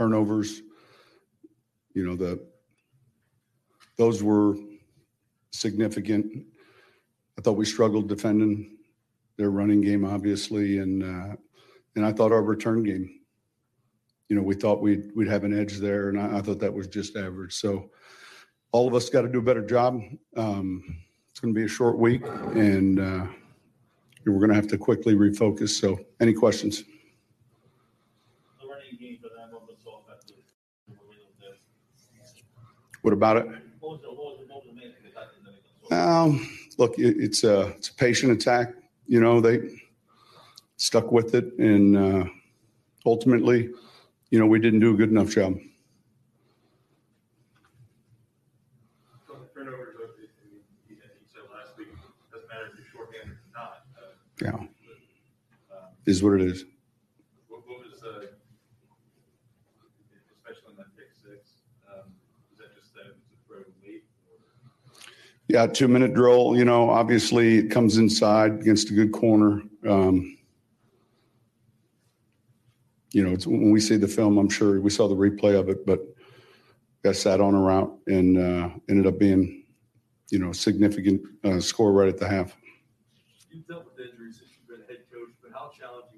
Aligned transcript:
turnovers. 0.00 0.62
You 1.92 2.06
know, 2.06 2.16
the 2.16 2.40
those 3.98 4.22
were 4.22 4.56
significant. 5.50 6.46
I 7.38 7.42
thought 7.42 7.58
we 7.58 7.66
struggled 7.66 8.08
defending 8.08 8.78
their 9.36 9.50
running 9.50 9.82
game, 9.82 10.06
obviously, 10.06 10.78
and 10.78 11.02
uh, 11.02 11.36
and 11.96 12.06
I 12.06 12.12
thought 12.12 12.32
our 12.32 12.42
return 12.42 12.82
game. 12.82 13.20
You 14.30 14.36
know, 14.36 14.42
we 14.42 14.54
thought 14.54 14.80
we'd 14.80 15.10
we'd 15.14 15.28
have 15.28 15.44
an 15.44 15.58
edge 15.58 15.76
there, 15.78 16.08
and 16.08 16.18
I, 16.18 16.38
I 16.38 16.40
thought 16.40 16.60
that 16.60 16.72
was 16.72 16.86
just 16.86 17.16
average. 17.16 17.52
So, 17.52 17.90
all 18.72 18.88
of 18.88 18.94
us 18.94 19.10
got 19.10 19.22
to 19.22 19.28
do 19.28 19.40
a 19.40 19.42
better 19.42 19.66
job. 19.66 20.00
Um, 20.34 20.82
it's 21.30 21.40
going 21.40 21.52
to 21.52 21.58
be 21.58 21.66
a 21.66 21.68
short 21.68 21.98
week, 21.98 22.22
and 22.54 22.98
uh, 22.98 23.26
we're 24.24 24.38
going 24.38 24.48
to 24.48 24.54
have 24.54 24.68
to 24.68 24.78
quickly 24.78 25.14
refocus. 25.14 25.70
So, 25.70 26.00
any 26.20 26.32
questions? 26.32 26.84
What 33.02 33.12
about 33.14 33.36
it? 33.38 33.46
Um, 35.90 36.48
look, 36.78 36.98
it, 36.98 37.16
it's 37.18 37.44
a 37.44 37.68
it's 37.76 37.88
a 37.88 37.94
patient 37.94 38.32
attack. 38.32 38.74
You 39.06 39.20
know, 39.20 39.40
they 39.40 39.80
stuck 40.76 41.10
with 41.10 41.34
it, 41.34 41.52
and 41.58 41.96
uh, 41.96 42.24
ultimately, 43.04 43.70
you 44.30 44.38
know, 44.38 44.46
we 44.46 44.60
didn't 44.60 44.80
do 44.80 44.94
a 44.94 44.96
good 44.96 45.10
enough 45.10 45.30
job. 45.30 45.56
Yeah, 54.42 54.56
is 56.06 56.22
what 56.22 56.40
it 56.40 56.40
is. 56.40 56.64
What, 57.48 57.60
what 57.68 57.80
was, 57.80 58.02
uh, 58.02 58.24
especially 60.32 60.68
on 60.70 60.76
that 60.78 60.96
pick 60.96 61.12
six, 61.12 61.60
um, 61.92 62.08
was 62.48 62.58
that 62.58 62.74
just 62.74 62.94
that 62.94 63.04
it 63.12 63.16
was 63.20 63.28
a 63.36 63.38
throw 63.46 63.58
late? 63.84 64.04
or- 64.32 64.40
Yeah, 65.50 65.66
two 65.66 65.88
minute 65.88 66.14
drill. 66.14 66.56
You 66.56 66.64
know, 66.64 66.90
obviously 66.90 67.58
it 67.58 67.72
comes 67.72 67.96
inside 67.96 68.60
against 68.60 68.88
a 68.90 68.94
good 68.94 69.10
corner. 69.10 69.62
Um, 69.84 70.38
you 73.10 73.24
know, 73.24 73.32
it's, 73.32 73.48
when 73.48 73.72
we 73.72 73.80
see 73.80 73.96
the 73.96 74.06
film, 74.06 74.38
I'm 74.38 74.48
sure 74.48 74.80
we 74.80 74.90
saw 74.90 75.08
the 75.08 75.16
replay 75.16 75.58
of 75.58 75.68
it, 75.68 75.84
but 75.84 75.98
got 77.02 77.16
sat 77.16 77.40
on 77.40 77.54
a 77.54 77.60
route 77.60 77.92
and 78.06 78.38
uh, 78.38 78.68
ended 78.88 79.08
up 79.08 79.18
being, 79.18 79.64
you 80.30 80.38
know, 80.38 80.50
a 80.50 80.54
significant 80.54 81.20
uh, 81.42 81.58
score 81.58 81.92
right 81.92 82.08
at 82.08 82.18
the 82.18 82.28
half. 82.28 82.56
You've 83.50 83.66
dealt 83.66 83.86
with 83.86 84.06
injuries 84.06 84.38
since 84.38 84.52
you've 84.56 84.68
been 84.68 84.86
head 84.86 85.02
coach, 85.12 85.34
but 85.42 85.50
how 85.52 85.72
challenging 85.76 86.09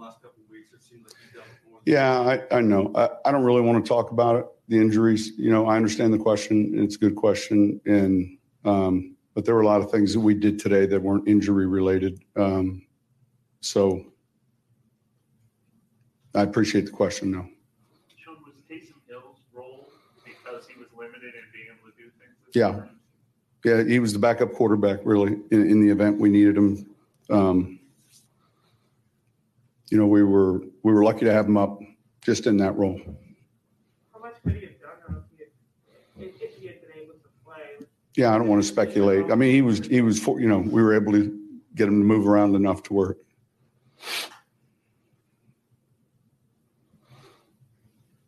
the 0.00 0.06
last 0.06 0.22
couple 0.22 0.42
of 0.42 0.50
weeks? 0.50 0.72
It 0.72 0.82
seems 0.82 1.04
like 1.04 1.14
you've 1.24 1.34
dealt 1.34 1.46
with 1.46 1.70
more. 1.70 1.80
Yeah, 1.84 2.20
I, 2.20 2.58
I 2.58 2.60
know. 2.60 2.90
I, 2.94 3.08
I 3.28 3.32
don't 3.32 3.44
really 3.44 3.60
want 3.60 3.84
to 3.84 3.88
talk 3.88 4.10
about 4.10 4.36
it, 4.36 4.46
the 4.68 4.76
injuries. 4.76 5.32
You 5.36 5.50
know, 5.50 5.66
I 5.66 5.76
understand 5.76 6.12
the 6.12 6.18
question. 6.18 6.72
and 6.74 6.80
It's 6.80 6.96
a 6.96 6.98
good 6.98 7.16
question. 7.16 7.80
And, 7.86 8.38
um, 8.64 9.16
but 9.34 9.44
there 9.44 9.54
were 9.54 9.62
a 9.62 9.66
lot 9.66 9.80
of 9.80 9.90
things 9.90 10.12
that 10.14 10.20
we 10.20 10.34
did 10.34 10.58
today 10.58 10.86
that 10.86 11.00
weren't 11.00 11.28
injury 11.28 11.66
related. 11.66 12.20
Um, 12.36 12.82
so 13.60 14.04
I 16.34 16.42
appreciate 16.42 16.86
the 16.86 16.92
question, 16.92 17.32
though. 17.32 17.46
Sean, 18.16 18.36
was 18.44 18.54
Taysom 18.70 18.94
Hill's 19.08 19.38
role 19.52 19.88
because 20.24 20.66
he 20.66 20.78
was 20.78 20.88
limited 20.96 21.34
in 21.34 21.42
being 21.52 21.66
able 21.66 21.90
to 21.90 21.96
do 21.96 22.10
things? 22.18 22.34
Yeah. 22.54 22.70
year? 22.70 22.90
Yeah, 23.62 23.82
he 23.84 23.98
was 23.98 24.14
the 24.14 24.18
backup 24.18 24.54
quarterback, 24.54 25.00
really, 25.04 25.32
in, 25.50 25.70
in 25.70 25.80
the 25.84 25.92
event 25.92 26.18
we 26.18 26.30
needed 26.30 26.56
him. 26.56 26.86
Um, 27.28 27.79
you 29.90 29.98
know, 29.98 30.06
we 30.06 30.22
were 30.22 30.60
we 30.82 30.92
were 30.92 31.04
lucky 31.04 31.24
to 31.24 31.32
have 31.32 31.46
him 31.46 31.56
up 31.56 31.80
just 32.22 32.46
in 32.46 32.56
that 32.58 32.76
role. 32.76 32.98
How 34.14 34.20
much 34.20 34.34
could 34.42 34.54
he 34.54 34.60
have 34.60 34.80
done 34.80 34.90
though, 35.08 35.22
if 35.38 35.48
he 36.16 36.22
had, 36.22 36.28
if, 36.28 36.42
if 36.42 36.58
he 36.58 36.66
had 36.68 36.80
been 36.80 36.90
able 36.96 37.14
to 37.14 37.28
play? 37.44 37.86
Yeah, 38.16 38.32
I 38.32 38.38
don't 38.38 38.48
want 38.48 38.62
to 38.62 38.68
speculate. 38.68 39.30
I 39.30 39.34
mean, 39.34 39.52
he 39.52 39.62
was 39.62 39.80
he 39.86 40.00
was 40.00 40.20
for, 40.20 40.40
you 40.40 40.48
know 40.48 40.58
we 40.58 40.80
were 40.82 40.94
able 40.94 41.12
to 41.12 41.36
get 41.74 41.88
him 41.88 42.00
to 42.00 42.04
move 42.04 42.26
around 42.26 42.54
enough 42.54 42.82
to 42.84 42.94
work. 42.94 43.18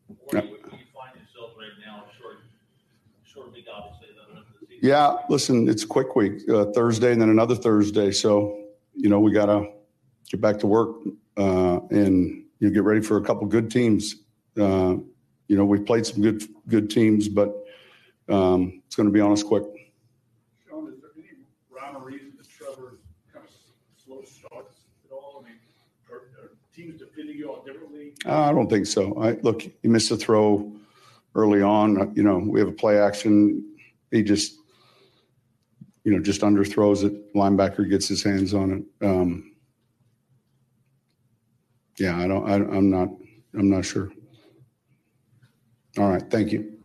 Where 0.09 0.43
do 0.43 0.49
you, 0.49 0.55
where 0.55 0.71
do 0.71 0.77
you 0.77 0.83
find 0.95 1.15
yourself 1.15 1.53
right 1.57 1.71
now, 1.85 2.05
short, 2.19 2.39
short 3.25 3.53
week, 3.53 3.67
obviously, 3.73 4.09
the 4.15 4.35
rest 4.35 4.49
of 4.49 4.61
the 4.61 4.67
season? 4.67 4.89
Yeah, 4.89 5.17
listen, 5.29 5.69
it's 5.69 5.85
a 5.85 5.87
quick 5.87 6.17
week, 6.17 6.49
uh, 6.49 6.67
Thursday 6.73 7.13
and 7.13 7.21
then 7.23 7.29
another 7.29 7.55
Thursday. 7.55 8.11
So 8.11 8.59
you 8.95 9.09
know 9.09 9.21
we 9.21 9.31
got 9.31 9.47
to 9.47 9.67
get 10.29 10.41
back 10.41 10.59
to 10.61 10.67
work 10.67 10.97
uh, 11.37 11.81
and 11.91 12.45
you 12.59 12.71
get 12.71 12.85
ready 12.85 13.01
for 13.01 13.17
a 13.17 13.23
couple 13.23 13.47
good 13.47 13.71
teams. 13.71 14.17
Uh, 14.59 14.97
you 15.49 15.57
know 15.57 15.65
we've 15.65 15.85
played 15.85 16.07
some 16.07 16.23
good 16.23 16.43
good 16.69 16.91
teams, 16.91 17.29
but 17.29 17.55
um, 18.29 18.83
it's 18.87 18.97
going 18.97 19.07
to 19.09 19.13
be 19.13 19.21
on 19.21 19.33
us 19.33 19.43
quick. 19.43 19.65
Sean, 20.69 20.89
is 20.89 21.01
there 21.01 21.11
any 21.17 21.27
rhyme 21.71 21.97
or 21.97 22.07
reason 22.07 22.33
that 22.39 22.49
Trevor's 22.49 22.99
kind 23.33 23.45
of 23.45 23.53
slow 24.03 24.23
starts 24.23 24.81
at 25.05 25.13
all? 25.13 25.43
I 25.45 25.49
mean, 25.49 25.59
are, 26.11 26.17
are 26.43 26.51
teams 26.75 27.01
defending 27.01 27.37
you 27.37 27.51
all 27.51 27.63
differently? 27.65 28.13
I 28.25 28.53
don't 28.53 28.69
think 28.69 28.87
so. 28.87 29.21
I 29.21 29.33
look, 29.43 29.63
he 29.63 29.89
missed 29.89 30.11
a 30.11 30.17
throw 30.17 30.73
early 31.35 31.63
on. 31.63 32.01
Uh, 32.01 32.07
You 32.15 32.23
know, 32.23 32.39
we 32.39 32.61
have 32.61 32.69
a 32.69 32.73
play 32.73 32.99
action. 32.99 33.65
He 34.11 34.23
just, 34.23 34.59
you 36.05 36.13
know, 36.13 36.23
just 36.23 36.43
underthrows 36.43 37.05
it. 37.05 37.35
Linebacker 37.35 37.89
gets 37.89 38.09
his 38.09 38.23
hands 38.23 38.55
on 38.55 38.71
it. 39.01 39.07
Um, 39.07 39.52
yeah, 42.03 42.19
I 42.19 42.29
don't. 42.29 42.49
I, 42.51 42.57
I'm 42.57 42.91
not. 42.91 43.09
I'm 43.59 43.71
not 43.71 43.85
sure. 43.87 44.13
All 45.99 46.11
right. 46.11 46.25
Thank 46.31 46.53
you. 46.53 46.79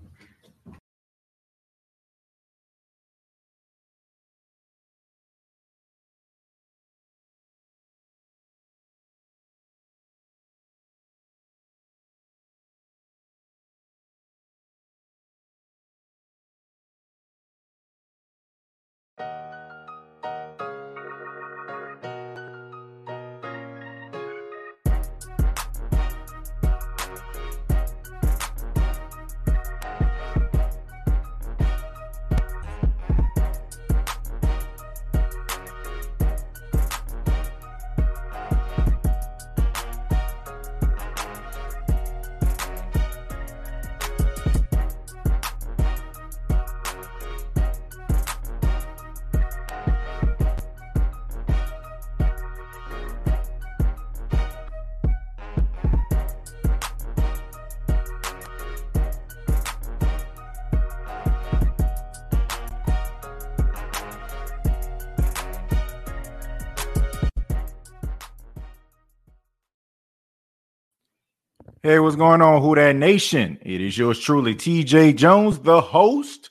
Hey, 71.87 71.99
what's 71.99 72.17
going 72.17 72.41
on, 72.41 72.61
Who 72.61 72.75
That 72.75 72.97
Nation? 72.97 73.59
It 73.61 73.79
is 73.79 73.97
yours 73.97 74.19
truly, 74.19 74.55
TJ 74.55 75.15
Jones, 75.15 75.59
the 75.59 75.79
host 75.79 76.49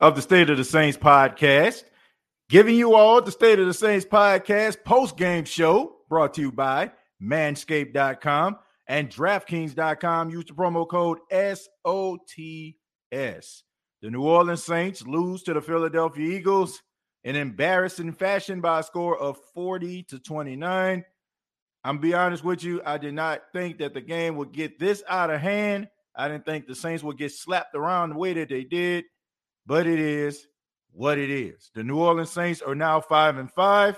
of 0.00 0.16
the 0.16 0.20
State 0.20 0.50
of 0.50 0.56
the 0.56 0.64
Saints 0.64 0.98
podcast, 0.98 1.84
giving 2.48 2.74
you 2.74 2.96
all 2.96 3.22
the 3.22 3.30
State 3.30 3.60
of 3.60 3.68
the 3.68 3.72
Saints 3.72 4.04
podcast 4.04 4.82
post 4.82 5.16
game 5.16 5.44
show 5.44 5.98
brought 6.08 6.34
to 6.34 6.40
you 6.40 6.50
by 6.50 6.90
manscaped.com 7.22 8.58
and 8.88 9.10
DraftKings.com. 9.10 10.30
Use 10.30 10.46
the 10.46 10.54
promo 10.54 10.84
code 10.84 11.18
SOTS. 11.30 11.68
The 13.12 14.10
New 14.10 14.22
Orleans 14.22 14.64
Saints 14.64 15.06
lose 15.06 15.44
to 15.44 15.54
the 15.54 15.62
Philadelphia 15.62 16.36
Eagles 16.36 16.82
in 17.22 17.36
embarrassing 17.36 18.14
fashion 18.14 18.60
by 18.60 18.80
a 18.80 18.82
score 18.82 19.16
of 19.16 19.38
40 19.54 20.02
to 20.02 20.18
29. 20.18 21.04
I'm 21.88 21.96
be 21.96 22.12
honest 22.12 22.44
with 22.44 22.62
you. 22.62 22.82
I 22.84 22.98
did 22.98 23.14
not 23.14 23.40
think 23.54 23.78
that 23.78 23.94
the 23.94 24.02
game 24.02 24.36
would 24.36 24.52
get 24.52 24.78
this 24.78 25.02
out 25.08 25.30
of 25.30 25.40
hand. 25.40 25.88
I 26.14 26.28
didn't 26.28 26.44
think 26.44 26.66
the 26.66 26.74
Saints 26.74 27.02
would 27.02 27.16
get 27.16 27.32
slapped 27.32 27.74
around 27.74 28.10
the 28.10 28.18
way 28.18 28.34
that 28.34 28.50
they 28.50 28.62
did, 28.62 29.06
but 29.64 29.86
it 29.86 29.98
is 29.98 30.46
what 30.92 31.16
it 31.16 31.30
is. 31.30 31.70
The 31.74 31.82
New 31.82 31.96
Orleans 31.98 32.30
Saints 32.30 32.60
are 32.60 32.74
now 32.74 33.00
five 33.00 33.38
and 33.38 33.50
five, 33.50 33.96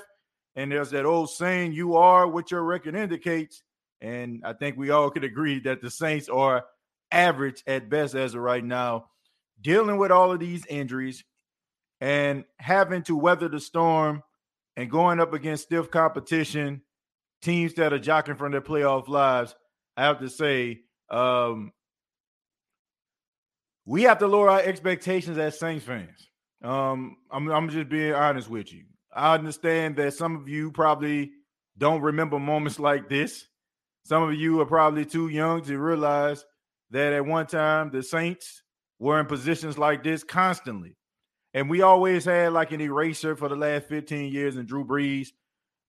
and 0.55 0.71
there's 0.71 0.91
that 0.93 1.05
old 1.05 1.31
saying: 1.31 1.73
"You 1.73 1.97
are 1.97 2.29
what 2.29 2.53
your 2.53 2.63
record 2.63 2.95
indicates." 2.95 3.65
And 4.01 4.43
I 4.45 4.53
think 4.53 4.77
we 4.77 4.91
all 4.91 5.11
could 5.11 5.25
agree 5.25 5.59
that 5.65 5.83
the 5.83 5.91
Saints 5.91 6.29
are 6.29 6.65
average 7.11 7.65
at 7.67 7.91
best 7.91 8.15
as 8.15 8.37
of 8.37 8.41
right 8.41 8.65
now, 8.65 9.07
dealing 9.61 9.97
with 9.97 10.13
all 10.13 10.31
of 10.31 10.39
these 10.39 10.65
injuries 10.67 11.25
and 12.01 12.45
having 12.61 13.03
to 13.03 13.17
weather 13.17 13.49
the 13.49 13.59
storm 13.59 14.23
and 14.77 14.89
going 14.89 15.19
up 15.19 15.33
against 15.33 15.65
stiff 15.65 15.91
competition, 15.91 16.83
teams 17.43 17.75
that 17.75 17.93
are 17.93 17.99
jockeying 17.99 18.39
for 18.39 18.51
their 18.51 18.61
playoff 18.61 19.09
lives. 19.09 19.55
I 19.97 20.05
have 20.05 20.21
to 20.21 20.29
say, 20.29 20.81
um, 21.11 21.73
we 23.85 24.03
have 24.03 24.19
to 24.19 24.27
lower 24.27 24.51
our 24.51 24.61
expectations 24.61 25.39
as 25.39 25.59
Saints 25.59 25.85
fans. 25.85 26.29
Um, 26.63 27.17
I'm, 27.31 27.51
I'm 27.51 27.69
just 27.71 27.89
being 27.89 28.13
honest 28.13 28.49
with 28.49 28.73
you. 28.73 28.85
I 29.13 29.35
understand 29.35 29.97
that 29.97 30.15
some 30.15 30.37
of 30.37 30.49
you 30.49 30.71
probably 30.71 31.33
don't 31.77 32.03
remember 32.03 32.39
moments 32.39 32.79
like 32.79 33.09
this. 33.09 33.47
Some 34.05 34.23
of 34.23 34.35
you 34.35 34.61
are 34.61 34.67
probably 34.67 35.05
too 35.05 35.29
young 35.29 35.63
to 35.63 35.79
realize 35.79 36.45
that 36.91 37.13
at 37.13 37.25
one 37.25 37.47
time 37.47 37.91
the 37.91 38.03
Saints 38.03 38.63
were 38.99 39.19
in 39.19 39.27
positions 39.27 39.79
like 39.79 40.03
this 40.05 40.23
constantly. 40.23 40.97
And 41.53 41.69
we 41.69 41.83
always 41.83 42.25
had 42.25 42.53
like 42.53 42.73
an 42.73 42.81
eraser 42.81 43.35
for 43.35 43.49
the 43.49 43.57
last 43.57 43.87
15 43.89 44.33
years 44.33 44.57
in 44.57 44.67
Drew 44.67 44.85
Brees. 44.85 45.29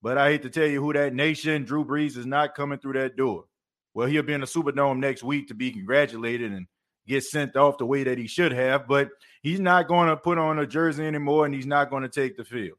But 0.01 0.17
I 0.17 0.31
hate 0.31 0.41
to 0.43 0.49
tell 0.49 0.67
you 0.67 0.81
who 0.81 0.93
that 0.93 1.13
nation, 1.13 1.63
Drew 1.63 1.85
Brees, 1.85 2.17
is 2.17 2.25
not 2.25 2.55
coming 2.55 2.79
through 2.79 2.93
that 2.93 3.15
door. 3.15 3.45
Well, 3.93 4.07
he'll 4.07 4.23
be 4.23 4.33
in 4.33 4.41
the 4.41 4.47
Superdome 4.47 4.99
next 4.99 5.23
week 5.23 5.49
to 5.49 5.53
be 5.53 5.71
congratulated 5.71 6.51
and 6.51 6.67
get 7.07 7.23
sent 7.23 7.55
off 7.55 7.77
the 7.77 7.85
way 7.85 8.03
that 8.03 8.17
he 8.17 8.27
should 8.27 8.51
have, 8.51 8.87
but 8.87 9.09
he's 9.41 9.59
not 9.59 9.87
going 9.87 10.09
to 10.09 10.17
put 10.17 10.37
on 10.37 10.59
a 10.59 10.67
jersey 10.67 11.05
anymore 11.05 11.45
and 11.45 11.53
he's 11.53 11.65
not 11.65 11.89
going 11.89 12.03
to 12.03 12.09
take 12.09 12.37
the 12.37 12.45
field. 12.45 12.77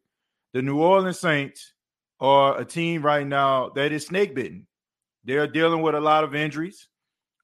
The 0.52 0.62
New 0.62 0.80
Orleans 0.80 1.18
Saints 1.18 1.72
are 2.20 2.58
a 2.58 2.64
team 2.64 3.02
right 3.02 3.26
now 3.26 3.70
that 3.70 3.92
is 3.92 4.06
snake 4.06 4.34
bitten. 4.34 4.66
They're 5.24 5.46
dealing 5.46 5.82
with 5.82 5.94
a 5.94 6.00
lot 6.00 6.24
of 6.24 6.34
injuries. 6.34 6.88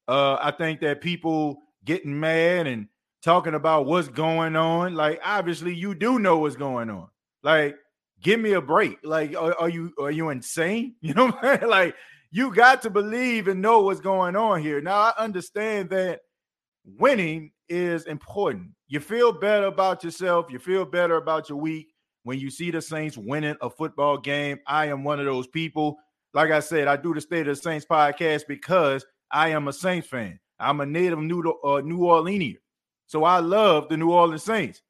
Uh, 0.07 0.39
I 0.41 0.51
think 0.53 0.81
that 0.81 1.01
people 1.01 1.59
getting 1.85 2.19
mad 2.19 2.67
and 2.67 2.89
talking 3.23 3.55
about 3.55 3.87
what's 3.87 4.09
going 4.09 4.57
on, 4.57 4.95
like 4.95 5.21
obviously 5.25 5.75
you 5.75 5.95
do 5.95 6.19
know 6.19 6.39
what's 6.39 6.57
going 6.57 6.91
on. 6.91 7.09
Like, 7.43 7.77
give 8.23 8.41
me 8.41 8.53
a 8.53 8.61
break. 8.61 8.99
Like, 9.05 9.37
are, 9.37 9.55
are 9.59 9.69
you 9.69 9.93
are 10.01 10.11
you 10.11 10.31
insane? 10.31 10.95
You 11.01 11.15
know, 11.15 11.33
like 11.67 11.95
you 12.31 12.55
got 12.55 12.83
to 12.83 12.91
believe 12.91 13.49
and 13.49 13.63
know 13.63 13.81
what's 13.81 14.01
going 14.01 14.37
on 14.37 14.61
here. 14.61 14.81
Now 14.81 14.99
I 15.01 15.13
understand 15.19 15.91
that 15.91 16.21
winning 16.85 17.53
is 17.69 18.05
important. 18.05 18.71
You 18.89 19.01
feel 19.01 19.33
better 19.33 19.67
about 19.67 20.05
yourself. 20.05 20.47
You 20.51 20.59
feel 20.59 20.85
better 20.85 21.17
about 21.17 21.49
your 21.49 21.59
week 21.59 21.89
when 22.25 22.39
you 22.39 22.51
see 22.51 22.71
the 22.71 22.83
Saints 22.83 23.17
winning 23.17 23.57
a 23.61 23.71
football 23.71 24.19
game. 24.19 24.59
I 24.67 24.87
am 24.87 25.05
one 25.05 25.19
of 25.21 25.27
those 25.27 25.47
people. 25.47 25.99
Like 26.35 26.51
I 26.51 26.61
said, 26.61 26.89
I 26.89 26.97
do 26.97 27.15
the 27.15 27.21
State 27.21 27.49
of 27.49 27.57
the 27.57 27.63
Saints 27.63 27.87
podcast 27.87 28.43
because 28.49 29.05
I 29.31 29.49
am 29.51 29.69
a 29.69 29.73
Saints 29.73 30.09
fan. 30.09 30.39
I'm 30.59 30.81
a 30.81 30.87
native 30.87 31.21
New, 31.21 31.41
uh, 31.65 31.81
New 31.81 31.99
Orleanian. 32.01 32.59
So 33.07 33.25
I 33.25 33.39
love 33.39 33.89
the 33.89 33.97
New 33.97 34.11
Orleans 34.11 34.43
Saints. 34.43 34.83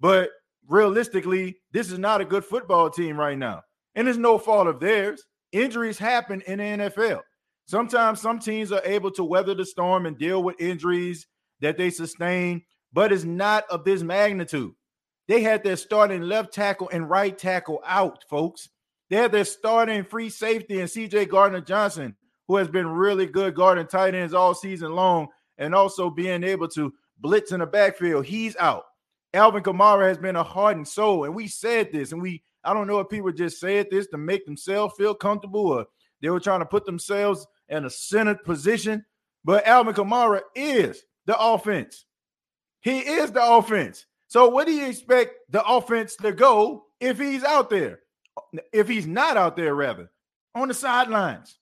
But 0.00 0.30
realistically, 0.70 1.58
this 1.72 1.90
is 1.90 1.98
not 1.98 2.20
a 2.20 2.24
good 2.24 2.44
football 2.44 2.88
team 2.88 3.18
right 3.18 3.36
now. 3.36 3.62
And 3.96 4.08
it's 4.08 4.16
no 4.16 4.38
fault 4.38 4.68
of 4.68 4.80
theirs. 4.80 5.26
Injuries 5.52 5.98
happen 5.98 6.40
in 6.46 6.58
the 6.58 6.64
NFL. 6.64 7.20
Sometimes 7.66 8.20
some 8.20 8.38
teams 8.38 8.72
are 8.72 8.82
able 8.84 9.10
to 9.12 9.24
weather 9.24 9.54
the 9.54 9.66
storm 9.66 10.06
and 10.06 10.16
deal 10.16 10.42
with 10.42 10.60
injuries 10.60 11.26
that 11.60 11.76
they 11.76 11.90
sustain, 11.90 12.62
but 12.92 13.12
it's 13.12 13.24
not 13.24 13.64
of 13.68 13.84
this 13.84 14.02
magnitude. 14.02 14.72
They 15.28 15.42
had 15.42 15.62
their 15.62 15.76
starting 15.76 16.22
left 16.22 16.52
tackle 16.52 16.88
and 16.92 17.10
right 17.10 17.36
tackle 17.36 17.82
out, 17.84 18.24
folks. 18.28 18.68
They 19.10 19.16
had 19.16 19.32
their 19.32 19.44
starting 19.44 20.04
free 20.04 20.30
safety 20.30 20.80
and 20.80 20.88
CJ 20.88 21.28
Gardner 21.28 21.60
Johnson, 21.60 22.16
who 22.46 22.56
has 22.56 22.68
been 22.68 22.88
really 22.88 23.26
good 23.26 23.54
guarding 23.54 23.86
tight 23.86 24.14
ends 24.14 24.34
all 24.34 24.54
season 24.54 24.92
long 24.92 25.28
and 25.58 25.74
also 25.74 26.10
being 26.10 26.44
able 26.44 26.68
to 26.68 26.92
blitz 27.18 27.52
in 27.52 27.60
the 27.60 27.66
backfield. 27.66 28.24
He's 28.24 28.56
out. 28.56 28.84
Alvin 29.32 29.62
Kamara 29.62 30.08
has 30.08 30.18
been 30.18 30.36
a 30.36 30.42
heart 30.42 30.76
and 30.76 30.86
soul. 30.86 31.24
And 31.24 31.34
we 31.34 31.46
said 31.46 31.92
this, 31.92 32.12
and 32.12 32.20
we, 32.20 32.42
I 32.64 32.74
don't 32.74 32.86
know 32.86 33.00
if 33.00 33.08
people 33.08 33.32
just 33.32 33.60
said 33.60 33.88
this 33.90 34.06
to 34.08 34.18
make 34.18 34.44
themselves 34.44 34.94
feel 34.96 35.14
comfortable 35.14 35.66
or 35.66 35.86
they 36.20 36.30
were 36.30 36.40
trying 36.40 36.60
to 36.60 36.66
put 36.66 36.84
themselves 36.84 37.46
in 37.68 37.84
a 37.84 37.90
centered 37.90 38.44
position. 38.44 39.04
But 39.44 39.66
Alvin 39.66 39.94
Kamara 39.94 40.42
is 40.54 41.02
the 41.26 41.38
offense. 41.38 42.04
He 42.82 43.00
is 43.00 43.32
the 43.32 43.44
offense. 43.44 44.06
So 44.28 44.48
what 44.48 44.66
do 44.66 44.72
you 44.72 44.86
expect 44.86 45.34
the 45.50 45.64
offense 45.64 46.16
to 46.16 46.32
go 46.32 46.84
if 47.00 47.18
he's 47.18 47.44
out 47.44 47.70
there? 47.70 48.00
If 48.72 48.88
he's 48.88 49.06
not 49.06 49.36
out 49.36 49.56
there, 49.56 49.74
rather, 49.74 50.10
on 50.54 50.68
the 50.68 50.74
sidelines. 50.74 51.58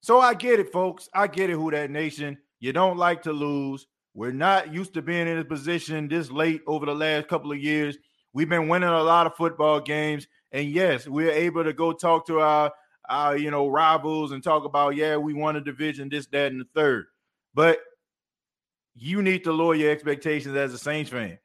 So 0.00 0.20
I 0.20 0.34
get 0.34 0.60
it, 0.60 0.72
folks. 0.72 1.08
I 1.14 1.26
get 1.26 1.50
it, 1.50 1.54
who 1.54 1.70
that 1.70 1.90
nation. 1.90 2.38
You 2.60 2.72
don't 2.72 2.96
like 2.96 3.22
to 3.22 3.32
lose. 3.32 3.86
We're 4.14 4.32
not 4.32 4.72
used 4.72 4.94
to 4.94 5.02
being 5.02 5.26
in 5.26 5.38
a 5.38 5.44
position 5.44 6.08
this 6.08 6.30
late 6.30 6.62
over 6.66 6.86
the 6.86 6.94
last 6.94 7.26
couple 7.26 7.50
of 7.50 7.58
years. 7.58 7.98
We've 8.32 8.48
been 8.48 8.68
winning 8.68 8.88
a 8.88 9.02
lot 9.02 9.26
of 9.26 9.34
football 9.34 9.80
games. 9.80 10.28
And 10.52 10.70
yes, 10.70 11.08
we're 11.08 11.32
able 11.32 11.64
to 11.64 11.72
go 11.72 11.92
talk 11.92 12.26
to 12.28 12.40
our, 12.40 12.72
our 13.08 13.36
you 13.36 13.50
know, 13.50 13.66
rivals 13.66 14.30
and 14.30 14.42
talk 14.42 14.64
about, 14.64 14.94
yeah, 14.94 15.16
we 15.16 15.34
won 15.34 15.56
a 15.56 15.60
division, 15.60 16.08
this, 16.08 16.26
that, 16.28 16.52
and 16.52 16.60
the 16.60 16.66
third. 16.76 17.06
But 17.54 17.80
you 18.94 19.20
need 19.20 19.42
to 19.44 19.52
lower 19.52 19.74
your 19.74 19.90
expectations 19.90 20.54
as 20.54 20.72
a 20.72 20.78
Saints 20.78 21.10
fan. 21.10 21.38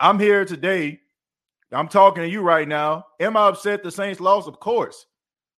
I'm 0.00 0.18
here 0.18 0.44
today. 0.44 1.00
I'm 1.70 1.88
talking 1.88 2.24
to 2.24 2.28
you 2.28 2.42
right 2.42 2.66
now. 2.66 3.06
Am 3.20 3.36
I 3.36 3.48
upset 3.48 3.84
the 3.84 3.90
Saints 3.90 4.20
lost? 4.20 4.48
Of 4.48 4.58
course. 4.58 5.06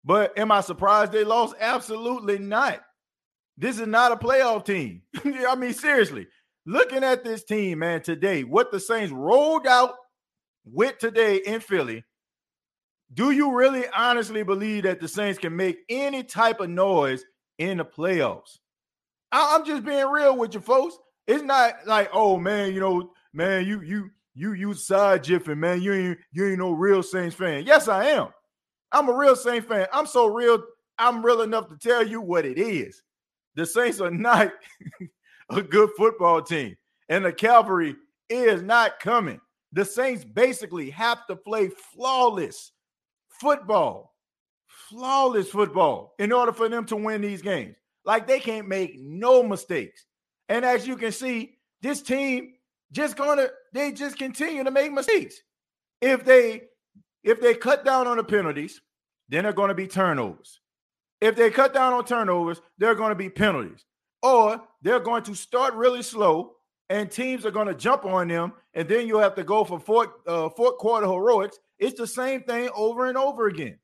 But 0.04 0.38
am 0.38 0.52
I 0.52 0.62
surprised 0.62 1.14
they 1.14 1.24
lost? 1.24 1.56
Absolutely 1.60 2.40
not. 2.40 2.82
This 3.58 3.80
is 3.80 3.88
not 3.88 4.12
a 4.12 4.16
playoff 4.16 4.66
team. 4.66 5.02
I 5.26 5.56
mean, 5.56 5.74
seriously, 5.74 6.28
looking 6.68 7.04
at 7.04 7.24
this 7.24 7.44
team, 7.44 7.80
man, 7.80 8.02
today, 8.02 8.44
what 8.44 8.72
the 8.72 8.80
Saints 8.80 9.12
rolled 9.12 9.66
out 9.66 9.96
with 10.66 11.00
today 11.00 11.38
in 11.38 11.62
Philly, 11.62 12.04
do 13.14 13.32
you 13.32 13.56
really 13.56 13.86
honestly 13.96 14.44
believe 14.44 14.84
that 14.84 15.00
the 15.00 15.08
Saints 15.08 15.40
can 15.40 15.56
make 15.56 15.80
any 15.90 16.24
type 16.24 16.60
of 16.60 16.70
noise 16.70 17.24
in 17.58 17.78
the 17.78 17.86
playoffs? 17.86 18.60
I'm 19.32 19.66
just 19.66 19.86
being 19.86 20.06
real 20.08 20.38
with 20.38 20.54
you, 20.54 20.60
folks. 20.60 20.98
It's 21.26 21.44
not 21.44 21.76
like, 21.86 22.10
oh 22.14 22.38
man, 22.38 22.74
you 22.74 22.80
know, 22.80 23.12
man, 23.34 23.66
you 23.66 23.82
you 23.82 24.10
you 24.36 24.54
you 24.54 24.74
side 24.74 25.24
jiffing, 25.24 25.60
man. 25.60 25.82
You 25.82 25.94
ain't 25.94 26.20
you 26.32 26.48
ain't 26.48 26.60
no 26.60 26.72
real 26.72 27.02
Saints 27.02 27.36
fan. 27.36 27.66
Yes, 27.66 27.88
I 27.88 28.06
am. 28.06 28.28
I'm 28.92 29.10
a 29.10 29.14
real 29.14 29.36
Saints 29.36 29.68
fan. 29.68 29.88
I'm 29.92 30.06
so 30.06 30.28
real. 30.28 30.62
I'm 30.98 31.26
real 31.26 31.42
enough 31.42 31.70
to 31.70 31.78
tell 31.78 32.06
you 32.06 32.22
what 32.22 32.46
it 32.46 32.58
is. 32.58 33.02
The 33.56 33.66
Saints 33.66 34.00
are 34.00 34.12
not 34.12 34.52
a 35.50 35.62
good 35.62 35.90
football 35.98 36.42
team, 36.42 36.76
and 37.10 37.26
the 37.26 37.32
cavalry 37.32 37.96
is 38.30 38.62
not 38.62 39.00
coming. 39.00 39.40
The 39.74 39.86
Saints 39.86 40.24
basically 40.24 40.90
have 40.92 41.26
to 41.28 41.36
play 41.36 41.70
flawless 41.94 42.72
football, 43.30 44.14
flawless 44.68 45.50
football 45.50 46.14
in 46.20 46.32
order 46.32 46.54
for 46.54 46.70
them 46.70 46.86
to 46.86 46.96
win 46.96 47.22
these 47.22 47.42
games. 47.42 47.76
Like 48.06 48.28
they 48.28 48.40
can't 48.40 48.68
make 48.68 48.98
no 49.00 49.44
mistakes. 49.44 50.06
And 50.50 50.64
as 50.64 50.88
you 50.88 50.96
can 50.96 51.12
see, 51.12 51.58
this 51.82 52.02
team 52.02 52.54
just 52.92 53.18
gonna 53.18 53.48
they 53.74 53.92
just 53.92 54.18
continue 54.18 54.64
to 54.64 54.72
make 54.72 54.92
mistakes. 54.94 55.36
If 56.02 56.24
they 56.24 56.62
if 57.24 57.42
they 57.42 57.54
cut 57.54 57.84
down 57.84 58.08
on 58.08 58.18
the 58.18 58.24
penalties, 58.24 58.80
then 59.30 59.44
they're 59.44 59.54
going 59.54 59.70
to 59.70 59.76
be 59.76 59.88
turnovers. 59.88 60.62
If 61.20 61.36
they 61.36 61.50
cut 61.50 61.74
down 61.74 61.94
on 61.94 62.06
turnovers, 62.06 62.62
they're 62.78 62.96
going 62.96 63.10
to 63.10 63.16
be 63.16 63.30
penalties. 63.30 63.84
Or 64.28 64.62
they're 64.82 65.00
going 65.00 65.24
to 65.24 65.36
start 65.36 65.74
really 65.74 66.04
slow 66.04 66.56
and 66.90 67.10
teams 67.10 67.46
are 67.46 67.52
going 67.52 67.68
to 67.68 67.74
jump 67.74 68.04
on 68.04 68.28
them 68.28 68.52
and 68.74 68.88
then 68.90 69.08
you'll 69.08 69.22
have 69.22 69.36
to 69.36 69.44
go 69.46 69.64
for 69.64 69.80
fourth 69.80 70.10
uh, 70.28 70.50
fourth 70.50 70.78
quarter 70.80 71.08
heroics. 71.08 71.58
It's 71.80 71.98
the 71.98 72.08
same 72.08 72.42
thing 72.44 72.70
over 72.76 73.06
and 73.08 73.18
over 73.18 73.48
again. 73.48 73.80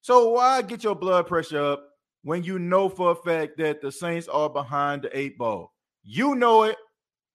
So 0.00 0.28
why 0.30 0.62
get 0.62 0.84
your 0.84 0.94
blood 0.94 1.26
pressure 1.26 1.60
up 1.60 1.84
when 2.22 2.44
you 2.44 2.60
know 2.60 2.88
for 2.88 3.10
a 3.10 3.16
fact 3.16 3.56
that 3.58 3.80
the 3.80 3.90
Saints 3.90 4.28
are 4.28 4.48
behind 4.48 5.02
the 5.02 5.18
eight 5.18 5.36
ball? 5.36 5.72
You 6.04 6.36
know 6.36 6.62
it. 6.62 6.76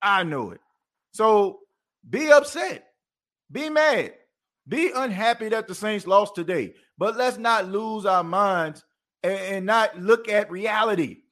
I 0.00 0.22
know 0.22 0.52
it. 0.52 0.60
So 1.12 1.60
be 2.08 2.32
upset. 2.32 2.86
Be 3.52 3.68
mad. 3.68 4.14
Be 4.66 4.90
unhappy 4.94 5.50
that 5.50 5.68
the 5.68 5.74
Saints 5.74 6.06
lost 6.06 6.34
today. 6.34 6.72
But 6.96 7.18
let's 7.18 7.36
not 7.36 7.68
lose 7.68 8.06
our 8.06 8.24
minds 8.24 8.84
and, 9.22 9.38
and 9.38 9.66
not 9.66 9.98
look 10.00 10.30
at 10.30 10.50
reality. 10.50 11.24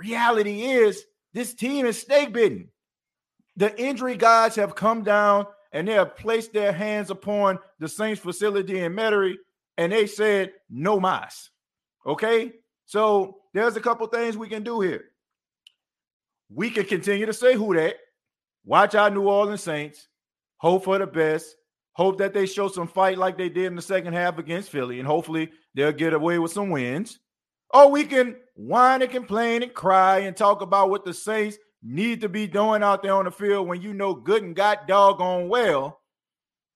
Reality 0.00 0.62
is 0.62 1.04
this 1.32 1.54
team 1.54 1.86
is 1.86 2.00
snake 2.00 2.32
bitten. 2.32 2.68
The 3.56 3.78
injury 3.80 4.16
gods 4.16 4.56
have 4.56 4.74
come 4.74 5.02
down 5.02 5.46
and 5.72 5.86
they 5.86 5.92
have 5.92 6.16
placed 6.16 6.52
their 6.52 6.72
hands 6.72 7.10
upon 7.10 7.58
the 7.78 7.88
Saints 7.88 8.20
facility 8.20 8.80
in 8.80 8.94
Metairie 8.94 9.36
and 9.76 9.92
they 9.92 10.06
said 10.06 10.52
no 10.68 10.98
mas. 10.98 11.50
Okay. 12.06 12.52
So 12.86 13.36
there's 13.52 13.76
a 13.76 13.80
couple 13.80 14.06
things 14.06 14.36
we 14.36 14.48
can 14.48 14.64
do 14.64 14.80
here 14.80 15.10
we 16.52 16.70
can 16.70 16.84
continue 16.84 17.26
to 17.26 17.32
say 17.32 17.54
who 17.54 17.74
that, 17.74 17.96
watch 18.64 18.94
our 18.94 19.10
New 19.10 19.28
Orleans 19.28 19.62
Saints, 19.62 20.08
hope 20.56 20.84
for 20.84 20.98
the 20.98 21.06
best, 21.06 21.54
hope 21.92 22.18
that 22.18 22.34
they 22.34 22.46
show 22.46 22.68
some 22.68 22.88
fight 22.88 23.18
like 23.18 23.38
they 23.38 23.48
did 23.48 23.66
in 23.66 23.76
the 23.76 23.82
second 23.82 24.14
half 24.14 24.38
against 24.38 24.70
Philly, 24.70 24.98
and 24.98 25.06
hopefully 25.06 25.50
they'll 25.74 25.92
get 25.92 26.12
away 26.12 26.38
with 26.38 26.52
some 26.52 26.70
wins. 26.70 27.20
Or 27.72 27.90
we 27.90 28.04
can 28.04 28.36
whine 28.54 29.02
and 29.02 29.10
complain 29.10 29.62
and 29.62 29.72
cry 29.72 30.20
and 30.20 30.36
talk 30.36 30.60
about 30.60 30.90
what 30.90 31.04
the 31.04 31.14
Saints 31.14 31.56
need 31.82 32.20
to 32.20 32.28
be 32.28 32.46
doing 32.46 32.82
out 32.82 33.02
there 33.02 33.14
on 33.14 33.24
the 33.24 33.30
field 33.30 33.68
when 33.68 33.80
you 33.80 33.94
know 33.94 34.14
good 34.14 34.42
and 34.42 34.54
got 34.54 34.86
doggone 34.86 35.48
well 35.48 36.00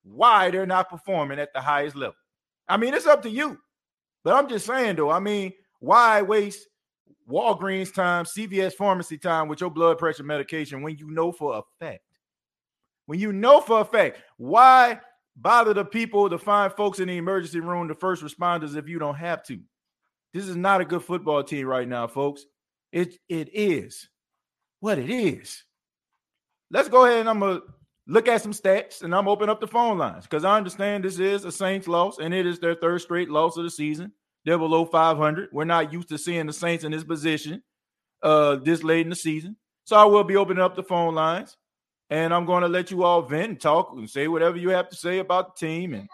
why 0.03 0.51
they're 0.51 0.67
not 0.67 0.91
performing 0.91 1.39
at 1.39 1.53
the 1.53 1.61
highest 1.61 1.97
level. 1.97 2.15
I 2.69 2.77
mean, 2.77 2.95
it's 2.95 3.07
up 3.07 3.23
to 3.23 3.31
you. 3.31 3.59
But 4.23 4.35
I'm 4.35 4.49
just 4.49 4.67
saying, 4.67 4.97
though, 4.97 5.11
I 5.11 5.21
mean, 5.21 5.53
why 5.81 6.23
waste 6.23 6.67
Walgreens 7.29 7.93
time, 7.93 8.25
CVS 8.25 8.75
pharmacy 8.75 9.19
time 9.19 9.49
with 9.49 9.61
your 9.61 9.71
blood 9.71 9.99
pressure 9.99 10.23
medication 10.23 10.83
when 10.83 10.97
you 10.97 11.11
know 11.11 11.33
for 11.33 11.57
a 11.59 11.63
fact? 11.79 12.01
When 13.07 13.19
you 13.19 13.33
know 13.33 13.61
for 13.61 13.81
a 13.81 13.85
fact, 13.85 14.19
why 14.39 15.01
bother 15.37 15.75
the 15.75 15.85
people, 15.85 16.29
the 16.29 16.39
fine 16.39 16.71
folks 16.71 17.01
in 17.01 17.09
the 17.09 17.17
emergency 17.17 17.61
room, 17.61 17.89
the 17.89 17.95
first 17.95 18.23
responders, 18.23 18.77
if 18.77 18.89
you 18.89 18.99
don't 18.99 19.17
have 19.17 19.43
to? 19.45 19.61
This 20.35 20.49
is 20.49 20.57
not 20.57 20.81
a 20.81 20.85
good 20.85 21.03
football 21.03 21.45
team 21.45 21.67
right 21.69 21.89
now, 21.89 22.09
folks. 22.09 22.45
It 22.93 23.17
it 23.29 23.49
is 23.55 24.09
what 24.81 24.99
it 24.99 25.09
is. 25.09 25.63
Let's 26.71 26.89
go 26.89 27.07
ahead 27.07 27.21
and 27.21 27.31
I'm 27.31 27.39
gonna 27.39 27.61
look 28.09 28.27
at 28.27 28.43
some 28.43 28.53
stats 28.53 29.03
and 29.03 29.15
I'm 29.15 29.29
open 29.29 29.49
up 29.49 29.61
the 29.61 29.69
phone 29.69 29.97
lines 29.97 30.25
because 30.25 30.45
I 30.45 30.57
understand 30.57 31.05
this 31.05 31.21
is 31.21 31.45
a 31.45 31.53
Saints 31.53 31.87
loss 31.87 32.19
and 32.19 32.35
it 32.35 32.47
is 32.47 32.59
their 32.59 32.75
third 32.75 33.01
straight 33.01 33.31
loss 33.31 33.57
of 33.57 33.63
the 33.63 33.71
season. 33.71 34.13
They're 34.45 34.59
below 34.59 34.85
500. 34.85 35.51
We're 35.53 35.65
not 35.65 35.93
used 35.93 36.09
to 36.09 36.19
seeing 36.19 36.47
the 36.47 36.53
Saints 36.53 36.85
in 36.85 36.91
this 36.91 37.05
position 37.05 37.63
uh 38.23 38.57
this 38.57 38.83
late 38.83 39.07
in 39.07 39.11
the 39.11 39.17
season. 39.17 39.57
So 39.85 39.97
I 39.97 40.05
will 40.05 40.25
be 40.25 40.37
opening 40.37 40.63
up 40.63 40.75
the 40.75 40.83
phone 40.83 41.15
lines 41.15 41.57
and 42.11 42.35
I'm 42.35 42.45
going 42.45 42.63
to 42.63 42.69
let 42.69 42.91
you 42.91 43.05
all 43.05 43.23
vent 43.23 43.51
and 43.51 43.61
talk 43.61 43.93
and 43.93 44.11
say 44.11 44.27
whatever 44.29 44.57
you 44.57 44.71
have 44.71 44.89
to 44.89 44.97
say 44.97 45.19
about 45.21 45.55
the 45.55 45.67
team 45.67 45.95
and 45.95 46.09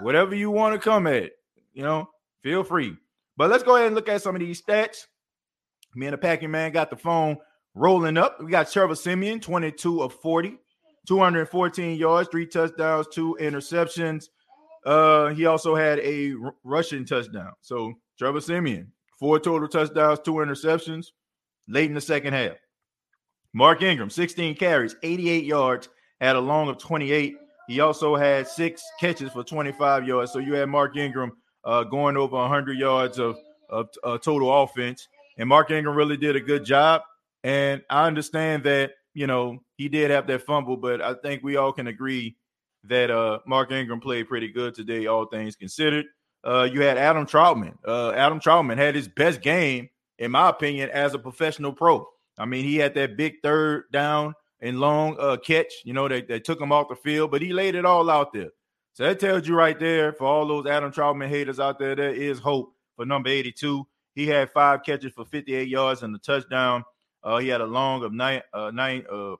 whatever 0.00 0.34
you 0.34 0.50
want 0.50 0.74
to 0.74 0.80
come 0.80 1.06
at. 1.06 1.32
You 1.74 1.82
know, 1.82 2.08
feel 2.42 2.64
free. 2.64 2.96
But 3.38 3.50
let's 3.50 3.62
go 3.62 3.76
ahead 3.76 3.86
and 3.86 3.94
look 3.94 4.08
at 4.08 4.20
some 4.20 4.34
of 4.34 4.40
these 4.40 4.60
stats. 4.60 5.06
Me 5.94 6.06
and 6.06 6.12
the 6.12 6.18
packing 6.18 6.50
man 6.50 6.72
got 6.72 6.90
the 6.90 6.96
phone 6.96 7.36
rolling 7.72 8.16
up. 8.16 8.42
We 8.42 8.50
got 8.50 8.70
Trevor 8.70 8.96
Siemian, 8.96 9.38
22 9.38 10.02
of 10.02 10.12
40, 10.14 10.58
214 11.06 11.96
yards, 11.96 12.28
three 12.28 12.46
touchdowns, 12.46 13.06
two 13.06 13.38
interceptions. 13.40 14.24
Uh, 14.84 15.28
he 15.28 15.46
also 15.46 15.76
had 15.76 16.00
a 16.00 16.34
r- 16.34 16.54
rushing 16.64 17.04
touchdown. 17.04 17.52
So 17.60 17.94
Trevor 18.18 18.40
Siemian, 18.40 18.92
four 19.20 19.38
total 19.38 19.68
touchdowns, 19.68 20.18
two 20.24 20.34
interceptions 20.34 21.06
late 21.68 21.88
in 21.88 21.94
the 21.94 22.00
second 22.00 22.32
half. 22.32 22.56
Mark 23.54 23.82
Ingram, 23.82 24.10
16 24.10 24.56
carries, 24.56 24.96
88 25.04 25.44
yards, 25.44 25.88
had 26.20 26.34
a 26.34 26.40
long 26.40 26.68
of 26.68 26.78
28. 26.78 27.36
He 27.68 27.80
also 27.80 28.16
had 28.16 28.48
six 28.48 28.82
catches 28.98 29.30
for 29.30 29.44
25 29.44 30.08
yards. 30.08 30.32
So 30.32 30.40
you 30.40 30.54
had 30.54 30.68
Mark 30.68 30.96
Ingram 30.96 31.32
uh, 31.68 31.84
going 31.84 32.16
over 32.16 32.34
100 32.36 32.78
yards 32.78 33.18
of, 33.18 33.36
of 33.68 33.90
uh, 34.02 34.16
total 34.16 34.62
offense. 34.62 35.06
And 35.36 35.48
Mark 35.48 35.70
Ingram 35.70 35.94
really 35.94 36.16
did 36.16 36.34
a 36.34 36.40
good 36.40 36.64
job. 36.64 37.02
And 37.44 37.82
I 37.90 38.06
understand 38.06 38.64
that, 38.64 38.92
you 39.12 39.26
know, 39.26 39.58
he 39.76 39.88
did 39.88 40.10
have 40.10 40.26
that 40.28 40.42
fumble, 40.46 40.78
but 40.78 41.02
I 41.02 41.12
think 41.12 41.42
we 41.42 41.56
all 41.56 41.72
can 41.72 41.86
agree 41.86 42.36
that 42.84 43.10
uh, 43.10 43.40
Mark 43.46 43.70
Ingram 43.70 44.00
played 44.00 44.28
pretty 44.28 44.48
good 44.48 44.74
today, 44.74 45.06
all 45.06 45.26
things 45.26 45.56
considered. 45.56 46.06
Uh, 46.42 46.66
you 46.72 46.80
had 46.80 46.96
Adam 46.96 47.26
Trautman. 47.26 47.76
Uh, 47.86 48.12
Adam 48.12 48.40
Trautman 48.40 48.78
had 48.78 48.94
his 48.94 49.06
best 49.06 49.42
game, 49.42 49.90
in 50.18 50.30
my 50.30 50.48
opinion, 50.48 50.88
as 50.88 51.12
a 51.12 51.18
professional 51.18 51.72
pro. 51.72 52.08
I 52.38 52.46
mean, 52.46 52.64
he 52.64 52.76
had 52.76 52.94
that 52.94 53.18
big 53.18 53.34
third 53.42 53.84
down 53.92 54.34
and 54.62 54.80
long 54.80 55.16
uh, 55.20 55.36
catch. 55.36 55.72
You 55.84 55.92
know, 55.92 56.08
they, 56.08 56.22
they 56.22 56.40
took 56.40 56.58
him 56.58 56.72
off 56.72 56.88
the 56.88 56.96
field, 56.96 57.30
but 57.30 57.42
he 57.42 57.52
laid 57.52 57.74
it 57.74 57.84
all 57.84 58.08
out 58.08 58.32
there. 58.32 58.50
So 58.98 59.04
that 59.04 59.20
tells 59.20 59.46
you 59.46 59.54
right 59.54 59.78
there 59.78 60.12
for 60.12 60.24
all 60.24 60.44
those 60.48 60.66
Adam 60.66 60.90
Trautman 60.90 61.28
haters 61.28 61.60
out 61.60 61.78
there, 61.78 61.94
there 61.94 62.12
is 62.12 62.40
hope 62.40 62.74
for 62.96 63.06
number 63.06 63.28
82. 63.28 63.86
He 64.16 64.26
had 64.26 64.50
five 64.50 64.82
catches 64.82 65.12
for 65.12 65.24
58 65.24 65.68
yards 65.68 66.02
and 66.02 66.12
a 66.16 66.18
touchdown. 66.18 66.82
Uh, 67.22 67.38
he 67.38 67.46
had 67.46 67.60
a 67.60 67.64
long 67.64 68.02
of 68.02 68.12
nine, 68.12 68.42
uh, 68.52 68.72
nine, 68.74 69.04
uh, 69.08 69.36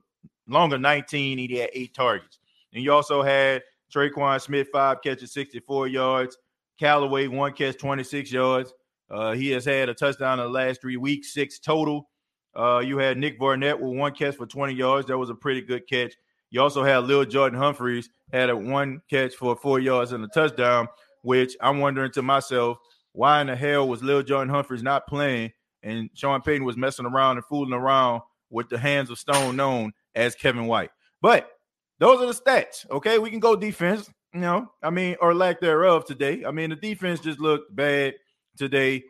long 0.47 0.73
of 0.73 0.81
19. 0.81 1.39
He 1.39 1.57
had 1.57 1.71
eight 1.73 1.93
targets. 1.93 2.39
And 2.73 2.85
you 2.85 2.93
also 2.93 3.21
had 3.21 3.65
Tre'Quan 3.93 4.41
Smith, 4.41 4.69
five 4.73 5.03
catches, 5.03 5.33
64 5.33 5.89
yards. 5.89 6.39
Callaway, 6.79 7.27
one 7.27 7.53
catch, 7.53 7.79
26 7.79 8.31
yards. 8.31 8.73
Uh, 9.11 9.33
he 9.33 9.51
has 9.51 9.65
had 9.65 9.89
a 9.89 9.95
touchdown 9.95 10.39
in 10.39 10.45
the 10.45 10.53
last 10.53 10.81
three 10.81 10.99
weeks, 10.99 11.35
six 11.35 11.59
total. 11.59 12.09
Uh, 12.55 12.79
you 12.79 12.97
had 12.99 13.19
Nick 13.19 13.41
Vannett 13.41 13.81
with 13.81 13.99
one 13.99 14.15
catch 14.15 14.37
for 14.37 14.47
20 14.47 14.75
yards. 14.75 15.09
That 15.09 15.19
was 15.19 15.31
a 15.31 15.35
pretty 15.35 15.63
good 15.63 15.89
catch. 15.89 16.15
You 16.51 16.63
also 16.63 16.83
had 16.83 17.05
Lil 17.05 17.25
Jordan 17.25 17.59
Humphreys 17.59 18.09
had 18.33 18.51
a 18.51 18.57
one 18.57 19.03
catch 19.11 19.35
for 19.35 19.57
four 19.57 19.81
yards 19.81 20.13
and 20.13 20.25
a 20.25 20.29
touchdown, 20.29 20.89
which 21.23 21.57
I'm 21.61 21.81
wondering 21.81 22.13
to 22.13 22.23
myself, 22.23 22.79
why 23.13 23.41
in 23.41 23.49
the 23.49 23.57
hell 23.57 23.89
was 23.89 24.03
Lil 24.03 24.23
Jordan 24.23 24.53
Humphreys 24.53 24.83
not 24.83 25.07
playing 25.07 25.53
and 25.83 26.11
Sean 26.15 26.41
Payton 26.41 26.65
was 26.65 26.77
messing 26.77 27.07
around 27.07 27.37
and 27.37 27.47
fooling 27.47 27.73
around 27.73 28.23
with 28.51 28.69
the 28.69 28.79
hands 28.79 29.11
of 29.11 29.19
stone 29.19 29.57
known 29.57 29.93
as 30.15 30.35
Kevin 30.35 30.67
White. 30.67 30.91
But 31.21 31.51
those 31.99 32.21
are 32.21 32.27
the 32.27 32.33
stats. 32.33 32.89
Okay, 32.91 33.19
we 33.19 33.31
can 33.31 33.41
go 33.41 33.57
defense. 33.57 34.11
You 34.35 34.41
know, 34.41 34.71
I 34.83 34.91
mean, 34.91 35.17
or 35.21 35.35
lack 35.35 35.61
thereof 35.61 36.05
today. 36.05 36.45
I 36.45 36.51
mean, 36.51 36.71
the 36.71 36.77
defense 36.77 37.21
just 37.21 37.41
looked 37.41 37.75
bad 37.75 38.15
today. 38.59 39.05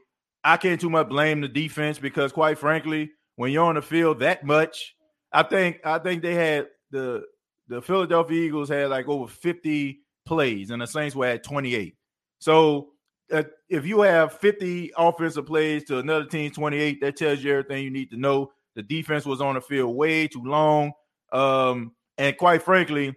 I 0.44 0.56
can't 0.56 0.80
too 0.80 0.90
much 0.90 1.08
blame 1.08 1.40
the 1.40 1.48
defense 1.48 1.98
because, 1.98 2.32
quite 2.32 2.56
frankly, 2.56 3.10
when 3.34 3.50
you're 3.50 3.64
on 3.64 3.74
the 3.74 3.82
field 3.82 4.20
that 4.20 4.44
much, 4.44 4.94
I 5.32 5.42
think 5.42 5.80
I 5.84 5.98
think 5.98 6.22
they 6.22 6.34
had 6.34 6.68
the 6.90 7.24
the 7.68 7.82
Philadelphia 7.82 8.46
Eagles 8.46 8.68
had 8.68 8.90
like 8.90 9.08
over 9.08 9.30
50 9.30 10.00
plays, 10.24 10.70
and 10.70 10.82
the 10.82 10.86
Saints 10.86 11.14
were 11.14 11.26
at 11.26 11.42
28. 11.42 11.94
So 12.38 12.90
uh, 13.32 13.42
if 13.68 13.86
you 13.86 14.00
have 14.02 14.38
50 14.38 14.92
offensive 14.96 15.46
plays 15.46 15.84
to 15.84 15.98
another 15.98 16.24
team's 16.24 16.56
28, 16.56 17.00
that 17.00 17.16
tells 17.16 17.42
you 17.42 17.52
everything 17.52 17.84
you 17.84 17.90
need 17.90 18.10
to 18.10 18.16
know. 18.16 18.52
The 18.74 18.82
defense 18.82 19.26
was 19.26 19.40
on 19.40 19.54
the 19.54 19.60
field 19.60 19.94
way 19.94 20.28
too 20.28 20.44
long. 20.44 20.92
Um, 21.32 21.92
and 22.16 22.36
quite 22.36 22.62
frankly, 22.62 23.14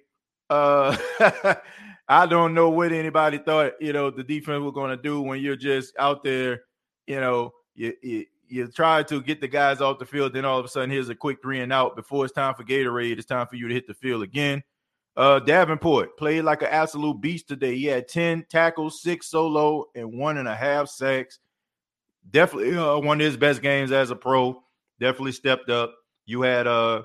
uh, 0.49 0.97
I 2.07 2.25
don't 2.25 2.53
know 2.53 2.69
what 2.69 2.91
anybody 2.91 3.37
thought, 3.37 3.73
you 3.79 3.93
know, 3.93 4.09
the 4.09 4.23
defense 4.23 4.61
was 4.61 4.73
going 4.73 4.89
to 4.89 5.01
do 5.01 5.21
when 5.21 5.39
you're 5.39 5.55
just 5.55 5.93
out 5.97 6.23
there, 6.23 6.63
you 7.07 7.19
know, 7.19 7.53
you, 7.73 7.93
you, 8.01 8.25
you 8.51 8.67
try 8.67 9.03
to 9.03 9.21
get 9.21 9.41
the 9.41 9.47
guys 9.47 9.81
off 9.81 9.99
the 9.99 10.05
field, 10.05 10.33
then 10.33 10.45
all 10.45 10.59
of 10.59 10.65
a 10.65 10.67
sudden 10.67 10.89
here's 10.89 11.09
a 11.09 11.15
quick 11.15 11.41
three 11.41 11.61
and 11.61 11.71
out 11.71 11.95
before 11.95 12.25
it's 12.25 12.33
time 12.33 12.53
for 12.53 12.63
Gatorade. 12.63 13.17
It's 13.17 13.25
time 13.25 13.47
for 13.47 13.55
you 13.55 13.67
to 13.67 13.73
hit 13.73 13.87
the 13.87 13.93
field 13.93 14.23
again. 14.23 14.61
Uh, 15.15 15.39
Davenport 15.39 16.17
played 16.17 16.43
like 16.43 16.61
an 16.61 16.69
absolute 16.69 17.19
beast 17.21 17.47
today. 17.47 17.75
He 17.75 17.85
had 17.85 18.07
10 18.07 18.45
tackles, 18.49 19.01
six 19.01 19.27
solo, 19.27 19.85
and 19.95 20.13
one 20.13 20.37
and 20.37 20.47
a 20.47 20.55
half 20.55 20.87
sacks. 20.89 21.39
Definitely 22.29 22.77
uh, 22.77 22.97
one 22.97 23.19
of 23.19 23.25
his 23.25 23.37
best 23.37 23.61
games 23.61 23.91
as 23.91 24.09
a 24.11 24.15
pro. 24.15 24.61
Definitely 24.99 25.33
stepped 25.33 25.69
up. 25.69 25.95
You 26.25 26.43
had 26.43 26.67
uh 26.67 27.03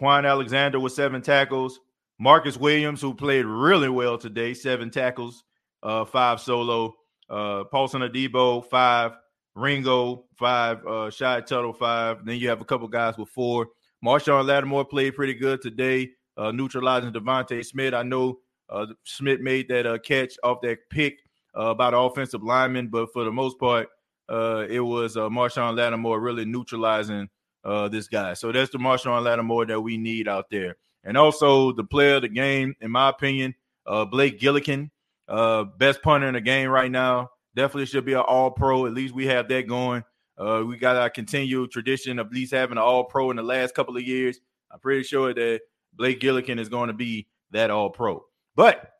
Kwon 0.00 0.28
Alexander 0.28 0.80
with 0.80 0.92
seven 0.92 1.22
tackles. 1.22 1.78
Marcus 2.18 2.56
Williams, 2.56 3.00
who 3.00 3.14
played 3.14 3.44
really 3.44 3.88
well 3.88 4.16
today, 4.16 4.54
seven 4.54 4.90
tackles, 4.90 5.44
uh, 5.82 6.04
five 6.04 6.40
solo. 6.40 6.94
Uh, 7.28 7.64
Paulson 7.64 8.02
Adebo, 8.02 8.64
five. 8.64 9.12
Ringo, 9.54 10.24
five. 10.36 10.84
Uh, 10.86 11.10
Shy 11.10 11.40
Tuttle, 11.40 11.72
five. 11.72 12.24
Then 12.24 12.38
you 12.38 12.48
have 12.48 12.60
a 12.60 12.64
couple 12.64 12.88
guys 12.88 13.16
with 13.16 13.28
four. 13.28 13.68
Marshon 14.04 14.44
Lattimore 14.46 14.84
played 14.84 15.14
pretty 15.14 15.34
good 15.34 15.62
today, 15.62 16.10
uh, 16.36 16.52
neutralizing 16.52 17.12
DeVonta 17.12 17.64
Smith. 17.64 17.94
I 17.94 18.02
know 18.02 18.38
uh, 18.68 18.86
Smith 19.04 19.40
made 19.40 19.68
that 19.68 19.86
uh, 19.86 19.98
catch 19.98 20.34
off 20.42 20.60
that 20.62 20.78
pick 20.90 21.18
uh, 21.54 21.72
the 21.74 21.96
offensive 21.96 22.42
lineman, 22.42 22.88
but 22.88 23.12
for 23.12 23.24
the 23.24 23.32
most 23.32 23.58
part, 23.58 23.88
uh, 24.28 24.66
it 24.68 24.80
was 24.80 25.16
uh, 25.16 25.28
Marshon 25.28 25.76
Lattimore 25.76 26.20
really 26.20 26.44
neutralizing 26.44 27.28
uh, 27.64 27.88
this 27.88 28.08
guy. 28.08 28.34
So 28.34 28.52
that's 28.52 28.70
the 28.70 28.78
Marshon 28.78 29.22
Lattimore 29.22 29.66
that 29.66 29.80
we 29.80 29.96
need 29.96 30.28
out 30.28 30.50
there. 30.50 30.76
And 31.04 31.16
also 31.16 31.72
the 31.72 31.84
player 31.84 32.16
of 32.16 32.22
the 32.22 32.28
game, 32.28 32.74
in 32.80 32.90
my 32.90 33.10
opinion, 33.10 33.54
uh, 33.86 34.04
Blake 34.04 34.40
Gillikin, 34.40 34.90
uh, 35.28 35.64
best 35.64 36.02
punter 36.02 36.26
in 36.26 36.34
the 36.34 36.40
game 36.40 36.68
right 36.68 36.90
now. 36.90 37.30
Definitely 37.54 37.86
should 37.86 38.04
be 38.04 38.14
an 38.14 38.20
all 38.20 38.50
pro. 38.50 38.86
At 38.86 38.94
least 38.94 39.14
we 39.14 39.26
have 39.26 39.48
that 39.48 39.68
going. 39.68 40.04
Uh, 40.36 40.64
we 40.66 40.76
got 40.76 40.96
our 40.96 41.10
continued 41.10 41.70
tradition 41.70 42.18
of 42.18 42.26
at 42.26 42.32
least 42.32 42.52
having 42.52 42.78
an 42.78 42.82
all 42.82 43.04
pro 43.04 43.30
in 43.30 43.36
the 43.36 43.42
last 43.42 43.74
couple 43.74 43.96
of 43.96 44.02
years. 44.02 44.40
I'm 44.70 44.80
pretty 44.80 45.04
sure 45.04 45.32
that 45.32 45.60
Blake 45.92 46.20
Gillikin 46.20 46.58
is 46.58 46.68
going 46.68 46.88
to 46.88 46.94
be 46.94 47.28
that 47.52 47.70
all 47.70 47.90
pro. 47.90 48.24
But 48.56 48.90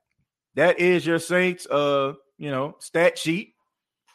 that 0.55 0.79
is 0.79 1.05
your 1.05 1.19
Saints, 1.19 1.67
uh, 1.67 2.15
you 2.39 2.51
know, 2.51 2.77
stat 2.79 3.19
sheet. 3.19 3.55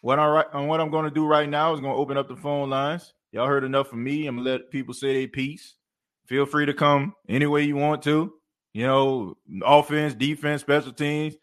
What 0.01 0.17
I 0.17 0.45
on 0.53 0.67
what 0.67 0.79
I'm 0.79 0.91
going 0.91 1.03
to 1.05 1.11
do 1.11 1.25
right 1.25 1.49
now 1.49 1.73
is 1.73 1.81
going 1.81 1.93
to 1.93 1.99
open 1.99 2.17
up 2.17 2.29
the 2.29 2.37
phone 2.37 2.69
lines. 2.69 3.13
Y'all 3.31 3.47
heard 3.47 3.63
enough 3.63 3.89
from 3.89 4.03
me. 4.03 4.25
I'm 4.25 4.37
gonna 4.37 4.49
let 4.49 4.71
people 4.71 4.93
say 4.93 5.13
their 5.13 5.27
piece. 5.27 5.75
Feel 6.25 6.45
free 6.45 6.65
to 6.65 6.73
come 6.73 7.13
any 7.27 7.45
way 7.45 7.63
you 7.63 7.75
want 7.75 8.01
to. 8.03 8.33
You 8.73 8.87
know, 8.87 9.37
offense, 9.63 10.13
defense, 10.15 10.61
special 10.61 10.93
teams. 10.93 11.35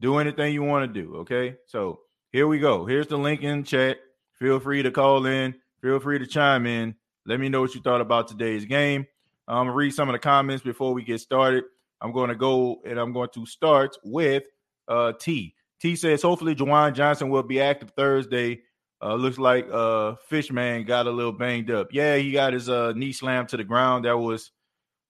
Do 0.00 0.18
anything 0.18 0.54
you 0.54 0.62
want 0.62 0.92
to 0.92 1.02
do. 1.02 1.16
Okay. 1.16 1.56
So 1.66 2.00
here 2.32 2.46
we 2.46 2.58
go. 2.58 2.86
Here's 2.86 3.06
the 3.06 3.18
link 3.18 3.42
in 3.42 3.64
chat. 3.64 3.98
Feel 4.34 4.60
free 4.60 4.82
to 4.82 4.90
call 4.90 5.26
in. 5.26 5.54
Feel 5.80 6.00
free 6.00 6.18
to 6.18 6.26
chime 6.26 6.66
in. 6.66 6.94
Let 7.26 7.40
me 7.40 7.48
know 7.48 7.60
what 7.60 7.74
you 7.74 7.80
thought 7.80 8.00
about 8.00 8.28
today's 8.28 8.64
game. 8.64 9.06
I'm 9.46 9.66
gonna 9.66 9.72
read 9.72 9.94
some 9.94 10.08
of 10.08 10.12
the 10.12 10.18
comments 10.18 10.62
before 10.62 10.92
we 10.94 11.02
get 11.02 11.20
started. 11.20 11.64
I'm 12.00 12.12
going 12.12 12.28
to 12.28 12.36
go 12.36 12.80
and 12.84 12.98
I'm 12.98 13.12
going 13.12 13.30
to 13.34 13.44
start 13.46 13.96
with 14.04 14.44
uh, 14.86 15.12
T. 15.18 15.54
T 15.80 15.96
says, 15.96 16.22
hopefully, 16.22 16.54
Juwan 16.54 16.94
Johnson 16.94 17.28
will 17.28 17.42
be 17.42 17.60
active 17.60 17.90
Thursday 17.96 18.62
Uh, 19.00 19.14
looks 19.14 19.38
like 19.38 19.66
uh 19.72 20.14
Fishman 20.28 20.84
got 20.84 21.06
a 21.06 21.10
little 21.10 21.32
banged 21.32 21.70
up. 21.70 21.88
Yeah, 21.92 22.16
he 22.16 22.32
got 22.32 22.52
his 22.52 22.68
uh 22.68 22.92
knee 22.94 23.12
slammed 23.12 23.48
to 23.50 23.56
the 23.56 23.64
ground. 23.64 24.04
That 24.04 24.18
was 24.18 24.50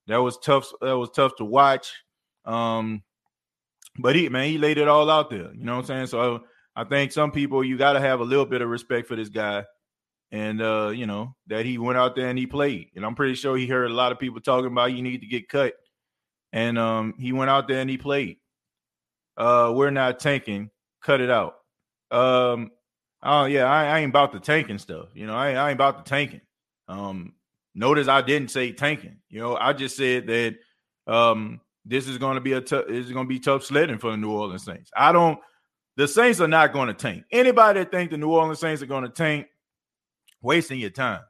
that 0.07 0.19
was 0.19 0.39
tough. 0.39 0.71
That 0.81 0.99
was 0.99 1.11
tough 1.11 1.37
to 1.37 1.45
watch. 1.45 1.93
Um, 2.45 3.03
but 3.99 4.15
he 4.15 4.29
man, 4.29 4.49
he 4.49 4.59
laid 4.59 4.79
it 4.79 4.89
all 4.89 5.11
out 5.11 5.31
there. 5.31 5.53
You 5.55 5.65
know 5.65 5.77
what 5.77 5.81
I'm 5.81 5.87
saying? 5.87 6.07
So 6.09 6.45
I 6.79 6.85
think 6.85 7.11
some 7.11 7.33
people 7.33 7.65
you 7.65 7.77
got 7.77 7.95
to 7.95 8.01
have 8.01 8.21
a 8.21 8.25
little 8.25 8.47
bit 8.47 8.63
of 8.63 8.69
respect 8.69 9.09
for 9.09 9.17
this 9.17 9.31
guy, 9.31 9.65
and 10.31 10.63
uh, 10.63 10.93
you 10.95 11.09
know 11.09 11.35
that 11.49 11.67
he 11.67 11.77
went 11.77 11.99
out 11.99 12.15
there 12.15 12.29
and 12.29 12.39
he 12.39 12.47
played. 12.47 12.91
And 12.95 13.05
I'm 13.05 13.17
pretty 13.17 13.35
sure 13.35 13.57
he 13.57 13.67
heard 13.67 13.91
a 13.91 13.95
lot 13.95 14.13
of 14.13 14.21
people 14.21 14.41
talking 14.41 14.71
about 14.71 14.93
you 14.93 15.03
need 15.03 15.23
to 15.23 15.27
get 15.27 15.49
cut, 15.49 15.75
and 16.53 16.79
um, 16.79 17.15
he 17.19 17.33
went 17.33 17.51
out 17.51 17.67
there 17.67 17.81
and 17.81 17.91
he 17.91 17.99
played. 17.99 18.37
Uh, 19.37 19.73
we're 19.75 19.91
not 19.91 20.21
tanking. 20.21 20.71
Cut 21.03 21.21
it 21.21 21.31
out. 21.31 21.57
Um, 22.13 22.71
oh 23.25 23.47
yeah, 23.47 23.65
I, 23.65 23.87
I 23.87 23.99
ain't 23.99 24.11
about 24.11 24.31
the 24.31 24.39
tanking 24.39 24.79
stuff. 24.79 25.09
You 25.15 25.27
know, 25.27 25.35
I, 25.35 25.55
I 25.55 25.71
ain't 25.71 25.79
about 25.79 26.05
the 26.05 26.09
tanking. 26.09 26.43
Um, 26.87 27.33
notice 27.75 28.07
I 28.07 28.23
didn't 28.23 28.53
say 28.53 28.71
tanking. 28.71 29.17
You 29.29 29.41
know, 29.41 29.57
I 29.57 29.73
just 29.73 29.97
said 29.97 30.29
that 30.29 30.59
um, 31.09 31.61
this 31.85 32.07
is 32.07 32.19
going 32.19 32.37
to 32.37 32.41
be 32.41 32.53
a 32.53 32.61
tough. 32.61 32.85
This 32.87 33.05
is 33.05 33.11
going 33.11 33.27
to 33.27 33.29
be 33.29 33.41
tough 33.41 33.65
sledding 33.65 33.99
for 33.99 34.13
the 34.13 34.17
New 34.17 34.31
Orleans 34.31 34.65
Saints. 34.65 34.93
I 34.97 35.11
don't. 35.11 35.41
The 35.99 36.07
Saints 36.07 36.41
are 36.41 36.47
not 36.47 36.73
going 36.73 36.87
to 36.87 36.95
tank. 36.95 37.25
Anybody 37.33 37.81
that 37.81 37.91
think 37.91 38.13
the 38.13 38.17
New 38.17 38.31
Orleans 38.31 38.61
Saints 38.61 38.81
are 38.83 38.87
going 38.87 39.03
to 39.03 39.09
tank, 39.09 39.49
wasting 40.41 40.79
your 40.79 40.91
time. 40.91 41.23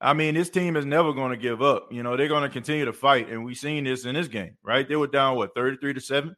I 0.00 0.14
mean, 0.14 0.34
this 0.34 0.48
team 0.48 0.76
is 0.76 0.86
never 0.86 1.12
going 1.12 1.32
to 1.32 1.36
give 1.36 1.60
up. 1.60 1.92
You 1.92 2.04
know, 2.04 2.16
they're 2.16 2.28
going 2.28 2.44
to 2.44 2.48
continue 2.48 2.84
to 2.84 2.92
fight, 2.92 3.28
and 3.28 3.44
we've 3.44 3.56
seen 3.56 3.82
this 3.82 4.04
in 4.04 4.14
this 4.14 4.28
game, 4.28 4.56
right? 4.62 4.88
They 4.88 4.94
were 4.94 5.08
down 5.08 5.36
what 5.36 5.56
33 5.56 5.94
to 5.94 6.00
7. 6.00 6.36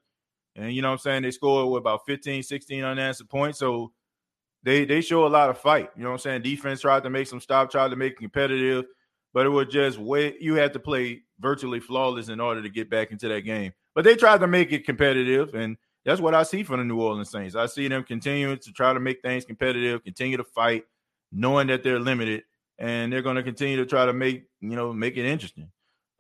And 0.57 0.73
you 0.73 0.81
know 0.81 0.89
what 0.89 0.93
I'm 0.93 0.99
saying? 0.99 1.23
They 1.25 1.31
scored 1.31 1.71
with 1.71 1.81
about 1.81 2.07
15, 2.07 2.43
16 2.43 2.85
unanswered 2.85 3.29
points. 3.29 3.59
So 3.59 3.93
they 4.63 4.87
they 4.87 5.03
show 5.03 5.27
a 5.27 5.29
lot 5.29 5.51
of 5.51 5.59
fight. 5.59 5.91
You 5.95 6.05
know 6.05 6.09
what 6.09 6.15
I'm 6.15 6.21
saying? 6.21 6.43
Defense 6.43 6.81
tried 6.81 7.03
to 7.03 7.11
make 7.11 7.29
some 7.29 7.41
stop, 7.41 7.71
tried 7.71 7.91
to 7.91 7.97
make 7.97 8.15
it 8.15 8.19
competitive, 8.19 8.87
but 9.35 9.45
it 9.45 9.51
was 9.51 9.67
just 9.67 9.99
way 9.99 10.35
you 10.41 10.55
had 10.55 10.73
to 10.73 10.79
play 10.79 11.21
virtually 11.39 11.81
flawless 11.81 12.31
in 12.31 12.41
order 12.41 12.63
to 12.63 12.71
get 12.71 12.89
back 12.89 13.13
into 13.13 13.29
that 13.29 13.43
game. 13.43 13.75
But 13.95 14.05
they 14.05 14.17
tried 14.17 14.41
to 14.41 14.47
make 14.47 14.73
it 14.73 14.87
competitive, 14.87 15.55
and 15.55 15.77
that's 16.05 16.21
what 16.21 16.35
I 16.35 16.43
see 16.43 16.63
from 16.63 16.79
the 16.79 16.85
New 16.85 17.01
Orleans 17.01 17.31
Saints. 17.31 17.55
I 17.55 17.67
see 17.67 17.89
them 17.89 18.05
continuing 18.05 18.59
to 18.59 18.73
try 18.73 18.93
to 18.93 19.01
make 19.01 19.21
things 19.23 19.45
competitive, 19.45 20.05
continue 20.05 20.37
to 20.37 20.45
fight, 20.45 20.85
knowing 21.33 21.67
that 21.69 21.83
they're 21.83 21.99
limited, 21.99 22.45
and 22.79 23.13
they're 23.13 23.23
going 23.23 23.37
to 23.37 23.43
continue 23.43 23.77
to 23.77 23.87
try 23.87 24.07
to 24.07 24.13
make 24.13 24.45
you 24.61 24.77
know 24.77 24.93
make 24.93 25.17
it 25.17 25.27
interesting. 25.27 25.71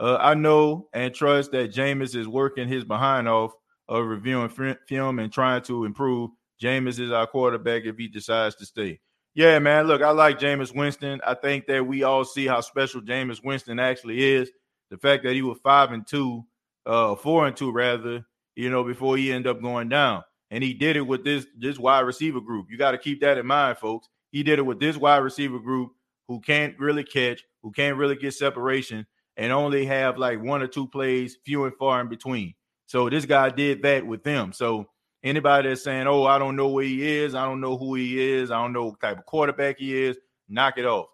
Uh, 0.00 0.16
I 0.20 0.34
know 0.34 0.88
and 0.92 1.12
trust 1.14 1.52
that 1.52 1.72
Jameis 1.72 2.14
is 2.14 2.28
working 2.28 2.68
his 2.68 2.84
behind 2.84 3.28
off 3.28 3.52
of 3.88 4.06
reviewing 4.06 4.76
film 4.86 5.18
and 5.18 5.32
trying 5.32 5.62
to 5.62 5.84
improve. 5.84 6.30
Jameis 6.62 7.00
is 7.00 7.10
our 7.10 7.26
quarterback 7.26 7.84
if 7.84 7.96
he 7.96 8.08
decides 8.08 8.54
to 8.56 8.66
stay. 8.66 9.00
Yeah, 9.34 9.58
man. 9.60 9.86
Look, 9.86 10.02
I 10.02 10.10
like 10.10 10.38
Jameis 10.38 10.74
Winston. 10.74 11.20
I 11.24 11.34
think 11.34 11.66
that 11.66 11.86
we 11.86 12.02
all 12.02 12.24
see 12.24 12.46
how 12.46 12.60
special 12.60 13.00
Jameis 13.00 13.42
Winston 13.44 13.78
actually 13.78 14.34
is. 14.34 14.50
The 14.90 14.98
fact 14.98 15.22
that 15.24 15.34
he 15.34 15.42
was 15.42 15.58
five 15.62 15.92
and 15.92 16.06
two, 16.06 16.44
uh, 16.86 17.14
four 17.14 17.46
and 17.46 17.56
two 17.56 17.70
rather, 17.70 18.26
you 18.58 18.68
know, 18.70 18.82
before 18.82 19.16
he 19.16 19.32
ended 19.32 19.50
up 19.50 19.62
going 19.62 19.88
down. 19.88 20.24
And 20.50 20.64
he 20.64 20.74
did 20.74 20.96
it 20.96 21.02
with 21.02 21.24
this 21.24 21.46
this 21.56 21.78
wide 21.78 22.00
receiver 22.00 22.40
group. 22.40 22.66
You 22.70 22.76
got 22.76 22.90
to 22.90 22.98
keep 22.98 23.20
that 23.20 23.38
in 23.38 23.46
mind, 23.46 23.78
folks. 23.78 24.08
He 24.32 24.42
did 24.42 24.58
it 24.58 24.62
with 24.62 24.80
this 24.80 24.96
wide 24.96 25.18
receiver 25.18 25.58
group 25.58 25.92
who 26.26 26.40
can't 26.40 26.78
really 26.78 27.04
catch, 27.04 27.44
who 27.62 27.70
can't 27.70 27.96
really 27.96 28.16
get 28.16 28.34
separation, 28.34 29.06
and 29.36 29.52
only 29.52 29.86
have 29.86 30.18
like 30.18 30.42
one 30.42 30.62
or 30.62 30.66
two 30.66 30.88
plays, 30.88 31.36
few 31.44 31.64
and 31.64 31.76
far 31.76 32.00
in 32.00 32.08
between. 32.08 32.54
So 32.86 33.08
this 33.08 33.26
guy 33.26 33.50
did 33.50 33.82
that 33.82 34.06
with 34.06 34.24
them. 34.24 34.52
So 34.52 34.86
anybody 35.22 35.68
that's 35.68 35.84
saying, 35.84 36.06
"Oh, 36.06 36.24
I 36.24 36.38
don't 36.38 36.56
know 36.56 36.68
where 36.68 36.84
he 36.84 37.18
is, 37.18 37.34
I 37.34 37.44
don't 37.44 37.60
know 37.60 37.76
who 37.76 37.94
he 37.94 38.18
is, 38.18 38.50
I 38.50 38.60
don't 38.60 38.72
know 38.72 38.86
what 38.86 39.00
type 39.00 39.18
of 39.18 39.26
quarterback 39.26 39.78
he 39.78 39.96
is," 39.96 40.16
knock 40.48 40.78
it 40.78 40.86
off. 40.86 41.06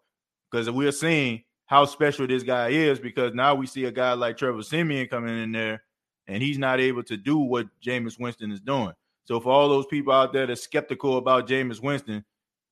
Because 0.51 0.71
we're 0.71 0.93
seeing 0.93 1.43
how 1.67 1.85
special 1.85 2.27
this 2.27 2.45
guy 2.45 2.69
is. 2.69 3.01
Because 3.01 3.35
now 3.35 3.55
we 3.55 3.67
see 3.67 3.85
a 3.85 3.93
guy 3.93 4.15
like 4.15 4.37
Trevor 4.39 4.63
Siemian 4.63 5.09
coming 5.09 5.43
in 5.43 5.53
there, 5.53 5.83
and 6.27 6.43
he's 6.43 6.59
not 6.59 6.81
able 6.81 7.03
to 7.05 7.17
do 7.17 7.39
what 7.39 7.67
Jameis 7.85 8.19
Winston 8.19 8.51
is 8.51 8.61
doing. 8.61 8.93
So 9.25 9.41
for 9.41 9.51
all 9.51 9.69
those 9.69 9.87
people 9.87 10.13
out 10.13 10.33
there 10.33 10.47
that's 10.47 10.63
skeptical 10.63 11.19
about 11.19 11.49
Jameis 11.49 11.83
Winston, 11.83 12.25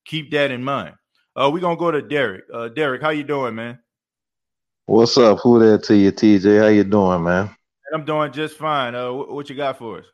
keep 0.05 0.31
that 0.33 0.51
in 0.51 0.63
mind. 0.63 0.95
Uh, 1.35 1.51
we're 1.53 1.61
gonna 1.61 1.77
go 1.77 1.91
to 1.91 2.03
Derek. 2.03 2.45
Uh, 2.53 2.69
Derek, 2.69 3.01
how 3.01 3.11
you 3.11 3.25
doing, 3.25 3.55
man? 3.55 3.79
What's 4.87 5.17
up? 5.17 5.39
Who 5.43 5.59
there 5.59 5.79
to 5.79 5.97
you, 5.97 6.13
TJ? 6.13 6.61
How 6.61 6.69
you 6.69 6.85
doing, 6.85 7.23
man? 7.23 7.51
I'm 7.95 8.05
doing 8.05 8.33
just 8.33 8.57
fine. 8.57 8.95
Uh, 8.95 9.13
what 9.13 9.49
you 9.49 9.57
got 9.57 9.79
for 9.79 9.99
us? 9.99 10.07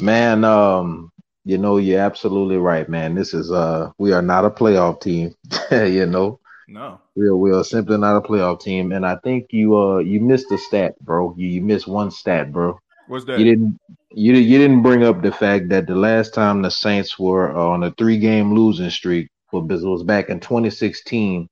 Man, 0.00 0.44
um, 0.44 1.10
you 1.44 1.58
know, 1.58 1.76
you're 1.76 2.00
absolutely 2.00 2.56
right, 2.56 2.88
man. 2.88 3.14
This 3.14 3.32
is 3.34 3.50
uh 3.50 3.90
we 3.98 4.12
are 4.12 4.22
not 4.22 4.44
a 4.44 4.50
playoff 4.50 5.00
team, 5.00 5.34
you 5.70 6.06
know. 6.06 6.40
No. 6.68 7.00
Real 7.14 7.36
we 7.38 7.52
are 7.52 7.64
simply 7.64 7.96
not 7.96 8.16
a 8.16 8.20
playoff 8.20 8.60
team. 8.60 8.92
And 8.92 9.06
I 9.06 9.16
think 9.16 9.46
you 9.50 9.76
uh 9.76 9.98
you 9.98 10.20
missed 10.20 10.50
a 10.52 10.58
stat, 10.58 10.94
bro. 11.00 11.34
You 11.36 11.48
you 11.48 11.62
missed 11.62 11.86
one 11.86 12.10
stat, 12.10 12.52
bro. 12.52 12.78
What's 13.08 13.24
that? 13.26 13.38
You 13.38 13.44
didn't 13.44 13.78
you 14.10 14.34
you 14.34 14.58
didn't 14.58 14.82
bring 14.82 15.04
up 15.04 15.22
the 15.22 15.32
fact 15.32 15.68
that 15.68 15.86
the 15.86 15.94
last 15.94 16.34
time 16.34 16.62
the 16.62 16.70
Saints 16.70 17.18
were 17.18 17.54
on 17.56 17.84
a 17.84 17.92
three 17.92 18.18
game 18.18 18.54
losing 18.54 18.90
streak 18.90 19.28
was, 19.52 19.84
was 19.84 20.02
back 20.02 20.28
in 20.28 20.40
2016, 20.40 21.48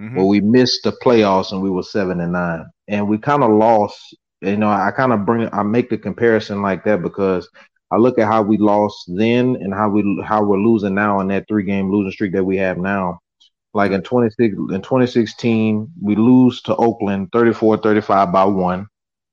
Mhm. 0.00 0.16
where 0.16 0.24
we 0.26 0.40
missed 0.40 0.82
the 0.82 0.92
playoffs 1.04 1.52
and 1.52 1.62
we 1.62 1.70
were 1.70 1.82
seven 1.82 2.20
and 2.20 2.32
nine. 2.32 2.64
And 2.88 3.08
we 3.08 3.18
kind 3.18 3.42
of 3.44 3.50
lost 3.50 4.16
you 4.40 4.56
know, 4.56 4.68
I 4.68 4.90
kind 4.90 5.12
of 5.12 5.24
bring 5.24 5.48
I 5.52 5.62
make 5.62 5.90
the 5.90 5.98
comparison 5.98 6.62
like 6.62 6.84
that 6.84 7.02
because 7.02 7.48
I 7.90 7.96
look 7.96 8.18
at 8.18 8.26
how 8.26 8.42
we 8.42 8.56
lost 8.58 9.10
then 9.14 9.56
and 9.56 9.72
how 9.74 9.88
we 9.90 10.22
how 10.24 10.42
we're 10.42 10.58
losing 10.58 10.94
now 10.94 11.20
in 11.20 11.28
that 11.28 11.46
three 11.48 11.64
game 11.64 11.90
losing 11.92 12.12
streak 12.12 12.32
that 12.32 12.44
we 12.44 12.56
have 12.58 12.78
now. 12.78 13.20
Like 13.74 13.92
in 13.92 14.02
26 14.02 14.56
in 14.56 14.82
2016, 14.82 15.92
we 16.00 16.16
lose 16.16 16.62
to 16.62 16.76
Oakland 16.76 17.32
34-35 17.32 18.32
by 18.32 18.44
one. 18.44 18.86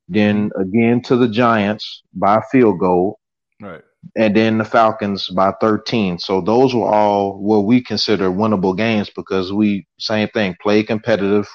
Then 0.10 0.50
mm-hmm. 0.50 0.62
again 0.62 1.02
to 1.04 1.16
the 1.16 1.30
Giants 1.30 2.04
by 2.14 2.38
a 2.38 2.42
field 2.52 2.80
goal, 2.80 3.20
Right. 3.62 3.82
and 4.18 4.36
then 4.36 4.58
the 4.58 4.66
Falcons 4.66 5.30
by 5.30 5.54
13. 5.62 6.18
So 6.20 6.42
those 6.42 6.74
were 6.76 6.88
all 6.88 7.40
what 7.40 7.66
we 7.66 7.82
consider 7.84 8.32
winnable 8.32 8.76
games 8.76 9.12
because 9.16 9.54
we 9.54 9.88
same 10.00 10.28
thing, 10.30 10.56
play 10.62 10.84
competitive. 10.84 11.48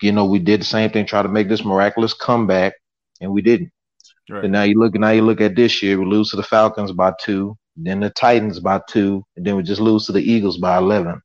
You 0.00 0.12
know, 0.12 0.24
we 0.24 0.38
did 0.38 0.60
the 0.60 0.64
same 0.64 0.90
thing, 0.90 1.06
try 1.06 1.22
to 1.22 1.28
make 1.28 1.48
this 1.48 1.64
miraculous 1.64 2.14
comeback, 2.14 2.74
and 3.20 3.32
we 3.32 3.42
didn't. 3.42 3.70
Right. 4.30 4.44
And 4.44 4.52
now 4.52 4.62
you 4.62 4.78
look 4.78 4.94
now 4.94 5.10
you 5.10 5.22
look 5.22 5.40
at 5.40 5.56
this 5.56 5.82
year, 5.82 5.98
we 5.98 6.06
lose 6.06 6.30
to 6.30 6.36
the 6.36 6.42
Falcons 6.44 6.92
by 6.92 7.12
two, 7.20 7.56
then 7.76 8.00
the 8.00 8.10
Titans 8.10 8.60
by 8.60 8.80
two, 8.88 9.24
and 9.36 9.44
then 9.44 9.56
we 9.56 9.64
just 9.64 9.80
lose 9.80 10.06
to 10.06 10.12
the 10.12 10.22
Eagles 10.22 10.58
by 10.58 10.76
eleven. 10.78 11.20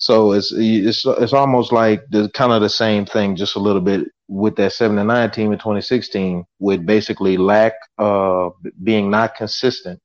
So 0.00 0.34
it's 0.34 0.52
it's 0.56 1.06
it's 1.06 1.34
almost 1.34 1.72
like 1.72 2.04
the 2.10 2.30
kind 2.34 2.52
of 2.52 2.62
the 2.62 2.70
same 2.70 3.06
thing, 3.06 3.36
just 3.36 3.56
a 3.56 3.60
little 3.60 3.82
bit 3.82 4.08
with 4.28 4.56
that 4.58 4.74
seven 4.74 4.98
and 4.98 5.08
nine 5.08 5.32
team 5.32 5.52
in 5.52 5.60
2016, 5.60 6.46
with 6.60 6.86
basically 6.86 7.38
lack 7.38 7.74
uh 7.98 8.50
being 8.84 9.10
not 9.10 9.36
consistent 9.36 10.00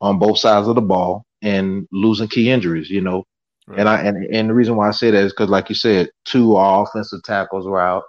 on 0.00 0.18
both 0.20 0.38
sides 0.38 0.68
of 0.68 0.76
the 0.76 0.82
ball 0.82 1.24
and 1.42 1.86
losing 1.92 2.28
key 2.28 2.50
injuries. 2.50 2.90
You 2.90 3.02
know, 3.02 3.24
Right. 3.68 3.80
and 3.80 3.88
I 3.90 4.02
and 4.02 4.24
and 4.34 4.50
the 4.50 4.54
reason 4.54 4.76
why 4.76 4.88
I 4.88 4.92
say 4.92 5.10
that 5.12 5.24
is 5.24 5.32
because, 5.32 5.50
like 5.50 5.70
you 5.70 5.76
said, 5.76 6.10
two 6.26 6.56
our 6.56 6.84
offensive 6.84 7.22
tackles 7.24 7.66
were 7.66 7.80
out. 7.82 8.04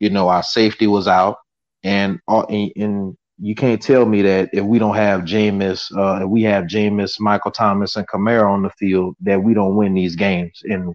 You 0.00 0.10
know, 0.10 0.28
our 0.28 0.44
safety 0.44 0.88
was 0.88 1.08
out, 1.08 1.38
and 1.84 2.20
all- 2.28 2.46
and, 2.48 2.72
and 2.76 3.16
you 3.44 3.54
can't 3.54 3.82
tell 3.82 4.06
me 4.06 4.22
that 4.22 4.48
if 4.54 4.64
we 4.64 4.78
don't 4.78 4.96
have 4.96 5.20
Jameis, 5.20 5.94
uh, 5.94 6.24
if 6.24 6.30
we 6.30 6.44
have 6.44 6.64
Jameis, 6.64 7.20
Michael 7.20 7.50
Thomas, 7.50 7.94
and 7.94 8.08
Kamara 8.08 8.48
on 8.48 8.62
the 8.62 8.70
field, 8.70 9.16
that 9.20 9.42
we 9.42 9.52
don't 9.52 9.76
win 9.76 9.92
these 9.92 10.16
games, 10.16 10.62
and 10.64 10.94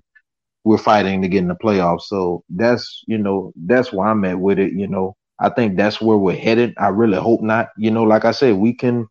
we're 0.64 0.80
fighting 0.80 1.22
to 1.22 1.28
get 1.28 1.44
in 1.44 1.48
the 1.48 1.54
playoffs. 1.54 2.04
So 2.08 2.44
that's 2.50 3.04
you 3.06 3.20
know 3.20 3.54
that's 3.56 3.94
where 3.94 4.08
I'm 4.08 4.26
at 4.26 4.40
with 4.40 4.58
it. 4.58 4.74
You 4.74 4.88
know, 4.88 5.16
I 5.40 5.50
think 5.50 5.78
that's 5.78 6.02
where 6.02 6.18
we're 6.18 6.36
headed. 6.38 6.74
I 6.80 6.88
really 6.88 7.20
hope 7.20 7.44
not. 7.44 7.68
You 7.78 7.92
know, 7.92 8.02
like 8.02 8.26
I 8.26 8.32
said, 8.32 8.56
we 8.56 8.74
can. 8.74 9.08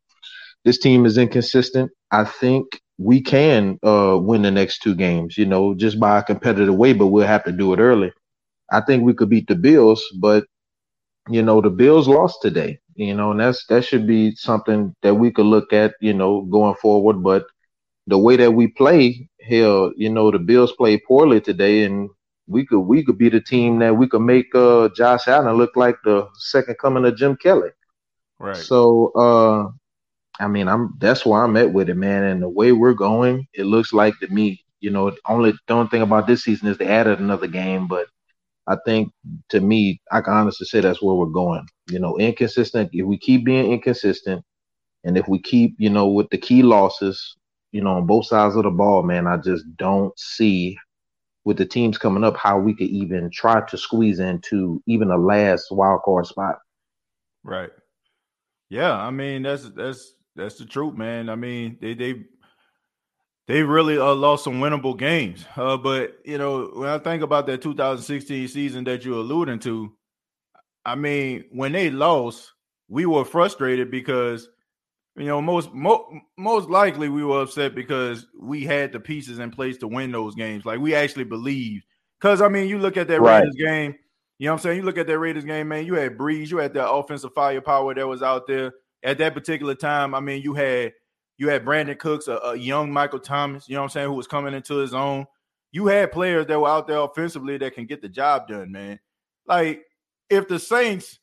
This 0.64 0.78
team 0.78 1.06
is 1.06 1.16
inconsistent. 1.16 1.92
I 2.10 2.24
think 2.24 2.80
we 2.98 3.22
can 3.22 3.78
uh, 3.84 4.18
win 4.20 4.42
the 4.42 4.50
next 4.50 4.80
two 4.82 4.96
games. 4.96 5.38
You 5.38 5.46
know, 5.46 5.74
just 5.74 6.00
by 6.00 6.18
a 6.18 6.24
competitive 6.24 6.74
way, 6.74 6.92
but 6.92 7.06
we'll 7.06 7.24
have 7.28 7.44
to 7.44 7.52
do 7.52 7.72
it 7.72 7.78
early. 7.78 8.10
I 8.72 8.80
think 8.80 9.04
we 9.04 9.14
could 9.14 9.30
beat 9.30 9.46
the 9.46 9.54
Bills, 9.54 10.04
but 10.18 10.44
you 11.30 11.40
know 11.40 11.60
the 11.60 11.70
Bills 11.70 12.08
lost 12.08 12.42
today. 12.42 12.80
You 12.98 13.14
know, 13.14 13.30
and 13.30 13.38
that's 13.38 13.64
that 13.66 13.84
should 13.84 14.08
be 14.08 14.34
something 14.34 14.92
that 15.02 15.14
we 15.14 15.30
could 15.30 15.46
look 15.46 15.72
at. 15.72 15.94
You 16.00 16.14
know, 16.14 16.42
going 16.42 16.74
forward. 16.74 17.22
But 17.22 17.46
the 18.08 18.18
way 18.18 18.36
that 18.36 18.50
we 18.50 18.66
play, 18.66 19.28
hell, 19.40 19.92
you 19.96 20.10
know, 20.10 20.32
the 20.32 20.40
Bills 20.40 20.72
played 20.72 21.02
poorly 21.06 21.40
today, 21.40 21.84
and 21.84 22.10
we 22.48 22.66
could 22.66 22.80
we 22.80 23.04
could 23.04 23.16
be 23.16 23.28
the 23.28 23.40
team 23.40 23.78
that 23.78 23.96
we 23.96 24.08
could 24.08 24.22
make 24.22 24.52
uh, 24.52 24.88
Josh 24.96 25.28
Allen 25.28 25.56
look 25.56 25.76
like 25.76 25.96
the 26.02 26.26
second 26.34 26.76
coming 26.80 27.04
of 27.04 27.16
Jim 27.16 27.36
Kelly. 27.36 27.70
Right. 28.40 28.56
So, 28.56 29.12
uh, 29.14 29.68
I 30.42 30.48
mean, 30.48 30.66
I'm 30.66 30.94
that's 30.98 31.24
where 31.24 31.44
I'm 31.44 31.56
at 31.56 31.72
with 31.72 31.88
it, 31.88 31.94
man. 31.94 32.24
And 32.24 32.42
the 32.42 32.48
way 32.48 32.72
we're 32.72 32.94
going, 32.94 33.46
it 33.54 33.64
looks 33.64 33.92
like 33.92 34.18
to 34.18 34.26
me, 34.26 34.64
you 34.80 34.90
know, 34.90 35.14
only 35.28 35.52
the 35.68 35.74
only 35.74 35.88
thing 35.88 36.02
about 36.02 36.26
this 36.26 36.42
season 36.42 36.66
is 36.66 36.78
they 36.78 36.88
added 36.88 37.20
another 37.20 37.46
game, 37.46 37.86
but 37.86 38.08
I 38.68 38.76
think 38.84 39.12
to 39.48 39.60
me, 39.60 40.00
I 40.12 40.20
can 40.20 40.34
honestly 40.34 40.66
say 40.66 40.80
that's 40.80 41.02
where 41.02 41.14
we're 41.14 41.26
going. 41.26 41.66
You 41.90 41.98
know, 41.98 42.18
inconsistent. 42.18 42.90
If 42.92 43.06
we 43.06 43.18
keep 43.18 43.44
being 43.44 43.72
inconsistent, 43.72 44.44
and 45.04 45.16
if 45.16 45.26
we 45.28 45.40
keep, 45.40 45.76
you 45.78 45.90
know, 45.90 46.08
with 46.08 46.28
the 46.30 46.38
key 46.38 46.62
losses, 46.62 47.36
you 47.72 47.82
know, 47.82 47.96
on 47.96 48.06
both 48.06 48.26
sides 48.26 48.56
of 48.56 48.64
the 48.64 48.70
ball, 48.70 49.02
man, 49.02 49.26
I 49.26 49.38
just 49.38 49.64
don't 49.76 50.16
see 50.18 50.76
with 51.44 51.56
the 51.56 51.64
teams 51.64 51.96
coming 51.96 52.24
up 52.24 52.36
how 52.36 52.58
we 52.58 52.74
could 52.74 52.88
even 52.88 53.30
try 53.32 53.62
to 53.68 53.78
squeeze 53.78 54.18
into 54.20 54.82
even 54.86 55.10
a 55.10 55.16
last 55.16 55.68
wild 55.70 56.02
card 56.04 56.26
spot. 56.26 56.56
Right. 57.42 57.70
Yeah, 58.68 58.92
I 58.92 59.10
mean 59.10 59.42
that's 59.42 59.70
that's 59.70 60.14
that's 60.36 60.56
the 60.56 60.66
truth, 60.66 60.94
man. 60.94 61.30
I 61.30 61.36
mean 61.36 61.78
they 61.80 61.94
they 61.94 62.24
they 63.48 63.62
really 63.62 63.98
uh, 63.98 64.14
lost 64.14 64.44
some 64.44 64.60
winnable 64.60 64.96
games. 64.96 65.44
Uh, 65.56 65.76
but 65.76 66.18
you 66.24 66.38
know 66.38 66.70
when 66.74 66.88
I 66.88 66.98
think 66.98 67.22
about 67.22 67.46
that 67.46 67.62
2016 67.62 68.46
season 68.46 68.84
that 68.84 69.04
you're 69.04 69.18
alluding 69.18 69.58
to, 69.60 69.92
I 70.84 70.94
mean 70.94 71.46
when 71.50 71.72
they 71.72 71.90
lost, 71.90 72.52
we 72.88 73.06
were 73.06 73.24
frustrated 73.24 73.90
because 73.90 74.48
you 75.16 75.26
know 75.26 75.42
most 75.42 75.72
mo- 75.72 76.20
most 76.36 76.68
likely 76.68 77.08
we 77.08 77.24
were 77.24 77.42
upset 77.42 77.74
because 77.74 78.26
we 78.38 78.64
had 78.64 78.92
the 78.92 79.00
pieces 79.00 79.40
in 79.40 79.50
place 79.50 79.78
to 79.78 79.88
win 79.88 80.12
those 80.12 80.36
games. 80.36 80.64
Like 80.64 80.78
we 80.78 80.94
actually 80.94 81.24
believed. 81.24 81.84
Because 82.20 82.40
I 82.42 82.48
mean, 82.48 82.68
you 82.68 82.78
look 82.78 82.96
at 82.96 83.08
that 83.08 83.20
Right. 83.20 83.40
Raiders 83.40 83.56
game. 83.56 83.94
You 84.38 84.46
know 84.46 84.52
what 84.52 84.58
I'm 84.58 84.62
saying? 84.62 84.76
You 84.76 84.82
look 84.84 84.98
at 84.98 85.08
that 85.08 85.18
Raiders 85.18 85.44
game, 85.44 85.68
man. 85.68 85.84
You 85.86 85.94
had 85.94 86.16
Brees, 86.16 86.50
you 86.50 86.58
had 86.58 86.74
that 86.74 86.88
offensive 86.88 87.32
firepower 87.34 87.94
that 87.94 88.06
was 88.06 88.22
out 88.22 88.46
there 88.46 88.72
at 89.02 89.18
that 89.18 89.34
particular 89.34 89.74
time. 89.74 90.14
I 90.14 90.20
mean, 90.20 90.42
you 90.42 90.54
had 90.54 90.92
you 91.38 91.48
had 91.48 91.64
Brandin 91.64 91.98
Cooks, 91.98 92.28
a, 92.28 92.36
a 92.38 92.56
young 92.56 92.92
Michael 92.92 93.20
Thomas. 93.20 93.68
You 93.68 93.74
know 93.74 93.82
what 93.82 93.84
I'm 93.84 93.90
saying? 93.90 94.08
Who 94.08 94.14
was 94.14 94.26
coming 94.26 94.54
into 94.54 94.76
his 94.76 94.92
own. 94.92 95.26
You 95.70 95.86
had 95.86 96.12
players 96.12 96.46
that 96.46 96.60
were 96.60 96.68
out 96.68 96.86
there 96.86 96.98
offensively 96.98 97.56
that 97.58 97.74
can 97.74 97.86
get 97.86 98.02
the 98.02 98.08
job 98.08 98.48
done, 98.48 98.72
man. 98.72 98.98
Like 99.46 99.82
if 100.28 100.48
the 100.48 100.58
Saints 100.58 101.18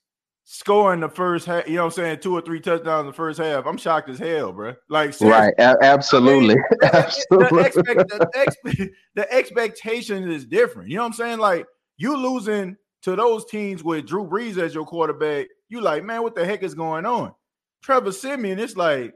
score 0.45 0.93
in 0.93 0.99
the 1.01 1.10
first 1.10 1.45
half, 1.45 1.67
you 1.67 1.75
know 1.75 1.86
what 1.86 1.97
I'm 1.97 2.04
saying, 2.04 2.19
two 2.19 2.34
or 2.34 2.41
three 2.41 2.60
touchdowns 2.60 3.01
in 3.01 3.08
the 3.08 3.13
first 3.13 3.39
half, 3.39 3.65
I'm 3.65 3.78
shocked 3.78 4.10
as 4.10 4.19
hell, 4.19 4.54
bro. 4.54 4.73
Like. 4.89 5.19
Right. 5.19 5.54
A- 5.58 5.78
absolutely. 5.82 6.56
the, 6.69 6.89
absolutely. 6.93 7.63
expect, 7.65 8.10
the, 8.10 8.30
expe- 8.36 8.89
the 9.15 9.34
expectation 9.34 10.32
is 10.32 10.45
different. 10.45 10.89
You 10.89 10.97
know 10.97 11.04
what 11.04 11.08
I'm 11.08 11.13
saying? 11.13 11.39
Like 11.39 11.65
you 11.97 12.15
losing 12.15 12.78
to 13.01 13.15
those 13.15 13.45
teams 13.45 13.84
with 13.84 14.08
Drew 14.08 14.28
Brees 14.28 14.58
as 14.58 14.73
your 14.73 14.86
quarterback, 14.86 15.47
you 15.69 15.82
like, 15.82 16.04
man, 16.04 16.23
what 16.23 16.36
the 16.36 16.45
heck 16.45 16.63
is 16.63 16.75
going 16.75 17.06
on? 17.06 17.34
Trevor 17.82 18.12
Siemian, 18.12 18.60
it's 18.60 18.78
like, 18.78 19.13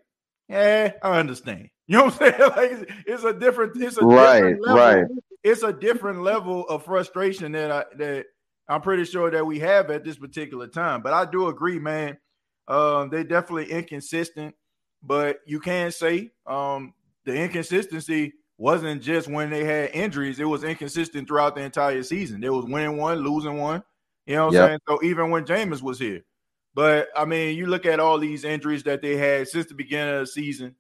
yeah, 0.50 0.94
I 1.04 1.20
understand. 1.20 1.70
You 1.88 1.98
know 1.98 2.06
what 2.06 2.22
I'm 2.22 2.34
saying? 2.34 2.52
Like 2.56 2.72
it's, 2.72 2.92
it's 3.08 3.24
a 3.24 3.34
different, 3.34 3.82
it's 3.82 3.98
a 3.98 4.06
Right, 4.06 4.42
different 4.42 4.62
level. 4.66 4.78
right. 4.78 5.06
It's 5.44 5.64
a 5.64 5.74
different 5.74 6.22
level 6.22 6.68
of 6.68 6.84
frustration 6.86 7.52
that 7.54 7.72
I 7.72 7.86
that 7.98 8.26
I'm 8.68 8.82
pretty 8.82 9.06
sure 9.06 9.32
that 9.32 9.46
we 9.46 9.60
have 9.60 9.90
at 9.90 10.04
this 10.04 10.18
particular 10.18 10.68
time. 10.68 11.02
But 11.02 11.14
I 11.14 11.26
do 11.26 11.48
agree, 11.48 11.80
man. 11.80 12.18
Um, 12.68 13.10
they're 13.10 13.24
definitely 13.24 13.72
inconsistent, 13.72 14.56
but 15.02 15.40
you 15.48 15.60
can 15.60 15.92
say 15.92 16.32
um 16.46 16.94
the 17.26 17.36
inconsistency 17.36 18.34
wasn't 18.58 19.02
just 19.02 19.28
when 19.30 19.50
they 19.50 19.64
had 19.64 19.92
injuries, 19.92 20.40
it 20.40 20.46
was 20.46 20.64
inconsistent 20.64 21.28
throughout 21.28 21.56
the 21.56 21.62
entire 21.62 22.04
season. 22.04 22.42
They 22.42 22.50
was 22.50 22.66
winning 22.66 22.98
one, 22.98 23.20
losing 23.20 23.58
one. 23.58 23.84
You 24.28 24.36
know 24.36 24.48
what 24.48 24.48
I'm 24.50 24.68
saying? 24.68 24.80
So 24.88 25.00
even 25.04 25.30
when 25.32 25.46
Jameis 25.46 25.82
was 25.82 25.98
here. 26.00 26.22
But 26.80 27.10
I 27.14 27.26
mean, 27.26 27.58
you 27.58 27.66
look 27.66 27.86
at 27.86 28.00
all 28.00 28.18
these 28.18 28.46
injuries 28.46 28.84
that 28.84 29.02
they 29.02 29.18
had 29.18 29.50
since 29.50 29.66
the 29.66 29.74
beginning 29.74 30.14
of 30.14 30.22
the 30.22 30.28
season, 30.28 30.76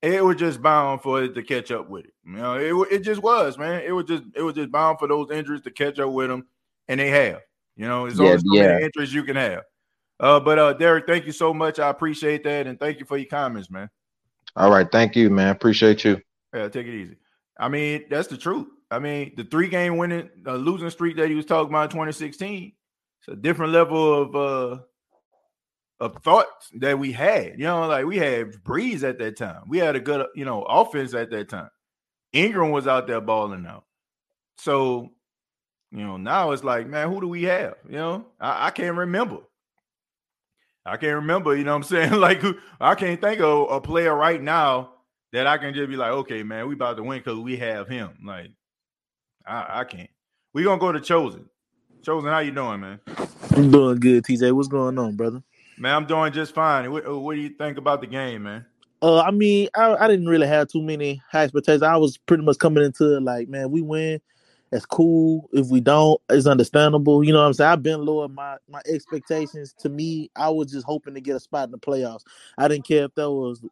it 0.00 0.24
was 0.24 0.36
just 0.36 0.62
bound 0.62 1.02
for 1.02 1.22
it 1.22 1.34
to 1.34 1.42
catch 1.42 1.70
up 1.70 1.86
with 1.90 2.06
it. 2.06 2.14
You 2.24 2.32
know, 2.32 2.54
it, 2.54 2.88
it 2.90 2.98
just 3.00 3.22
was, 3.22 3.58
man. 3.58 3.82
It 3.84 3.92
was 3.92 4.06
just 4.06 4.22
it 4.34 4.40
was 4.40 4.54
just 4.54 4.72
bound 4.72 4.98
for 4.98 5.06
those 5.06 5.30
injuries 5.30 5.60
to 5.60 5.70
catch 5.70 5.98
up 5.98 6.08
with 6.08 6.28
them, 6.28 6.46
and 6.88 6.98
they 6.98 7.10
have. 7.10 7.42
You 7.76 7.86
know, 7.86 8.06
it's 8.06 8.18
Yeah, 8.18 8.28
only 8.28 8.38
so 8.38 8.44
yeah. 8.54 8.66
many 8.68 8.84
injuries 8.84 9.12
you 9.12 9.22
can 9.22 9.36
have. 9.36 9.64
Uh, 10.18 10.40
but 10.40 10.58
uh, 10.58 10.72
Derek, 10.72 11.06
thank 11.06 11.26
you 11.26 11.32
so 11.32 11.52
much. 11.52 11.78
I 11.78 11.90
appreciate 11.90 12.42
that, 12.44 12.66
and 12.66 12.80
thank 12.80 12.98
you 12.98 13.04
for 13.04 13.18
your 13.18 13.26
comments, 13.26 13.70
man. 13.70 13.90
All 14.56 14.70
right. 14.70 14.90
Thank 14.90 15.14
you, 15.14 15.28
man. 15.28 15.50
Appreciate 15.50 16.06
you. 16.06 16.22
Yeah, 16.54 16.70
take 16.70 16.86
it 16.86 16.94
easy. 16.98 17.18
I 17.58 17.68
mean, 17.68 18.04
that's 18.08 18.28
the 18.28 18.38
truth. 18.38 18.68
I 18.90 18.98
mean, 18.98 19.34
the 19.36 19.44
three 19.44 19.68
game 19.68 19.98
winning 19.98 20.30
uh, 20.46 20.54
losing 20.54 20.88
streak 20.88 21.18
that 21.18 21.28
he 21.28 21.34
was 21.34 21.44
talking 21.44 21.68
about 21.68 21.84
in 21.84 21.90
2016, 21.90 22.72
it's 23.20 23.28
a 23.28 23.36
different 23.36 23.72
level 23.74 24.22
of 24.22 24.34
uh 24.34 24.82
of 26.00 26.22
thoughts 26.22 26.70
that 26.78 26.98
we 26.98 27.12
had. 27.12 27.58
You 27.58 27.64
know, 27.64 27.86
like 27.86 28.06
we 28.06 28.18
had 28.18 28.52
Brees 28.64 29.02
at 29.02 29.18
that 29.18 29.36
time. 29.36 29.62
We 29.68 29.78
had 29.78 29.96
a 29.96 30.00
good, 30.00 30.22
uh, 30.22 30.26
you 30.34 30.44
know, 30.44 30.62
offense 30.62 31.14
at 31.14 31.30
that 31.30 31.48
time. 31.48 31.70
Ingram 32.32 32.70
was 32.70 32.86
out 32.86 33.06
there 33.06 33.20
balling 33.20 33.66
out. 33.66 33.84
So, 34.58 35.12
you 35.90 36.04
know, 36.04 36.16
now 36.16 36.50
it's 36.50 36.64
like, 36.64 36.88
man, 36.88 37.08
who 37.08 37.20
do 37.20 37.28
we 37.28 37.44
have? 37.44 37.74
You 37.88 37.96
know, 37.96 38.26
I, 38.40 38.66
I 38.66 38.70
can't 38.70 38.96
remember. 38.96 39.38
I 40.86 40.96
can't 40.96 41.16
remember, 41.16 41.56
you 41.56 41.64
know 41.64 41.72
what 41.72 41.76
I'm 41.76 41.82
saying? 42.10 42.12
Like 42.12 42.42
I 42.80 42.94
can't 42.94 43.20
think 43.20 43.40
of 43.40 43.70
a 43.70 43.80
player 43.80 44.14
right 44.14 44.42
now 44.42 44.90
that 45.32 45.46
I 45.46 45.58
can 45.58 45.74
just 45.74 45.88
be 45.88 45.96
like, 45.96 46.10
okay, 46.10 46.42
man, 46.42 46.68
we 46.68 46.74
about 46.74 46.96
to 46.96 47.02
win 47.02 47.18
because 47.18 47.38
we 47.38 47.56
have 47.56 47.88
him. 47.88 48.10
Like, 48.24 48.50
I, 49.46 49.80
I 49.80 49.84
can't. 49.84 50.10
We 50.52 50.62
gonna 50.62 50.80
go 50.80 50.92
to 50.92 51.00
Chosen. 51.00 51.48
Chosen, 52.02 52.30
how 52.30 52.38
you 52.38 52.52
doing, 52.52 52.80
man? 52.80 53.00
I'm 53.50 53.70
doing 53.70 53.98
good, 53.98 54.24
TJ. 54.24 54.52
What's 54.52 54.68
going 54.68 54.98
on, 54.98 55.16
brother? 55.16 55.42
Man, 55.78 55.94
I'm 55.94 56.06
doing 56.06 56.32
just 56.32 56.54
fine. 56.54 56.90
What, 56.90 57.20
what 57.20 57.34
do 57.34 57.40
you 57.40 57.50
think 57.50 57.78
about 57.78 58.00
the 58.00 58.06
game, 58.06 58.44
man? 58.44 58.66
Uh, 59.02 59.20
I 59.20 59.30
mean, 59.30 59.68
I, 59.76 59.94
I 59.96 60.08
didn't 60.08 60.28
really 60.28 60.46
have 60.46 60.68
too 60.68 60.82
many 60.82 61.20
high 61.30 61.44
expectations. 61.44 61.82
I 61.82 61.96
was 61.96 62.16
pretty 62.16 62.42
much 62.42 62.58
coming 62.58 62.84
into 62.84 63.16
it 63.16 63.22
like, 63.22 63.48
man, 63.48 63.70
we 63.70 63.82
win, 63.82 64.20
that's 64.70 64.86
cool. 64.86 65.48
If 65.52 65.68
we 65.68 65.80
don't, 65.80 66.20
it's 66.30 66.46
understandable. 66.46 67.22
You 67.22 67.32
know 67.32 67.40
what 67.40 67.46
I'm 67.46 67.54
saying? 67.54 67.70
I've 67.70 67.82
been 67.82 68.04
lower 68.04 68.28
my 68.28 68.56
my 68.68 68.80
expectations. 68.86 69.74
To 69.80 69.88
me, 69.88 70.30
I 70.34 70.48
was 70.48 70.72
just 70.72 70.86
hoping 70.86 71.14
to 71.14 71.20
get 71.20 71.36
a 71.36 71.40
spot 71.40 71.68
in 71.68 71.72
the 71.72 71.78
playoffs. 71.78 72.22
I 72.56 72.66
didn't 72.66 72.86
care 72.86 73.04
if 73.04 73.14
that 73.14 73.30
was 73.30 73.62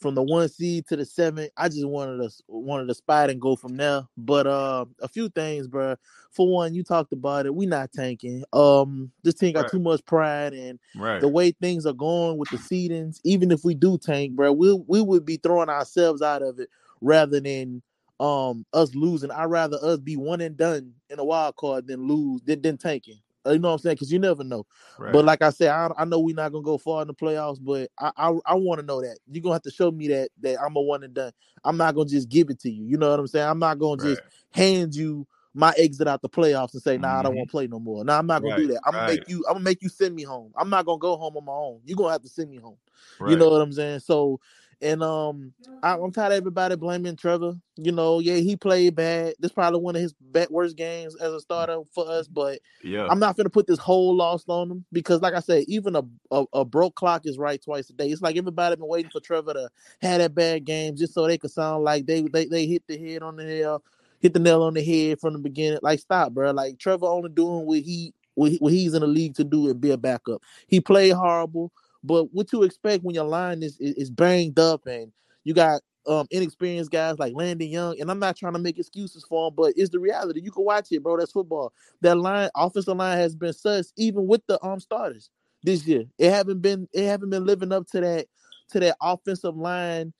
from 0.00 0.14
the 0.14 0.22
one 0.22 0.48
seed 0.48 0.86
to 0.88 0.96
the 0.96 1.04
seven. 1.04 1.48
I 1.56 1.68
just 1.68 1.86
wanted 1.86 2.18
to 2.28 2.30
wanted 2.48 2.90
a 2.90 2.94
spot 2.94 3.30
and 3.30 3.40
go 3.40 3.56
from 3.56 3.76
there. 3.76 4.02
But 4.16 4.46
uh, 4.46 4.86
a 5.00 5.08
few 5.08 5.28
things, 5.30 5.68
bro. 5.68 5.96
For 6.32 6.48
one, 6.52 6.74
you 6.74 6.82
talked 6.84 7.12
about 7.12 7.46
it. 7.46 7.54
We 7.54 7.66
not 7.66 7.92
tanking. 7.92 8.44
Um, 8.52 9.12
this 9.22 9.34
team 9.34 9.54
got 9.54 9.60
Right. 9.62 9.70
too 9.70 9.80
much 9.80 10.04
pride 10.06 10.54
and 10.54 10.78
Right. 10.94 11.20
the 11.20 11.28
way 11.28 11.52
things 11.52 11.86
are 11.86 11.92
going 11.92 12.38
with 12.38 12.50
the 12.50 12.56
seedings, 12.58 13.20
even 13.24 13.50
if 13.50 13.64
we 13.64 13.74
do 13.74 13.98
tank, 13.98 14.34
bro, 14.36 14.52
we 14.52 14.72
we 14.86 15.02
would 15.02 15.24
be 15.24 15.36
throwing 15.36 15.68
ourselves 15.68 16.22
out 16.22 16.42
of 16.42 16.58
it 16.60 16.68
rather 17.00 17.40
than 17.40 17.82
um 18.20 18.66
us 18.72 18.94
losing. 18.94 19.30
I'd 19.30 19.44
rather 19.46 19.78
us 19.82 19.98
be 19.98 20.16
one 20.16 20.40
and 20.40 20.56
done 20.56 20.94
in 21.10 21.18
a 21.18 21.24
wild 21.24 21.56
card 21.56 21.86
than 21.86 22.06
lose 22.08 22.42
than, 22.42 22.62
than 22.62 22.78
tanking. 22.78 23.20
You 23.46 23.58
know 23.58 23.68
what 23.68 23.74
I'm 23.74 23.78
saying? 23.80 23.94
Because 23.96 24.12
you 24.12 24.18
never 24.18 24.44
know. 24.44 24.66
right. 24.98 25.12
But 25.12 25.24
like 25.24 25.42
I 25.42 25.50
said, 25.50 25.70
I, 25.70 25.90
I 25.96 26.04
know 26.04 26.20
we're 26.20 26.34
not 26.34 26.52
gonna 26.52 26.62
go 26.64 26.78
far 26.78 27.02
in 27.02 27.08
the 27.08 27.14
playoffs, 27.14 27.58
but 27.60 27.90
I 27.98 28.10
I, 28.16 28.32
I 28.46 28.54
want 28.54 28.80
to 28.80 28.86
know 28.86 29.00
that 29.00 29.18
you're 29.30 29.42
gonna 29.42 29.54
have 29.54 29.62
to 29.62 29.70
show 29.70 29.90
me 29.90 30.08
that 30.08 30.30
that 30.42 30.58
I'm 30.60 30.76
a 30.76 30.80
one 30.80 31.02
and 31.04 31.14
done. 31.14 31.32
I'm 31.64 31.76
not 31.76 31.94
gonna 31.94 32.08
just 32.08 32.28
give 32.28 32.50
it 32.50 32.60
to 32.60 32.70
you. 32.70 32.84
You 32.84 32.98
know 32.98 33.10
what 33.10 33.18
I'm 33.18 33.26
saying? 33.26 33.48
I'm 33.48 33.58
not 33.58 33.78
gonna 33.78 34.02
just 34.02 34.20
hand 34.52 34.94
you 34.94 35.26
my 35.54 35.74
exit 35.76 36.06
out 36.06 36.22
the 36.22 36.28
playoffs 36.28 36.74
and 36.74 36.82
say, 36.82 36.96
nah, 36.96 37.18
I 37.18 37.22
don't 37.24 37.32
Mhm. 37.32 37.38
want 37.38 37.48
to 37.48 37.52
play 37.52 37.66
no 37.66 37.80
more. 37.80 38.04
Nah, 38.04 38.18
I'm 38.18 38.26
not 38.26 38.40
gonna 38.42 38.56
do 38.56 38.66
that. 38.68 38.80
I'm 38.84 38.92
gonna 38.92 39.06
right. 39.06 39.18
make 39.18 39.28
you. 39.28 39.44
I'm 39.48 39.54
gonna 39.54 39.64
make 39.64 39.82
you 39.82 39.88
send 39.88 40.14
me 40.14 40.22
home. 40.22 40.52
I'm 40.56 40.70
not 40.70 40.86
gonna 40.86 40.98
go 40.98 41.16
home 41.16 41.36
on 41.36 41.44
my 41.44 41.52
own. 41.52 41.80
You're 41.84 41.96
gonna 41.96 42.12
have 42.12 42.22
to 42.22 42.28
send 42.28 42.50
me 42.50 42.58
home. 42.58 42.76
right. 43.18 43.30
You 43.30 43.36
know 43.36 43.50
what 43.50 43.60
I'm 43.60 43.72
saying? 43.72 44.00
So, 44.00 44.38
and 44.82 45.02
um, 45.02 45.52
I, 45.82 45.94
I'm 45.96 46.12
tired 46.12 46.32
of 46.32 46.38
everybody 46.38 46.76
blaming 46.76 47.16
Trevor. 47.16 47.54
You 47.76 47.92
know, 47.92 48.18
yeah, 48.18 48.36
he 48.36 48.56
played 48.56 48.94
bad. 48.94 49.34
This 49.38 49.52
probably 49.52 49.80
one 49.80 49.96
of 49.96 50.02
his 50.02 50.12
bad, 50.12 50.48
worst 50.50 50.76
games 50.76 51.16
as 51.16 51.32
a 51.32 51.40
starter 51.40 51.80
for 51.92 52.08
us. 52.10 52.28
But 52.28 52.60
yeah. 52.82 53.06
I'm 53.10 53.18
not 53.18 53.36
gonna 53.36 53.50
put 53.50 53.66
this 53.66 53.78
whole 53.78 54.14
loss 54.14 54.44
on 54.48 54.70
him 54.70 54.84
because, 54.92 55.20
like 55.22 55.34
I 55.34 55.40
said, 55.40 55.64
even 55.68 55.96
a, 55.96 56.02
a 56.30 56.44
a 56.52 56.64
broke 56.64 56.94
clock 56.94 57.26
is 57.26 57.38
right 57.38 57.62
twice 57.62 57.90
a 57.90 57.92
day. 57.92 58.08
It's 58.08 58.22
like 58.22 58.36
everybody 58.36 58.76
been 58.76 58.88
waiting 58.88 59.10
for 59.10 59.20
Trevor 59.20 59.54
to 59.54 59.68
have 60.02 60.18
that 60.18 60.34
bad 60.34 60.64
game 60.64 60.96
just 60.96 61.14
so 61.14 61.26
they 61.26 61.38
could 61.38 61.50
sound 61.50 61.84
like 61.84 62.06
they 62.06 62.22
they 62.22 62.46
they 62.46 62.66
hit 62.66 62.82
the 62.86 62.98
head 62.98 63.22
on 63.22 63.36
the 63.36 63.44
nail, 63.44 63.82
hit 64.20 64.32
the 64.34 64.40
nail 64.40 64.62
on 64.62 64.74
the 64.74 64.82
head 64.82 65.20
from 65.20 65.34
the 65.34 65.38
beginning. 65.38 65.80
Like 65.82 66.00
stop, 66.00 66.32
bro. 66.32 66.50
Like 66.52 66.78
Trevor 66.78 67.06
only 67.06 67.30
doing 67.30 67.66
what 67.66 67.80
he 67.80 68.14
what, 68.34 68.52
he- 68.52 68.58
what 68.58 68.72
he's 68.72 68.94
in 68.94 69.00
the 69.00 69.06
league 69.06 69.34
to 69.36 69.44
do 69.44 69.68
and 69.68 69.80
be 69.80 69.90
a 69.90 69.96
backup. 69.96 70.42
He 70.66 70.80
played 70.80 71.12
horrible, 71.12 71.72
but 72.02 72.32
what 72.32 72.52
you 72.52 72.62
expect 72.62 73.04
when 73.04 73.14
your 73.14 73.24
line 73.24 73.62
is 73.62 73.76
is, 73.80 74.10
banged 74.10 74.58
up 74.58 74.86
and 74.86 75.12
you 75.44 75.54
got 75.54 75.80
um 76.06 76.26
inexperienced 76.30 76.90
guys 76.90 77.18
like 77.18 77.34
Landon 77.34 77.68
Young, 77.68 78.00
and 78.00 78.10
I'm 78.10 78.18
not 78.18 78.36
trying 78.36 78.54
to 78.54 78.58
make 78.58 78.78
excuses 78.78 79.24
for 79.28 79.48
him, 79.48 79.54
but 79.56 79.74
it's 79.76 79.90
the 79.90 79.98
reality. 79.98 80.40
You 80.42 80.50
can 80.50 80.64
watch 80.64 80.88
it, 80.90 81.02
bro. 81.02 81.18
That's 81.18 81.32
football. 81.32 81.72
That 82.00 82.16
line, 82.16 82.50
offensive 82.54 82.96
line 82.96 83.18
has 83.18 83.34
been 83.36 83.52
sus 83.52 83.92
even 83.96 84.26
with 84.26 84.42
the 84.46 84.62
um 84.64 84.80
starters 84.80 85.30
this 85.62 85.86
year. 85.86 86.04
It 86.18 86.30
haven't 86.30 86.60
been 86.60 86.88
it 86.92 87.06
haven't 87.06 87.30
been 87.30 87.44
living 87.44 87.72
up 87.72 87.86
to 87.88 88.00
that 88.00 88.26
to 88.70 88.80
that 88.80 88.96
offensive 89.02 89.56
line 89.56 90.12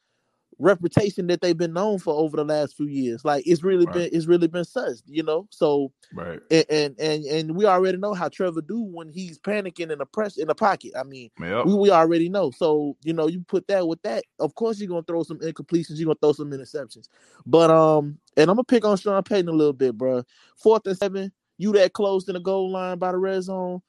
reputation 0.60 1.28
that 1.28 1.42
they've 1.42 1.58
been 1.58 1.74
known 1.74 1.98
for 2.00 2.14
over 2.14 2.36
the 2.36 2.44
last 2.44 2.76
few 2.76 2.86
years. 2.88 3.24
Like 3.24 3.44
it's 3.46 3.64
really 3.64 3.86
Right. 3.86 3.94
been 3.94 4.10
it's 4.12 4.26
really 4.26 4.48
been 4.48 4.64
sus, 4.66 5.02
you 5.06 5.24
know. 5.24 5.48
So 5.50 5.92
Right. 6.14 6.40
and 6.50 6.66
and 6.70 7.00
and, 7.00 7.26
and 7.26 7.56
we 7.56 7.66
already 7.66 7.98
know 7.98 8.14
how 8.14 8.28
Trevor 8.28 8.62
do 8.62 8.82
when 8.82 9.10
he's 9.10 9.38
panicking 9.38 9.92
in 9.92 9.98
the 9.98 10.06
press 10.06 10.38
in 10.38 10.48
the 10.48 10.56
pocket. 10.56 10.92
I 10.96 11.04
mean, 11.04 11.30
Yep. 11.40 11.66
we, 11.66 11.74
we 11.74 11.90
already 11.90 12.30
know. 12.30 12.52
So, 12.52 12.96
you 13.04 13.14
know, 13.14 13.28
you 13.28 13.42
put 13.48 13.68
that 13.68 13.88
with 13.88 14.02
that, 14.02 14.24
of 14.40 14.54
course 14.56 14.78
you're 14.80 14.88
gonna 14.88 15.02
throw 15.04 15.24
some 15.24 15.40
incompletions, 15.40 15.98
you're 15.98 16.06
gonna 16.06 16.18
throw 16.22 16.32
some 16.34 16.52
interceptions. 16.52 17.08
But 17.46 17.70
um, 17.70 18.18
and 18.36 18.50
I'm 18.50 18.56
gonna 18.56 18.64
pick 18.64 18.84
on 18.86 18.98
Sean 18.98 19.22
Payton 19.24 19.48
a 19.48 19.52
little 19.52 19.74
bit, 19.74 19.98
bro. 19.98 20.24
Fourth 20.56 20.86
and 20.86 20.98
seven, 20.98 21.32
you 21.58 21.72
that 21.74 21.94
close 21.94 22.24
to 22.26 22.32
the 22.34 22.40
goal 22.40 22.70
line 22.72 22.98
by 22.98 23.12
the 23.12 23.18
red 23.18 23.42
zone, 23.42 23.82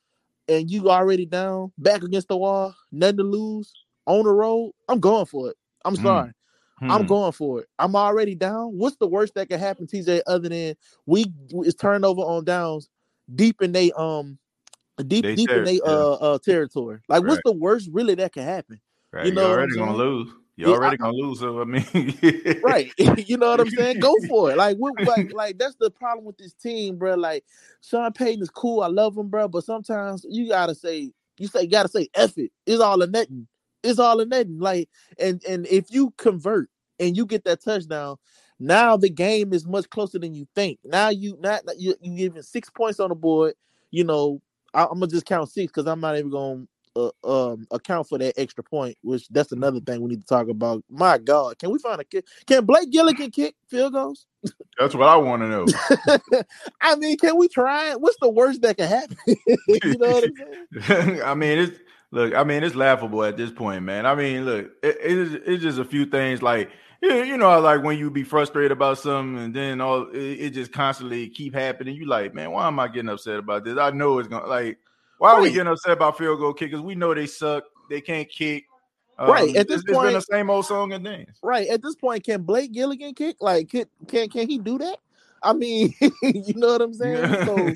and 0.47 0.69
you 0.71 0.89
already 0.89 1.25
down, 1.25 1.71
back 1.77 2.03
against 2.03 2.29
the 2.29 2.38
wall, 2.38 2.75
nothing 2.91 3.17
to 3.17 3.23
lose, 3.23 3.73
on 4.07 4.23
the 4.25 4.31
road. 4.34 4.73
I'm 4.89 4.99
going 4.99 5.25
for 5.25 5.49
it. 5.51 5.57
I'm 5.86 5.95
Mm. 5.95 6.03
Sorry. 6.81 6.91
I'm 6.91 7.01
Hmm. 7.01 7.07
going 7.07 7.31
for 7.31 7.61
it. 7.61 7.67
I'm 7.79 7.95
already 7.95 8.35
down. 8.35 8.77
What's 8.77 8.97
the 8.97 9.07
worst 9.07 9.35
that 9.35 9.49
can 9.49 9.59
happen, 9.59 9.87
TJ, 9.87 10.21
other 10.27 10.49
than 10.49 10.75
we 11.05 11.25
is 11.63 11.75
turnover 11.75 12.21
on 12.21 12.43
downs 12.45 12.89
deep 13.33 13.61
in 13.61 13.71
they 13.71 13.91
um 13.93 14.37
deep 15.07 15.23
They 15.23 15.35
deep 15.35 15.49
in 15.49 15.55
ter- 15.57 15.65
they 15.65 15.75
yeah. 15.75 15.91
uh 15.91 16.13
uh 16.13 16.37
territory? 16.39 16.99
Like 17.07 17.23
what's 17.23 17.41
the 17.45 17.53
worst 17.53 17.89
really 17.91 18.15
that 18.15 18.33
can 18.33 18.43
happen? 18.43 18.81
Right. 19.13 19.25
You 19.27 19.31
know 19.33 19.41
You're 19.41 19.51
already 19.59 19.75
gonna 19.75 19.95
lose. 19.95 20.29
You're 20.57 20.69
Yeah, 20.69 20.75
already 20.75 20.93
I- 20.95 20.97
gonna 20.97 21.13
lose. 21.17 21.39
So 21.39 21.61
I 21.61 21.65
mean, 21.65 21.85
Right. 22.63 22.91
you 23.27 23.37
know 23.37 23.49
what 23.49 23.59
I'm 23.59 23.69
saying? 23.69 23.99
Go 23.99 24.15
for 24.27 24.51
it. 24.51 24.57
Like, 24.57 24.77
what, 24.77 24.93
like, 25.05 25.33
like 25.33 25.57
that's 25.57 25.75
the 25.75 25.89
problem 25.89 26.25
with 26.25 26.37
this 26.37 26.53
team, 26.53 26.97
bro. 26.97 27.15
Like, 27.15 27.43
Sean 27.81 28.11
Payton 28.13 28.41
is 28.43 28.49
cool. 28.49 28.81
I 28.81 28.87
love 28.87 29.17
him, 29.17 29.27
bro. 29.29 29.47
But 29.47 29.63
sometimes 29.63 30.25
you 30.29 30.47
gotta 30.49 30.75
say, 30.75 31.11
you 31.37 31.47
say, 31.47 31.63
you 31.63 31.69
gotta 31.69 31.89
say, 31.89 32.07
F 32.13 32.37
it. 32.37 32.51
It's 32.65 32.81
all 32.81 33.01
or 33.01 33.07
nothing. 33.07 33.47
It's 33.83 33.99
all 33.99 34.21
or 34.21 34.25
nothing. 34.25 34.59
Like, 34.59 34.89
and 35.19 35.43
and 35.47 35.65
if 35.67 35.85
you 35.89 36.13
convert 36.17 36.69
and 36.99 37.15
you 37.15 37.25
get 37.25 37.43
that 37.45 37.63
touchdown, 37.63 38.17
now 38.59 38.97
the 38.97 39.09
game 39.09 39.53
is 39.53 39.65
much 39.65 39.89
closer 39.89 40.19
than 40.19 40.33
you 40.33 40.47
think. 40.55 40.79
Now 40.83 41.09
you 41.09 41.37
not 41.39 41.63
you 41.77 41.95
you 42.01 42.15
giving 42.15 42.41
six 42.41 42.69
points 42.69 42.99
on 42.99 43.09
the 43.09 43.15
board. 43.15 43.53
You 43.91 44.03
know, 44.03 44.41
I, 44.73 44.83
I'm 44.83 44.99
gonna 44.99 45.07
just 45.07 45.25
count 45.25 45.49
six 45.49 45.71
because 45.71 45.87
I'm 45.87 45.99
not 45.99 46.17
even 46.17 46.31
gonna 46.31 46.65
uh, 46.95 47.11
um 47.23 47.65
account 47.71 48.07
for 48.07 48.17
that 48.17 48.33
extra 48.37 48.63
point, 48.63 48.97
which 49.01 49.27
that's 49.29 49.51
another 49.51 49.79
thing 49.79 50.01
we 50.01 50.09
need 50.09 50.21
to 50.21 50.27
talk 50.27 50.47
about. 50.47 50.83
My 50.89 51.17
God, 51.17 51.57
can 51.57 51.71
we 51.71 51.79
find 51.79 51.99
a 51.99 52.03
kick? 52.03 52.25
Can 52.45 52.65
Blake 52.65 52.91
Gillikin 52.91 53.33
kick 53.33 53.55
field 53.67 53.93
goals? 53.93 54.27
that's 54.77 54.95
what 54.95 55.07
I 55.07 55.15
want 55.15 55.41
to 55.43 55.47
know. 55.47 56.41
I 56.81 56.95
mean, 56.95 57.17
can 57.17 57.37
we 57.37 57.47
try 57.47 57.91
it? 57.91 58.01
What's 58.01 58.17
the 58.19 58.29
worst 58.29 58.61
that 58.63 58.77
can 58.77 58.87
happen? 58.87 59.17
you 59.27 59.97
know 59.97 60.11
what 60.11 60.23
I'm 60.23 60.87
saying? 60.87 61.21
I 61.23 61.35
mean, 61.35 61.59
it's 61.59 61.79
look. 62.12 62.34
I 62.36 62.43
mean, 62.43 62.63
it's 62.63 62.76
laughable 62.76 63.24
at 63.24 63.38
this 63.38 63.52
point, 63.52 63.84
man. 63.84 64.06
I 64.06 64.15
mean, 64.15 64.45
look, 64.45 64.71
it, 64.84 64.97
it's 65.02 65.63
just 65.63 65.80
a 65.80 65.86
few 65.86 66.06
things 66.06 66.41
like 66.41 66.69
you, 67.02 67.36
know, 67.36 67.60
like 67.60 67.82
when 67.84 67.97
you 67.97 68.12
be 68.12 68.24
frustrated 68.24 68.71
about 68.71 69.00
something, 69.00 69.43
and 69.43 69.54
then 69.56 69.82
all 69.82 70.08
it, 70.12 70.17
it 70.17 70.50
just 70.52 70.71
constantly 70.71 71.30
keep 71.30 71.54
happening. 71.56 71.95
You 71.95 72.06
like, 72.06 72.36
man, 72.36 72.52
why 72.52 72.67
am 72.67 72.80
I 72.80 72.88
getting 72.88 73.10
upset 73.10 73.39
about 73.39 73.63
this? 73.63 73.78
I 73.78 73.89
know 73.91 74.19
it's 74.19 74.28
gonna 74.28 74.45
like. 74.45 74.78
Why 75.17 75.34
are 75.34 75.39
we 75.41 75.47
Right. 75.47 75.54
getting 75.54 75.71
upset 75.71 75.91
about 75.91 76.17
field 76.17 76.39
goal 76.39 76.54
kickers? 76.54 76.82
We 76.82 76.95
know 76.95 77.13
they 77.13 77.28
suck. 77.28 77.63
They 77.89 78.02
can't 78.02 78.28
kick. 78.30 78.65
Um, 79.19 79.30
Right, 79.30 79.56
at 79.56 79.67
this 79.67 79.78
it's 79.78 79.84
been 79.84 79.93
the 79.93 80.12
point- 80.12 80.24
same 80.24 80.50
old 80.50 80.65
song 80.65 80.93
and 80.93 81.06
dance. 81.06 81.38
Right 81.43 81.67
at 81.67 81.84
this 81.84 81.93
point, 81.95 82.24
can 82.24 82.41
Blake 82.41 82.74
Gillikin 82.74 83.15
kick? 83.15 83.36
Like, 83.39 83.69
can 83.69 83.86
can 84.08 84.30
can 84.30 84.47
he 84.50 84.58
do 84.58 84.78
that? 84.80 84.97
I 85.43 85.54
mean, 85.54 85.93
you 86.21 86.54
know 86.56 86.67
what 86.67 86.82
I'm 86.82 86.93
saying? 86.93 87.45
So, 87.45 87.75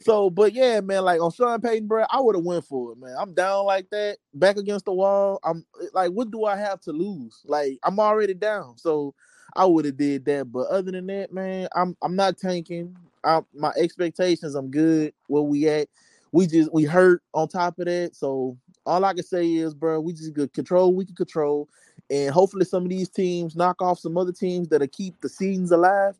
so, 0.00 0.30
but 0.30 0.52
yeah, 0.52 0.80
man, 0.80 1.04
like 1.04 1.20
on 1.20 1.30
Sean 1.32 1.60
Payton, 1.60 1.88
bro, 1.88 2.04
I 2.10 2.20
would 2.20 2.36
have 2.36 2.44
went 2.44 2.64
for 2.64 2.92
it, 2.92 2.98
man. 2.98 3.14
I'm 3.18 3.34
down 3.34 3.66
like 3.66 3.90
that, 3.90 4.18
back 4.34 4.56
against 4.56 4.84
the 4.84 4.92
wall. 4.92 5.40
I'm 5.44 5.64
like, 5.92 6.10
what 6.10 6.30
do 6.30 6.44
I 6.44 6.56
have 6.56 6.80
to 6.82 6.92
lose? 6.92 7.42
Like, 7.44 7.78
I'm 7.82 7.98
already 7.98 8.34
down, 8.34 8.78
so 8.78 9.14
I 9.56 9.66
would 9.66 9.84
have 9.84 9.96
did 9.96 10.24
that. 10.26 10.50
But 10.52 10.68
other 10.68 10.92
than 10.92 11.06
that, 11.08 11.32
man, 11.32 11.68
I'm 11.74 11.96
I'm 12.02 12.16
not 12.16 12.38
tanking. 12.38 12.96
I, 13.22 13.40
my 13.54 13.72
expectations, 13.76 14.54
I'm 14.54 14.70
good 14.70 15.12
where 15.26 15.42
we 15.42 15.68
at. 15.68 15.88
We 16.32 16.46
just 16.46 16.72
we 16.72 16.84
hurt 16.84 17.22
on 17.34 17.48
top 17.48 17.78
of 17.80 17.86
that, 17.86 18.14
so 18.14 18.56
all 18.86 19.04
I 19.04 19.14
can 19.14 19.24
say 19.24 19.46
is, 19.46 19.74
bro, 19.74 20.00
we 20.00 20.12
just 20.12 20.34
could 20.34 20.52
control. 20.52 20.94
We 20.94 21.04
can 21.04 21.16
control, 21.16 21.68
and 22.08 22.30
hopefully 22.32 22.64
some 22.64 22.84
of 22.84 22.88
these 22.88 23.08
teams 23.08 23.56
knock 23.56 23.82
off 23.82 23.98
some 23.98 24.16
other 24.16 24.32
teams 24.32 24.68
that'll 24.68 24.86
keep 24.88 25.20
the 25.20 25.28
seasons 25.28 25.72
alive. 25.72 26.16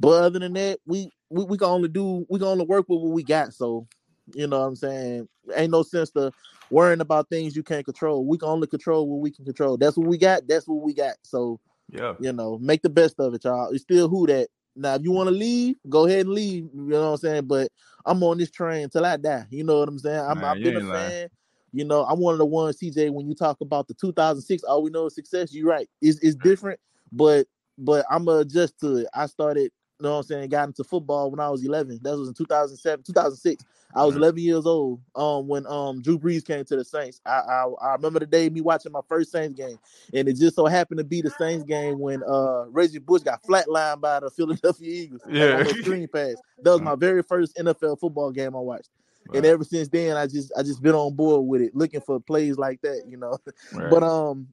But 0.00 0.22
other 0.24 0.38
than 0.38 0.52
that, 0.54 0.78
we 0.86 1.10
we, 1.30 1.44
we 1.44 1.58
can 1.58 1.68
only 1.68 1.88
do 1.88 2.26
we 2.28 2.38
can 2.38 2.48
only 2.48 2.64
work 2.66 2.86
with 2.88 3.00
what 3.00 3.12
we 3.12 3.22
got. 3.22 3.54
So, 3.54 3.86
you 4.34 4.46
know 4.46 4.60
what 4.60 4.66
I'm 4.66 4.76
saying? 4.76 5.28
Ain't 5.54 5.72
no 5.72 5.82
sense 5.82 6.10
to 6.12 6.32
worrying 6.70 7.00
about 7.00 7.28
things 7.28 7.56
you 7.56 7.62
can't 7.62 7.84
control. 7.84 8.24
We 8.24 8.38
can 8.38 8.48
only 8.48 8.66
control 8.66 9.08
what 9.08 9.20
we 9.20 9.30
can 9.30 9.44
control. 9.44 9.76
That's 9.76 9.96
what 9.96 10.06
we 10.06 10.18
got. 10.18 10.46
That's 10.46 10.66
what 10.66 10.82
we 10.82 10.94
got. 10.94 11.14
So, 11.22 11.60
Yeah. 11.90 12.14
you 12.18 12.32
know, 12.32 12.58
make 12.58 12.82
the 12.82 12.90
best 12.90 13.20
of 13.20 13.34
it, 13.34 13.44
y'all. 13.44 13.70
It's 13.70 13.82
still 13.82 14.08
who 14.08 14.26
that. 14.26 14.48
Now, 14.76 14.94
if 14.96 15.02
you 15.02 15.12
want 15.12 15.28
to 15.28 15.34
leave, 15.34 15.76
go 15.88 16.06
ahead 16.06 16.26
and 16.26 16.34
leave. 16.34 16.64
You 16.74 16.82
know 16.82 17.02
what 17.02 17.08
I'm 17.10 17.16
saying? 17.18 17.46
But 17.46 17.70
I'm 18.04 18.22
on 18.24 18.38
this 18.38 18.50
train 18.50 18.88
till 18.88 19.04
I 19.04 19.16
die. 19.16 19.46
You 19.50 19.62
know 19.62 19.78
what 19.80 19.88
I'm 19.88 19.98
saying? 19.98 20.18
I'm, 20.18 20.40
Man, 20.40 20.44
I've 20.44 20.62
been 20.62 20.76
a 20.76 20.80
ain't 20.80 20.88
lying. 20.88 21.10
fan. 21.10 21.28
You 21.72 21.84
know, 21.84 22.04
I'm 22.04 22.18
one 22.20 22.34
of 22.34 22.38
the 22.38 22.46
ones, 22.46 22.78
CJ. 22.78 23.10
When 23.10 23.28
you 23.28 23.34
talk 23.34 23.60
about 23.60 23.88
the 23.88 23.94
2006, 23.94 24.62
all 24.64 24.82
we 24.82 24.90
know 24.90 25.06
is 25.06 25.14
success. 25.14 25.52
You're 25.52 25.68
right. 25.68 25.88
It's, 26.00 26.18
it's 26.20 26.36
different, 26.36 26.78
but 27.12 27.46
but 27.78 28.06
I'm 28.10 28.24
gonna 28.24 28.38
adjust 28.40 28.78
to 28.80 28.98
it. 28.98 29.06
I 29.12 29.26
started, 29.26 29.72
know 30.00 30.12
what 30.12 30.16
I'm 30.18 30.22
saying, 30.24 30.48
got 30.48 30.68
into 30.68 30.84
football 30.84 31.30
when 31.30 31.40
I 31.40 31.48
was 31.48 31.64
11. 31.64 32.00
That 32.02 32.16
was 32.16 32.28
in 32.28 32.34
2007, 32.34 33.04
2006. 33.04 33.64
I 33.94 34.04
was 34.04 34.14
Right. 34.14 34.22
11 34.22 34.40
years 34.40 34.66
old. 34.66 35.00
Um, 35.14 35.46
when 35.46 35.66
um 35.66 36.02
Drew 36.02 36.18
Brees 36.18 36.44
came 36.44 36.64
to 36.64 36.76
the 36.76 36.84
Saints. 36.84 37.20
I, 37.24 37.38
I 37.40 37.64
I 37.80 37.92
remember 37.94 38.18
the 38.18 38.26
day 38.26 38.48
me 38.50 38.60
watching 38.60 38.90
my 38.92 39.00
first 39.08 39.30
Saints 39.30 39.54
game, 39.54 39.78
and 40.12 40.28
it 40.28 40.34
just 40.34 40.56
so 40.56 40.66
happened 40.66 40.98
to 40.98 41.04
be 41.04 41.22
the 41.22 41.30
Saints 41.30 41.64
game 41.64 41.98
when 42.00 42.22
uh 42.24 42.64
Reggie 42.70 42.98
Bush 42.98 43.22
got 43.22 43.42
flatlined 43.42 44.00
by 44.00 44.20
the 44.20 44.30
Philadelphia 44.36 44.88
Eagles. 45.04 45.22
Yeah. 45.28 45.62
screen 45.64 46.08
pass. 46.08 46.34
That 46.62 46.72
was 46.72 46.80
my 46.80 46.96
very 46.96 47.22
first 47.22 47.56
NFL 47.56 48.00
football 48.00 48.30
game 48.32 48.56
I 48.56 48.60
watched. 48.60 48.90
And 49.32 49.46
ever 49.46 49.64
since 49.64 49.88
then, 49.88 50.18
I 50.18 50.26
just 50.26 50.52
I 50.54 50.62
just 50.62 50.82
been 50.82 50.94
on 50.94 51.14
board 51.14 51.46
with 51.46 51.62
it, 51.62 51.74
looking 51.74 52.02
for 52.02 52.20
plays 52.20 52.58
like 52.58 52.82
that, 52.82 53.04
you 53.08 53.16
know. 53.16 53.38
Right. 53.72 53.88
But 53.88 54.02
um, 54.02 54.48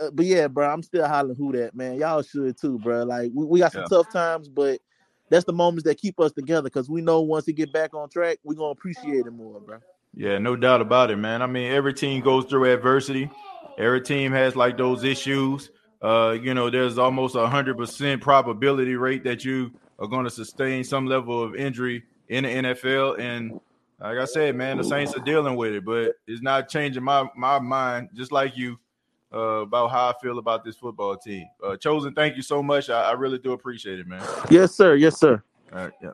uh, 0.00 0.10
but 0.12 0.26
yeah, 0.26 0.48
bro, 0.48 0.68
I'm 0.68 0.82
still 0.82 1.06
hollering 1.06 1.36
who 1.36 1.52
that 1.52 1.74
man. 1.74 1.96
Y'all 1.96 2.22
should 2.22 2.58
too, 2.60 2.78
bro. 2.78 3.04
Like 3.04 3.30
we, 3.34 3.44
we 3.44 3.60
got 3.60 3.72
some 3.72 3.82
Yeah. 3.82 3.98
tough 3.98 4.12
times, 4.12 4.48
but 4.48 4.80
that's 5.30 5.44
the 5.44 5.52
moments 5.52 5.84
that 5.84 5.98
keep 5.98 6.20
us 6.20 6.32
together 6.32 6.64
because 6.64 6.88
we 6.88 7.00
know 7.00 7.20
once 7.20 7.46
he 7.46 7.52
get 7.52 7.72
back 7.72 7.94
on 7.94 8.08
track, 8.08 8.38
we 8.44 8.54
gonna 8.54 8.70
appreciate 8.70 9.26
it 9.26 9.32
more, 9.32 9.60
bro. 9.60 9.78
Yeah, 10.14 10.38
no 10.38 10.56
doubt 10.56 10.80
about 10.80 11.10
it, 11.10 11.16
man. 11.16 11.42
I 11.42 11.46
mean, 11.46 11.70
every 11.70 11.92
team 11.92 12.22
goes 12.22 12.46
through 12.46 12.72
adversity. 12.72 13.30
Every 13.78 14.00
team 14.00 14.32
has 14.32 14.56
like 14.56 14.78
those 14.78 15.04
issues. 15.04 15.70
Uh, 16.02 16.36
you 16.40 16.54
know, 16.54 16.70
there's 16.70 16.98
almost 16.98 17.36
a 17.36 17.46
hundred 17.46 17.76
percent 17.76 18.22
probability 18.22 18.96
rate 18.96 19.24
that 19.24 19.44
you 19.44 19.72
are 19.98 20.06
going 20.06 20.24
to 20.24 20.30
sustain 20.30 20.84
some 20.84 21.06
level 21.06 21.42
of 21.42 21.54
injury 21.54 22.04
in 22.28 22.44
the 22.44 22.50
NFL. 22.50 23.18
And 23.20 23.52
like 24.00 24.18
I 24.18 24.24
said, 24.24 24.54
man, 24.56 24.78
the 24.78 24.84
Saints 24.84 25.14
are 25.16 25.24
dealing 25.24 25.56
with 25.56 25.74
it, 25.74 25.84
but 25.84 26.12
it's 26.26 26.42
not 26.42 26.68
changing 26.68 27.02
my 27.02 27.26
my 27.36 27.58
mind. 27.58 28.10
Just 28.14 28.32
like 28.32 28.56
you, 28.56 28.78
uh, 29.36 29.62
about 29.62 29.90
how 29.90 30.08
I 30.08 30.14
feel 30.22 30.38
about 30.38 30.64
this 30.64 30.76
football 30.76 31.16
team. 31.16 31.46
Uh, 31.62 31.76
chosen, 31.76 32.14
thank 32.14 32.36
you 32.36 32.42
so 32.42 32.62
much. 32.62 32.88
I, 32.90 33.10
I 33.10 33.12
really 33.12 33.38
do 33.38 33.52
appreciate 33.52 33.98
it, 33.98 34.06
man. 34.06 34.22
Yes, 34.50 34.74
sir. 34.74 34.94
Yes, 34.94 35.18
sir. 35.20 35.42
All 35.72 35.78
right, 35.78 35.92
yeah. 36.02 36.10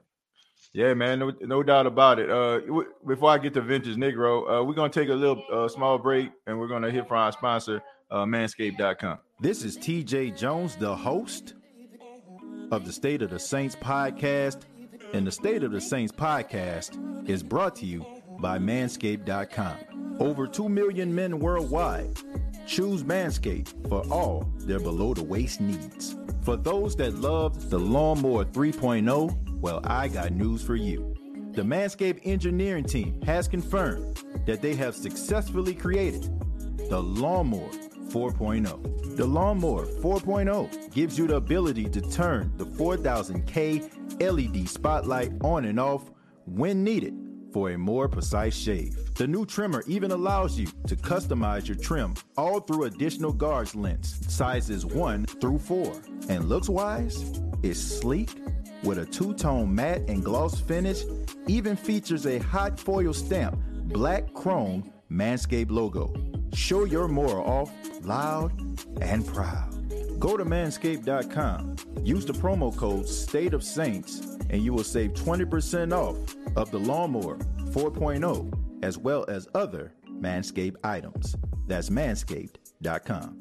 Yeah, 0.74 0.94
man, 0.94 1.18
no, 1.18 1.32
no 1.42 1.62
doubt 1.62 1.86
about 1.86 2.18
it. 2.18 2.30
Uh, 2.30 2.60
w- 2.60 2.88
before 3.06 3.30
I 3.30 3.36
get 3.36 3.52
to 3.54 3.60
Vintage 3.60 3.96
Negro, 3.96 4.60
uh, 4.60 4.64
we're 4.64 4.72
gonna 4.72 4.88
take 4.90 5.10
a 5.10 5.14
little 5.14 5.44
uh, 5.52 5.68
small 5.68 5.98
break 5.98 6.30
and 6.46 6.58
we're 6.58 6.66
gonna 6.66 6.90
hear 6.90 7.04
from 7.04 7.18
our 7.18 7.30
sponsor, 7.30 7.82
uh, 8.10 8.24
Manscaped.com. 8.24 9.18
This 9.38 9.64
is 9.64 9.76
TJ 9.76 10.34
Jones, 10.38 10.76
the 10.76 10.96
host 10.96 11.52
of 12.70 12.86
the 12.86 12.92
State 12.92 13.20
of 13.20 13.28
the 13.28 13.38
Saints 13.38 13.76
podcast, 13.76 14.60
and 15.12 15.26
the 15.26 15.30
State 15.32 15.62
of 15.62 15.72
the 15.72 15.80
Saints 15.80 16.10
podcast 16.10 16.98
is 17.28 17.42
brought 17.42 17.76
to 17.76 17.84
you 17.84 18.06
by 18.40 18.58
Manscaped.com. 18.58 20.16
Over 20.18 20.46
two 20.46 20.68
million 20.68 21.14
men 21.14 21.38
worldwide 21.38 22.16
choose 22.66 23.02
Manscaped 23.02 23.88
for 23.88 24.02
all 24.12 24.52
their 24.58 24.78
below 24.78 25.14
the 25.14 25.22
waist 25.24 25.60
needs. 25.60 26.16
For 26.42 26.56
those 26.56 26.96
that 26.96 27.14
love 27.14 27.70
the 27.70 27.78
Lawnmower 27.78 28.44
3.0, 28.46 29.60
well, 29.60 29.80
I 29.84 30.08
got 30.08 30.32
news 30.32 30.62
for 30.62 30.76
you. 30.76 31.14
The 31.52 31.62
Manscaped 31.62 32.20
engineering 32.24 32.84
team 32.84 33.20
has 33.22 33.46
confirmed 33.46 34.22
that 34.46 34.62
they 34.62 34.74
have 34.74 34.94
successfully 34.94 35.74
created 35.74 36.22
the 36.88 37.00
Lawnmower 37.00 37.70
4.0. 38.08 39.16
The 39.16 39.26
Lawnmower 39.26 39.86
4.0 39.86 40.92
gives 40.94 41.18
you 41.18 41.26
the 41.26 41.36
ability 41.36 41.88
to 41.90 42.00
turn 42.00 42.52
the 42.56 42.64
4000K 42.64 44.20
LED 44.20 44.68
spotlight 44.68 45.32
on 45.42 45.64
and 45.64 45.78
off 45.78 46.10
when 46.46 46.82
needed 46.82 47.14
for 47.52 47.70
a 47.70 47.78
more 47.78 48.08
precise 48.08 48.56
shave. 48.56 49.14
The 49.14 49.26
new 49.26 49.44
trimmer 49.46 49.82
even 49.86 50.10
allows 50.10 50.58
you 50.58 50.66
to 50.86 50.96
customize 50.96 51.66
your 51.68 51.76
trim 51.76 52.14
all 52.36 52.60
through 52.60 52.84
additional 52.84 53.32
guards 53.32 53.74
lengths, 53.74 54.18
sizes 54.32 54.86
1 54.86 55.26
through 55.26 55.58
4. 55.58 55.92
And 56.28 56.48
looks 56.48 56.68
wise, 56.68 57.40
it's 57.62 57.80
sleek 57.80 58.30
with 58.82 58.98
a 58.98 59.06
two-tone 59.06 59.74
matte 59.74 60.08
and 60.08 60.24
gloss 60.24 60.60
finish, 60.60 61.04
even 61.46 61.76
features 61.76 62.26
a 62.26 62.38
hot 62.38 62.78
foil 62.78 63.12
stamp, 63.12 63.58
black 63.84 64.32
chrome 64.34 64.90
Manscaped 65.12 65.70
logo. 65.70 66.12
Show 66.54 66.84
your 66.84 67.06
mower 67.06 67.40
off 67.40 67.70
loud 68.02 68.52
and 69.00 69.26
proud. 69.26 69.71
Go 70.22 70.36
to 70.36 70.44
manscaped.com. 70.44 71.74
Use 72.04 72.24
the 72.24 72.32
promo 72.32 72.74
code 72.76 73.08
State 73.08 73.54
of 73.54 73.64
Saints, 73.64 74.20
and 74.50 74.62
you 74.62 74.72
will 74.72 74.84
save 74.84 75.14
20% 75.14 75.92
off 75.92 76.16
of 76.56 76.70
the 76.70 76.78
lawnmower 76.78 77.38
4.0 77.72 78.84
as 78.84 78.96
well 78.96 79.24
as 79.26 79.48
other 79.56 79.92
Manscaped 80.08 80.76
items. 80.84 81.34
That's 81.66 81.90
manscaped.com. 81.90 83.40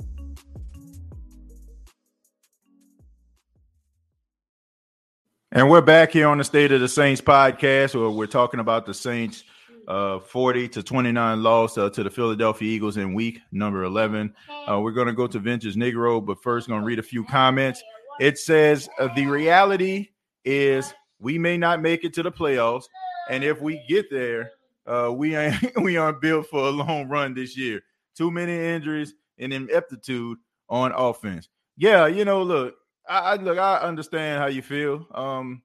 And 5.51 5.69
we're 5.69 5.81
back 5.81 6.13
here 6.13 6.27
on 6.27 6.39
the 6.39 6.43
State 6.43 6.71
of 6.71 6.81
the 6.81 6.87
Saints 6.87 7.21
podcast, 7.21 7.93
where 7.93 8.09
we're 8.09 8.25
talking 8.25 8.59
about 8.59 8.87
the 8.87 8.95
Saints 8.95 9.43
uh, 9.91 10.19
40 10.19 10.69
to 10.69 10.83
29 10.83 11.43
loss 11.43 11.77
uh, 11.77 11.89
to 11.89 12.01
the 12.01 12.09
Philadelphia 12.09 12.71
Eagles 12.71 12.95
in 12.95 13.13
week 13.13 13.41
number 13.51 13.83
11. 13.83 14.33
Uh, 14.49 14.79
we're 14.79 14.93
going 14.93 15.07
to 15.07 15.13
go 15.13 15.27
to 15.27 15.37
Vintage 15.37 15.75
Negro, 15.75 16.25
but 16.25 16.41
first, 16.41 16.69
going 16.69 16.79
to 16.79 16.85
read 16.85 16.99
a 16.99 17.03
few 17.03 17.25
comments. 17.25 17.83
It 18.21 18.39
says 18.39 18.87
uh, 18.99 19.09
the 19.15 19.25
reality 19.25 20.07
is 20.45 20.93
we 21.19 21.37
may 21.37 21.57
not 21.57 21.81
make 21.81 22.05
it 22.05 22.13
to 22.13 22.23
the 22.23 22.31
playoffs, 22.31 22.85
and 23.29 23.43
if 23.43 23.59
we 23.59 23.83
get 23.89 24.09
there, 24.09 24.51
uh, 24.87 25.11
we 25.13 25.35
ain't 25.35 25.59
we 25.81 25.97
aren't 25.97 26.21
built 26.21 26.47
for 26.47 26.67
a 26.67 26.71
long 26.71 27.09
run 27.09 27.33
this 27.33 27.57
year. 27.57 27.81
Too 28.15 28.31
many 28.31 28.53
injuries 28.53 29.13
and 29.39 29.51
ineptitude 29.51 30.37
on 30.69 30.93
offense. 30.93 31.49
Yeah, 31.75 32.07
you 32.07 32.23
know, 32.23 32.43
look, 32.43 32.75
I, 33.09 33.19
I 33.19 33.35
look, 33.35 33.57
I 33.57 33.79
understand 33.79 34.39
how 34.39 34.47
you 34.47 34.61
feel. 34.61 35.05
Um, 35.13 35.63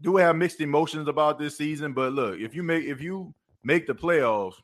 do 0.00 0.16
have 0.16 0.36
mixed 0.36 0.60
emotions 0.60 1.08
about 1.08 1.38
this 1.38 1.56
season, 1.56 1.92
but 1.92 2.12
look, 2.12 2.38
if 2.38 2.54
you 2.54 2.62
make 2.62 2.84
if 2.84 3.00
you 3.00 3.34
make 3.64 3.86
the 3.86 3.94
playoffs, 3.94 4.54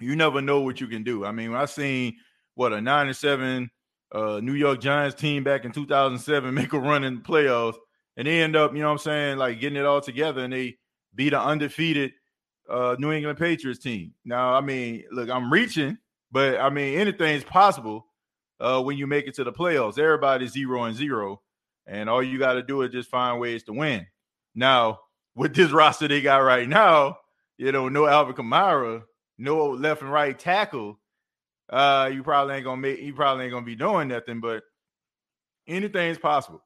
you 0.00 0.16
never 0.16 0.40
know 0.40 0.60
what 0.60 0.80
you 0.80 0.86
can 0.86 1.02
do. 1.02 1.24
I 1.24 1.32
mean, 1.32 1.54
I 1.54 1.66
seen 1.66 2.16
what 2.54 2.72
a 2.72 2.80
nine 2.80 3.06
and 3.08 3.16
seven 3.16 3.70
uh, 4.12 4.40
New 4.42 4.54
York 4.54 4.80
Giants 4.80 5.20
team 5.20 5.44
back 5.44 5.64
in 5.64 5.72
2007 5.72 6.54
make 6.54 6.72
a 6.72 6.78
run 6.78 7.04
in 7.04 7.16
the 7.16 7.20
playoffs, 7.20 7.76
and 8.16 8.26
they 8.26 8.42
end 8.42 8.56
up, 8.56 8.72
you 8.72 8.80
know 8.80 8.86
what 8.86 8.92
I'm 8.92 8.98
saying, 8.98 9.38
like 9.38 9.60
getting 9.60 9.78
it 9.78 9.84
all 9.84 10.00
together, 10.00 10.42
and 10.42 10.52
they 10.52 10.78
beat 11.14 11.32
an 11.32 11.40
undefeated 11.40 12.12
uh, 12.68 12.96
New 12.98 13.12
England 13.12 13.38
Patriots 13.38 13.80
team. 13.80 14.14
Now, 14.24 14.54
I 14.54 14.60
mean, 14.60 15.04
look, 15.10 15.28
I'm 15.28 15.52
reaching, 15.52 15.98
but 16.32 16.58
I 16.58 16.70
mean, 16.70 16.98
anything's 16.98 17.44
possible 17.44 18.06
uh, 18.60 18.80
when 18.82 18.96
you 18.96 19.06
make 19.06 19.26
it 19.26 19.34
to 19.34 19.44
the 19.44 19.52
playoffs. 19.52 19.98
Everybody's 19.98 20.52
zero 20.52 20.84
and 20.84 20.96
zero, 20.96 21.42
and 21.86 22.08
all 22.08 22.22
you 22.22 22.38
got 22.38 22.54
to 22.54 22.62
do 22.62 22.82
is 22.82 22.92
just 22.92 23.10
find 23.10 23.40
ways 23.40 23.64
to 23.64 23.72
win. 23.72 24.06
Now, 24.54 25.00
with 25.34 25.54
this 25.54 25.72
roster 25.72 26.08
they 26.08 26.20
got 26.20 26.38
right 26.38 26.68
now, 26.68 27.18
you 27.58 27.72
know, 27.72 27.88
no 27.88 28.06
Alvin 28.06 28.34
Kamara, 28.34 29.02
no 29.38 29.70
left 29.70 30.02
and 30.02 30.12
right 30.12 30.38
tackle, 30.38 30.98
uh, 31.70 32.10
you 32.12 32.22
probably 32.22 32.56
ain't 32.56 32.64
gonna 32.64 32.80
make 32.80 33.00
you 33.00 33.14
probably 33.14 33.44
ain't 33.44 33.52
gonna 33.52 33.66
be 33.66 33.76
doing 33.76 34.08
nothing, 34.08 34.40
but 34.40 34.62
anything's 35.66 36.18
possible. 36.18 36.62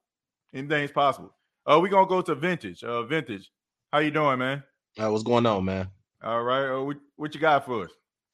Anything's 0.55 0.91
possible. 0.91 1.35
Uh, 1.67 1.79
we 1.81 1.89
gonna 1.89 2.07
go 2.07 2.23
to 2.23 2.35
vintage. 2.35 2.83
Uh, 2.83 3.03
vintage. 3.05 3.51
How 3.93 4.01
you 4.01 4.11
doing, 4.11 4.39
man? 4.39 4.63
Uh, 4.99 5.11
what's 5.11 5.23
going 5.23 5.47
on, 5.47 5.65
man? 5.65 5.89
All 6.23 6.43
right. 6.43 6.69
Uh, 6.69 6.83
what, 6.83 6.97
what 7.17 7.35
you 7.35 7.41
got 7.41 7.65
for 7.65 7.85
us? 7.85 7.91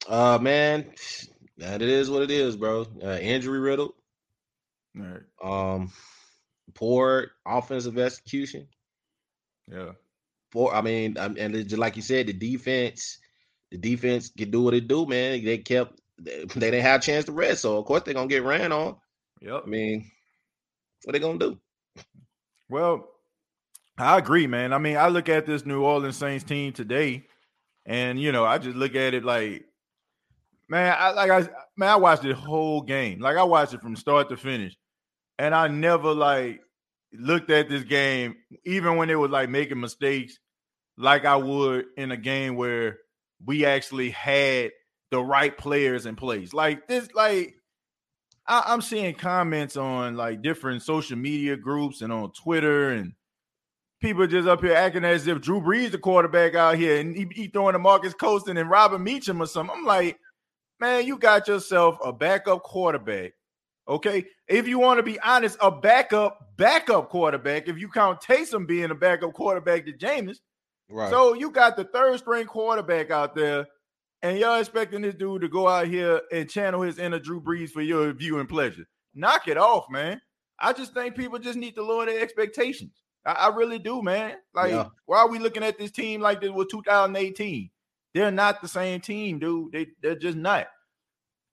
Uh, 0.07 0.39
man, 0.41 0.91
that 1.57 1.81
it 1.81 1.89
is 1.89 2.09
what 2.09 2.23
it 2.23 2.31
is, 2.31 2.55
bro. 2.55 2.85
Uh, 3.03 3.17
injury 3.21 3.59
riddled. 3.59 3.93
All 4.97 5.05
right. 5.05 5.73
Um, 5.73 5.91
poor 6.73 7.31
offensive 7.45 7.97
execution. 7.97 8.67
Yeah. 9.71 9.91
Poor. 10.51 10.73
I 10.73 10.81
mean, 10.81 11.17
um, 11.17 11.35
and 11.39 11.53
just 11.53 11.77
like 11.77 11.95
you 11.95 12.01
said, 12.01 12.27
the 12.27 12.33
defense, 12.33 13.17
the 13.71 13.77
defense 13.77 14.29
can 14.29 14.51
do 14.51 14.61
what 14.61 14.73
it 14.73 14.87
do, 14.87 15.05
man. 15.05 15.43
They 15.43 15.57
kept. 15.57 15.99
They, 16.17 16.45
they 16.45 16.71
didn't 16.71 16.83
have 16.83 17.01
a 17.01 17.03
chance 17.03 17.25
to 17.25 17.33
rest, 17.33 17.61
so 17.61 17.77
of 17.77 17.85
course 17.85 18.03
they're 18.03 18.13
gonna 18.13 18.27
get 18.27 18.43
ran 18.43 18.71
on. 18.71 18.95
Yep. 19.41 19.63
I 19.65 19.69
mean, 19.69 20.09
what 21.03 21.13
they 21.13 21.19
gonna 21.19 21.39
do? 21.39 21.59
Well, 22.69 23.09
I 23.97 24.17
agree, 24.17 24.47
man. 24.47 24.73
I 24.73 24.77
mean, 24.77 24.97
I 24.97 25.07
look 25.07 25.29
at 25.29 25.45
this 25.45 25.65
New 25.65 25.83
Orleans 25.83 26.17
Saints 26.17 26.43
team 26.43 26.73
today, 26.73 27.25
and 27.85 28.19
you 28.19 28.31
know, 28.31 28.45
I 28.45 28.57
just 28.57 28.75
look 28.75 28.95
at 28.95 29.13
it 29.13 29.23
like, 29.23 29.65
man, 30.69 30.95
I 30.97 31.11
like 31.11 31.31
I 31.31 31.49
man, 31.77 31.89
I 31.89 31.95
watched 31.95 32.23
the 32.23 32.33
whole 32.33 32.81
game. 32.81 33.19
Like 33.19 33.37
I 33.37 33.43
watched 33.43 33.73
it 33.73 33.81
from 33.81 33.95
start 33.95 34.29
to 34.29 34.37
finish, 34.37 34.75
and 35.37 35.53
I 35.53 35.67
never 35.67 36.13
like 36.13 36.61
looked 37.13 37.49
at 37.49 37.69
this 37.69 37.83
game, 37.83 38.35
even 38.65 38.97
when 38.97 39.09
it 39.09 39.15
was 39.15 39.31
like 39.31 39.49
making 39.49 39.79
mistakes, 39.79 40.39
like 40.97 41.25
I 41.25 41.35
would 41.35 41.85
in 41.97 42.11
a 42.11 42.17
game 42.17 42.55
where 42.55 42.99
we 43.45 43.65
actually 43.65 44.11
had 44.11 44.71
the 45.11 45.21
right 45.21 45.55
players 45.57 46.05
in 46.05 46.15
place. 46.15 46.53
Like 46.53 46.87
this, 46.87 47.13
like 47.13 47.55
I, 48.47 48.63
I'm 48.67 48.81
seeing 48.81 49.15
comments 49.15 49.77
on 49.77 50.15
like 50.15 50.41
different 50.41 50.83
social 50.83 51.17
media 51.17 51.57
groups 51.57 52.01
and 52.01 52.11
on 52.11 52.31
Twitter 52.31 52.91
and 52.91 53.13
people 54.01 54.27
just 54.27 54.47
up 54.47 54.61
here 54.61 54.73
acting 54.73 55.03
as 55.03 55.27
if 55.27 55.41
Drew 55.41 55.61
Brees 55.61 55.91
the 55.91 55.97
quarterback 55.97 56.55
out 56.55 56.77
here 56.77 56.99
and 56.99 57.15
he, 57.15 57.27
he 57.31 57.47
throwing 57.47 57.73
to 57.73 57.79
Marques 57.79 58.13
Colston 58.13 58.57
and 58.57 58.69
Robert 58.69 58.99
Meacham 58.99 59.41
or 59.41 59.47
something. 59.47 59.75
I'm 59.75 59.85
like, 59.85 60.19
man, 60.79 61.05
you 61.05 61.17
got 61.17 61.47
yourself 61.47 61.97
a 62.03 62.13
backup 62.13 62.63
quarterback. 62.63 63.33
Okay. 63.87 64.25
If 64.47 64.67
you 64.67 64.79
want 64.79 64.97
to 64.99 65.03
be 65.03 65.19
honest, 65.19 65.57
a 65.61 65.69
backup, 65.71 66.57
backup 66.57 67.09
quarterback, 67.09 67.67
if 67.67 67.77
you 67.77 67.87
count 67.89 68.21
Taysom 68.21 68.67
being 68.67 68.91
a 68.91 68.95
backup 68.95 69.33
quarterback 69.33 69.85
to 69.85 69.93
Jameis. 69.93 70.37
Right. 70.89 71.09
So 71.09 71.33
you 71.33 71.49
got 71.51 71.77
the 71.77 71.83
third 71.85 72.19
string 72.19 72.45
quarterback 72.45 73.09
out 73.11 73.35
there, 73.35 73.65
and 74.21 74.37
y'all 74.37 74.59
expecting 74.59 75.01
this 75.01 75.15
dude 75.15 75.41
to 75.41 75.47
go 75.47 75.67
out 75.67 75.87
here 75.87 76.21
and 76.31 76.49
channel 76.49 76.81
his 76.81 76.99
inner 76.99 77.19
Drew 77.19 77.41
Brees 77.41 77.71
for 77.71 77.81
your 77.81 78.13
viewing 78.13 78.45
pleasure. 78.47 78.85
Knock 79.15 79.47
it 79.47 79.57
off, 79.57 79.85
man. 79.89 80.21
I 80.59 80.73
just 80.73 80.93
think 80.93 81.15
people 81.15 81.39
just 81.39 81.57
need 81.57 81.75
to 81.75 81.83
lower 81.83 82.05
their 82.05 82.19
expectations. 82.21 82.91
I, 83.25 83.31
I 83.31 83.55
really 83.55 83.79
do, 83.79 84.01
man. 84.03 84.35
Like, 84.53 84.71
Yeah. 84.71 84.87
why 85.05 85.19
are 85.19 85.29
we 85.29 85.39
looking 85.39 85.63
at 85.63 85.77
this 85.79 85.91
team 85.91 86.21
like 86.21 86.39
this 86.41 86.51
was 86.51 86.67
2018? 86.69 87.69
They're 88.13 88.31
not 88.31 88.61
the 88.61 88.67
same 88.67 89.01
team, 89.01 89.39
dude. 89.39 89.71
They 89.73 89.87
they're 90.01 90.15
just 90.15 90.37
not. 90.37 90.67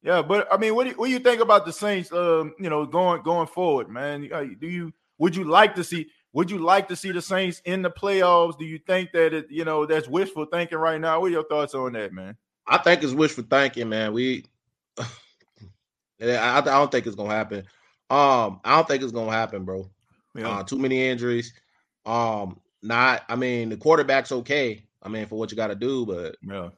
Yeah, 0.03 0.21
but 0.21 0.53
I 0.53 0.57
mean, 0.57 0.75
what 0.75 0.85
do 0.85 0.91
you, 0.91 0.97
what 0.97 1.07
do 1.07 1.13
you 1.13 1.21
think 1.21 1.41
about 1.41 1.65
the 1.65 1.73
Saints? 1.73 2.13
Um, 2.13 2.55
you 2.59 2.69
know, 2.69 2.85
going 2.85 3.23
going 3.23 3.47
forward, 3.47 3.89
man. 3.89 4.29
Uh, 4.33 4.45
Do 4.59 4.67
you 4.67 4.93
would 5.19 5.37
you 5.37 5.45
like 5.45 5.75
to 5.77 5.85
see 5.85 6.09
would 6.33 6.51
you 6.51 6.59
like 6.59 6.89
to 6.89 6.97
see 6.97 7.13
the 7.13 7.23
Saints 7.23 7.63
in 7.65 7.83
the 7.83 7.91
playoffs? 7.91 8.59
Do 8.59 8.65
you 8.65 8.79
think 8.79 9.13
that 9.13 9.33
it 9.33 9.47
you 9.51 9.65
know 9.65 9.87
that's 9.87 10.09
wishful 10.09 10.47
thinking 10.47 10.79
right 10.79 11.01
now? 11.01 11.21
What 11.21 11.27
are 11.27 11.31
your 11.31 11.45
thoughts 11.45 11.75
on 11.75 11.93
that, 11.93 12.13
man? 12.13 12.37
I 12.67 12.79
think 12.79 13.03
it's 13.03 13.13
wishful 13.13 13.45
thinking, 13.49 13.89
man. 13.89 14.13
We, 14.13 14.45
I, 14.99 16.59
I 16.59 16.61
don't 16.61 16.91
think 16.91 17.07
it's 17.07 17.17
gonna 17.17 17.35
happen. 17.35 17.65
Um, 18.11 18.61
I 18.65 18.77
don't 18.77 18.89
think 18.89 19.03
it's 19.03 19.13
gonna 19.13 19.31
happen, 19.31 19.65
bro. 19.65 19.89
Yeah. 20.35 20.49
Uh, 20.49 20.63
too 20.65 20.79
many 20.79 21.07
injuries. 21.09 21.53
Um, 22.07 22.61
not. 22.83 23.23
I 23.29 23.37
mean, 23.37 23.69
the 23.69 23.77
quarterback's 23.77 24.33
okay. 24.33 24.85
I 25.03 25.09
mean, 25.09 25.27
for 25.27 25.39
what 25.39 25.51
you 25.51 25.57
got 25.57 25.69
to 25.69 25.75
do, 25.75 26.07
but 26.07 26.37
Yeah. 26.43 26.71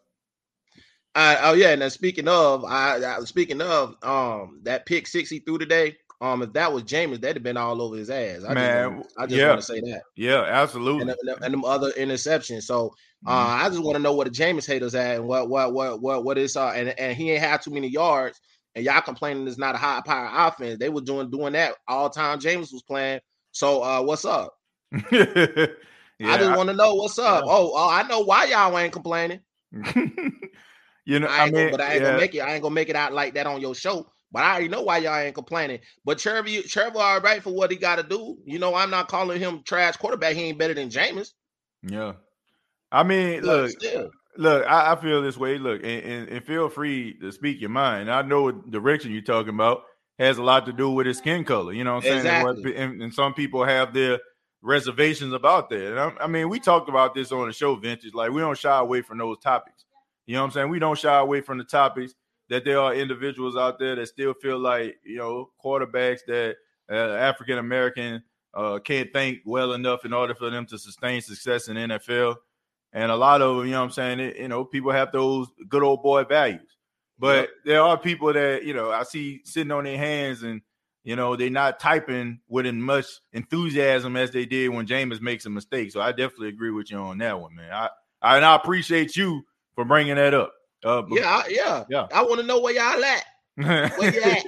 I, 1.14 1.38
oh 1.50 1.52
yeah. 1.54 1.70
And 1.70 1.82
then 1.82 1.90
speaking 1.90 2.28
of, 2.28 2.64
I, 2.64 2.96
I 2.96 3.20
speaking 3.20 3.60
of, 3.60 3.96
um, 4.02 4.60
that 4.64 4.86
pick 4.86 5.06
six 5.06 5.30
he 5.30 5.38
threw 5.40 5.58
today. 5.58 5.96
Um, 6.20 6.42
if 6.42 6.52
that 6.54 6.72
was 6.72 6.84
Jameis, 6.84 7.20
that'd 7.20 7.36
have 7.36 7.42
been 7.42 7.56
all 7.56 7.82
over 7.82 7.96
his 7.96 8.08
ass. 8.08 8.44
I 8.48 8.54
Man, 8.54 8.84
just, 8.84 8.90
wanna, 8.90 9.04
I 9.18 9.26
just 9.26 9.38
yeah. 9.38 9.48
want 9.48 9.60
to 9.60 9.66
say 9.66 9.80
that. 9.80 10.02
Yeah, 10.16 10.42
absolutely. 10.42 11.02
and, 11.02 11.10
and, 11.10 11.42
and 11.44 11.54
them 11.54 11.64
other 11.64 11.90
interceptions. 11.92 12.62
So 12.62 12.94
uh, 13.26 13.58
Mhm. 13.58 13.64
I 13.64 13.68
just 13.68 13.82
want 13.82 13.96
to 13.96 14.02
know 14.02 14.12
what 14.14 14.26
the 14.26 14.30
Jameis 14.30 14.66
haters 14.66 14.94
at 14.94 15.16
and 15.16 15.26
what 15.26 15.48
what 15.48 15.72
what 15.72 16.00
what 16.00 16.24
what 16.24 16.38
is 16.38 16.56
uh 16.56 16.70
and 16.70 16.90
and 16.98 17.16
he 17.16 17.30
ain't 17.32 17.42
had 17.42 17.62
too 17.62 17.70
many 17.70 17.88
yards. 17.88 18.40
And 18.74 18.84
y'all 18.84 19.00
complaining 19.02 19.46
it's 19.46 19.58
not 19.58 19.74
a 19.74 19.78
high 19.78 20.02
power 20.04 20.30
offense. 20.48 20.78
They 20.78 20.88
were 20.88 21.00
doing 21.00 21.30
doing 21.30 21.52
that 21.54 21.74
all 21.88 22.10
time 22.10 22.40
James 22.40 22.72
was 22.72 22.82
playing. 22.82 23.20
So 23.52 23.82
uh 23.82 24.02
what's 24.02 24.24
up? 24.24 24.54
yeah, 25.12 25.66
I 26.22 26.38
just 26.38 26.56
want 26.56 26.68
to 26.70 26.74
know 26.76 26.94
what's 26.94 27.18
up. 27.18 27.44
yeah. 27.44 27.50
Oh, 27.52 27.72
oh, 27.74 27.90
I 27.90 28.02
know 28.08 28.20
why 28.20 28.44
y'all 28.46 28.76
ain't 28.78 28.92
complaining. 28.92 29.40
you 31.04 31.20
know, 31.20 31.26
I 31.26 31.42
I 31.42 31.44
mean, 31.46 31.54
gonna, 31.54 31.70
but 31.70 31.80
I 31.80 31.92
ain't 31.92 32.02
yeah. 32.02 32.08
gonna 32.08 32.20
make 32.20 32.34
it. 32.34 32.40
I 32.40 32.54
ain't 32.54 32.62
gonna 32.62 32.74
make 32.74 32.88
it 32.88 32.96
out 32.96 33.12
like 33.12 33.34
that 33.34 33.46
on 33.46 33.60
your 33.60 33.74
show. 33.74 34.06
But 34.32 34.42
I 34.42 34.50
already 34.50 34.68
know 34.68 34.82
why 34.82 34.98
y'all 34.98 35.16
ain't 35.16 35.34
complaining. 35.34 35.78
But 36.04 36.18
Trevor, 36.18 36.48
Trevor, 36.66 36.98
all 36.98 37.20
right 37.20 37.40
for 37.40 37.54
what 37.54 37.70
he 37.70 37.76
got 37.76 37.96
to 37.96 38.02
do. 38.02 38.36
You 38.44 38.58
know, 38.58 38.74
I'm 38.74 38.90
not 38.90 39.06
calling 39.06 39.38
him 39.38 39.62
trash 39.64 39.96
quarterback. 39.96 40.34
He 40.34 40.42
ain't 40.42 40.58
better 40.58 40.74
than 40.74 40.88
Jameis. 40.88 41.34
Yeah. 41.82 42.14
I 42.90 43.04
mean, 43.04 43.42
But 43.42 43.46
look, 43.46 43.70
still. 43.70 44.10
look, 44.36 44.66
I, 44.66 44.92
I 44.92 44.96
feel 44.96 45.22
this 45.22 45.36
way. 45.36 45.58
Look, 45.58 45.82
and, 45.84 46.02
and, 46.02 46.28
and 46.30 46.44
feel 46.44 46.68
free 46.68 47.16
to 47.20 47.30
speak 47.30 47.60
your 47.60 47.70
mind. 47.70 48.10
I 48.10 48.22
know 48.22 48.42
what 48.42 48.72
direction 48.72 49.12
you're 49.12 49.22
talking 49.22 49.54
about 49.54 49.82
has 50.18 50.38
a 50.38 50.42
lot 50.42 50.66
to 50.66 50.72
do 50.72 50.90
with 50.90 51.06
his 51.06 51.18
skin 51.18 51.44
color. 51.44 51.72
You 51.72 51.84
know 51.84 51.94
what 51.94 52.04
I'm 52.04 52.24
saying? 52.24 52.26
And 52.26 52.44
what- 52.44 52.74
And, 52.76 53.14
some 53.14 53.34
people 53.34 53.64
have 53.64 53.94
their 53.94 54.18
reservations 54.62 55.32
about 55.32 55.70
that. 55.70 55.90
And 55.92 56.00
I, 56.00 56.24
I 56.24 56.26
mean, 56.26 56.48
we 56.48 56.58
talked 56.58 56.88
about 56.88 57.14
this 57.14 57.30
on 57.30 57.46
the 57.46 57.52
show, 57.52 57.76
Vintage. 57.76 58.14
Like, 58.14 58.32
we 58.32 58.40
don't 58.40 58.58
shy 58.58 58.76
away 58.78 59.02
from 59.02 59.18
those 59.18 59.38
topics. 59.38 59.83
You 60.26 60.34
know 60.34 60.40
what 60.42 60.46
I'm 60.46 60.52
saying? 60.52 60.68
We 60.70 60.78
don't 60.78 60.98
shy 60.98 61.18
away 61.18 61.40
from 61.40 61.58
the 61.58 61.64
topics 61.64 62.14
that 62.48 62.64
there 62.64 62.78
are 62.78 62.94
individuals 62.94 63.56
out 63.56 63.78
there 63.78 63.96
that 63.96 64.06
still 64.08 64.34
feel 64.34 64.58
like, 64.58 64.96
you 65.04 65.16
know, 65.16 65.50
quarterbacks 65.62 66.20
that 66.26 66.56
uh, 66.90 66.94
African 66.94 67.58
American 67.58 68.22
uh, 68.54 68.78
can't 68.78 69.12
think 69.12 69.38
well 69.44 69.72
enough 69.72 70.04
in 70.04 70.12
order 70.12 70.34
for 70.34 70.50
them 70.50 70.66
to 70.66 70.78
sustain 70.78 71.20
success 71.20 71.68
in 71.68 71.76
NFL. 71.76 72.36
And 72.92 73.10
a 73.10 73.16
lot 73.16 73.42
of, 73.42 73.64
you 73.64 73.72
know 73.72 73.80
what 73.80 73.86
I'm 73.86 73.90
saying, 73.90 74.20
it, 74.20 74.36
you 74.36 74.48
know, 74.48 74.64
people 74.64 74.92
have 74.92 75.10
those 75.10 75.48
good 75.68 75.82
old 75.82 76.02
boy 76.02 76.24
values. 76.24 76.76
But 77.18 77.36
Yep. 77.36 77.48
there 77.64 77.82
are 77.82 77.98
people 77.98 78.32
that, 78.32 78.64
you 78.64 78.74
know, 78.74 78.90
I 78.90 79.02
see 79.04 79.40
sitting 79.44 79.72
on 79.72 79.84
their 79.84 79.98
hands 79.98 80.42
and, 80.42 80.62
you 81.02 81.16
know, 81.16 81.36
they're 81.36 81.50
not 81.50 81.80
typing 81.80 82.40
with 82.48 82.66
as 82.66 82.72
much 82.72 83.06
enthusiasm 83.32 84.16
as 84.16 84.30
they 84.30 84.46
did 84.46 84.68
when 84.68 84.86
Jameis 84.86 85.20
makes 85.20 85.44
a 85.46 85.50
mistake. 85.50 85.90
So 85.92 86.00
I 86.00 86.10
definitely 86.12 86.48
agree 86.48 86.70
with 86.70 86.90
you 86.90 86.98
on 86.98 87.18
that 87.18 87.40
one, 87.40 87.54
man. 87.54 87.70
I, 87.72 87.88
I 88.22 88.36
and 88.36 88.44
I 88.44 88.54
appreciate 88.56 89.16
you 89.16 89.44
for 89.74 89.84
bringing 89.84 90.16
that 90.16 90.34
up. 90.34 90.52
Uh, 90.84 91.02
but- 91.02 91.18
Yeah, 91.18 91.28
I- 91.28 91.48
yeah, 91.48 91.84
Yeah. 91.88 92.06
I 92.12 92.22
want 92.22 92.40
to 92.40 92.46
know 92.46 92.60
where 92.60 92.74
y'all 92.74 93.02
at. 93.04 93.24
Where 93.56 94.12
you 94.14 94.20
at? 94.22 94.44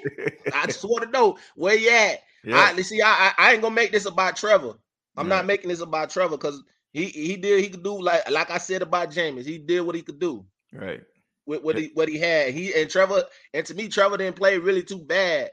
I 0.55 0.67
just 0.67 0.83
want 0.89 1.05
to 1.05 1.11
know 1.11 1.39
where 1.55 1.77
you 1.77 1.91
at. 1.91 2.21
yeah. 2.45 2.57
I 2.77 2.81
see. 2.83 3.01
I, 3.03 3.09
I 3.09 3.33
I 3.39 3.53
ain't 3.53 3.63
gonna 3.63 3.75
make 3.75 3.93
this 3.93 4.05
about 4.07 4.37
Trevor. 4.37 4.75
I'm 5.17 5.29
Yeah. 5.29 5.37
not 5.37 5.47
making 5.47 5.69
this 5.71 5.81
about 5.81 6.11
Trevor 6.11 6.37
because 6.37 6.63
He 6.93 7.07
he 7.07 7.37
did 7.37 7.63
he 7.63 7.69
could 7.71 7.83
do 7.85 8.01
like 8.01 8.29
like 8.31 8.51
I 8.51 8.59
said 8.59 8.83
about 8.83 9.11
James. 9.13 9.47
He 9.47 9.59
did 9.59 9.81
what 9.83 9.95
he 9.95 10.03
could 10.03 10.19
do 10.19 10.45
Right. 10.73 11.03
with 11.47 11.63
what 11.63 11.77
he 11.79 11.91
what 11.95 12.09
he 12.09 12.19
had. 12.19 12.53
He 12.53 12.75
and 12.75 12.91
Trevor 12.91 13.23
and 13.55 13.65
to 13.67 13.75
me, 13.75 13.89
Trevor 13.89 14.17
didn't 14.17 14.37
play 14.37 14.59
really 14.59 14.83
too 14.83 14.99
bad. 14.99 15.51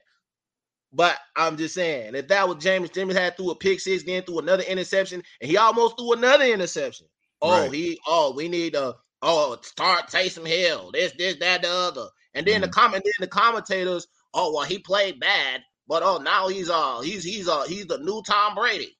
But 0.91 1.17
I'm 1.35 1.57
just 1.57 1.73
saying, 1.75 2.13
if 2.15 2.27
that 2.27 2.47
was 2.47 2.63
James, 2.63 2.89
James 2.91 3.15
had 3.15 3.35
threw 3.35 3.49
a 3.51 3.55
pick 3.55 3.79
six, 3.79 4.03
then 4.03 4.21
threw 4.23 4.39
another 4.39 4.63
interception, 4.63 5.23
and 5.41 5.49
he 5.49 5.57
almost 5.57 5.97
threw 5.97 6.13
another 6.13 6.45
interception. 6.45 7.07
Oh, 7.41 7.63
Right. 7.63 7.71
he 7.73 7.99
oh, 8.07 8.33
we 8.35 8.47
need 8.47 8.73
to 8.73 8.95
oh 9.23 9.57
start 9.61 10.09
Taysom 10.09 10.45
Hill, 10.45 10.91
this, 10.93 11.13
this, 11.13 11.37
that, 11.37 11.63
the 11.63 11.69
other. 11.69 12.07
And 12.35 12.45
then 12.45 12.61
the 12.61 12.67
comment 12.67 13.03
then 13.03 13.13
the 13.19 13.27
commentators, 13.27 14.07
oh 14.33 14.53
well, 14.53 14.65
he 14.65 14.79
played 14.79 15.19
bad, 15.19 15.61
but 15.87 16.03
oh 16.03 16.17
now 16.17 16.47
he's 16.47 16.69
uh 16.69 17.01
he's 17.01 17.23
he's 17.23 17.47
uh 17.47 17.63
he's 17.63 17.87
the 17.87 17.97
new 17.99 18.21
Tom 18.23 18.55
Brady. 18.55 18.95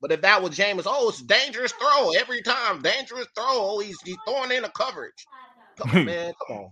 But 0.00 0.12
if 0.12 0.22
that 0.22 0.42
was 0.42 0.56
James, 0.56 0.84
oh, 0.86 1.08
it's 1.08 1.22
dangerous 1.22 1.72
throw 1.72 2.12
every 2.12 2.42
time, 2.42 2.82
dangerous 2.82 3.26
throw. 3.34 3.46
Oh, 3.46 3.80
he's 3.80 4.00
he's 4.04 4.16
throwing 4.26 4.52
in 4.52 4.62
the 4.62 4.68
coverage. 4.70 5.26
Come 5.78 5.90
on, 5.90 6.04
man, 6.06 6.32
come 6.46 6.56
on. 6.56 6.70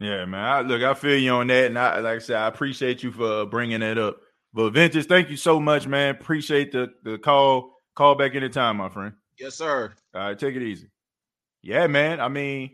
Yeah, 0.00 0.24
man. 0.24 0.44
I, 0.44 0.60
look, 0.62 0.82
I 0.82 0.94
feel 0.94 1.18
you 1.18 1.32
on 1.32 1.46
that, 1.48 1.66
and 1.66 1.78
I 1.78 2.00
like 2.00 2.16
I 2.16 2.18
said, 2.18 2.36
I 2.36 2.48
appreciate 2.48 3.02
you 3.02 3.12
for 3.12 3.46
bringing 3.46 3.80
that 3.80 3.98
up. 3.98 4.16
But 4.54 4.70
Vintage, 4.70 5.06
thank 5.06 5.30
you 5.30 5.36
so 5.36 5.60
much, 5.60 5.86
man. 5.86 6.14
Appreciate 6.14 6.72
the 6.72 6.88
the 7.02 7.18
call. 7.18 7.72
Call 7.94 8.14
back 8.14 8.34
anytime, 8.34 8.78
my 8.78 8.88
friend. 8.88 9.12
Yes, 9.38 9.56
sir. 9.56 9.92
All 10.14 10.20
right, 10.20 10.38
take 10.38 10.56
it 10.56 10.62
easy. 10.62 10.88
Yeah, 11.62 11.86
man. 11.86 12.20
I 12.20 12.28
mean, 12.28 12.70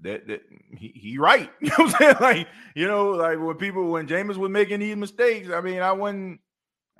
that 0.00 0.26
that 0.26 0.42
he, 0.76 0.88
he 0.88 1.18
right. 1.18 1.50
You 1.60 1.68
know 1.70 1.84
what 1.84 1.94
I'm 1.94 2.00
saying? 2.00 2.16
Like, 2.20 2.48
you 2.74 2.86
know, 2.86 3.10
like 3.10 3.38
when 3.38 3.56
people 3.56 3.90
when 3.90 4.06
Jameis 4.06 4.36
was 4.36 4.50
making 4.50 4.80
these 4.80 4.96
mistakes, 4.96 5.48
I 5.50 5.60
mean, 5.60 5.80
I 5.80 5.92
wasn't 5.92 6.40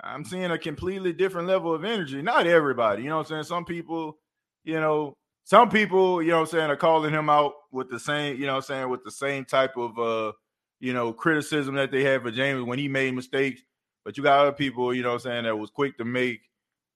I'm 0.01 0.25
seeing 0.25 0.51
a 0.51 0.57
completely 0.57 1.13
different 1.13 1.47
level 1.47 1.73
of 1.73 1.83
energy. 1.83 2.21
Not 2.21 2.47
everybody, 2.47 3.03
you 3.03 3.09
know 3.09 3.17
what 3.17 3.27
I'm 3.31 3.35
saying? 3.35 3.43
Some 3.43 3.65
people, 3.65 4.17
you 4.63 4.79
know, 4.79 5.13
some 5.45 5.69
people, 5.69 6.21
you 6.21 6.29
know 6.29 6.37
what 6.41 6.49
I'm 6.53 6.59
saying, 6.59 6.69
are 6.71 6.75
calling 6.75 7.13
him 7.13 7.29
out 7.29 7.53
with 7.71 7.89
the 7.89 7.99
same, 7.99 8.37
you 8.37 8.45
know 8.47 8.55
I'm 8.57 8.61
saying, 8.61 8.89
with 8.89 9.03
the 9.03 9.11
same 9.11 9.45
type 9.45 9.77
of 9.77 9.99
uh, 9.99 10.31
you 10.79 10.93
know, 10.93 11.13
criticism 11.13 11.75
that 11.75 11.91
they 11.91 12.03
had 12.03 12.21
for 12.21 12.31
James 12.31 12.63
when 12.63 12.79
he 12.79 12.87
made 12.87 13.13
mistakes. 13.13 13.61
But 14.03 14.17
you 14.17 14.23
got 14.23 14.39
other 14.39 14.51
people, 14.51 14.93
you 14.93 15.03
know 15.03 15.13
I'm 15.13 15.19
saying, 15.19 15.45
that 15.45 15.57
was 15.57 15.69
quick 15.69 15.97
to 15.97 16.05
make, 16.05 16.41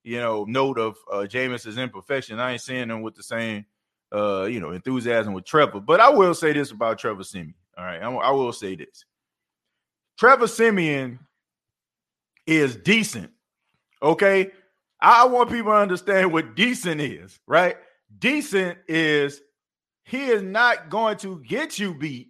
you 0.03 0.19
know, 0.19 0.45
note 0.45 0.79
of 0.79 0.97
uh 1.11 1.25
Jameis's 1.25 1.77
imperfection. 1.77 2.39
I 2.39 2.53
ain't 2.53 2.61
seeing 2.61 2.87
them 2.89 3.01
with 3.01 3.15
the 3.15 3.23
same 3.23 3.65
uh, 4.13 4.45
you 4.45 4.59
know, 4.59 4.71
enthusiasm 4.71 5.33
with 5.33 5.45
Trevor. 5.45 5.79
But 5.79 5.99
I 5.99 6.09
will 6.09 6.33
say 6.33 6.53
this 6.53 6.71
about 6.71 6.99
Trevor 6.99 7.23
Siemian. 7.23 7.55
All 7.77 7.85
right, 7.85 8.01
I, 8.01 8.09
I 8.11 8.31
will 8.31 8.53
say 8.53 8.75
this. 8.75 9.05
Trevor 10.17 10.47
Siemian 10.47 11.19
is 12.45 12.75
decent. 12.75 13.31
Okay. 14.01 14.51
I 14.99 15.25
want 15.25 15.51
people 15.51 15.71
to 15.71 15.77
understand 15.77 16.31
what 16.33 16.55
decent 16.55 17.01
is, 17.01 17.39
right? 17.45 17.77
Decent 18.17 18.79
is 18.87 19.41
he 20.05 20.25
is 20.25 20.41
not 20.41 20.89
going 20.89 21.17
to 21.17 21.43
get 21.47 21.77
you 21.77 21.93
beat, 21.93 22.29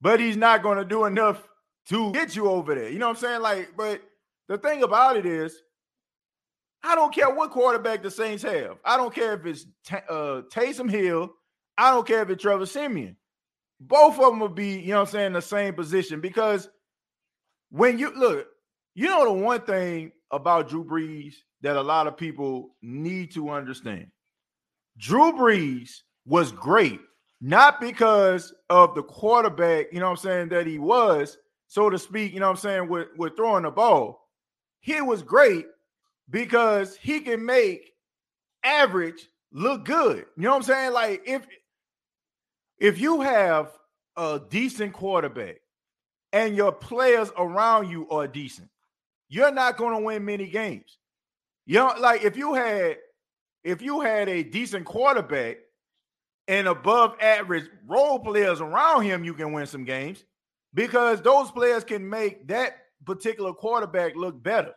but 0.00 0.20
he's 0.20 0.36
not 0.36 0.62
going 0.62 0.76
to 0.76 0.84
do 0.84 1.06
enough 1.06 1.48
to 1.88 2.12
get 2.12 2.36
you 2.36 2.50
over 2.50 2.74
there. 2.74 2.90
You 2.90 2.98
know 2.98 3.08
what 3.08 3.16
I'm 3.16 3.22
saying? 3.22 3.40
Like, 3.40 3.70
but 3.76 4.02
the 4.48 4.58
thing 4.58 4.82
about 4.82 5.16
it 5.16 5.24
is, 5.24 5.62
I 6.82 6.94
don't 6.94 7.14
care 7.14 7.30
what 7.30 7.50
quarterback 7.50 8.02
the 8.02 8.10
Saints 8.10 8.42
have. 8.42 8.78
I 8.84 8.96
don't 8.96 9.14
care 9.14 9.34
if 9.34 9.46
it's 9.46 9.66
uh, 10.08 10.42
Taysom 10.52 10.90
Hill. 10.90 11.30
I 11.76 11.90
don't 11.90 12.06
care 12.06 12.22
if 12.22 12.30
it's 12.30 12.42
Trevor 12.42 12.66
Siemian. 12.66 13.16
Both 13.80 14.18
of 14.18 14.30
them 14.30 14.40
will 14.40 14.48
be, 14.48 14.80
you 14.80 14.88
know 14.88 15.00
what 15.00 15.08
I'm 15.08 15.12
saying, 15.12 15.32
the 15.32 15.42
same 15.42 15.74
position 15.74 16.20
because 16.20 16.68
when 17.70 17.98
you 17.98 18.12
look, 18.14 18.48
you 18.94 19.06
know 19.06 19.24
the 19.24 19.32
one 19.32 19.60
thing 19.60 20.12
about 20.32 20.68
Drew 20.68 20.84
Brees 20.84 21.34
that 21.62 21.76
a 21.76 21.82
lot 21.82 22.06
of 22.06 22.16
people 22.16 22.70
need 22.82 23.32
to 23.32 23.50
understand. 23.50 24.08
Drew 24.98 25.32
Brees 25.32 26.00
was 26.26 26.50
great, 26.52 27.00
not 27.40 27.80
because 27.80 28.52
of 28.68 28.94
the 28.94 29.02
quarterback, 29.02 29.86
you 29.92 30.00
know 30.00 30.06
what 30.06 30.12
I'm 30.12 30.16
saying, 30.16 30.48
that 30.48 30.66
he 30.66 30.78
was, 30.78 31.36
so 31.68 31.88
to 31.90 31.98
speak, 31.98 32.32
you 32.32 32.40
know 32.40 32.46
what 32.46 32.52
I'm 32.52 32.56
saying, 32.56 32.88
with, 32.88 33.08
with 33.16 33.36
throwing 33.36 33.62
the 33.62 33.70
ball. 33.70 34.28
He 34.80 35.00
was 35.00 35.22
great 35.22 35.66
because 36.30 36.96
he 36.96 37.20
can 37.20 37.44
make 37.44 37.92
average 38.62 39.28
look 39.52 39.84
good. 39.84 40.26
You 40.36 40.44
know 40.44 40.50
what 40.50 40.56
I'm 40.56 40.62
saying? 40.62 40.92
Like 40.92 41.22
if 41.26 41.46
if 42.78 43.00
you 43.00 43.20
have 43.20 43.70
a 44.16 44.40
decent 44.48 44.92
quarterback 44.92 45.60
and 46.32 46.54
your 46.56 46.72
players 46.72 47.30
around 47.36 47.88
you 47.88 48.08
are 48.10 48.26
decent, 48.26 48.68
you're 49.28 49.52
not 49.52 49.76
going 49.76 49.94
to 49.96 50.04
win 50.04 50.24
many 50.24 50.48
games. 50.48 50.98
You 51.66 51.78
know, 51.78 51.94
like 51.98 52.22
if 52.22 52.36
you 52.36 52.54
had 52.54 52.96
if 53.64 53.82
you 53.82 54.00
had 54.00 54.28
a 54.28 54.42
decent 54.42 54.84
quarterback 54.84 55.58
and 56.46 56.66
above 56.66 57.14
average 57.20 57.68
role 57.86 58.18
players 58.18 58.60
around 58.60 59.02
him, 59.02 59.24
you 59.24 59.34
can 59.34 59.52
win 59.52 59.66
some 59.66 59.84
games 59.84 60.24
because 60.74 61.20
those 61.20 61.50
players 61.50 61.84
can 61.84 62.08
make 62.08 62.46
that 62.48 62.76
particular 63.04 63.52
quarterback 63.52 64.16
look 64.16 64.42
better. 64.42 64.74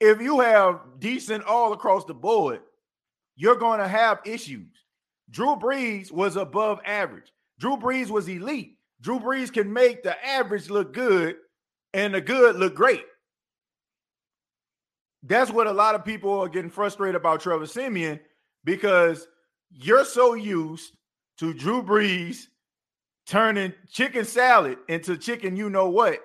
If 0.00 0.20
you 0.20 0.40
have 0.40 0.80
decent 0.98 1.44
all 1.44 1.72
across 1.72 2.04
the 2.04 2.14
board, 2.14 2.60
you're 3.36 3.56
going 3.56 3.80
to 3.80 3.88
have 3.88 4.20
issues. 4.24 4.72
Drew 5.30 5.56
Brees 5.56 6.10
was 6.10 6.36
above 6.36 6.80
average. 6.84 7.32
Drew 7.58 7.76
Brees 7.76 8.10
was 8.10 8.28
elite. 8.28 8.78
Drew 9.00 9.18
Brees 9.18 9.52
can 9.52 9.72
make 9.72 10.02
the 10.02 10.24
average 10.26 10.70
look 10.70 10.92
good 10.92 11.36
and 11.92 12.14
the 12.14 12.20
good 12.20 12.56
look 12.56 12.74
great. 12.74 13.04
That's 15.22 15.50
what 15.50 15.66
a 15.66 15.72
lot 15.72 15.94
of 15.94 16.04
people 16.04 16.40
are 16.40 16.48
getting 16.48 16.70
frustrated 16.70 17.16
about 17.16 17.40
Trevor 17.40 17.66
Siemian 17.66 18.20
because 18.64 19.26
you're 19.70 20.04
so 20.04 20.34
used 20.34 20.92
to 21.38 21.52
Drew 21.52 21.82
Brees 21.82 22.46
turning 23.26 23.74
chicken 23.90 24.24
salad 24.24 24.78
into 24.88 25.16
chicken, 25.16 25.56
you 25.56 25.68
know 25.70 25.88
what, 25.88 26.20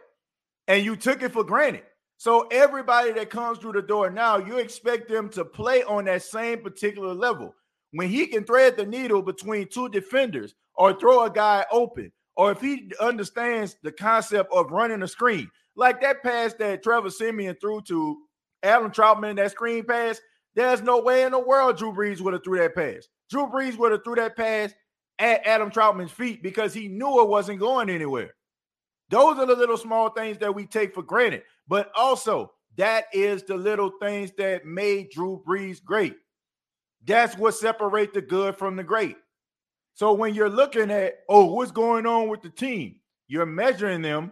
and 0.68 0.86
you 0.86 0.96
took 0.96 1.22
it 1.22 1.34
for 1.34 1.44
granted. 1.44 1.84
So 2.24 2.48
everybody 2.52 3.12
that 3.12 3.30
comes 3.30 3.58
through 3.58 3.74
the 3.74 3.82
door 3.82 4.10
now, 4.10 4.38
you 4.38 4.58
expect 4.58 5.10
them 5.10 5.28
to 5.32 5.44
play 5.44 5.84
on 5.84 6.06
that 6.06 6.24
same 6.24 6.62
particular 6.62 7.14
level. 7.14 7.54
When 7.92 8.08
he 8.08 8.28
can 8.28 8.46
thread 8.46 8.78
the 8.78 8.86
needle 8.86 9.22
between 9.22 9.68
two 9.68 9.90
defenders 9.90 10.56
or 10.76 10.98
throw 10.98 11.26
a 11.26 11.30
guy 11.30 11.66
open, 11.70 12.14
or 12.38 12.54
if 12.54 12.62
he 12.62 12.90
understands 13.02 13.76
the 13.84 13.92
concept 13.92 14.54
of 14.54 14.72
running 14.72 15.04
a 15.04 15.08
screen, 15.10 15.52
like 15.76 16.00
that 16.00 16.24
pass 16.24 16.54
that 16.54 16.82
Trevor 16.82 17.10
Siemian 17.10 17.58
threw 17.60 17.82
to 17.90 18.18
Adam 18.64 18.90
Trautman, 18.90 19.36
that 19.36 19.52
screen 19.52 19.84
pass, 19.84 20.22
there's 20.56 20.82
no 20.82 21.02
way 21.02 21.24
in 21.24 21.34
the 21.34 21.40
world 21.40 21.78
Drew 21.78 21.92
Brees 21.92 22.22
would 22.22 22.32
have 22.32 22.46
threw 22.46 22.58
that 22.60 22.74
pass. 22.74 23.06
Drew 23.30 23.48
Brees 23.48 23.78
would 23.78 23.92
have 23.92 24.06
threw 24.06 24.16
that 24.16 24.38
pass 24.38 24.74
at 25.20 25.46
Adam 25.46 25.70
Trautman's 25.70 26.14
feet 26.14 26.42
because 26.42 26.74
he 26.74 26.88
knew 26.88 27.22
it 27.22 27.28
wasn't 27.28 27.60
going 27.60 27.90
anywhere. 27.90 28.34
Those 29.10 29.38
are 29.40 29.46
the 29.46 29.58
little 29.58 29.78
small 29.78 30.10
things 30.10 30.38
that 30.38 30.56
we 30.56 30.66
take 30.66 30.96
for 30.96 31.04
granted. 31.04 31.44
But 31.68 31.92
also, 31.96 32.54
that 32.78 33.06
is 33.14 33.44
the 33.44 33.56
little 33.56 33.92
things 34.02 34.32
that 34.38 34.66
made 34.66 35.12
Drew 35.12 35.42
Brees 35.48 35.84
great. 35.84 36.16
That's 37.06 37.38
what 37.38 37.56
separate 37.56 38.14
the 38.14 38.22
good 38.22 38.58
from 38.58 38.76
the 38.76 38.84
great. 38.84 39.18
So 39.94 40.14
when 40.14 40.34
you're 40.34 40.50
looking 40.50 40.90
at, 40.90 41.20
oh, 41.30 41.46
what's 41.46 41.72
going 41.72 42.06
on 42.06 42.28
with 42.28 42.42
the 42.42 42.50
team? 42.50 42.96
You're 43.28 43.46
measuring 43.46 44.02
them 44.02 44.32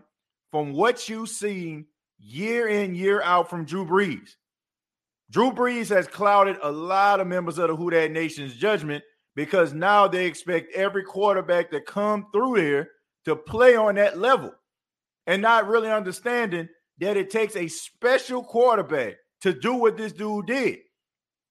from 0.51 0.73
what 0.73 1.07
you've 1.07 1.29
seen 1.29 1.85
year 2.17 2.67
in, 2.67 2.95
year 2.95 3.21
out 3.21 3.49
from 3.49 3.65
Drew 3.65 3.85
Brees. 3.85 4.35
Drew 5.29 5.51
Brees 5.51 5.89
has 5.89 6.07
clouded 6.07 6.57
a 6.61 6.71
lot 6.71 7.19
of 7.19 7.27
members 7.27 7.57
of 7.57 7.69
the 7.69 7.75
Who 7.75 7.89
Dat 7.89 8.11
Nation's 8.11 8.55
judgment 8.55 9.03
because 9.35 9.73
now 9.73 10.07
they 10.07 10.25
expect 10.25 10.73
every 10.75 11.03
quarterback 11.03 11.71
to 11.71 11.79
come 11.79 12.27
through 12.33 12.57
there 12.57 12.89
to 13.25 13.35
play 13.35 13.75
on 13.75 13.95
that 13.95 14.17
level 14.17 14.53
and 15.27 15.41
not 15.41 15.67
really 15.67 15.89
understanding 15.89 16.67
that 17.01 17.17
it 17.17 17.29
takes 17.29 17.55
a 17.55 17.67
special 17.67 18.43
quarterback 18.43 19.15
to 19.41 19.51
do 19.51 19.73
what 19.73 19.97
this 19.97 20.13
dude 20.13 20.45
did. 20.45 20.77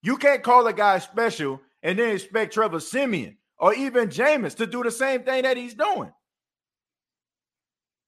You 0.03 0.16
can't 0.16 0.42
call 0.42 0.66
a 0.66 0.72
guy 0.72 0.98
special 1.01 1.61
and 1.82 1.98
then 1.98 2.14
expect 2.14 2.55
Trevor 2.55 2.80
Siemian 2.80 3.36
or 3.59 3.74
even 3.74 4.09
Jameis 4.09 4.57
to 4.57 4.66
do 4.66 4.82
the 4.82 4.90
same 4.90 5.24
thing 5.24 5.42
that 5.42 5.57
he's 5.57 5.74
doing. 5.74 6.12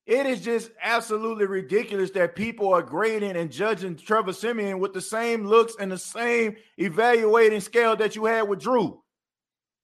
It 0.07 0.27
is 0.27 0.41
just 0.41 0.71
absolutely 0.83 1.47
ridiculous 1.47 2.11
that 2.13 2.35
people 2.35 2.73
are 2.73 2.83
grading 2.83 3.37
and 3.37 3.53
judging 3.53 3.97
Trevor 3.97 4.33
Siemian 4.33 4.79
with 4.79 4.95
the 4.95 5.01
same 5.01 5.45
looks 5.45 5.75
and 5.79 5.93
the 5.93 5.99
same 5.99 6.57
evaluating 6.79 7.61
scale 7.61 7.97
that 7.97 8.17
you 8.17 8.25
had 8.25 8.49
with 8.49 8.61
Drew. 8.61 9.01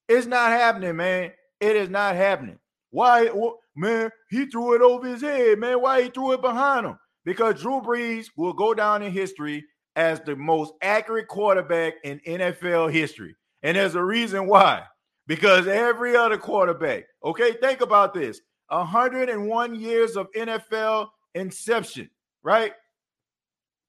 It's 0.09 0.27
not 0.27 0.51
happening, 0.51 0.97
man. 0.97 1.33
It 1.61 1.77
is 1.77 1.89
not 1.89 2.15
happening. 2.15 2.59
Why, 2.91 3.31
man? 3.77 4.11
He 4.31 4.47
threw 4.47 4.75
it 4.75 4.83
over 4.83 5.07
his 5.07 5.23
head, 5.23 5.59
man. 5.59 5.81
Why 5.83 6.03
he 6.03 6.09
threw 6.09 6.33
it 6.33 6.41
behind 6.41 6.87
him? 6.87 6.99
Because 7.29 7.61
Drew 7.61 7.83
Brees 7.83 8.31
will 8.39 8.55
go 8.55 8.72
down 8.72 9.03
in 9.03 9.12
history 9.12 9.62
as 9.97 10.18
the 10.20 10.35
most 10.35 10.72
accurate 10.81 11.29
quarterback 11.29 11.97
in 12.03 12.20
NFL 12.26 12.91
history. 12.91 13.37
And 13.62 13.76
there's 13.76 13.97
a 13.97 14.03
reason 14.03 14.47
why. 14.47 14.85
Because 15.26 15.66
every 15.66 16.16
other 16.16 16.39
quarterback, 16.39 17.05
okay, 17.22 17.53
think 17.61 17.83
about 17.83 18.14
this 18.14 18.41
101 18.70 19.74
years 19.74 20.16
of 20.16 20.33
NFL 20.33 21.09
inception, 21.35 22.09
right? 22.43 22.72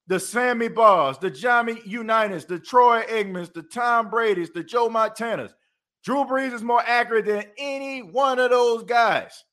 the 0.08 0.20
Sammy 0.20 0.68
Baughs, 0.68 1.22
the 1.22 1.30
Johnny 1.30 1.80
Unitas, 1.86 2.44
the 2.44 2.60
Troy 2.60 3.04
Aikmans, 3.04 3.54
the 3.54 3.62
Tom 3.62 4.10
Brady's, 4.10 4.50
the 4.50 4.64
Joe 4.66 4.90
Montanas. 4.90 5.54
Drew 6.04 6.26
Brees 6.26 6.52
is 6.52 6.62
more 6.62 6.84
accurate 6.86 7.28
than 7.28 7.46
any 7.58 8.02
one 8.02 8.38
of 8.40 8.50
those 8.50 8.84
guys. 8.84 9.46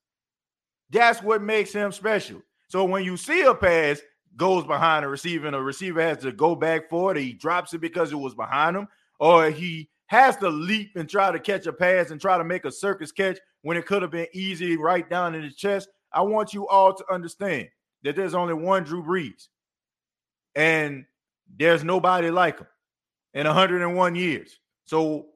That's 0.90 1.22
what 1.22 1.40
makes 1.40 1.72
him 1.72 1.92
special. 1.92 2.40
So 2.68 2.84
when 2.84 3.04
you 3.04 3.16
see 3.16 3.42
a 3.42 3.54
pass 3.54 4.00
goes 4.36 4.64
behind 4.64 5.04
a 5.04 5.08
receiver 5.08 5.46
and 5.46 5.56
a 5.56 5.62
receiver 5.62 6.02
has 6.02 6.18
to 6.18 6.32
go 6.32 6.54
back 6.54 6.90
for 6.90 7.12
it, 7.12 7.22
he 7.22 7.32
drops 7.32 7.72
it 7.74 7.80
because 7.80 8.12
it 8.12 8.16
was 8.16 8.34
behind 8.34 8.76
him, 8.76 8.88
or 9.18 9.50
he 9.50 9.88
has 10.06 10.36
to 10.36 10.48
leap 10.48 10.92
and 10.96 11.08
try 11.08 11.32
to 11.32 11.38
catch 11.38 11.66
a 11.66 11.72
pass 11.72 12.10
and 12.10 12.20
try 12.20 12.38
to 12.38 12.44
make 12.44 12.64
a 12.64 12.72
circus 12.72 13.12
catch 13.12 13.38
when 13.62 13.76
it 13.76 13.86
could 13.86 14.02
have 14.02 14.10
been 14.10 14.26
easy 14.32 14.76
right 14.76 15.08
down 15.08 15.34
in 15.34 15.42
his 15.42 15.56
chest. 15.56 15.88
I 16.12 16.22
want 16.22 16.54
you 16.54 16.68
all 16.68 16.94
to 16.94 17.12
understand 17.12 17.68
that 18.02 18.14
there's 18.14 18.34
only 18.34 18.54
one 18.54 18.84
Drew 18.84 19.02
Brees, 19.02 19.48
and 20.54 21.04
there's 21.58 21.84
nobody 21.84 22.30
like 22.30 22.58
him 22.58 22.66
in 23.34 23.46
101 23.46 24.14
years. 24.14 24.58
So 24.84 25.26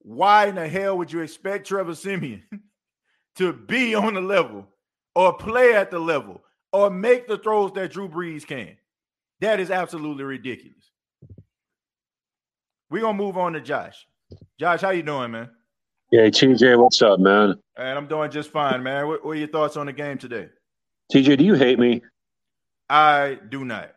why 0.00 0.46
in 0.46 0.54
the 0.54 0.68
hell 0.68 0.98
would 0.98 1.12
you 1.12 1.20
expect 1.20 1.66
Trevor 1.66 1.94
Siemian 1.94 2.42
to 3.36 3.52
be 3.52 3.94
on 3.94 4.14
the 4.14 4.20
level 4.20 4.66
or 5.14 5.36
play 5.36 5.74
at 5.74 5.90
the 5.90 5.98
level 5.98 6.42
or 6.74 6.90
make 6.90 7.28
the 7.28 7.38
throws 7.38 7.72
that 7.74 7.92
Drew 7.92 8.08
Brees 8.08 8.44
can? 8.44 8.76
That 9.40 9.60
is 9.60 9.70
absolutely 9.70 10.24
ridiculous. 10.24 10.90
We're 12.90 13.02
gonna 13.02 13.16
move 13.16 13.38
on 13.38 13.52
to 13.52 13.60
Josh. 13.60 14.06
Josh, 14.58 14.80
how 14.80 14.90
you 14.90 15.04
doing, 15.04 15.30
man? 15.30 15.50
Yeah, 16.10 16.26
TJ, 16.26 16.76
what's 16.76 17.00
up, 17.00 17.20
man? 17.20 17.54
And 17.76 17.98
I'm 17.98 18.08
doing 18.08 18.30
just 18.30 18.50
fine, 18.50 18.82
man. 18.82 19.06
What, 19.06 19.24
what 19.24 19.32
are 19.32 19.38
your 19.38 19.48
thoughts 19.48 19.76
on 19.76 19.86
the 19.86 19.92
game 19.92 20.18
today? 20.18 20.48
TJ, 21.12 21.38
do 21.38 21.44
you 21.44 21.54
hate 21.54 21.78
me? 21.78 22.02
I 22.90 23.38
do 23.48 23.64
not. 23.64 23.92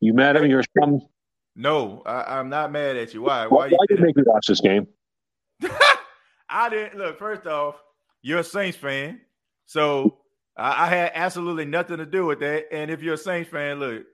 You 0.00 0.12
mad 0.12 0.36
at 0.36 0.42
me 0.42 0.52
or 0.52 0.62
something? 0.78 1.00
No, 1.56 2.02
I, 2.04 2.38
I'm 2.38 2.50
not 2.50 2.70
mad 2.70 2.96
at 2.96 3.14
you. 3.14 3.22
Why? 3.22 3.46
Why, 3.46 3.56
Why 3.56 3.66
you 3.66 3.76
why 3.76 3.86
you 3.88 3.96
make 4.04 4.16
me 4.16 4.22
watch 4.26 4.46
this 4.46 4.60
game? 4.60 4.86
I 6.50 6.68
didn't 6.68 6.98
look. 6.98 7.18
First 7.18 7.46
off, 7.46 7.76
you're 8.20 8.40
a 8.40 8.44
Saints 8.44 8.76
fan, 8.76 9.20
so 9.66 10.18
I, 10.58 10.84
I 10.84 10.88
had 10.88 11.12
absolutely 11.14 11.64
nothing 11.64 11.98
to 11.98 12.06
do 12.06 12.26
with 12.26 12.40
that. 12.40 12.66
And 12.72 12.90
if 12.90 13.02
you're 13.02 13.14
a 13.14 13.18
Saints 13.18 13.50
fan, 13.50 13.78
look, 13.78 14.04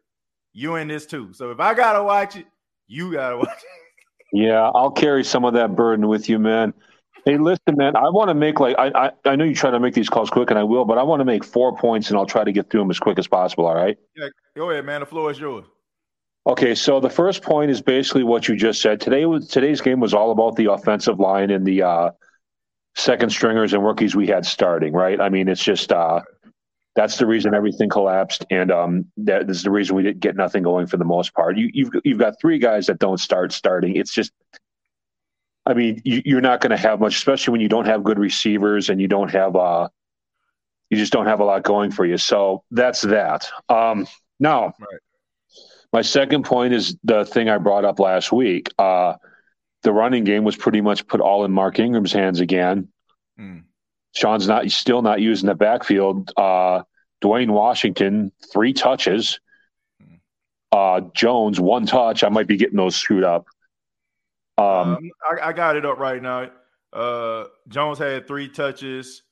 you 0.52 0.76
in 0.76 0.88
this 0.88 1.06
too. 1.06 1.32
So 1.32 1.50
if 1.50 1.60
I 1.60 1.74
gotta 1.74 2.02
watch 2.02 2.36
it, 2.36 2.46
you 2.86 3.12
gotta 3.12 3.36
watch 3.38 3.48
it. 3.48 3.84
Yeah, 4.32 4.70
I'll 4.74 4.90
carry 4.90 5.24
some 5.24 5.44
of 5.44 5.54
that 5.54 5.76
burden 5.76 6.08
with 6.08 6.28
you, 6.28 6.38
man. 6.38 6.74
Hey, 7.24 7.38
listen, 7.38 7.76
man. 7.76 7.96
I 7.96 8.10
want 8.10 8.28
to 8.28 8.34
make 8.34 8.60
like 8.60 8.76
I, 8.78 8.90
I 8.94 9.30
I 9.30 9.36
know 9.36 9.44
you 9.44 9.54
try 9.54 9.70
to 9.70 9.80
make 9.80 9.94
these 9.94 10.10
calls 10.10 10.28
quick, 10.28 10.50
and 10.50 10.58
I 10.58 10.64
will, 10.64 10.84
but 10.84 10.98
I 10.98 11.02
want 11.02 11.20
to 11.20 11.24
make 11.24 11.42
four 11.42 11.74
points, 11.76 12.10
and 12.10 12.18
I'll 12.18 12.26
try 12.26 12.44
to 12.44 12.52
get 12.52 12.68
through 12.68 12.80
them 12.80 12.90
as 12.90 12.98
quick 12.98 13.18
as 13.18 13.26
possible. 13.26 13.66
All 13.66 13.74
right. 13.74 13.96
Yeah, 14.14 14.28
go 14.56 14.70
ahead, 14.70 14.84
man. 14.84 15.00
The 15.00 15.06
floor 15.06 15.30
is 15.30 15.38
yours. 15.38 15.64
Okay, 16.46 16.74
so 16.74 17.00
the 17.00 17.08
first 17.08 17.42
point 17.42 17.70
is 17.70 17.80
basically 17.80 18.22
what 18.22 18.46
you 18.46 18.56
just 18.56 18.82
said. 18.82 19.00
Today 19.00 19.24
was 19.24 19.48
today's 19.48 19.80
game 19.80 20.00
was 20.00 20.12
all 20.12 20.30
about 20.30 20.56
the 20.56 20.70
offensive 20.70 21.18
line 21.18 21.50
and 21.50 21.64
the 21.64 21.82
uh, 21.82 22.10
second 22.96 23.30
stringers 23.30 23.72
and 23.72 23.82
rookies 23.82 24.14
we 24.14 24.26
had 24.26 24.44
starting. 24.44 24.92
Right? 24.92 25.18
I 25.18 25.30
mean, 25.30 25.48
it's 25.48 25.64
just 25.64 25.92
uh, 25.92 26.20
that's 26.94 27.18
the 27.18 27.26
reason 27.26 27.54
everything 27.54 27.88
collapsed, 27.88 28.44
and 28.50 28.70
um, 28.70 29.06
that 29.16 29.50
is 29.50 29.62
the 29.62 29.70
reason 29.70 29.96
we 29.96 30.02
didn't 30.02 30.20
get 30.20 30.36
nothing 30.36 30.62
going 30.62 30.86
for 30.86 30.96
the 30.96 31.04
most 31.04 31.34
part. 31.34 31.56
You, 31.56 31.70
you've 31.72 31.90
you've 32.04 32.18
got 32.18 32.40
three 32.40 32.58
guys 32.58 32.86
that 32.86 32.98
don't 32.98 33.18
start 33.18 33.52
starting. 33.52 33.96
It's 33.96 34.12
just, 34.12 34.32
I 35.66 35.74
mean, 35.74 36.00
you, 36.04 36.22
you're 36.24 36.40
not 36.40 36.60
going 36.60 36.70
to 36.70 36.76
have 36.76 37.00
much, 37.00 37.16
especially 37.16 37.52
when 37.52 37.60
you 37.60 37.68
don't 37.68 37.86
have 37.86 38.04
good 38.04 38.18
receivers 38.18 38.90
and 38.90 39.00
you 39.00 39.08
don't 39.08 39.30
have 39.30 39.56
uh, 39.56 39.88
you 40.90 40.96
just 40.96 41.12
don't 41.12 41.26
have 41.26 41.40
a 41.40 41.44
lot 41.44 41.64
going 41.64 41.90
for 41.90 42.06
you. 42.06 42.16
So 42.16 42.62
that's 42.70 43.02
that. 43.02 43.48
Um, 43.68 44.06
now. 44.38 44.74
Right. 44.78 45.00
My 45.92 46.02
second 46.02 46.44
point 46.44 46.74
is 46.74 46.96
the 47.04 47.24
thing 47.24 47.48
I 47.48 47.58
brought 47.58 47.84
up 47.84 48.00
last 48.00 48.32
week. 48.32 48.68
Uh, 48.76 49.14
the 49.84 49.92
running 49.92 50.24
game 50.24 50.42
was 50.42 50.56
pretty 50.56 50.80
much 50.80 51.06
put 51.06 51.20
all 51.20 51.44
in 51.44 51.52
Mark 51.52 51.78
Ingram's 51.78 52.12
hands 52.12 52.40
again. 52.40 52.88
Hmm. 53.38 53.58
Sean's 54.14 54.46
not 54.48 54.70
still 54.70 55.02
not 55.02 55.20
using 55.20 55.48
the 55.48 55.54
backfield. 55.54 56.32
Uh, 56.36 56.82
Dwayne 57.22 57.50
Washington 57.50 58.32
three 58.52 58.72
touches. 58.72 59.40
Uh, 60.72 61.00
Jones 61.14 61.60
one 61.60 61.86
touch. 61.86 62.24
I 62.24 62.28
might 62.28 62.46
be 62.46 62.56
getting 62.56 62.76
those 62.76 62.96
screwed 62.96 63.24
up. 63.24 63.46
Um, 64.58 64.66
Um, 64.66 65.10
I, 65.42 65.48
I 65.48 65.52
got 65.52 65.76
it 65.76 65.84
up 65.84 65.98
right 65.98 66.22
now. 66.22 66.50
Uh, 66.92 67.44
Jones 67.68 67.98
had 67.98 68.26
three 68.26 68.48
touches. 68.48 69.22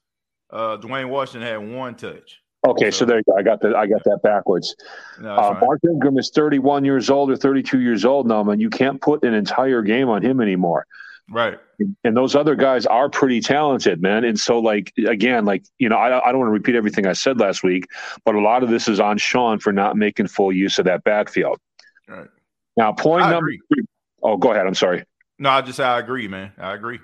Uh, 0.51 0.77
Dwayne 0.79 1.09
Washington 1.09 1.49
had 1.49 1.77
one 1.77 1.95
touch. 1.95 2.39
okay, 2.67 2.91
so 2.91 3.05
there 3.05 3.19
you 3.19 3.23
go. 3.25 3.37
I 3.37 3.43
got 3.43 3.61
that. 3.63 3.75
I 3.75 3.87
got 3.87 4.03
that 4.05 4.21
backwards. 4.23 4.75
No, 5.21 5.35
Uh. 5.35 5.59
Mark 5.61 5.81
Ingram 5.85 6.19
is 6.19 6.31
31 6.31 6.85
years 6.85 7.09
old 7.11 7.31
or 7.31 7.37
32 7.37 7.81
years 7.81 8.05
old 8.05 8.27
now, 8.29 8.43
man. 8.43 8.61
You 8.61 8.71
can't 8.71 9.01
put 9.01 9.25
an 9.25 9.35
entire 9.35 9.83
game 9.83 10.09
on 10.09 10.23
him 10.23 10.41
anymore. 10.41 10.87
Right. 11.33 11.59
and 12.05 12.15
those 12.15 12.37
other 12.37 12.55
guys 12.55 12.85
are 12.85 13.09
pretty 13.09 13.41
talented, 13.41 14.03
man. 14.03 14.23
And 14.23 14.39
so, 14.39 14.59
like 14.59 14.93
again, 15.09 15.47
like 15.47 15.65
you 15.79 15.89
know, 15.89 15.97
I, 15.97 16.29
I 16.29 16.31
don't 16.31 16.41
want 16.41 16.49
to 16.49 16.53
repeat 16.53 16.75
everything 16.75 17.07
I 17.07 17.15
said 17.15 17.41
last 17.41 17.63
week, 17.63 17.87
but 18.27 18.35
a 18.35 18.41
lot 18.41 18.63
of 18.63 18.69
this 18.69 18.87
is 18.87 19.01
on 19.01 19.17
Sean 19.17 19.59
for 19.59 19.73
not 19.73 19.97
making 19.97 20.27
full 20.27 20.53
use 20.53 20.79
of 20.79 20.85
that 20.85 21.05
backfield. 21.05 21.59
Right. 22.07 22.29
Now, 22.77 22.93
point 22.93 23.25
I 23.25 23.31
number 23.31 23.47
agree. 23.47 23.61
three. 23.73 23.85
Oh, 24.23 24.37
go 24.37 24.53
ahead. 24.53 24.67
I'm 24.67 24.75
sorry. 24.75 25.05
No, 25.39 25.49
I 25.49 25.63
just 25.63 25.81
I 25.81 25.99
agree, 25.99 26.29
man. 26.29 26.53
I 26.59 26.75
agree. 26.75 27.01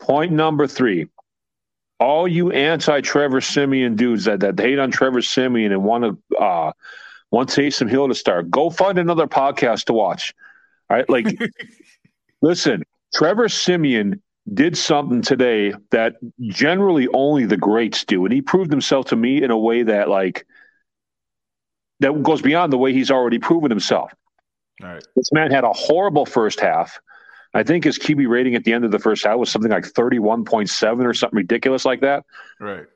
Point 0.00 0.32
number 0.32 0.66
three. 0.66 1.06
All 2.00 2.26
you 2.26 2.50
anti-Trevor 2.50 3.40
Siemian 3.40 3.94
dudes 3.94 4.24
that, 4.24 4.40
that 4.40 4.58
hate 4.58 4.80
on 4.80 4.90
Trevor 4.90 5.22
Siemian 5.22 5.70
and 5.70 5.84
want 5.84 6.02
to 6.02 6.36
uh, 6.36 6.72
want 7.30 7.50
Taysom 7.50 7.88
Hill 7.88 8.08
to 8.08 8.16
start, 8.16 8.50
go 8.50 8.68
find 8.68 8.98
another 8.98 9.28
podcast 9.28 9.84
to 9.84 9.92
watch. 9.92 10.34
All 10.90 10.96
right, 10.96 11.08
like 11.08 11.26
listen, 12.42 12.82
Trevor 13.14 13.48
Siemian 13.48 14.22
did 14.52 14.76
something 14.76 15.22
today 15.22 15.72
that 15.90 16.16
generally 16.40 17.08
only 17.14 17.46
the 17.46 17.56
greats 17.56 18.04
do, 18.04 18.24
and 18.24 18.32
he 18.32 18.42
proved 18.42 18.70
himself 18.70 19.06
to 19.06 19.16
me 19.16 19.42
in 19.42 19.50
a 19.50 19.58
way 19.58 19.82
that 19.82 20.08
like 20.08 20.46
that 22.00 22.22
goes 22.22 22.42
beyond 22.42 22.72
the 22.72 22.78
way 22.78 22.92
he's 22.92 23.10
already 23.10 23.38
proven 23.38 23.70
himself. 23.70 24.12
All 24.82 24.88
right. 24.88 25.06
This 25.14 25.32
man 25.32 25.50
had 25.50 25.64
a 25.64 25.72
horrible 25.72 26.26
first 26.26 26.60
half. 26.60 26.98
I 27.54 27.62
think 27.62 27.84
his 27.84 27.98
QB 27.98 28.28
rating 28.28 28.54
at 28.54 28.64
the 28.64 28.72
end 28.72 28.84
of 28.84 28.90
the 28.90 28.98
first 28.98 29.24
half 29.24 29.36
was 29.36 29.50
something 29.50 29.70
like 29.70 29.84
31.7 29.84 31.04
or 31.04 31.14
something 31.14 31.36
ridiculous 31.36 31.84
like 31.84 32.00
that. 32.00 32.24
Right. 32.58 32.86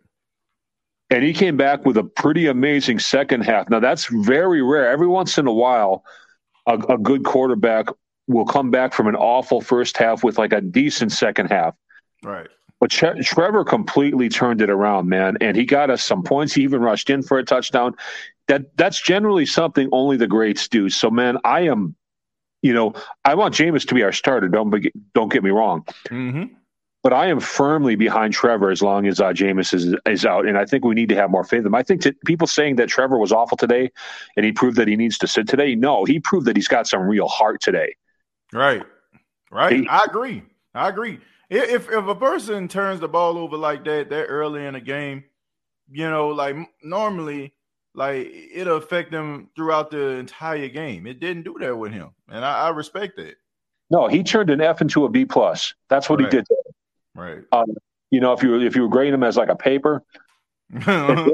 And 1.10 1.22
he 1.22 1.32
came 1.32 1.56
back 1.56 1.84
with 1.84 1.96
a 1.98 2.04
pretty 2.04 2.48
amazing 2.48 2.98
second 2.98 3.42
half. 3.42 3.68
Now, 3.68 3.78
that's 3.78 4.06
very 4.06 4.62
rare. 4.62 4.88
Every 4.88 5.06
once 5.06 5.38
in 5.38 5.46
a 5.46 5.52
while, 5.52 6.04
a, 6.66 6.74
a 6.74 6.98
good 6.98 7.24
quarterback 7.24 7.86
will 8.28 8.44
come 8.44 8.70
back 8.70 8.92
from 8.92 9.06
an 9.06 9.16
awful 9.16 9.60
first 9.60 9.96
half 9.96 10.24
with 10.24 10.38
like 10.38 10.52
a 10.52 10.60
decent 10.60 11.12
second 11.12 11.46
half. 11.46 11.74
Right. 12.22 12.48
But 12.80 12.90
Trevor 12.90 13.64
completely 13.64 14.28
turned 14.28 14.60
it 14.60 14.68
around, 14.68 15.08
man, 15.08 15.38
and 15.40 15.56
he 15.56 15.64
got 15.64 15.88
us 15.88 16.04
some 16.04 16.22
points. 16.22 16.52
He 16.54 16.62
even 16.62 16.82
rushed 16.82 17.08
in 17.08 17.22
for 17.22 17.38
a 17.38 17.44
touchdown. 17.44 17.94
That 18.48 18.76
that's 18.76 19.00
generally 19.00 19.46
something 19.46 19.88
only 19.92 20.16
the 20.18 20.26
greats 20.26 20.68
do. 20.68 20.90
So, 20.90 21.10
man, 21.10 21.38
I 21.42 21.62
am, 21.62 21.96
you 22.62 22.74
know, 22.74 22.92
I 23.24 23.34
want 23.34 23.54
Jameis 23.54 23.86
to 23.88 23.94
be 23.94 24.02
our 24.02 24.12
starter. 24.12 24.48
Don't 24.48 24.68
be, 24.70 24.92
don't 25.14 25.32
get 25.32 25.42
me 25.42 25.50
wrong, 25.50 25.84
Mm-hmm. 26.10 26.52
but 27.02 27.14
I 27.14 27.28
am 27.28 27.40
firmly 27.40 27.96
behind 27.96 28.34
Trevor 28.34 28.70
as 28.70 28.82
long 28.82 29.06
as 29.06 29.20
uh, 29.20 29.32
Jameis 29.32 29.72
is 29.72 29.94
is 30.04 30.26
out, 30.26 30.46
and 30.46 30.58
I 30.58 30.66
think 30.66 30.84
we 30.84 30.94
need 30.94 31.08
to 31.08 31.16
have 31.16 31.30
more 31.30 31.44
faith 31.44 31.60
in 31.60 31.66
him. 31.66 31.74
I 31.74 31.82
think 31.82 32.02
that 32.02 32.20
people 32.24 32.46
saying 32.46 32.76
that 32.76 32.88
Trevor 32.90 33.18
was 33.18 33.32
awful 33.32 33.56
today, 33.56 33.90
and 34.36 34.44
he 34.44 34.52
proved 34.52 34.76
that 34.76 34.86
he 34.86 34.96
needs 34.96 35.16
to 35.18 35.26
sit 35.26 35.48
today. 35.48 35.74
No, 35.74 36.04
he 36.04 36.20
proved 36.20 36.46
that 36.46 36.56
he's 36.56 36.68
got 36.68 36.86
some 36.86 37.02
real 37.02 37.26
heart 37.28 37.62
today. 37.62 37.96
Right. 38.52 38.82
Right. 39.50 39.86
I 39.88 40.04
agree. 40.04 40.42
I 40.74 40.88
agree. 40.88 41.20
If 41.48 41.90
if 41.90 42.06
a 42.06 42.14
person 42.14 42.68
turns 42.68 43.00
the 43.00 43.08
ball 43.08 43.38
over 43.38 43.56
like 43.56 43.84
that 43.84 44.10
that 44.10 44.24
early 44.26 44.64
in 44.66 44.74
a 44.74 44.80
game, 44.80 45.24
you 45.90 46.08
know, 46.10 46.28
like 46.28 46.56
normally, 46.82 47.54
like 47.94 48.28
it'll 48.52 48.76
affect 48.76 49.12
them 49.12 49.50
throughout 49.54 49.90
the 49.90 50.08
entire 50.16 50.68
game. 50.68 51.06
It 51.06 51.20
didn't 51.20 51.44
do 51.44 51.56
that 51.60 51.76
with 51.76 51.92
him, 51.92 52.10
and 52.28 52.44
I, 52.44 52.66
I 52.66 52.68
respect 52.70 53.16
that. 53.16 53.36
No, 53.90 54.08
he 54.08 54.24
turned 54.24 54.50
an 54.50 54.60
F 54.60 54.80
into 54.80 55.04
a 55.04 55.08
B 55.08 55.24
plus. 55.24 55.72
That's 55.88 56.10
what 56.10 56.20
Right. 56.20 56.32
he 56.32 56.38
did. 56.38 56.46
Right. 57.14 57.38
Um, 57.52 57.66
you 58.10 58.20
know, 58.20 58.32
if 58.32 58.42
you 58.42 58.60
if 58.60 58.74
you 58.74 58.82
were 58.82 58.88
grading 58.88 59.14
him 59.14 59.22
as 59.22 59.36
like 59.36 59.48
a 59.48 59.56
paper, 59.56 60.02
uh-huh. 60.74 61.30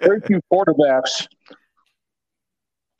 very 0.00 0.20
few 0.22 0.40
quarterbacks 0.50 1.28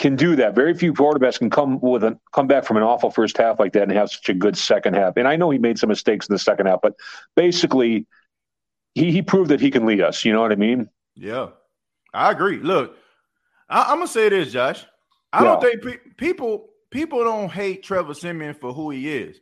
can 0.02 0.16
do 0.16 0.34
that. 0.34 0.56
Very 0.56 0.74
few 0.74 0.92
quarterbacks 0.92 1.38
can 1.38 1.48
come 1.48 1.78
with 1.80 2.02
a 2.02 2.18
come 2.32 2.48
back 2.48 2.64
from 2.64 2.76
an 2.76 2.82
awful 2.82 3.08
first 3.08 3.38
half 3.38 3.60
like 3.60 3.72
that 3.74 3.84
and 3.84 3.92
have 3.92 4.10
such 4.10 4.28
a 4.28 4.34
good 4.34 4.58
second 4.58 4.94
half. 4.94 5.16
And 5.16 5.28
I 5.28 5.36
know 5.36 5.48
he 5.48 5.58
made 5.58 5.78
some 5.78 5.88
mistakes 5.88 6.28
in 6.28 6.34
the 6.34 6.40
second 6.40 6.66
half, 6.66 6.80
but 6.82 6.96
basically, 7.36 8.08
he 8.94 9.12
he 9.12 9.22
proved 9.22 9.50
that 9.50 9.60
he 9.60 9.70
can 9.70 9.86
lead 9.86 10.00
us. 10.00 10.24
You 10.24 10.32
know 10.32 10.40
what 10.40 10.50
I 10.50 10.56
mean? 10.56 10.88
Yeah, 11.14 11.50
I 12.12 12.32
agree. 12.32 12.58
Look, 12.58 12.96
I, 13.70 13.84
I'm 13.84 13.98
gonna 13.98 14.08
say 14.08 14.28
this, 14.28 14.52
Josh. 14.52 14.84
I 15.32 15.44
don't 15.44 15.62
think 15.62 15.82
pe- 15.82 16.10
people 16.18 16.70
people 16.90 17.22
don't 17.22 17.48
hate 17.48 17.84
Trevor 17.84 18.14
Siemian 18.14 18.54
for 18.54 18.72
who 18.72 18.90
he 18.90 19.08
is. 19.08 19.38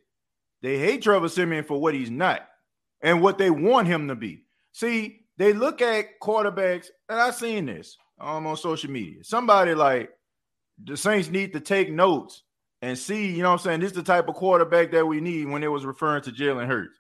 They 0.61 0.79
hate 0.79 1.03
Trevor 1.03 1.31
Siemian 1.31 1.65
for 1.65 1.81
what 1.81 1.95
he's 1.95 2.11
not 2.11 2.47
and 3.01 3.23
what 3.23 3.39
they 3.39 3.49
want 3.49 3.89
him 3.89 4.09
to 4.09 4.15
be. 4.15 4.45
See, 4.73 5.21
they 5.39 5.55
look 5.55 5.81
at 5.81 6.21
quarterbacks, 6.23 6.89
and 7.09 7.19
I've 7.19 7.35
seen 7.35 7.65
this 7.65 7.97
um, 8.21 8.47
on 8.47 8.59
social 8.59 8.91
media. 8.91 9.25
Somebody 9.25 9.75
like 9.75 10.11
the 10.85 10.97
Saints 10.97 11.29
need 11.29 11.53
to 11.53 11.61
take 11.61 11.91
notes 11.91 12.43
and 12.83 12.99
see, 12.99 13.27
you 13.27 13.43
know 13.43 13.51
what 13.51 13.61
I'm 13.61 13.65
saying? 13.65 13.81
This 13.81 13.91
is 13.91 13.97
the 13.97 14.03
type 14.03 14.29
of 14.29 14.35
quarterback 14.35 14.91
that 14.93 15.07
we 15.07 15.21
need 15.21 15.49
when 15.49 15.63
it 15.63 15.69
was 15.69 15.85
referring 15.85 16.23
to 16.23 16.31
Jalen 16.31 16.67
Hurts. 16.67 16.99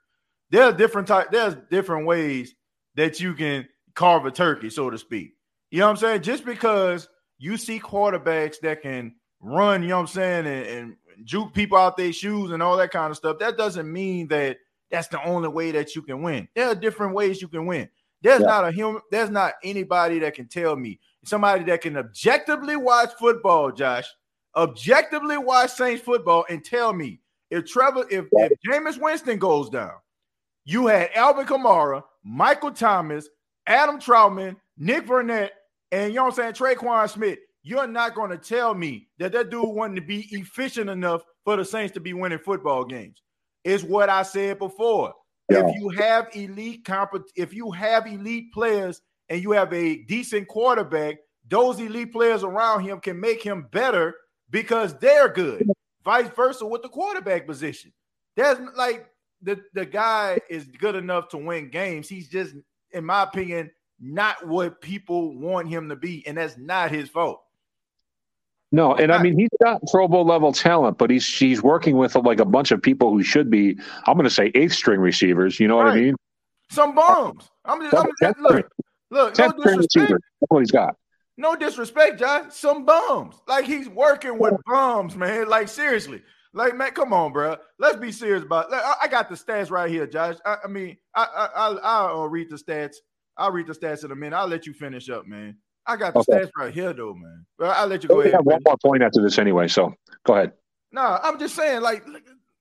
There's 0.51 0.75
different 0.75 1.09
type, 1.09 1.31
there's 1.31 1.57
different 1.71 2.07
ways 2.07 2.55
that 2.97 3.21
you 3.21 3.35
can 3.35 3.69
carve 3.95 4.27
a 4.27 4.31
turkey, 4.31 4.71
so 4.71 4.91
to 4.91 4.99
speak. 4.99 5.35
You 5.71 5.79
know 5.79 5.87
what 5.87 5.93
I'm 5.93 5.97
saying? 5.97 6.23
Just 6.23 6.45
because 6.45 7.09
you 7.39 7.57
see 7.57 7.79
quarterbacks 7.79 8.61
that 8.61 8.83
can 8.83 9.15
run, 9.41 9.83
you 9.83 9.89
know 9.89 9.97
what 9.97 10.03
I'm 10.03 10.07
saying, 10.09 10.47
and, 10.47 10.67
and 10.67 10.97
juke 11.25 11.55
people 11.55 11.79
out 11.79 11.97
their 11.97 12.13
shoes 12.13 12.51
and 12.51 12.63
all 12.63 12.77
that 12.77 12.91
kind 12.91 13.11
of 13.11 13.17
stuff, 13.17 13.39
that 13.39 13.57
doesn't 13.57 13.91
mean 13.91 14.29
that 14.29 14.59
that's 14.91 15.09
the 15.09 15.23
only 15.25 15.49
way 15.49 15.71
that 15.71 15.95
you 15.95 16.03
can 16.03 16.23
win. 16.23 16.49
There 16.55 16.69
are 16.69 16.75
different 16.75 17.15
ways 17.15 17.41
you 17.41 17.49
can 17.49 17.67
win. 17.67 17.89
There's 18.23 18.41
Yeah. 18.41 18.47
not 18.47 18.69
a 18.69 18.71
human, 18.73 19.03
there's 19.11 19.31
not 19.31 19.55
anybody 19.63 20.19
that 20.21 20.35
can 20.35 20.47
tell 20.47 20.77
me, 20.77 21.01
somebody 21.25 21.65
that 21.65 21.81
can 21.81 21.97
objectively 21.97 22.77
watch 22.77 23.13
football, 23.19 23.73
Josh, 23.73 24.07
objectively 24.57 25.39
watch 25.39 25.73
Saints 25.73 26.03
football 26.03 26.45
and 26.49 26.65
tell 26.65 26.93
me 26.93 27.21
if 27.51 27.67
Trevor, 27.67 28.05
if, 28.11 28.27
if 28.33 28.53
Jameis 28.67 29.01
Winston 29.01 29.39
goes 29.39 29.71
down, 29.71 29.93
you 30.65 30.87
had 30.87 31.11
Alvin 31.15 31.47
Kamara, 31.47 32.03
Michael 32.23 32.71
Thomas, 32.71 33.29
Adam 33.67 33.99
Trautman, 33.99 34.57
Nick 34.77 35.07
Vannett, 35.07 35.51
and 35.93 36.13
you 36.13 36.17
know 36.17 36.25
what 36.25 36.39
I'm 36.39 36.55
saying, 36.55 36.77
Tre'Quan 36.77 37.09
Smith. 37.11 37.39
You're 37.63 37.87
not 37.87 38.15
going 38.15 38.31
to 38.31 38.39
tell 38.39 38.75
me 38.75 39.09
that 39.19 39.33
that 39.33 39.51
dude 39.51 39.69
wanted 39.69 39.97
to 39.97 40.07
be 40.07 40.27
efficient 40.31 40.89
enough 40.89 41.23
for 41.45 41.57
the 41.57 41.65
Saints 41.65 41.93
to 41.95 42.01
be 42.01 42.13
winning 42.15 42.39
football 42.39 42.85
games. 42.85 43.23
Is 43.65 43.85
what 43.85 44.09
I 44.09 44.23
said 44.23 44.59
before. 44.59 45.13
Yeah. 45.51 45.67
If 45.67 45.75
you 45.77 45.89
have 45.91 46.29
elite 46.35 46.85
comp, 46.85 47.13
if 47.37 47.53
you 47.53 47.71
have 47.73 48.07
elite 48.07 48.53
players 48.53 49.03
and 49.29 49.43
you 49.43 49.53
have 49.53 49.73
a 49.73 49.97
decent 50.05 50.49
quarterback, 50.49 51.19
those 51.49 51.81
elite 51.81 52.13
players 52.13 52.45
around 52.45 52.85
him 52.85 53.01
can 53.01 53.19
make 53.19 53.43
him 53.43 53.67
better 53.73 54.15
because 54.51 54.97
they're 54.99 55.29
good. 55.29 55.69
Vice 56.05 56.31
versa 56.35 56.65
with 56.67 56.83
the 56.83 56.89
quarterback 56.89 57.47
position. 57.47 57.93
That's 58.37 58.61
like 58.77 59.07
the, 59.43 59.61
the 59.75 59.85
guy 59.85 60.39
is 60.49 60.67
good 60.67 60.95
enough 60.95 61.29
to 61.31 61.39
win 61.39 61.69
games. 61.69 62.09
He's 62.09 62.29
just, 62.29 62.55
in 62.93 63.05
my 63.05 63.25
opinion, 63.25 63.71
not 64.01 64.47
what 64.47 64.81
people 64.81 65.37
want 65.37 65.69
him 65.69 65.89
to 65.89 65.97
be, 65.97 66.27
and 66.27 66.39
that's 66.39 66.57
not 66.57 66.91
his 66.91 67.09
fault. 67.09 67.43
No, 68.73 68.95
and 68.95 69.11
I 69.11 69.21
mean 69.21 69.37
he's 69.37 69.49
got 69.61 69.81
Pro 69.91 70.07
Bowl 70.07 70.25
level 70.25 70.53
talent, 70.53 70.97
but 70.97 71.11
he's 71.11 71.27
he's 71.27 71.61
working 71.63 71.97
with 71.97 72.15
like 72.15 72.39
a 72.39 72.45
bunch 72.45 72.71
of 72.71 72.81
people 72.81 73.11
who 73.11 73.23
should 73.23 73.51
be, 73.51 73.77
I'm 74.07 74.15
going 74.15 74.25
to 74.25 74.31
say 74.31 74.53
eighth 74.55 74.75
string 74.75 75.01
receivers. 75.01 75.59
You 75.59 75.67
know 75.67 75.77
what 75.77 75.89
I 75.89 75.95
mean? 75.97 76.15
Some 76.71 76.95
bums. 76.95 77.51
I'm 77.65 77.83
just, 77.83 77.95
I'm 77.95 78.11
just 78.23 78.39
look, 78.39 78.71
look, 79.11 79.39
no 79.39 79.53
disrespect. 79.53 79.77
receiver. 79.77 80.21
That's 80.41 80.51
what 80.51 80.59
he's 80.61 80.71
got. 80.71 80.95
No 81.37 81.57
disrespect, 81.57 82.21
Josh. 82.21 82.53
Some 82.53 82.85
bums. 82.85 83.35
Like 83.49 83.65
he's 83.65 83.89
working 83.89 84.39
with 84.39 84.55
bums, 84.67 85.17
man. 85.17 85.49
Like 85.49 85.67
seriously. 85.67 86.23
Like 86.53 86.77
man, 86.77 86.93
come 86.93 87.13
on, 87.13 87.33
bro. 87.33 87.57
Let's 87.79 87.97
be 87.97 88.13
serious 88.13 88.45
about. 88.45 88.71
Like, 88.71 88.85
I, 88.85 88.95
I 89.03 89.09
got 89.09 89.29
the 89.29 89.35
stats 89.35 89.71
right 89.71 89.91
here, 89.91 90.07
Josh. 90.07 90.37
I, 90.47 90.59
I 90.65 90.69
mean, 90.69 90.97
I, 91.15 91.25
I, 91.25 91.49
I'll, 91.57 91.81
I'll 91.83 92.23
uh, 92.23 92.27
read 92.27 92.51
the 92.51 92.57
stats. 92.57 92.97
I'll 93.37 93.51
read 93.51 93.67
the 93.67 93.73
stats 93.73 94.05
in 94.05 94.13
a 94.13 94.17
minute. 94.17 94.37
I'll 94.37 94.47
let 94.47 94.67
you 94.67 94.73
finish 94.73 95.09
up, 95.09 95.27
man. 95.27 95.57
I 95.87 95.97
got 95.97 96.13
the 96.15 96.21
Okay. 96.21 96.33
stats 96.45 96.51
right 96.57 96.73
here, 96.73 96.93
though, 96.93 97.15
man. 97.15 97.47
But 97.59 97.77
I'll 97.77 97.87
let 97.87 98.03
you 98.03 98.09
go 98.09 98.17
We 98.17 98.23
ahead. 98.25 98.35
have 98.35 98.47
one 98.47 98.61
more 98.65 98.77
point 98.85 99.03
after 99.03 99.21
this 99.23 99.39
anyway, 99.39 99.69
so 99.69 99.95
go 100.25 100.35
ahead. 100.35 100.53
No, 100.93 101.19
I'm 101.23 101.39
just 101.39 101.55
saying, 101.55 101.81
like, 101.83 102.05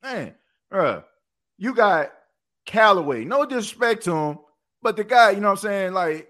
man, 0.04 0.36
bruh, 0.72 1.04
you 1.58 1.74
got 1.74 2.12
Callaway. 2.66 3.26
No 3.26 3.46
disrespect 3.46 4.04
to 4.06 4.16
him, 4.16 4.40
but 4.82 4.96
the 4.96 5.04
guy, 5.04 5.32
you 5.32 5.40
know 5.42 5.48
what 5.50 5.60
I'm 5.60 5.70
saying, 5.70 5.94
like, 5.94 6.30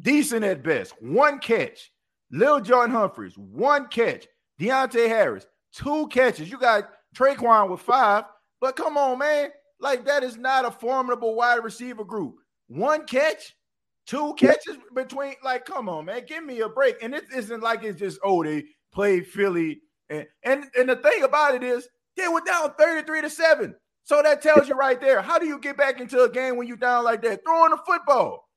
decent 0.00 0.44
at 0.44 0.62
best. 0.62 0.94
One 1.02 1.38
catch. 1.38 1.92
Lil 2.30 2.60
John 2.60 2.90
Humphreys, 2.90 3.36
one 3.38 3.86
catch. 3.88 4.26
Deonte 4.60 5.08
Harris, 5.08 5.46
two 5.72 6.08
catches. 6.08 6.50
You 6.50 6.58
got 6.58 6.90
Tre'Quan 7.14 7.70
with 7.70 7.80
five, 7.80 8.24
but 8.60 8.76
come 8.76 8.96
on, 8.96 9.18
man. 9.18 9.50
Like, 9.80 10.06
that 10.06 10.22
is 10.24 10.36
not 10.36 10.64
a 10.64 10.70
formidable 10.70 11.34
wide 11.34 11.62
receiver 11.62 12.04
group. 12.04 12.36
One 12.68 13.04
catch, 13.06 13.54
two 14.06 14.34
catches 14.38 14.76
between, 14.94 15.34
like, 15.44 15.64
come 15.64 15.88
on, 15.88 16.06
man. 16.06 16.24
Give 16.26 16.44
me 16.44 16.60
a 16.60 16.68
break. 16.68 17.02
And 17.02 17.14
it 17.14 17.24
isn't 17.34 17.62
like 17.62 17.84
it's 17.84 17.98
just, 17.98 18.18
oh, 18.24 18.42
they 18.42 18.64
played 18.92 19.26
Philly. 19.26 19.80
And, 20.08 20.26
and, 20.44 20.64
and 20.78 20.88
the 20.88 20.96
thing 20.96 21.24
about 21.24 21.54
it 21.54 21.62
is, 21.62 21.88
they 22.16 22.28
were 22.28 22.40
down 22.40 22.72
33 22.78 23.22
to 23.22 23.30
7. 23.30 23.74
So 24.04 24.22
that 24.22 24.40
tells 24.40 24.68
you 24.68 24.74
right 24.74 25.00
there. 25.00 25.20
How 25.20 25.38
do 25.38 25.46
you 25.46 25.58
get 25.58 25.76
back 25.76 26.00
into 26.00 26.22
a 26.22 26.30
game 26.30 26.56
when 26.56 26.68
you're 26.68 26.76
down 26.76 27.04
like 27.04 27.22
that? 27.22 27.40
Throwing 27.44 27.70
the 27.70 27.78
football. 27.84 28.48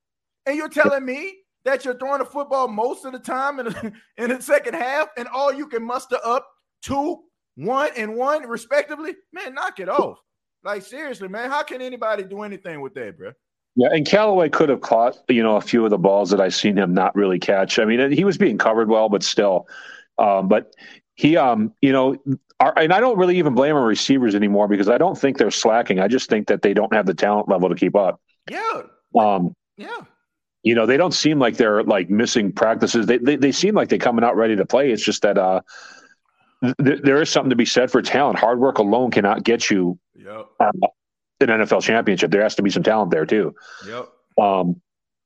And 0.45 0.55
you're 0.55 0.69
telling 0.69 1.03
me 1.03 1.39
that 1.65 1.83
you're 1.83 1.97
throwing 1.97 2.19
the 2.19 2.25
football 2.25 2.67
most 2.67 3.03
of 3.03 3.11
the 3.11 3.19
time 3.19 3.59
in 3.59 3.65
the, 3.65 3.91
in 4.17 4.29
the 4.29 4.41
second 4.41 4.75
half, 4.75 5.07
and 5.17 5.27
all 5.27 5.51
you 5.51 5.67
can 5.67 5.83
muster 5.83 6.17
up 6.23 6.47
two, 6.81 7.17
one, 7.55 7.89
and 7.97 8.15
one, 8.15 8.47
respectively? 8.47 9.15
Man, 9.33 9.55
knock 9.55 9.79
it 9.79 9.89
off. 9.89 10.19
Like, 10.63 10.83
seriously, 10.83 11.27
man, 11.27 11.49
how 11.49 11.63
can 11.63 11.81
anybody 11.81 12.23
do 12.23 12.43
anything 12.43 12.81
with 12.81 12.93
that, 12.93 13.17
bro? 13.17 13.31
Yeah, 13.75 13.89
and 13.91 14.05
Callaway 14.05 14.49
could 14.49 14.69
have 14.69 14.81
caught, 14.81 15.17
you 15.29 15.41
know, 15.43 15.55
a 15.55 15.61
few 15.61 15.85
of 15.85 15.89
the 15.89 15.97
balls 15.97 16.31
that 16.31 16.41
I've 16.41 16.55
seen 16.55 16.77
him 16.77 16.93
not 16.93 17.15
really 17.15 17.39
catch. 17.39 17.79
I 17.79 17.85
mean, 17.85 18.11
he 18.11 18.23
was 18.25 18.37
being 18.37 18.57
covered 18.57 18.89
well, 18.89 19.09
but 19.09 19.23
still. 19.23 19.67
Um, 20.17 20.47
but 20.49 20.73
he, 21.15 21.37
um, 21.37 21.73
you 21.81 21.91
know, 21.93 22.17
are, 22.59 22.73
and 22.77 22.91
I 22.91 22.99
don't 22.99 23.17
really 23.17 23.37
even 23.37 23.53
blame 23.55 23.75
our 23.75 23.85
receivers 23.85 24.35
anymore 24.35 24.67
because 24.67 24.89
I 24.89 24.97
don't 24.97 25.17
think 25.17 25.37
they're 25.37 25.51
slacking. 25.51 25.99
I 25.99 26.07
just 26.09 26.29
think 26.29 26.47
that 26.47 26.61
they 26.61 26.73
don't 26.73 26.93
have 26.93 27.05
the 27.05 27.13
talent 27.13 27.47
level 27.47 27.69
to 27.69 27.75
keep 27.75 27.95
up. 27.95 28.19
Yeah, 28.49 28.81
Um, 29.17 29.53
yeah. 29.77 30.01
you 30.63 30.75
know, 30.75 30.85
they 30.85 30.97
don't 30.97 31.13
seem 31.13 31.39
like 31.39 31.55
they're 31.55 31.83
like 31.83 32.09
missing 32.09 32.51
practices. 32.51 33.05
They 33.05 33.17
they, 33.17 33.37
they 33.37 33.51
seem 33.53 33.75
like 33.75 33.87
they're 33.87 33.97
coming 33.99 34.25
out 34.25 34.35
ready 34.35 34.57
to 34.57 34.65
play. 34.65 34.91
It's 34.91 35.03
just 35.03 35.21
that 35.21 35.37
uh, 35.37 35.61
th- 36.83 37.01
there 37.03 37.21
is 37.21 37.29
something 37.29 37.51
to 37.51 37.55
be 37.55 37.65
said 37.65 37.91
for 37.91 38.01
talent. 38.01 38.39
Hard 38.39 38.59
work 38.59 38.77
alone 38.79 39.11
cannot 39.11 39.43
get 39.43 39.69
you 39.69 39.97
Yep. 40.15 40.47
uh, 40.59 40.71
an 41.41 41.49
NFL 41.49 41.81
championship. 41.81 42.31
There 42.31 42.41
has 42.41 42.55
to 42.55 42.61
be 42.61 42.69
some 42.69 42.83
talent 42.83 43.11
there 43.11 43.25
too. 43.25 43.55
Yep. 43.87 44.09
Um, 44.37 44.81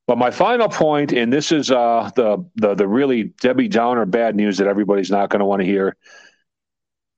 but 0.06 0.18
my 0.18 0.32
final 0.32 0.68
point, 0.68 1.14
and 1.14 1.32
this 1.32 1.52
is 1.52 1.72
uh, 1.72 2.10
the 2.16 2.46
the 2.56 2.76
the 2.76 2.88
really 2.88 3.26
Debbie 3.42 3.70
Downer 3.70 4.06
bad 4.06 4.36
news 4.36 4.58
that 4.58 4.68
everybody's 4.68 5.12
not 5.12 5.30
going 5.30 5.40
to 5.40 5.46
want 5.46 5.62
to 5.62 5.66
hear. 5.66 5.96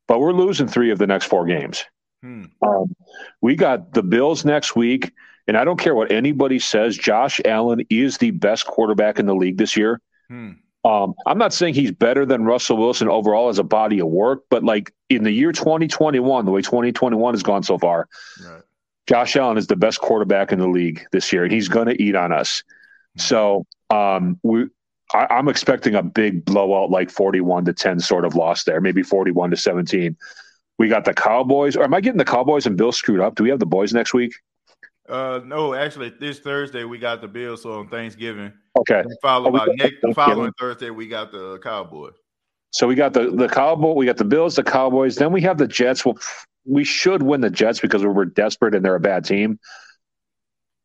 But 0.07 0.19
we're 0.19 0.33
losing 0.33 0.67
three 0.67 0.91
of 0.91 0.99
the 0.99 1.07
next 1.07 1.25
four 1.25 1.45
games. 1.45 1.83
Hmm. 2.21 2.43
Um, 2.61 2.95
we 3.41 3.55
got 3.55 3.93
the 3.93 4.03
Bills 4.03 4.45
next 4.45 4.75
week, 4.75 5.11
and 5.47 5.57
I 5.57 5.63
don't 5.63 5.79
care 5.79 5.95
what 5.95 6.11
anybody 6.11 6.59
says. 6.59 6.95
Josh 6.95 7.41
Allen 7.43 7.85
is 7.89 8.19
the 8.19 8.31
best 8.31 8.67
quarterback 8.67 9.17
in 9.17 9.25
the 9.25 9.35
league 9.35 9.57
this 9.57 9.75
year. 9.75 9.99
Hmm. 10.29 10.51
Um, 10.85 11.15
I'm 11.25 11.39
not 11.39 11.51
saying 11.51 11.73
he's 11.73 11.91
better 11.91 12.27
than 12.27 12.45
Russell 12.45 12.77
Wilson 12.77 13.09
overall 13.09 13.49
as 13.49 13.57
a 13.57 13.63
body 13.63 13.99
of 13.99 14.07
work, 14.07 14.43
but 14.51 14.63
like 14.63 14.93
in 15.09 15.23
the 15.23 15.31
year 15.31 15.51
2021, 15.51 16.45
the 16.45 16.51
way 16.51 16.61
2021 16.61 17.33
has 17.33 17.41
gone 17.41 17.63
so 17.63 17.79
far, 17.79 18.07
Right. 18.45 18.61
Josh 19.07 19.35
Allen 19.35 19.57
is 19.57 19.67
the 19.67 19.75
best 19.75 19.99
quarterback 19.99 20.51
in 20.51 20.59
the 20.59 20.67
league 20.67 21.05
this 21.11 21.31
year, 21.31 21.43
and 21.43 21.51
he's 21.51 21.67
going 21.67 21.87
to 21.87 22.01
eat 22.01 22.15
on 22.15 22.31
us. 22.31 22.63
So 23.17 23.65
um, 23.89 24.39
we, 24.43 24.65
I, 25.13 25.27
I'm 25.29 25.47
expecting 25.47 25.95
a 25.95 26.03
big 26.03 26.45
blowout, 26.45 26.89
like 26.89 27.09
41 27.09 27.65
to 27.65 27.73
10 27.73 27.99
sort 27.99 28.25
of 28.25 28.35
loss 28.35 28.63
there, 28.63 28.81
maybe 28.81 29.03
41 29.03 29.51
to 29.51 29.57
17. 29.57 30.17
We 30.77 30.89
got 30.89 31.05
the 31.05 31.13
Cowboys. 31.13 31.75
Or 31.75 31.83
am 31.83 31.93
I 31.93 32.01
getting 32.01 32.17
the 32.17 32.25
Cowboys 32.25 32.65
and 32.65 32.75
Bills 32.75 32.97
screwed 32.97 33.21
up? 33.21 33.35
Do 33.35 33.43
we 33.43 33.49
have 33.49 33.59
the 33.59 33.65
boys 33.65 33.93
next 33.93 34.13
week? 34.13 34.33
Uh, 35.07 35.39
no, 35.45 35.75
actually, 35.75 36.11
this 36.19 36.39
Thursday 36.39 36.83
we 36.83 36.97
got 36.97 37.21
the 37.21 37.27
Bills 37.27 37.61
so 37.61 37.73
on 37.73 37.87
Thanksgiving. 37.87 38.51
Okay. 38.77 39.03
Followed 39.21 39.51
by 39.51 39.67
next 39.75 39.97
following 40.15 40.51
Thursday 40.59 40.89
we 40.89 41.07
got 41.07 41.31
the 41.31 41.59
Cowboys. 41.59 42.13
So 42.71 42.87
we 42.87 42.95
got 42.95 43.13
the 43.13 43.29
the 43.29 43.47
Cowboy, 43.47 43.93
we 43.93 44.07
got 44.07 44.17
the 44.17 44.25
Bills, 44.25 44.55
the 44.55 44.63
Cowboys. 44.63 45.15
Then 45.15 45.31
we 45.31 45.41
have 45.41 45.59
the 45.59 45.67
Jets. 45.67 46.03
Well, 46.03 46.17
we 46.65 46.83
should 46.83 47.23
win 47.23 47.41
the 47.41 47.49
Jets 47.49 47.79
because 47.79 48.01
we 48.01 48.09
were 48.09 48.25
desperate 48.25 48.75
and 48.75 48.83
they're 48.83 48.95
a 48.95 48.99
bad 48.99 49.25
team. 49.25 49.59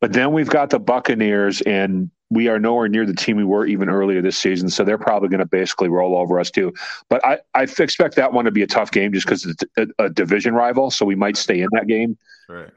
But 0.00 0.12
then 0.12 0.32
we've 0.32 0.48
got 0.48 0.70
the 0.70 0.78
Buccaneers, 0.78 1.60
and 1.60 2.10
we 2.30 2.48
are 2.48 2.58
nowhere 2.58 2.88
near 2.88 3.04
the 3.04 3.14
team 3.14 3.36
we 3.36 3.44
were 3.44 3.66
even 3.66 3.90
earlier 3.90 4.22
this 4.22 4.38
season. 4.38 4.70
So 4.70 4.82
they're 4.82 4.96
probably 4.96 5.28
going 5.28 5.40
to 5.40 5.46
basically 5.46 5.88
roll 5.88 6.16
over 6.16 6.40
us 6.40 6.50
too. 6.50 6.72
But 7.10 7.24
I, 7.24 7.38
I 7.54 7.62
expect 7.62 8.16
that 8.16 8.32
one 8.32 8.46
to 8.46 8.50
be 8.50 8.62
a 8.62 8.66
tough 8.66 8.90
game 8.90 9.12
just 9.12 9.26
because 9.26 9.44
it's 9.44 9.64
a, 9.76 10.04
a 10.04 10.08
division 10.08 10.54
rival. 10.54 10.90
So 10.90 11.04
we 11.04 11.16
might 11.16 11.36
stay 11.36 11.60
in 11.60 11.68
that 11.72 11.86
game. 11.86 12.16
Right. 12.48 12.70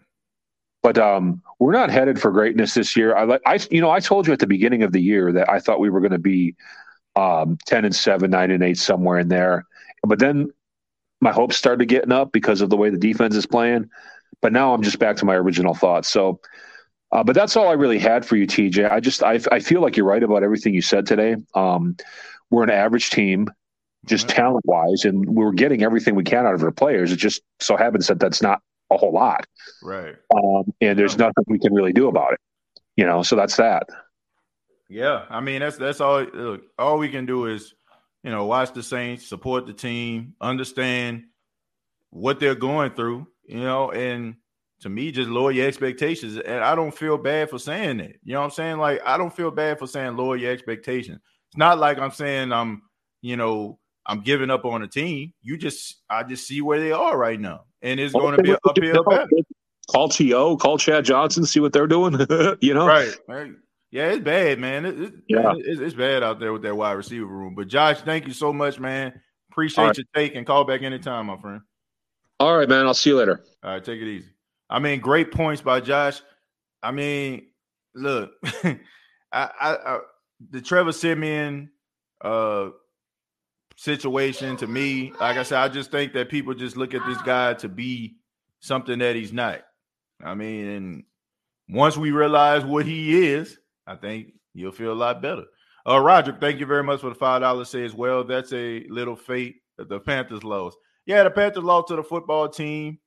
But 0.81 0.97
um, 0.97 1.41
we're 1.59 1.71
not 1.71 1.89
headed 1.89 2.19
for 2.19 2.29
greatness 2.29 2.73
this 2.73 2.97
year. 2.97 3.15
I 3.15 3.23
like 3.23 3.41
I 3.45 3.57
you 3.71 3.79
know 3.79 3.89
I 3.89 4.01
told 4.01 4.27
you 4.27 4.33
at 4.33 4.39
the 4.39 4.47
beginning 4.47 4.83
of 4.83 4.91
the 4.91 5.01
year 5.01 5.31
that 5.31 5.49
I 5.49 5.59
thought 5.59 5.79
we 5.79 5.89
were 5.89 6.01
going 6.01 6.11
to 6.11 6.19
be 6.19 6.55
um, 7.15 7.57
ten 7.65 7.85
and 7.85 7.95
seven, 7.95 8.31
nine 8.31 8.51
and 8.51 8.61
eight, 8.61 8.77
somewhere 8.77 9.17
in 9.17 9.29
there. 9.29 9.65
But 10.05 10.19
then 10.19 10.51
my 11.23 11.31
hopes 11.31 11.55
started 11.55 11.87
getting 11.87 12.11
up 12.11 12.31
because 12.33 12.61
of 12.61 12.69
the 12.69 12.77
way 12.77 12.89
the 12.89 12.97
defense 12.97 13.35
is 13.35 13.45
playing. 13.45 13.89
But 14.41 14.51
now 14.51 14.73
I'm 14.73 14.83
just 14.83 14.99
back 14.99 15.15
to 15.17 15.25
my 15.25 15.35
original 15.35 15.73
thoughts. 15.73 16.09
So, 16.09 16.41
uh, 17.11 17.23
but 17.23 17.33
that's 17.33 17.55
all 17.55 17.69
I 17.69 17.73
really 17.73 17.97
had 17.99 18.25
for 18.25 18.35
you, 18.35 18.45
TJ. 18.45 18.91
I 18.91 18.99
just 18.99 19.23
I, 19.23 19.39
I 19.51 19.59
feel 19.59 19.81
like 19.81 19.95
you're 19.95 20.05
right 20.05 20.21
about 20.21 20.43
everything 20.43 20.73
you 20.73 20.81
said 20.81 21.05
today. 21.05 21.37
Um, 21.55 21.95
we're 22.49 22.63
an 22.63 22.69
average 22.69 23.09
team, 23.09 23.49
just 24.05 24.27
talent 24.27 24.65
wise, 24.65 25.05
and 25.05 25.25
we're 25.29 25.53
getting 25.53 25.81
everything 25.83 26.15
we 26.15 26.23
can 26.25 26.45
out 26.45 26.55
of 26.55 26.63
our 26.63 26.71
players. 26.71 27.11
It 27.11 27.17
just 27.17 27.41
so 27.61 27.77
happens 27.77 28.07
that 28.07 28.19
that's 28.19 28.41
not 28.41 28.61
a 28.91 28.97
whole 28.97 29.13
lot 29.13 29.45
Right. 29.81 30.15
um, 30.35 30.71
and 30.81 30.99
there's 30.99 31.17
nothing 31.17 31.45
we 31.47 31.57
can 31.57 31.73
really 31.73 31.93
do 31.93 32.07
about 32.09 32.33
it. 32.33 32.39
You 32.97 33.05
know, 33.05 33.23
so 33.23 33.35
that's 33.35 33.55
that. 33.57 33.87
Yeah, 34.89 35.25
I 35.29 35.39
mean 35.39 35.61
that's 35.61 35.77
that's 35.77 36.01
all. 36.01 36.21
Look, 36.23 36.63
all 36.77 36.97
we 36.99 37.09
can 37.09 37.25
do 37.25 37.45
is 37.47 37.73
you 38.23 38.31
know, 38.31 38.45
watch 38.45 38.73
the 38.73 38.83
Saints, 38.83 39.27
support 39.27 39.65
the 39.65 39.73
team, 39.73 40.33
understand 40.39 41.23
what 42.09 42.39
they're 42.39 42.55
going 42.55 42.91
through, 42.91 43.27
you 43.45 43.59
know, 43.59 43.91
and 43.91 44.35
to 44.81 44.89
me, 44.89 45.11
just 45.11 45.29
lower 45.29 45.51
your 45.51 45.67
expectations. 45.67 46.37
And 46.37 46.63
I 46.63 46.75
don't 46.75 46.95
feel 46.95 47.17
bad 47.17 47.49
for 47.49 47.57
saying 47.57 47.97
that. 47.97 48.15
You 48.23 48.33
know 48.33 48.39
what 48.39 48.45
I'm 48.45 48.51
saying? 48.51 48.77
Like, 48.77 49.01
I 49.05 49.17
don't 49.17 49.33
feel 49.33 49.51
bad 49.51 49.79
for 49.79 49.87
saying 49.87 50.15
lower 50.15 50.35
your 50.35 50.51
expectations. 50.51 51.19
It's 51.49 51.57
not 51.57 51.79
like 51.79 51.97
I'm 51.99 52.11
saying 52.11 52.51
I'm, 52.51 52.83
you 53.21 53.37
know, 53.37 53.79
I'm 54.05 54.21
giving 54.21 54.49
up 54.49 54.65
on 54.65 54.81
the 54.81 54.87
team. 54.87 55.33
You 55.41 55.57
just, 55.57 56.01
I 56.09 56.23
just 56.23 56.47
see 56.47 56.61
where 56.61 56.79
they 56.79 56.91
are 56.91 57.17
right 57.17 57.39
now, 57.39 57.63
and 57.81 57.99
it's 57.99 58.13
going 58.13 58.35
to 58.35 58.43
be 58.43 58.51
an 58.51 58.57
uphill 58.65 59.03
battle. 59.03 59.27
Call 59.89 60.09
To, 60.09 60.57
call 60.57 60.77
Chad 60.77 61.05
Johnson, 61.05 61.45
see 61.45 61.59
what 61.59 61.73
they're 61.73 61.87
doing. 61.87 62.13
you 62.61 62.73
know, 62.73 62.85
Right, 62.85 63.15
right. 63.27 63.51
Yeah, 63.93 64.07
it's 64.07 64.23
bad, 64.23 64.57
man. 64.57 64.85
It, 64.87 64.99
it- 64.99 65.13
Yeah. 65.27 65.41
man, 65.43 65.61
it's, 65.63 65.79
it's 65.79 65.93
bad 65.93 66.23
out 66.23 66.39
there 66.39 66.51
with 66.51 66.63
that 66.63 66.75
wide 66.75 66.93
receiver 66.93 67.27
room. 67.27 67.53
But 67.53 67.67
Josh, 67.67 68.01
thank 68.01 68.25
you 68.25 68.33
so 68.33 68.51
much, 68.51 68.79
man. 68.79 69.21
Appreciate 69.51 69.85
right. 69.85 69.95
your 69.97 70.05
take 70.15 70.33
and 70.33 70.47
call 70.47 70.63
back 70.63 70.81
anytime, 70.81 71.27
my 71.27 71.37
friend. 71.37 71.61
All 72.39 72.57
right, 72.57 72.67
man. 72.67 72.87
I'll 72.87 72.95
see 72.95 73.11
you 73.11 73.17
later. 73.17 73.43
All 73.61 73.69
right, 73.69 73.83
take 73.83 74.01
it 74.01 74.07
easy. 74.07 74.31
I 74.67 74.79
mean, 74.79 74.99
great 74.99 75.31
points 75.31 75.61
by 75.61 75.79
Josh. 75.79 76.23
I 76.81 76.91
mean, 76.91 77.49
look, 77.93 78.31
I, 78.63 78.75
I, 79.31 79.49
I 79.61 79.99
the 80.49 80.59
Trevor 80.59 80.91
Siemian 80.91 81.69
uh 82.21 82.69
situation 83.75 84.57
to 84.57 84.65
me, 84.65 85.13
like 85.19 85.37
I 85.37 85.43
said, 85.43 85.59
I 85.59 85.67
just 85.67 85.91
think 85.91 86.13
that 86.13 86.29
people 86.29 86.55
just 86.55 86.77
look 86.77 86.95
at 86.95 87.05
this 87.05 87.21
guy 87.21 87.53
to 87.55 87.69
be 87.69 88.15
something 88.59 88.97
that 88.99 89.15
he's 89.15 89.31
not. 89.31 89.61
I 90.23 90.33
mean, 90.33 90.65
and 90.65 91.03
once 91.69 91.95
we 91.95 92.09
realize 92.09 92.65
what 92.65 92.87
he 92.87 93.27
is, 93.27 93.59
I 93.87 93.95
think 93.95 94.33
you'll 94.53 94.71
feel 94.71 94.93
a 94.93 94.93
lot 94.93 95.21
better. 95.21 95.43
Uh 95.85 95.99
Roger, 95.99 96.35
thank 96.39 96.59
you 96.59 96.65
very 96.65 96.83
much 96.83 97.01
for 97.01 97.09
the 97.09 97.15
five 97.15 97.41
dollars. 97.41 97.69
Says, 97.69 97.93
well. 97.93 98.23
That's 98.23 98.53
a 98.53 98.85
little 98.89 99.15
fate 99.15 99.55
that 99.77 99.89
the 99.89 99.99
Panthers 99.99 100.43
lost. 100.43 100.77
Yeah, 101.05 101.23
the 101.23 101.31
Panthers 101.31 101.63
lost 101.63 101.89
to 101.89 101.95
the 101.97 102.03
football 102.03 102.47
team. 102.47 102.99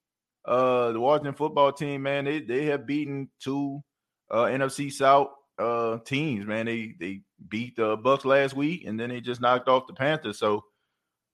Uh 0.45 0.93
the 0.93 1.01
Washington 1.01 1.35
football 1.35 1.73
team, 1.73 2.03
man, 2.03 2.25
they 2.27 2.41
they 2.41 2.67
have 2.67 2.87
beaten 2.87 3.31
two 3.41 3.83
uh 4.31 4.45
NFC 4.45 4.93
South 4.93 5.29
uh 5.59 5.99
teams, 6.05 6.47
man. 6.47 6.67
They 6.67 6.95
they 7.01 7.23
beat 7.49 7.77
the 7.77 7.97
Bucs 7.97 8.25
last 8.25 8.55
week 8.55 8.85
and 8.87 9.01
then 9.01 9.09
they 9.09 9.21
just 9.21 9.41
knocked 9.41 9.69
off 9.69 9.87
the 9.87 9.95
Panthers. 9.95 10.39
So 10.39 10.65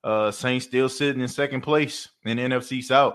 uh 0.04 0.30
Saints 0.30 0.66
still 0.66 0.88
sitting 0.88 1.20
in 1.20 1.28
second 1.28 1.62
place 1.62 2.08
in 2.24 2.38
NFC 2.38 2.82
South. 2.84 3.14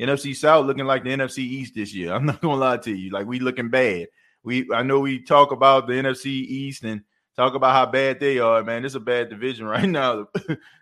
NFC 0.00 0.34
South 0.34 0.66
looking 0.66 0.86
like 0.86 1.04
the 1.04 1.10
NFC 1.10 1.38
East 1.38 1.74
this 1.74 1.94
year. 1.94 2.12
I'm 2.14 2.24
not 2.24 2.40
gonna 2.40 2.56
lie 2.56 2.78
to 2.78 2.90
you. 2.94 3.10
Like 3.10 3.26
we 3.26 3.38
looking 3.38 3.68
bad. 3.68 4.06
We 4.46 4.64
I 4.72 4.84
know 4.84 5.00
we 5.00 5.18
talk 5.18 5.50
about 5.50 5.88
the 5.88 5.94
NFC 5.94 6.26
East 6.26 6.84
and 6.84 7.02
talk 7.34 7.56
about 7.56 7.72
how 7.72 7.90
bad 7.90 8.20
they 8.20 8.38
are, 8.38 8.62
man. 8.62 8.84
It's 8.84 8.94
a 8.94 9.00
bad 9.00 9.28
division 9.28 9.66
right 9.76 9.88
now. 9.88 10.28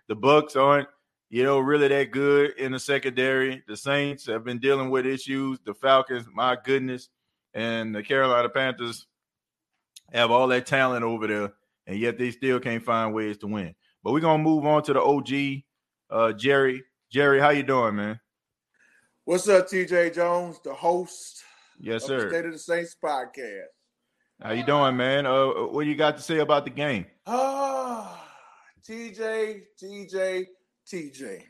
the 0.07 0.15
Bucs 0.15 0.55
aren't, 0.55 0.87
you 1.31 1.43
know, 1.43 1.57
really 1.57 1.87
that 1.87 2.11
good 2.11 2.51
in 2.59 2.73
the 2.73 2.79
secondary. 2.79 3.63
The 3.67 3.75
Saints 3.75 4.27
have 4.27 4.43
been 4.43 4.59
dealing 4.59 4.91
with 4.91 5.07
issues. 5.07 5.57
The 5.65 5.73
Falcons, 5.73 6.27
my 6.31 6.55
goodness, 6.63 7.09
and 7.55 7.93
the 7.95 8.03
Carolina 8.03 8.49
Panthers 8.49 9.07
have 10.13 10.29
all 10.29 10.47
that 10.49 10.67
talent 10.67 11.03
over 11.03 11.25
there, 11.25 11.53
and 11.87 11.97
yet 11.97 12.19
they 12.19 12.29
still 12.29 12.59
can't 12.59 12.85
find 12.85 13.15
ways 13.15 13.39
to 13.39 13.47
win. 13.47 13.73
But 14.03 14.13
we're 14.13 14.19
gonna 14.19 14.43
move 14.43 14.63
on 14.67 14.83
to 14.83 14.93
the 14.93 15.01
OG, 15.01 15.63
uh, 16.11 16.33
Jerry. 16.33 16.83
Jerry, 17.09 17.39
how 17.39 17.49
you 17.49 17.63
doing, 17.63 17.95
man? 17.95 18.19
What's 19.23 19.49
up, 19.49 19.67
TJ 19.67 20.13
Jones, 20.13 20.59
the 20.63 20.75
host 20.75 21.43
Yes, 21.79 22.05
sir. 22.05 22.29
State 22.29 22.45
of 22.45 22.53
the 22.53 22.59
Saints 22.59 22.95
podcast? 23.03 23.65
How 24.41 24.51
you 24.51 24.65
doing, 24.65 24.97
man? 24.97 25.25
Uh, 25.25 25.47
what 25.67 25.85
you 25.85 25.95
got 25.95 26.17
to 26.17 26.23
say 26.23 26.39
about 26.39 26.65
the 26.65 26.69
game? 26.71 27.05
Ah, 27.25 28.27
TJ, 28.87 29.61
TJ, 29.81 30.45
TJ. 30.91 31.43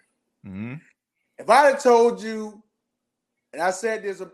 hmm 0.44 0.76
If 1.38 1.50
I 1.50 1.66
had 1.72 1.80
told 1.80 2.22
you, 2.22 2.62
and 3.54 3.62
I 3.62 3.72
said 3.72 4.04
this 4.04 4.22
uh, 4.22 4.26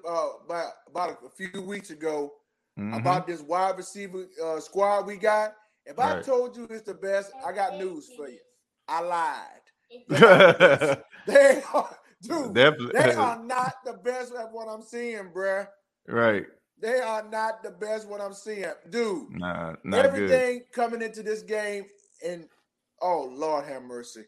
about, 0.45 0.71
about 0.89 1.17
a 1.25 1.29
few 1.29 1.61
weeks 1.61 1.89
ago 1.89 2.33
Mhm. 2.79 2.97
about 2.99 3.27
this 3.27 3.41
wide 3.41 3.75
receiver 3.77 4.25
uh, 4.43 4.59
squad 4.61 5.05
we 5.05 5.17
got, 5.17 5.53
if 5.85 5.99
I 5.99 6.21
told 6.21 6.55
you 6.55 6.63
it's 6.69 6.83
the 6.83 6.93
best, 6.93 7.31
I 7.45 7.51
got 7.51 7.77
news 7.77 8.09
for 8.15 8.29
you. 8.29 8.39
I 8.87 9.01
lied. 9.01 10.97
They 11.27 11.61
are, 11.73 11.97
dude, 12.21 12.53
Definitely. 12.55 12.93
they 12.99 13.13
are 13.13 13.43
not 13.43 13.73
the 13.85 13.93
best 13.93 14.33
at 14.33 14.51
what 14.51 14.67
I'm 14.67 14.81
seeing, 14.81 15.31
bruh. 15.35 15.67
Right. 16.07 16.45
They 16.79 16.99
are 16.99 17.23
not 17.29 17.63
the 17.63 17.71
best 17.71 18.07
what 18.07 18.21
I'm 18.21 18.33
seeing, 18.33 18.65
dude. 18.89 19.29
Nah, 19.31 19.75
not 19.83 20.05
good. 20.05 20.31
everything 20.31 20.63
coming 20.73 21.01
into 21.01 21.23
this 21.23 21.41
game, 21.43 21.85
and 22.25 22.47
oh 23.01 23.29
Lord 23.31 23.65
have 23.65 23.83
mercy. 23.83 24.25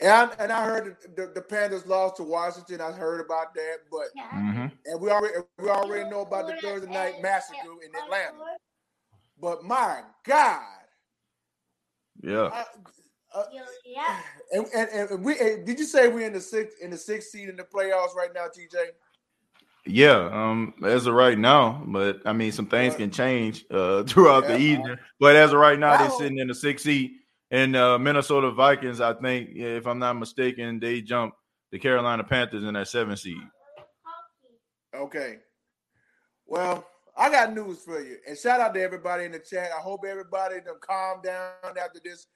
And 0.00 0.10
I, 0.10 0.30
and 0.38 0.52
I 0.52 0.64
heard 0.64 0.96
the, 1.16 1.22
the, 1.26 1.32
the 1.34 1.42
Panthers 1.42 1.86
lost 1.86 2.16
to 2.16 2.22
Washington. 2.22 2.80
I 2.80 2.92
heard 2.92 3.20
about 3.24 3.54
that, 3.54 3.76
but 3.90 4.08
Mhm. 4.34 4.72
and 4.86 5.00
we 5.00 5.10
already 5.10 5.34
we 5.58 5.68
already 5.68 6.08
know 6.10 6.20
about 6.22 6.46
the 6.46 6.56
Thursday 6.60 6.90
night 6.92 7.22
massacre 7.22 7.58
in 7.84 7.90
Atlanta. 8.04 8.38
But 9.40 9.64
my 9.64 10.02
God, 10.24 10.62
Yeah. 12.22 12.64
uh, 13.34 13.44
and, 14.52 14.66
and, 14.74 15.10
and 15.10 15.24
we 15.24 15.38
and 15.38 15.66
did 15.66 15.78
you 15.78 15.84
say 15.86 16.08
we're 16.08 16.26
in 16.26 16.32
the 16.34 16.40
sixth 16.40 16.78
in 16.82 16.90
the 16.90 16.98
sixth 16.98 17.30
seed 17.30 17.48
in 17.48 17.56
the 17.56 17.64
playoffs 17.64 18.14
right 18.14 18.32
now, 18.34 18.46
TJ? 18.46 18.90
Yeah, 19.86 20.28
um, 20.32 20.74
as 20.84 21.06
of 21.06 21.14
right 21.14 21.38
now, 21.38 21.82
but 21.86 22.20
I 22.26 22.32
mean, 22.32 22.50
some 22.50 22.66
things 22.66 22.96
can 22.96 23.10
change 23.10 23.64
uh 23.70 24.02
throughout 24.04 24.46
the 24.46 24.58
evening. 24.58 24.96
But 25.20 25.36
as 25.36 25.52
of 25.52 25.58
right 25.58 25.78
now, 25.78 25.96
they're 25.96 26.10
sitting 26.10 26.38
in 26.38 26.48
the 26.48 26.54
sixth 26.54 26.84
seat. 26.84 27.12
And 27.50 27.76
uh, 27.76 27.96
Minnesota 27.98 28.50
Vikings, 28.50 29.00
I 29.00 29.14
think, 29.14 29.50
if 29.54 29.86
I'm 29.86 30.00
not 30.00 30.14
mistaken, 30.14 30.80
they 30.80 31.00
jump 31.00 31.34
the 31.70 31.78
Carolina 31.78 32.24
Panthers 32.24 32.64
in 32.64 32.74
that 32.74 32.88
seventh 32.88 33.20
seed. 33.20 33.40
Okay. 34.94 35.38
Well, 36.46 36.86
I 37.16 37.30
got 37.30 37.54
news 37.54 37.82
for 37.82 38.00
you. 38.00 38.16
And 38.28 38.36
shout 38.36 38.60
out 38.60 38.74
to 38.74 38.82
everybody 38.82 39.24
in 39.24 39.32
the 39.32 39.38
chat. 39.38 39.70
I 39.76 39.80
hope 39.80 40.00
everybody 40.06 40.56
to 40.56 40.74
calm 40.80 41.20
down 41.22 41.52
after 41.64 42.00
this 42.02 42.26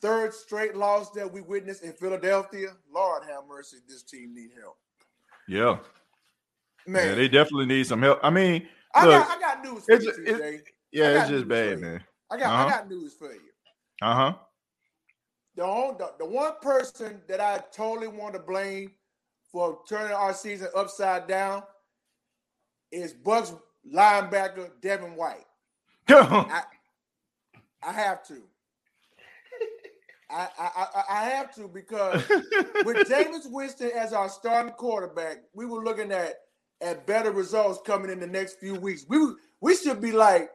third 0.00 0.34
straight 0.34 0.76
loss 0.76 1.10
that 1.12 1.30
we 1.30 1.40
witnessed 1.40 1.82
in 1.82 1.92
Philadelphia. 1.92 2.68
Lord 2.92 3.22
have 3.24 3.44
mercy, 3.48 3.78
this 3.88 4.02
team 4.02 4.34
need 4.34 4.50
help. 4.60 4.76
Yeah, 5.48 5.78
Man, 6.86 7.08
yeah, 7.08 7.14
they 7.14 7.28
definitely 7.28 7.66
need 7.66 7.86
some 7.86 8.02
help. 8.02 8.18
I 8.22 8.30
mean, 8.30 8.66
I 8.94 9.06
look, 9.06 9.26
got 9.26 9.36
I 9.36 9.40
got 9.40 9.64
news 9.64 9.84
for 9.84 9.92
it's, 9.92 10.04
you, 10.04 10.24
it's- 10.26 10.60
yeah, 10.90 11.20
it's 11.20 11.30
just 11.30 11.48
bad, 11.48 11.80
man. 11.80 12.02
I 12.30 12.36
got 12.38 12.46
Uh-huh. 12.46 12.66
I 12.66 12.70
got 12.70 12.88
news 12.90 13.14
for 13.14 13.32
you. 13.32 13.40
Uh 14.00 14.14
huh. 14.14 14.34
The, 15.56 15.64
on- 15.64 15.96
the 15.98 16.12
the 16.18 16.26
one 16.26 16.52
person 16.60 17.20
that 17.28 17.40
I 17.40 17.62
totally 17.72 18.08
want 18.08 18.34
to 18.34 18.40
blame 18.40 18.92
for 19.50 19.80
turning 19.88 20.12
our 20.14 20.32
season 20.32 20.68
upside 20.74 21.26
down 21.28 21.62
is 22.90 23.14
Bucs 23.14 23.58
linebacker 23.90 24.70
Devin 24.80 25.14
White. 25.16 25.44
I, 26.08 26.62
I 27.82 27.92
have 27.92 28.26
to. 28.28 28.42
I, 30.30 30.48
I, 30.58 30.70
I, 30.76 31.02
I 31.10 31.24
have 31.24 31.54
to 31.56 31.68
because 31.68 32.26
with 32.86 32.96
Jameis 33.08 33.50
Winston 33.50 33.90
as 33.94 34.14
our 34.14 34.30
starting 34.30 34.72
quarterback, 34.72 35.38
we 35.52 35.66
were 35.66 35.84
looking 35.84 36.10
at 36.10 36.36
at 36.82 37.06
better 37.06 37.30
results 37.30 37.80
coming 37.86 38.10
in 38.10 38.20
the 38.20 38.26
next 38.26 38.58
few 38.58 38.74
weeks. 38.74 39.04
We 39.08 39.18
we 39.60 39.76
should 39.76 40.00
be 40.00 40.12
like 40.12 40.50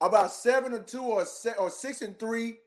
about 0.00 0.32
seven 0.32 0.74
and 0.74 0.86
two 0.86 1.02
or 1.02 1.24
se- 1.24 1.54
or 1.58 1.70
six 1.70 2.02
and 2.02 2.18
three, 2.18 2.58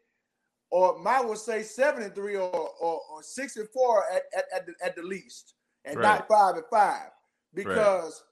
or 0.71 0.99
might 0.99 1.25
would 1.25 1.37
say 1.37 1.63
seven 1.63 2.03
and 2.03 2.13
three 2.13 2.35
or 2.35 2.51
or, 2.51 3.01
or 3.11 3.23
six 3.23 3.57
and 3.57 3.69
four 3.69 4.03
at, 4.13 4.23
at, 4.37 4.45
at, 4.53 4.65
the, 4.65 4.73
at 4.83 4.95
the 4.95 5.03
least, 5.03 5.53
and 5.85 5.99
not 5.99 6.27
five 6.27 6.55
and 6.55 6.65
five 6.71 7.09
because 7.53 8.23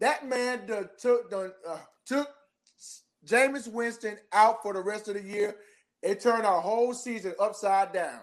that 0.00 0.26
man 0.28 0.66
done 0.66 0.90
took 0.98 1.30
done, 1.30 1.52
uh, 1.68 1.78
took 2.04 2.28
Jameis 3.24 3.68
Winston 3.72 4.18
out 4.32 4.62
for 4.62 4.72
the 4.72 4.80
rest 4.80 5.08
of 5.08 5.14
the 5.14 5.22
year. 5.22 5.56
It 6.02 6.20
turned 6.20 6.44
our 6.44 6.60
whole 6.60 6.92
season 6.92 7.34
upside 7.38 7.92
down. 7.92 8.20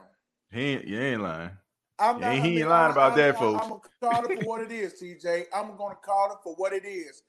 He 0.52 0.62
ain't, 0.74 0.86
you 0.86 1.00
ain't 1.00 1.22
lying. 1.22 1.52
I'm 2.00 2.20
Yeah, 2.22 2.32
he 2.34 2.40
I 2.40 2.44
mean, 2.44 2.58
ain't 2.60 2.70
lying 2.70 2.90
I- 2.90 2.92
about 2.92 3.12
I- 3.14 3.16
that, 3.18 3.38
folks. 3.38 3.64
I'm 3.64 3.70
gonna 3.70 3.82
call 4.02 4.26
it 4.32 4.40
for 4.42 4.48
what 4.48 4.62
it 4.62 4.72
is, 4.72 4.94
TJ. 5.00 5.46
I'm 5.54 5.76
gonna 5.78 5.96
call 5.96 6.32
it 6.32 6.38
for 6.44 6.54
what 6.56 6.74
it 6.74 6.86
is. 6.86 7.24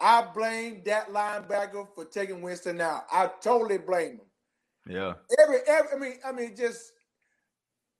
I 0.00 0.22
blame 0.34 0.82
that 0.84 1.08
linebacker 1.10 1.86
for 1.94 2.04
taking 2.04 2.42
Winston 2.42 2.80
out. 2.80 3.04
I 3.10 3.30
totally 3.40 3.78
blame 3.78 4.12
him. 4.18 4.20
Yeah. 4.88 5.14
Every, 5.38 5.58
every, 5.66 5.90
I 5.92 5.96
mean, 5.98 6.18
I 6.24 6.32
mean, 6.32 6.54
just 6.56 6.92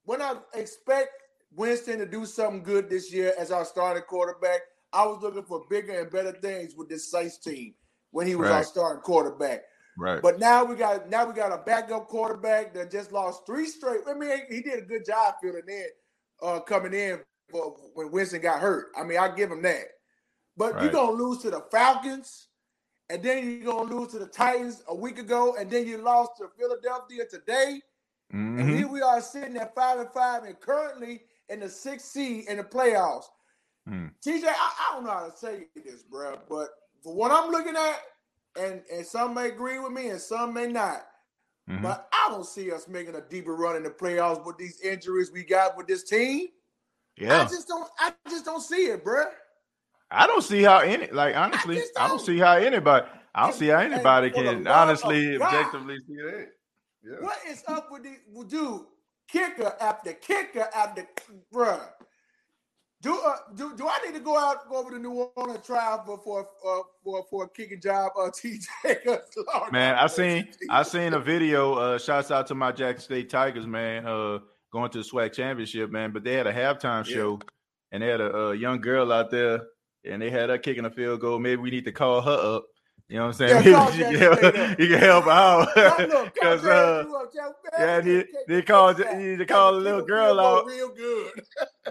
when 0.04 0.22
I 0.22 0.36
expect 0.54 1.10
Winston 1.54 1.98
to 1.98 2.06
do 2.06 2.26
something 2.26 2.62
good 2.62 2.88
this 2.90 3.12
year 3.12 3.32
as 3.38 3.50
our 3.50 3.64
starting 3.64 4.02
quarterback, 4.04 4.60
I 4.92 5.06
was 5.06 5.22
looking 5.22 5.42
for 5.44 5.64
bigger 5.68 5.98
and 6.00 6.10
better 6.10 6.32
things 6.32 6.74
with 6.76 6.88
this 6.88 7.10
Saints 7.10 7.38
team 7.38 7.74
when 8.10 8.26
he 8.26 8.36
was 8.36 8.50
our 8.50 8.62
starting 8.64 9.02
quarterback. 9.02 9.62
Right. 9.98 10.20
But 10.22 10.38
now 10.38 10.62
we 10.64 10.74
got 10.76 11.08
now 11.08 11.24
we 11.26 11.32
got 11.32 11.52
a 11.52 11.58
backup 11.64 12.06
quarterback 12.08 12.74
that 12.74 12.90
just 12.90 13.10
lost 13.12 13.46
three 13.46 13.66
straight. 13.66 14.00
I 14.06 14.12
mean, 14.14 14.40
he 14.50 14.60
did 14.60 14.78
a 14.78 14.82
good 14.82 15.06
job 15.06 15.36
filling 15.42 15.62
in, 15.66 15.86
uh, 16.42 16.60
coming 16.60 16.92
in 16.94 17.20
for 17.50 17.76
when 17.94 18.10
Winston 18.10 18.40
got 18.40 18.60
hurt. 18.60 18.88
I 18.96 19.04
mean, 19.04 19.18
I 19.18 19.34
give 19.34 19.50
him 19.50 19.62
that. 19.62 19.84
But 20.56 20.80
you're 20.82 20.84
Right. 20.84 20.92
gonna 20.92 21.12
lose 21.12 21.42
to 21.42 21.50
the 21.50 21.60
Falcons, 21.70 22.48
and 23.08 23.22
then 23.22 23.48
you're 23.62 23.72
gonna 23.72 23.94
lose 23.94 24.12
to 24.12 24.18
the 24.18 24.26
Titans 24.26 24.82
a 24.88 24.94
week 24.94 25.18
ago, 25.18 25.56
and 25.56 25.70
then 25.70 25.86
you 25.86 25.98
lost 25.98 26.32
to 26.38 26.48
Philadelphia 26.58 27.26
today. 27.26 27.82
And 28.30 28.68
Mhm. 28.68 28.78
here 28.78 28.88
we 28.88 29.02
are 29.02 29.20
sitting 29.20 29.56
at 29.56 29.74
five 29.74 29.98
and 29.98 30.10
five, 30.12 30.44
and 30.44 30.58
currently 30.60 31.26
in 31.48 31.60
the 31.60 31.68
sixth 31.68 32.08
seed 32.08 32.46
in 32.48 32.56
the 32.56 32.64
playoffs. 32.64 33.26
Mm. 33.88 34.12
TJ, 34.20 34.48
I, 34.48 34.52
I 34.90 34.94
don't 34.94 35.04
know 35.04 35.10
how 35.10 35.28
to 35.28 35.36
say 35.36 35.68
this, 35.76 36.02
bro, 36.02 36.38
but 36.48 36.70
for 37.02 37.14
what 37.14 37.30
I'm 37.30 37.50
looking 37.50 37.76
at, 37.76 38.02
and 38.58 38.82
and 38.90 39.06
some 39.06 39.34
may 39.34 39.48
agree 39.48 39.78
with 39.78 39.92
me, 39.92 40.08
and 40.08 40.20
some 40.20 40.54
may 40.54 40.66
not. 40.66 41.06
Mhm. 41.68 41.82
But 41.82 42.08
I 42.12 42.28
don't 42.30 42.46
see 42.46 42.70
us 42.70 42.86
making 42.86 43.16
a 43.16 43.20
deeper 43.20 43.56
run 43.56 43.76
in 43.76 43.82
the 43.82 43.90
playoffs 43.90 44.44
with 44.44 44.56
these 44.56 44.80
injuries 44.80 45.32
we 45.32 45.44
got 45.44 45.76
with 45.76 45.86
this 45.86 46.04
team. 46.04 46.48
Yeah. 47.16 47.42
I 47.42 47.44
just 47.44 47.66
don't. 47.66 47.88
I 47.98 48.12
just 48.28 48.44
don't 48.44 48.60
see 48.60 48.86
it, 48.86 49.02
bro. 49.02 49.24
I 50.10 50.26
don't 50.26 50.42
see 50.42 50.62
how 50.62 50.78
any 50.78 51.08
like 51.08 51.34
honestly, 51.34 51.78
I 51.96 52.06
don't 52.06 52.18
don't. 52.18 52.26
see 52.26 52.38
how 52.38 52.56
anybody. 52.56 53.06
I 53.34 53.42
don't 53.46 53.54
see 53.54 53.68
how 53.68 53.78
anybody 53.78 54.30
can 54.30 54.66
honestly, 54.66 55.40
objectively 55.40 55.98
see 56.06 56.16
that. 56.16 56.52
Yeah. 57.02 57.16
What 57.20 57.38
is 57.46 57.64
up 57.66 57.90
with 57.90 58.04
the 58.04 58.16
dude? 58.44 58.82
Kicker 59.28 59.74
after 59.80 60.12
kicker 60.12 60.68
after 60.74 61.04
bruh. 61.52 61.80
Do 63.02 63.20
uh, 63.26 63.36
do 63.54 63.76
do 63.76 63.86
I 63.86 63.98
need 64.06 64.14
to 64.14 64.20
go 64.20 64.38
out 64.38 64.68
go 64.70 64.76
over 64.76 64.90
to 64.90 64.98
New 64.98 65.12
Orleans 65.36 65.56
and 65.56 65.64
try 65.64 65.84
out 65.84 66.06
for 66.06 66.18
for 66.18 66.40
uh, 66.66 66.82
for 67.04 67.24
for 67.28 67.44
a 67.44 67.48
kicking 67.48 67.80
job? 67.80 68.12
Uh, 68.18 68.30
TJ, 68.30 69.20
Man, 69.70 69.94
I 69.96 70.06
seen. 70.06 70.48
I 70.70 70.82
seen 70.82 71.12
a 71.12 71.20
video. 71.20 71.74
Uh, 71.74 71.98
shouts 71.98 72.30
out 72.30 72.46
to 72.48 72.54
my 72.54 72.72
Jackson 72.72 73.04
State 73.04 73.28
Tigers, 73.28 73.66
man. 73.66 74.06
Uh, 74.06 74.38
going 74.72 74.90
to 74.92 74.98
the 74.98 75.04
SWAC 75.04 75.34
championship, 75.34 75.90
man. 75.90 76.10
But 76.10 76.24
they 76.24 76.32
had 76.32 76.46
a 76.46 76.52
halftime 76.52 77.06
Yeah. 77.06 77.14
show, 77.14 77.40
and 77.92 78.02
they 78.02 78.08
had 78.08 78.22
a, 78.22 78.34
a 78.34 78.54
young 78.54 78.80
girl 78.80 79.12
out 79.12 79.30
there, 79.30 79.60
and 80.04 80.20
they 80.22 80.30
had 80.30 80.48
her 80.48 80.56
kicking 80.58 80.86
a 80.86 80.90
field 80.90 81.20
goal. 81.20 81.38
Maybe 81.38 81.60
we 81.60 81.70
need 81.70 81.84
to 81.84 81.92
call 81.92 82.22
her 82.22 82.56
up. 82.56 82.66
You 83.08 83.18
know 83.18 83.26
what 83.26 83.40
I'm 83.40 83.48
saying? 83.48 83.64
Yeah, 83.68 83.90
she 83.92 83.98
can 83.98 84.14
help, 84.16 84.42
you 84.80 84.88
can 84.88 84.98
help 84.98 85.26
out. 85.28 85.68
Look, 85.76 85.98
look, 85.98 86.08
call 86.08 86.24
Because 86.34 86.64
uh, 86.64 87.02
Drew 87.04 87.16
up, 87.16 87.32
Jack, 87.32 87.52
yeah, 87.78 88.00
they, 88.00 88.24
they 88.48 88.62
called 88.62 88.98
you 88.98 89.36
to 89.36 89.46
call 89.46 89.72
the 89.74 89.78
little 89.80 90.02
girl 90.02 90.40
out. 90.40 90.66
real 90.66 90.88
good. 90.88 91.30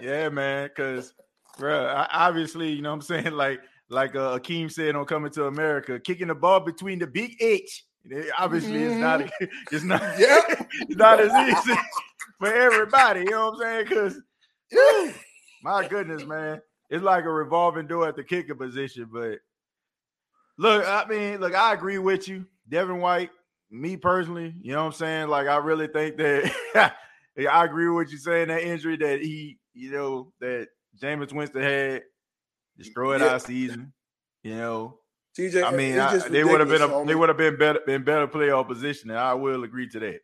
Yeah, 0.02 0.28
man, 0.28 0.68
because 0.68 1.14
bro, 1.58 2.04
obviously, 2.12 2.70
you 2.70 2.82
know 2.82 2.90
what 2.90 2.96
I'm 2.96 3.02
saying, 3.02 3.32
like 3.32 3.60
like 3.88 4.14
uh, 4.14 4.38
Akeem 4.38 4.70
said 4.70 4.94
on 4.94 5.06
Coming 5.06 5.30
to 5.32 5.46
America, 5.46 5.98
kicking 5.98 6.26
the 6.28 6.34
ball 6.34 6.60
between 6.60 6.98
the 6.98 7.06
big 7.06 7.40
H. 7.40 7.84
it- 8.04 8.30
Obviously, 8.38 8.82
it's 8.82 8.96
not 8.96 9.22
it's 9.72 9.84
not 9.84 10.02
Yep. 10.18 10.68
it's 10.88 10.96
not 10.96 11.20
as 11.20 11.32
easy 11.48 11.78
for 12.38 12.52
everybody. 12.52 13.20
You 13.20 13.30
know 13.30 13.50
what 13.52 13.66
I'm 13.66 13.86
saying? 13.86 13.86
Because 13.88 14.20
my 15.62 15.86
goodness, 15.88 16.24
man, 16.24 16.60
it's 16.90 17.02
like 17.02 17.24
a 17.24 17.30
revolving 17.30 17.86
door 17.86 18.06
at 18.08 18.16
the 18.16 18.24
kicker 18.24 18.54
position. 18.54 19.08
But 19.12 19.38
look, 20.58 20.86
I 20.86 21.04
mean, 21.08 21.40
look, 21.40 21.54
I 21.54 21.72
agree 21.72 21.98
with 21.98 22.28
you, 22.28 22.46
Devin 22.68 23.00
White. 23.00 23.30
Me 23.70 23.96
personally, 23.96 24.54
you 24.62 24.72
know 24.72 24.80
what 24.80 24.86
I'm 24.86 24.92
saying? 24.92 25.28
Like, 25.28 25.48
I 25.48 25.56
really 25.56 25.88
think 25.88 26.16
that 26.18 26.52
I 27.36 27.64
agree 27.64 27.88
with 27.88 28.12
you 28.12 28.18
saying. 28.18 28.48
That 28.48 28.62
injury 28.62 28.96
that 28.98 29.20
he, 29.20 29.58
you 29.74 29.90
know, 29.90 30.32
that 30.40 30.68
Jameis 31.02 31.32
Winston 31.32 31.62
had 31.62 32.02
destroyed 32.78 33.20
Yeah. 33.20 33.32
our 33.32 33.40
season. 33.40 33.92
You 34.44 34.54
know, 34.54 34.98
TJ, 35.36 35.64
I 35.64 35.76
mean, 35.76 35.98
I, 35.98 36.16
they 36.28 36.44
would 36.44 36.60
have 36.60 36.68
been 36.68 36.82
a, 36.82 37.04
they 37.04 37.16
would 37.16 37.28
have 37.28 37.36
been 37.36 37.56
better 37.56 37.80
in 37.88 38.04
better 38.04 38.28
playoff 38.28 38.68
position, 38.68 39.10
and 39.10 39.18
I 39.18 39.34
will 39.34 39.64
agree 39.64 39.88
to 39.88 39.98
that. 39.98 40.20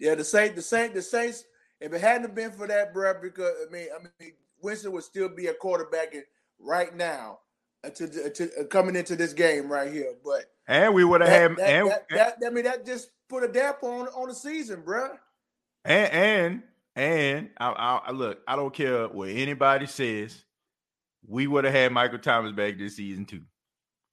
Yeah, 0.00 0.16
the 0.16 0.24
Saint, 0.24 0.56
the 0.56 0.62
Saint, 0.62 0.92
the 0.92 1.02
Saints. 1.02 1.44
If 1.80 1.92
it 1.92 2.00
hadn't 2.00 2.34
been 2.34 2.50
for 2.50 2.66
that, 2.66 2.92
bro, 2.92 3.14
because 3.22 3.52
I 3.66 3.72
mean, 3.72 3.86
I 3.94 4.02
mean, 4.20 4.32
Winston 4.60 4.90
would 4.92 5.04
still 5.04 5.28
be 5.28 5.46
a 5.46 5.54
quarterback 5.54 6.14
right 6.58 6.94
now 6.96 7.38
until, 7.84 8.08
until 8.24 8.48
uh, 8.60 8.64
coming 8.64 8.96
into 8.96 9.16
this 9.16 9.32
game 9.32 9.70
right 9.70 9.92
here. 9.92 10.14
But 10.24 10.44
And 10.68 10.94
we 10.94 11.04
would 11.04 11.20
have 11.20 11.30
that, 11.30 11.40
had 11.40 11.56
that, 11.58 11.68
and, 11.70 11.90
that, 11.90 12.06
that- 12.10 12.46
I 12.46 12.50
mean, 12.50 12.64
that 12.64 12.84
just 12.86 13.10
put 13.28 13.44
a 13.44 13.48
damper 13.48 13.86
on 13.86 14.08
on 14.08 14.28
the 14.28 14.34
season, 14.34 14.82
bro. 14.82 15.10
and 15.84 16.12
and 16.12 16.62
and 16.96 17.50
I, 17.58 17.70
I, 17.70 18.00
I 18.06 18.10
look. 18.12 18.40
I 18.46 18.56
don't 18.56 18.72
care 18.72 19.08
what 19.08 19.28
anybody 19.30 19.86
says. 19.86 20.44
We 21.26 21.46
would 21.46 21.64
have 21.64 21.74
had 21.74 21.92
Michael 21.92 22.18
Thomas 22.18 22.52
back 22.52 22.78
this 22.78 22.96
season 22.96 23.24
too. 23.24 23.42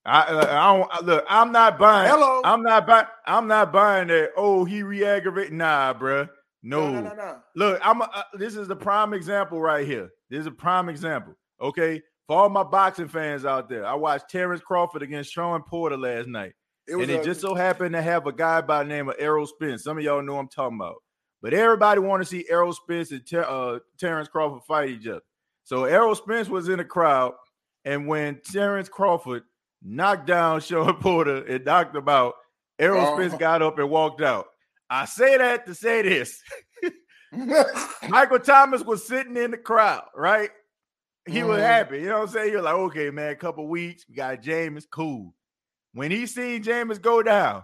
I, 0.06 0.22
I 0.22 0.40
I 0.40 0.78
don't 0.78 0.90
I- 0.92 1.00
look. 1.06 1.26
I'm 1.30 1.52
not 1.52 1.78
buying. 1.78 2.10
Hello. 2.10 2.42
I'm 2.44 2.64
not 2.64 2.88
buying. 2.88 3.06
I'm 3.28 3.48
not 3.48 3.72
buying 3.72 4.08
that. 4.08 4.32
Oh, 4.36 4.66
he 4.66 4.82
re-aggravated. 4.82 5.54
Nah, 5.54 5.94
bruh. 5.94 6.28
No. 6.64 6.90
no, 6.92 7.02
no, 7.02 7.10
no. 7.10 7.16
no. 7.16 7.38
Look, 7.56 7.82
I'm. 7.84 8.02
A, 8.02 8.06
uh, 8.06 8.24
this 8.34 8.56
is 8.56 8.68
the 8.68 8.76
prime 8.76 9.14
example 9.14 9.60
right 9.62 9.86
here. 9.86 10.10
This 10.30 10.40
is 10.42 10.48
a 10.48 10.52
prime 10.52 10.90
example. 10.90 11.36
Okay, 11.60 12.02
for 12.32 12.38
all 12.44 12.48
my 12.50 12.64
boxing 12.64 13.10
fans 13.10 13.44
out 13.44 13.68
there, 13.68 13.86
I 13.86 13.94
watched 13.94 14.30
Terrence 14.30 14.62
Crawford 14.62 15.02
against 15.02 15.34
Shawn 15.34 15.64
Porter 15.64 15.98
last 15.98 16.30
night, 16.30 16.54
It 16.88 16.96
and 16.96 17.12
it 17.12 17.20
a- 17.20 17.24
just 17.26 17.42
so 17.42 17.54
happened 17.56 17.92
to 17.94 18.02
have 18.02 18.26
a 18.26 18.32
guy 18.32 18.62
by 18.62 18.84
the 18.84 18.88
name 18.90 19.10
of 19.10 19.16
Errol 19.20 19.46
Spence. 19.46 19.84
Some 19.84 19.98
of 19.98 20.04
y'all 20.06 20.22
know 20.22 20.38
I'm 20.38 20.48
talking 20.48 20.78
about, 20.78 20.96
but 21.42 21.54
everybody 21.54 22.00
want 22.00 22.22
to 22.22 22.26
see 22.26 22.46
Errol 22.50 22.72
Spence 22.72 23.12
and 23.12 23.28
Ter- 23.30 23.44
uh, 23.44 23.80
Terrence 24.00 24.30
Crawford 24.30 24.64
fight 24.66 24.92
each 24.92 25.08
other. 25.08 25.20
So 25.66 25.84
Errol 25.84 26.16
Spence 26.16 26.48
was 26.48 26.70
in 26.70 26.78
the 26.78 26.86
crowd, 26.86 27.34
and 27.84 28.08
when 28.08 28.40
Terrence 28.50 28.88
Crawford 28.88 29.44
knocked 29.84 30.26
down 30.26 30.62
Shawn 30.62 31.02
Porter 31.02 31.44
and 31.46 31.66
knocked 31.66 31.94
him 31.94 32.08
out, 32.08 32.36
Errol 32.80 33.08
Oh. 33.08 33.16
Spence 33.18 33.34
got 33.38 33.62
up 33.62 33.78
and 33.78 33.90
walked 33.90 34.22
out. 34.22 34.46
I 34.90 35.04
say 35.04 35.38
that 35.38 35.66
to 35.66 35.76
say 35.76 36.02
this. 36.02 36.42
Michael 38.08 38.40
Thomas 38.40 38.84
was 38.84 39.06
sitting 39.06 39.36
in 39.36 39.52
the 39.52 39.58
crowd, 39.58 40.04
right? 40.16 40.50
He 41.28 41.44
was 41.44 41.60
Mhm. 41.60 41.68
happy. 41.68 42.00
You 42.00 42.08
know 42.10 42.20
what 42.20 42.30
I'm 42.30 42.34
saying? 42.34 42.52
You're 42.52 42.62
like, 42.62 42.74
okay, 42.74 43.10
man, 43.12 43.32
a 43.32 43.36
couple 43.36 43.68
weeks. 43.68 44.06
We 44.10 44.16
got 44.16 44.42
James, 44.42 44.88
cool. 44.90 45.36
When 45.94 46.10
he 46.10 46.26
seen 46.26 46.64
James 46.64 46.98
go 47.00 47.22
down, 47.22 47.64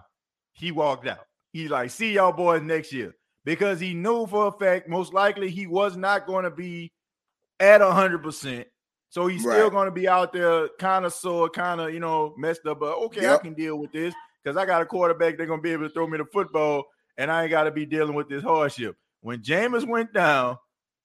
he 0.52 0.70
walked 0.70 1.06
out. 1.06 1.26
He 1.52 1.68
like, 1.68 1.90
see 1.90 2.12
y'all 2.12 2.32
boys 2.32 2.62
next 2.62 2.92
year. 2.92 3.14
Because 3.44 3.80
he 3.80 3.94
knew 3.94 4.26
for 4.26 4.48
a 4.48 4.52
fact, 4.52 4.88
most 4.88 5.14
likely 5.14 5.50
he 5.50 5.66
was 5.66 5.96
not 5.96 6.26
going 6.26 6.44
to 6.44 6.50
be 6.50 6.92
at 7.58 7.80
hundred 7.80 8.22
percent. 8.22 8.68
So 9.08 9.26
he's 9.26 9.42
still 9.54 9.70
going 9.70 9.86
to 9.86 9.90
be 9.92 10.06
out 10.06 10.34
there 10.34 10.68
kind 10.78 11.06
of 11.06 11.14
sore, 11.14 11.48
kind 11.48 11.80
of, 11.80 11.94
you 11.94 12.00
know, 12.00 12.34
messed 12.36 12.66
up. 12.66 12.80
But 12.80 12.98
okay, 13.04 13.20
I 13.34 13.38
can 13.38 13.54
deal 13.54 13.76
with 13.78 13.90
this 13.90 14.14
because 14.44 14.58
I 14.58 14.66
got 14.66 14.82
a 14.82 14.86
quarterback. 14.86 15.38
They're 15.38 15.46
going 15.46 15.60
to 15.60 15.62
be 15.62 15.72
able 15.72 15.88
to 15.88 15.94
throw 15.94 16.06
me 16.06 16.18
the 16.18 16.26
football, 16.26 16.84
and 17.16 17.30
I 17.30 17.42
ain't 17.44 17.50
got 17.50 17.64
to 17.64 17.70
be 17.70 17.86
dealing 17.86 18.14
with 18.14 18.28
this 18.28 18.42
hardship. 18.42 18.96
When 19.22 19.40
Jameis 19.40 19.88
went 19.88 20.12
down, 20.12 20.58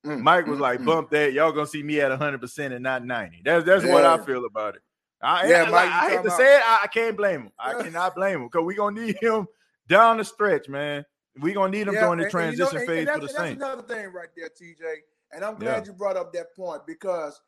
Mm, 0.06 0.22
Mike 0.22 0.47
was 0.47 0.58
mm, 0.60 0.62
like, 0.62 0.80
mm. 0.82 0.86
"Bump 0.86 1.10
that! 1.12 1.32
Y'all 1.34 1.51
gonna 1.51 1.66
see 1.68 1.82
me 1.84 2.01
at 2.01 2.12
hundred 2.18 2.41
percent 2.41 2.74
and 2.74 2.84
not 2.84 3.06
90. 3.06 3.41
That's 3.45 3.66
that's 3.66 3.86
what 3.86 4.06
I 4.06 4.18
feel 4.26 4.45
about 4.45 4.76
it. 4.76 4.82
I, 5.22 5.47
Yeah, 5.47 5.64
I, 5.64 5.70
Mike, 5.70 5.86
you 5.86 5.91
I 5.91 5.99
hate 6.10 6.16
to 6.16 6.20
about- 6.22 6.38
say 6.38 6.56
it, 6.58 6.62
I, 6.66 6.80
I 6.84 6.88
can't 6.88 7.16
blame 7.16 7.41
him. 7.43 7.51
I 7.58 7.82
cannot 7.82 8.14
blame 8.16 8.41
him 8.41 8.47
because 8.51 8.66
we 8.66 8.76
gonna 8.76 8.99
need 9.01 9.16
him 9.22 9.47
down 9.88 10.18
the 10.18 10.26
stretch, 10.26 10.68
man. 10.68 11.06
We 11.39 11.54
gonna 11.54 11.72
need 11.72 11.88
him 11.88 11.93
Yeah, 11.93 12.01
during 12.01 12.20
the 12.20 12.26
and- 12.26 12.34
and 12.36 12.54
you 12.54 12.58
know- 12.64 12.70
transition 12.70 12.78
and- 12.80 12.88
phase 12.88 13.08
and 13.08 13.08
for 13.08 13.14
the 13.14 13.14
and 13.14 13.30
that's 13.30 13.38
Saints. 13.38 13.64
another 13.64 13.82
thing 13.84 14.12
right 14.12 14.28
there, 14.36 14.49
TJ. 14.49 14.95
And 15.32 15.45
I'm 15.45 15.56
glad 15.56 15.86
Yeah. 15.86 15.91
you 15.91 15.93
brought 15.93 16.18
up 16.18 16.34
that 16.34 16.54
point 16.56 16.86
because, 16.86 17.39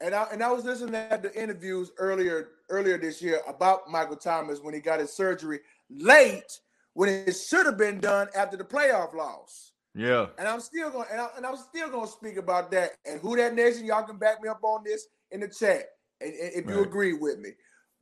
and 0.00 0.14
I 0.16 0.24
and 0.32 0.42
I 0.42 0.50
was 0.50 0.64
listening 0.64 0.96
at 0.96 1.22
the 1.22 1.32
interviews 1.40 1.92
earlier 1.96 2.48
earlier 2.68 2.98
this 2.98 3.22
year 3.22 3.40
about 3.46 3.88
Michael 3.88 4.16
Thomas 4.16 4.58
when 4.60 4.74
he 4.74 4.80
got 4.80 4.98
his 4.98 5.12
surgery 5.14 5.60
late 5.88 6.58
when 6.94 7.08
it 7.08 7.32
should 7.34 7.64
have 7.66 7.78
been 7.78 8.00
done 8.00 8.28
after 8.34 8.56
the 8.56 8.64
playoff 8.64 9.14
loss. 9.14 9.71
Yeah, 9.94 10.28
And 10.38 10.48
I'm 10.48 10.60
still 10.60 10.90
going 10.90 11.06
and, 11.10 11.20
I, 11.20 11.28
and 11.36 11.44
I'm 11.44 11.56
still 11.56 11.90
going 11.90 12.06
to 12.06 12.12
speak 12.12 12.36
about 12.36 12.70
that. 12.70 12.92
And 13.04 13.20
who 13.20 13.36
that 13.36 13.54
nation, 13.54 13.84
y'all 13.84 14.02
can 14.04 14.16
back 14.16 14.42
me 14.42 14.48
up 14.48 14.60
on 14.62 14.82
this 14.84 15.06
in 15.30 15.40
the 15.40 15.48
chat, 15.48 15.84
and, 16.20 16.32
and 16.32 16.52
if 16.54 16.66
you 16.66 16.82
agree 16.82 17.12
with 17.12 17.38
me. 17.38 17.50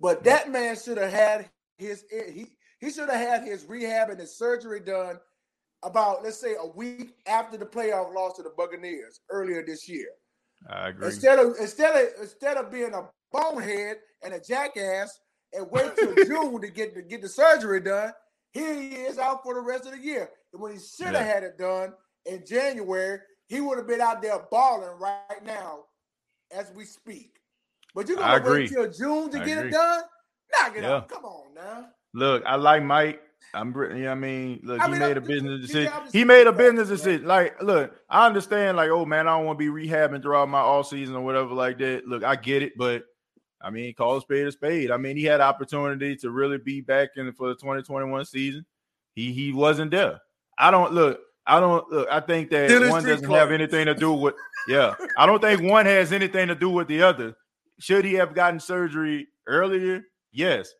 But 0.00 0.22
that 0.24 0.50
man 0.50 0.76
should 0.76 0.98
have 0.98 1.12
had 1.12 1.50
his 1.78 2.04
he 2.10 2.46
he 2.80 2.90
should 2.90 3.10
have 3.10 3.20
had 3.20 3.42
his 3.44 3.64
rehab 3.64 4.10
and 4.10 4.20
his 4.20 4.38
surgery 4.38 4.80
done 4.80 5.18
about 5.82 6.22
let's 6.22 6.38
say 6.38 6.54
a 6.60 6.66
week 6.66 7.14
after 7.26 7.56
the 7.56 7.66
playoff 7.66 8.14
loss 8.14 8.36
to 8.36 8.42
the 8.42 8.52
Buccaneers 8.56 9.20
earlier 9.30 9.64
this 9.64 9.88
year. 9.88 10.08
I 10.68 10.88
agree. 10.90 11.06
Instead 11.06 11.38
of 11.38 11.56
instead 11.58 11.96
of 11.96 12.20
instead 12.20 12.56
of 12.56 12.70
being 12.70 12.94
a 12.94 13.08
bonehead 13.32 13.96
and 14.22 14.34
a 14.34 14.40
jackass 14.40 15.18
and 15.52 15.66
wait 15.70 15.96
till 15.96 16.14
June 16.26 16.60
to 16.60 16.68
get 16.68 16.94
to 16.94 17.02
get 17.02 17.22
the 17.22 17.28
surgery 17.28 17.80
done, 17.80 18.12
here 18.52 18.74
he 18.74 18.88
is 18.94 19.18
out 19.18 19.42
for 19.42 19.54
the 19.54 19.60
rest 19.60 19.86
of 19.86 19.92
the 19.92 19.98
year. 19.98 20.30
And 20.52 20.60
when 20.60 20.72
he 20.72 20.78
should 20.78 21.06
have 21.06 21.14
Yeah. 21.14 21.22
had 21.22 21.42
it 21.44 21.58
done 21.58 21.94
in 22.26 22.44
January, 22.46 23.20
he 23.48 23.60
would 23.60 23.78
have 23.78 23.86
been 23.86 24.00
out 24.00 24.22
there 24.22 24.38
balling 24.50 24.98
right 24.98 25.44
now 25.44 25.84
as 26.50 26.72
we 26.72 26.84
speak. 26.84 27.36
But 27.94 28.08
you're 28.08 28.18
gonna 28.18 28.48
wait 28.50 28.70
till 28.70 28.90
June 28.90 29.30
to 29.30 29.40
I 29.40 29.44
get 29.44 29.58
agree. 29.58 29.68
it 29.70 29.72
done? 29.72 30.02
Knock 30.52 30.76
it 30.76 30.82
Yeah. 30.82 30.92
off. 30.92 31.08
Come 31.08 31.24
on 31.24 31.54
now. 31.54 31.88
Look, 32.14 32.44
I 32.44 32.56
like 32.56 32.82
Mike. 32.82 33.22
I'm, 33.54 33.74
you 33.74 34.04
know 34.04 34.12
I 34.12 34.14
mean, 34.14 34.60
look, 34.62 34.80
I 34.80 34.84
he 34.84 34.90
mean, 34.92 35.00
made 35.00 35.16
a 35.16 35.20
I'm- 35.20 35.26
business 35.26 35.60
decision. 35.62 35.92
He 36.12 36.24
made 36.24 36.46
a 36.46 36.52
business 36.52 36.88
decision. 36.88 37.26
Like, 37.26 37.60
look, 37.62 37.96
I 38.08 38.26
understand, 38.26 38.76
like, 38.76 38.90
oh 38.90 39.04
man, 39.04 39.26
I 39.26 39.36
don't 39.36 39.46
want 39.46 39.58
to 39.58 39.72
be 39.72 39.88
rehabbing 39.88 40.22
throughout 40.22 40.48
my 40.48 40.60
all 40.60 40.84
season 40.84 41.16
or 41.16 41.22
whatever 41.24 41.54
like 41.54 41.78
that. 41.78 42.06
Look, 42.06 42.22
I 42.22 42.36
get 42.36 42.62
it, 42.62 42.76
but 42.76 43.04
I 43.62 43.70
mean, 43.70 43.92
call 43.94 44.16
a 44.16 44.20
spade 44.20 44.46
a 44.46 44.52
spade. 44.52 44.90
I 44.90 44.96
mean, 44.96 45.16
he 45.16 45.24
had 45.24 45.40
opportunity 45.40 46.16
to 46.16 46.30
really 46.30 46.58
be 46.58 46.80
back 46.80 47.10
in 47.16 47.32
for 47.32 47.48
the 47.48 47.54
2021 47.54 48.24
season. 48.24 48.64
He 49.14 49.32
he 49.32 49.52
wasn't 49.52 49.90
there. 49.90 50.20
I 50.58 50.70
don't 50.70 50.92
look. 50.92 51.20
I 51.46 51.60
don't 51.60 51.90
look. 51.90 52.08
I 52.10 52.20
think 52.20 52.50
that 52.50 52.70
in 52.70 52.88
one 52.88 53.04
doesn't 53.04 53.28
have 53.30 53.50
anything 53.50 53.86
to 53.86 53.94
do 53.94 54.12
with. 54.12 54.34
Yeah, 54.68 54.94
I 55.16 55.26
don't 55.26 55.40
think 55.40 55.62
one 55.62 55.86
has 55.86 56.12
anything 56.12 56.48
to 56.48 56.54
do 56.54 56.70
with 56.70 56.88
the 56.88 57.02
other. 57.02 57.34
Should 57.78 58.04
he 58.04 58.14
have 58.14 58.34
gotten 58.34 58.60
surgery 58.60 59.28
earlier? 59.46 60.02
Yes. 60.32 60.72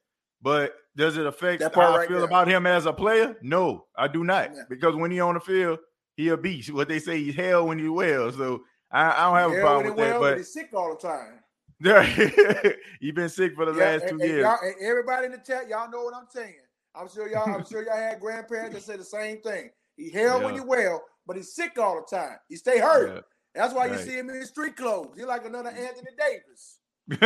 But 0.43 0.74
does 0.97 1.16
it 1.16 1.26
affect 1.26 1.62
how 1.62 1.97
I 1.97 2.07
feel 2.07 2.18
there. 2.18 2.26
about 2.26 2.49
him 2.49 2.66
as 2.66 2.87
a 2.87 2.93
player? 2.93 3.37
No, 3.43 3.87
I 3.97 4.09
do 4.09 4.24
not. 4.24 4.55
Yeah. 4.55 4.62
Because 4.68 4.95
when 4.97 5.11
he 5.11 5.20
on 5.20 5.35
the 5.35 5.41
field, 5.41 5.78
he 6.16 6.28
a 6.28 6.37
beast. 6.37 6.72
What 6.72 6.89
they 6.89 6.99
say, 6.99 7.22
he's 7.22 7.35
hell 7.35 7.66
when 7.66 7.78
he's 7.78 7.89
well. 7.89 8.31
So 8.33 8.62
I, 8.91 9.11
I 9.11 9.24
don't 9.24 9.37
have 9.37 9.59
a 9.59 9.61
problem 9.61 9.87
with 9.95 10.05
he 10.05 10.11
that. 10.11 10.20
But 10.20 10.37
he's 10.39 10.53
sick 10.53 10.70
all 10.74 10.95
the 10.95 11.09
time. 11.09 11.41
he 13.01 13.11
been 13.11 13.28
sick 13.28 13.55
for 13.55 13.64
the 13.64 13.72
Yeah, 13.72 13.85
last 13.93 14.03
and, 14.03 14.11
two 14.20 14.24
and 14.26 14.35
years. 14.35 14.47
everybody 14.83 15.26
in 15.26 15.33
the 15.33 15.39
chat, 15.39 15.68
y'all 15.68 15.91
know 15.91 16.03
what 16.03 16.14
I'm 16.14 16.26
saying. 16.28 16.55
I'm 16.95 17.09
sure 17.09 17.28
y'all, 17.28 17.55
I'm 17.55 17.64
sure 17.64 17.83
y'all 17.85 17.97
had 17.97 18.20
grandparents 18.20 18.74
that 18.74 18.83
said 18.83 19.01
the 19.01 19.05
same 19.05 19.41
thing. 19.41 19.70
He 19.97 20.11
hell 20.11 20.43
when 20.43 20.55
Yeah. 20.55 20.61
you 20.61 20.66
well, 20.66 21.03
but 21.26 21.37
he's 21.37 21.55
sick 21.55 21.78
all 21.78 21.97
the 22.09 22.16
time. 22.16 22.37
He 22.49 22.57
stay 22.57 22.78
hurt. 22.78 23.14
Yeah. 23.14 23.20
That's 23.55 23.74
why 23.74 23.87
you 23.87 23.97
see 23.99 24.18
him 24.18 24.31
in 24.31 24.45
street 24.47 24.76
clothes. 24.76 25.16
He's 25.16 25.26
like 25.26 25.45
another 25.45 25.70
Anthony 25.70 26.11
Davis. 26.18 26.78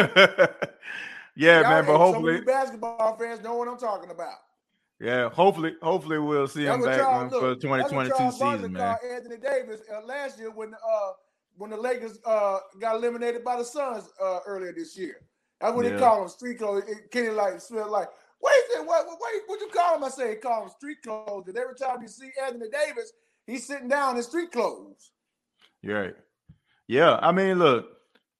yeah, 1.37 1.61
Y'all- 1.61 1.71
man. 1.71 1.87
But 1.87 1.99
hopefully, 1.99 2.37
you 2.37 2.45
basketball 2.45 3.17
fans 3.19 3.43
know 3.43 3.57
what 3.57 3.69
I'm 3.69 3.77
talking 3.79 4.11
about. 4.11 4.39
yeah, 5.01 5.29
hopefully, 5.29 5.75
hopefully 5.83 6.19
we'll 6.19 6.47
see 6.49 6.65
That's 6.65 6.77
him 6.79 6.85
back 6.85 6.99
y'all 7.01 7.23
look. 7.25 7.31
for 7.31 7.49
That's 7.49 7.65
what 7.65 8.09
2022 8.09 8.17
Charles 8.17 8.39
Barkley 8.39 8.59
season, 8.59 8.73
man. 8.73 8.97
Anthony 9.13 9.37
Davis 9.37 9.81
uh, 9.95 10.05
last 10.07 10.39
year 10.39 10.51
when 10.51 10.73
uh 10.75 11.11
when 11.57 11.71
the 11.71 11.77
Lakers 11.77 12.19
uh 12.25 12.59
got 12.81 12.97
eliminated 12.97 13.45
by 13.45 13.57
the 13.57 13.65
Suns 13.65 14.05
uh 14.23 14.41
earlier 14.47 14.73
this 14.73 14.97
year. 14.97 15.17
That's 15.61 15.75
what 15.75 15.85
Yeah. 15.85 15.93
they 15.93 15.99
call 15.99 16.23
him 16.23 16.29
street 16.29 16.59
clothes. 16.59 16.85
Kenny 17.11 17.29
like 17.31 17.61
smell 17.61 17.91
like. 17.91 18.09
What 18.41 18.55
is 18.57 18.77
it? 18.81 18.87
What 18.87 19.07
what 19.07 19.19
what, 19.19 19.33
what 19.47 19.61
you 19.61 19.69
call 19.69 19.97
him? 19.97 20.05
I 20.05 20.09
say 20.11 20.37
call 20.37 20.65
him 20.65 20.71
street 20.71 20.99
clothes. 21.03 21.45
And 21.49 21.57
every 21.57 21.75
time 21.77 22.03
you 22.03 22.09
see 22.09 22.31
Anthony 22.45 22.67
Davis, 22.71 23.13
he's 23.47 23.67
sitting 23.67 23.89
down 23.89 24.17
in 24.17 24.23
street 24.23 24.53
clothes. 24.53 25.13
You're 25.81 26.03
right. 26.03 26.17
Yeah, 26.87 27.19
I 27.23 27.33
mean, 27.33 27.59
look, 27.59 27.87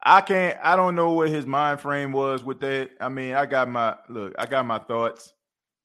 I 0.03 0.21
can't. 0.21 0.59
I 0.63 0.77
don't 0.77 0.95
know 0.95 1.13
what 1.13 1.31
his 1.31 1.47
mind 1.47 1.81
frame 1.81 2.13
was 2.13 2.45
with 2.45 2.61
that. 2.61 2.91
I 3.01 3.09
mean, 3.09 3.35
I 3.35 3.47
got 3.47 3.71
my 3.71 3.97
look. 4.11 4.35
I 4.39 4.45
got 4.45 4.67
my 4.67 4.79
thoughts. 4.79 5.33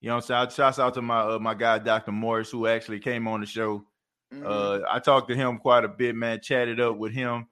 You 0.01 0.09
know, 0.09 0.15
what 0.15 0.30
I'm 0.30 0.49
saying. 0.49 0.49
Shouts 0.55 0.80
out 0.80 0.93
to 0.95 1.01
my 1.01 1.21
uh, 1.21 1.39
my 1.39 1.53
guy 1.53 1.80
Dr. 1.80 2.11
Morris, 2.11 2.49
who 2.51 2.67
actually 2.67 2.99
came 2.99 3.27
on 3.27 3.39
the 3.39 3.45
show. 3.45 3.86
Mm-hmm. 4.34 4.45
Uh, 4.45 4.80
I 4.89 4.99
talked 4.99 5.30
to 5.30 5.36
him 5.36 5.57
quite 5.57 5.84
a 5.84 5.88
bit, 5.89 6.15
man. 6.15 6.39
Chatted 6.41 6.80
up 6.80 6.97
with 6.97 7.11
him. 7.13 7.47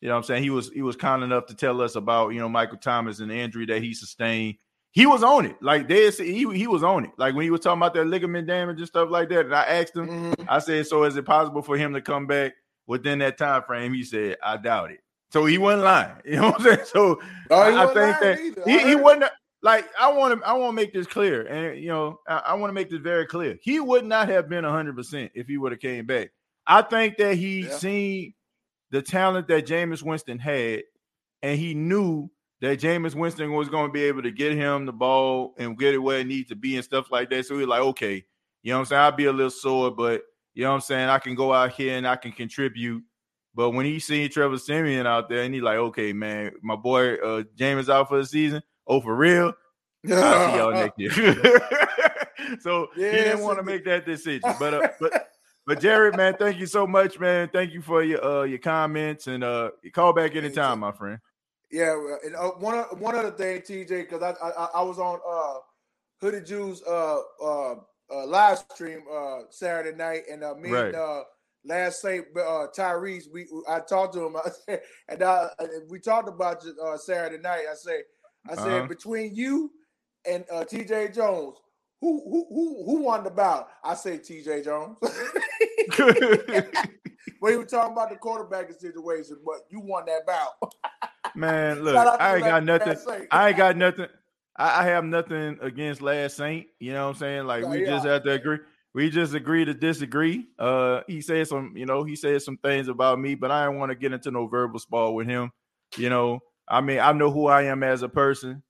You 0.00 0.08
know, 0.08 0.14
what 0.14 0.18
I'm 0.18 0.24
saying 0.24 0.42
he 0.42 0.50
was 0.50 0.70
he 0.70 0.82
was 0.82 0.96
kind 0.96 1.22
enough 1.22 1.46
to 1.46 1.54
tell 1.54 1.80
us 1.80 1.96
about 1.96 2.30
you 2.30 2.40
know 2.40 2.48
Michael 2.48 2.78
Thomas 2.78 3.20
and 3.20 3.30
the 3.30 3.34
injury 3.34 3.66
that 3.66 3.82
he 3.82 3.94
sustained. 3.94 4.56
He 4.92 5.04
was 5.04 5.22
on 5.22 5.44
it, 5.46 5.56
like 5.60 5.88
they 5.88 6.10
he 6.10 6.50
he 6.56 6.66
was 6.66 6.82
on 6.82 7.04
it. 7.04 7.10
Like 7.18 7.34
when 7.34 7.44
he 7.44 7.50
was 7.50 7.60
talking 7.60 7.78
about 7.80 7.94
that 7.94 8.06
ligament 8.06 8.46
damage 8.46 8.78
and 8.78 8.86
stuff 8.86 9.10
like 9.10 9.28
that. 9.28 9.46
And 9.46 9.54
I 9.54 9.62
asked 9.64 9.96
him, 9.96 10.08
Mm-hmm. 10.08 10.42
I 10.48 10.58
said, 10.58 10.86
"So 10.86 11.04
is 11.04 11.16
it 11.16 11.24
possible 11.26 11.62
for 11.62 11.76
him 11.76 11.92
to 11.94 12.00
come 12.00 12.26
back 12.26 12.54
within 12.86 13.18
that 13.20 13.36
time 13.38 13.62
frame?" 13.62 13.92
He 13.92 14.04
said, 14.04 14.36
"I 14.42 14.56
doubt 14.56 14.90
it." 14.90 15.00
So 15.32 15.44
he 15.44 15.58
wasn't 15.58 15.84
lying. 15.84 16.16
You 16.24 16.36
know 16.36 16.50
what 16.50 16.60
I'm 16.60 16.64
saying? 16.64 16.86
So 16.86 17.20
Oh, 17.50 17.60
I, 17.60 17.84
I 17.84 17.86
think 17.94 18.20
that 18.20 18.38
either. 18.40 18.62
He, 18.66 18.88
he 18.88 18.94
wouldn't 18.94 19.30
like. 19.62 19.88
I 19.98 20.12
want 20.12 20.40
to. 20.40 20.46
I 20.46 20.52
want 20.54 20.70
to 20.70 20.76
make 20.76 20.92
this 20.92 21.06
clear, 21.06 21.42
and 21.46 21.78
you 21.80 21.88
know, 21.88 22.20
I, 22.28 22.38
I 22.38 22.54
want 22.54 22.70
to 22.70 22.74
make 22.74 22.90
this 22.90 23.00
very 23.00 23.26
clear. 23.26 23.58
He 23.62 23.80
would 23.80 24.04
not 24.04 24.28
have 24.28 24.48
been 24.48 24.64
100 24.64 24.96
percent 24.96 25.32
if 25.34 25.46
he 25.46 25.56
would 25.58 25.72
have 25.72 25.80
came 25.80 26.06
back. 26.06 26.30
I 26.66 26.82
think 26.82 27.16
that 27.18 27.36
he 27.36 27.62
Yeah. 27.62 27.76
seen 27.76 28.34
the 28.90 29.02
talent 29.02 29.48
that 29.48 29.66
Jameis 29.66 30.02
Winston 30.02 30.38
had, 30.38 30.82
and 31.42 31.58
he 31.58 31.74
knew 31.74 32.30
that 32.60 32.80
Jameis 32.80 33.14
Winston 33.14 33.52
was 33.52 33.68
going 33.68 33.88
to 33.88 33.92
be 33.92 34.02
able 34.04 34.22
to 34.22 34.30
get 34.30 34.52
him 34.52 34.86
the 34.86 34.92
ball 34.92 35.54
and 35.58 35.78
get 35.78 35.94
it 35.94 35.98
where 35.98 36.20
it 36.20 36.26
needs 36.26 36.48
to 36.48 36.56
be 36.56 36.76
and 36.76 36.84
stuff 36.84 37.10
like 37.10 37.28
that. 37.30 37.44
So 37.46 37.58
he's 37.58 37.66
like, 37.66 37.82
okay, 37.82 38.24
you 38.62 38.72
know 38.72 38.76
what 38.78 38.80
I'm 38.80 38.86
saying? 38.86 39.02
I'll 39.02 39.12
be 39.12 39.26
a 39.26 39.32
little 39.32 39.50
sore, 39.50 39.90
but 39.90 40.22
you 40.54 40.62
know 40.62 40.70
what 40.70 40.76
I'm 40.76 40.80
saying? 40.80 41.08
I 41.08 41.18
can 41.18 41.34
go 41.34 41.52
out 41.52 41.72
here 41.72 41.96
and 41.98 42.08
I 42.08 42.16
can 42.16 42.32
contribute. 42.32 43.04
But 43.54 43.70
when 43.70 43.84
he 43.86 43.98
seen 43.98 44.30
Trevor 44.30 44.56
Siemian 44.58 45.06
out 45.06 45.28
there 45.28 45.42
and 45.42 45.52
he's 45.52 45.62
like, 45.62 45.76
okay, 45.76 46.12
man, 46.12 46.52
my 46.62 46.76
boy 46.76 47.14
uh 47.16 47.42
Jameis 47.56 47.88
out 47.90 48.08
for 48.08 48.18
the 48.18 48.26
season. 48.26 48.62
Oh, 48.86 49.00
for 49.00 49.14
real? 49.14 49.52
I'll 50.10 50.48
see 50.50 50.56
y'all 50.56 50.72
next 50.72 50.98
year. 50.98 51.10
so 52.60 52.88
he 52.94 53.02
didn't 53.02 53.40
want 53.40 53.58
to 53.58 53.64
make 53.64 53.84
that 53.84 54.06
decision. 54.06 54.54
But 54.58 54.74
uh, 54.74 54.88
but 55.00 55.28
but 55.66 55.80
Jared, 55.80 56.14
man, 56.14 56.36
thank 56.38 56.58
you 56.58 56.66
so 56.66 56.86
much, 56.86 57.18
man. 57.18 57.50
Thank 57.52 57.72
you 57.72 57.82
for 57.82 58.02
your 58.02 58.24
uh 58.24 58.42
your 58.44 58.58
comments 58.58 59.26
and 59.26 59.42
uh 59.42 59.70
call 59.92 60.12
back 60.12 60.36
anytime, 60.36 60.80
my 60.80 60.92
friend. 60.92 61.18
Yeah, 61.70 61.96
and 62.24 62.36
uh, 62.36 62.50
one 62.50 62.76
o- 62.76 62.96
one 62.98 63.16
other 63.16 63.32
thing, 63.32 63.60
TJ, 63.62 64.08
because 64.08 64.22
I, 64.22 64.34
I 64.48 64.68
I 64.76 64.82
was 64.82 64.98
on 64.98 65.18
uh 65.28 65.58
Hooded 66.20 66.46
Jews 66.46 66.82
uh 66.88 67.18
uh, 67.42 67.72
uh 68.10 68.26
live 68.26 68.58
stream 68.70 69.02
uh 69.12 69.40
Saturday 69.50 69.96
night, 69.96 70.22
and 70.30 70.44
uh, 70.44 70.54
me 70.54 70.70
Right. 70.70 70.86
and 70.86 70.94
uh 70.94 71.22
last 71.64 72.00
Saint 72.00 72.26
uh 72.36 72.68
Tyrese, 72.76 73.24
we 73.32 73.48
I 73.68 73.80
talked 73.80 74.14
to 74.14 74.24
him, 74.24 74.36
I 74.36 74.48
said, 74.64 74.82
and 75.08 75.22
uh, 75.22 75.48
we 75.88 75.98
talked 75.98 76.28
about 76.28 76.64
uh 76.80 76.96
Saturday 76.96 77.42
night. 77.42 77.64
I 77.68 77.74
say, 77.74 78.02
I 78.50 78.54
said 78.54 78.66
Uh-huh. 78.68 78.86
between 78.86 79.34
you 79.34 79.70
and 80.28 80.44
uh 80.50 80.64
TJ 80.64 81.14
Jones. 81.14 81.56
Who, 82.00 82.22
who 82.28 82.46
who 82.50 82.84
who 82.84 83.02
won 83.04 83.24
the 83.24 83.30
bout? 83.30 83.68
I 83.82 83.94
say 83.94 84.18
TJ 84.18 84.64
Jones. 84.64 84.98
but 87.40 87.50
you 87.50 87.58
were 87.58 87.64
talking 87.64 87.92
about 87.92 88.10
the 88.10 88.16
quarterbacking 88.16 88.78
situation, 88.78 89.38
but 89.44 89.60
you 89.70 89.80
won 89.80 90.04
that 90.06 90.26
bout. 90.26 90.52
Man, 91.34 91.80
look, 91.84 91.94
Shout 91.94 92.06
out 92.06 92.16
to 92.18 92.22
I 92.22 92.34
ain't 92.36 92.44
got 92.44 92.64
nothing. 92.64 92.96
I 93.30 93.48
ain't 93.48 93.56
got 93.56 93.76
nothing. 93.76 94.06
I, 94.58 94.84
have 94.84 95.04
nothing 95.04 95.58
against 95.60 96.00
Last 96.00 96.36
Saint. 96.38 96.66
You 96.80 96.92
know 96.94 97.04
what 97.04 97.14
I'm 97.16 97.18
saying? 97.18 97.46
Like 97.46 97.62
No, 97.62 97.68
we 97.70 97.80
yeah. 97.84 97.90
just 97.90 98.06
have 98.06 98.22
to 98.24 98.32
agree. 98.32 98.58
We 98.94 99.10
just 99.10 99.34
agree 99.34 99.66
to 99.66 99.74
disagree. 99.74 100.46
Uh, 100.58 101.02
he 101.06 101.20
said 101.20 101.46
some, 101.46 101.74
you 101.76 101.84
know, 101.84 102.04
he 102.04 102.16
said 102.16 102.40
some 102.40 102.56
things 102.56 102.88
about 102.88 103.20
me, 103.20 103.34
but 103.34 103.50
I 103.50 103.66
don't 103.66 103.76
want 103.78 103.90
to 103.90 103.96
get 103.96 104.12
into 104.12 104.30
no 104.30 104.46
verbal 104.46 104.78
spar 104.78 105.12
with 105.12 105.26
him. 105.26 105.50
You 105.98 106.08
know, 106.08 106.40
I 106.68 106.80
mean, 106.80 106.98
I 106.98 107.12
know 107.12 107.30
who 107.30 107.46
I 107.46 107.62
am 107.64 107.82
as 107.82 108.02
a 108.02 108.08
person. 108.08 108.62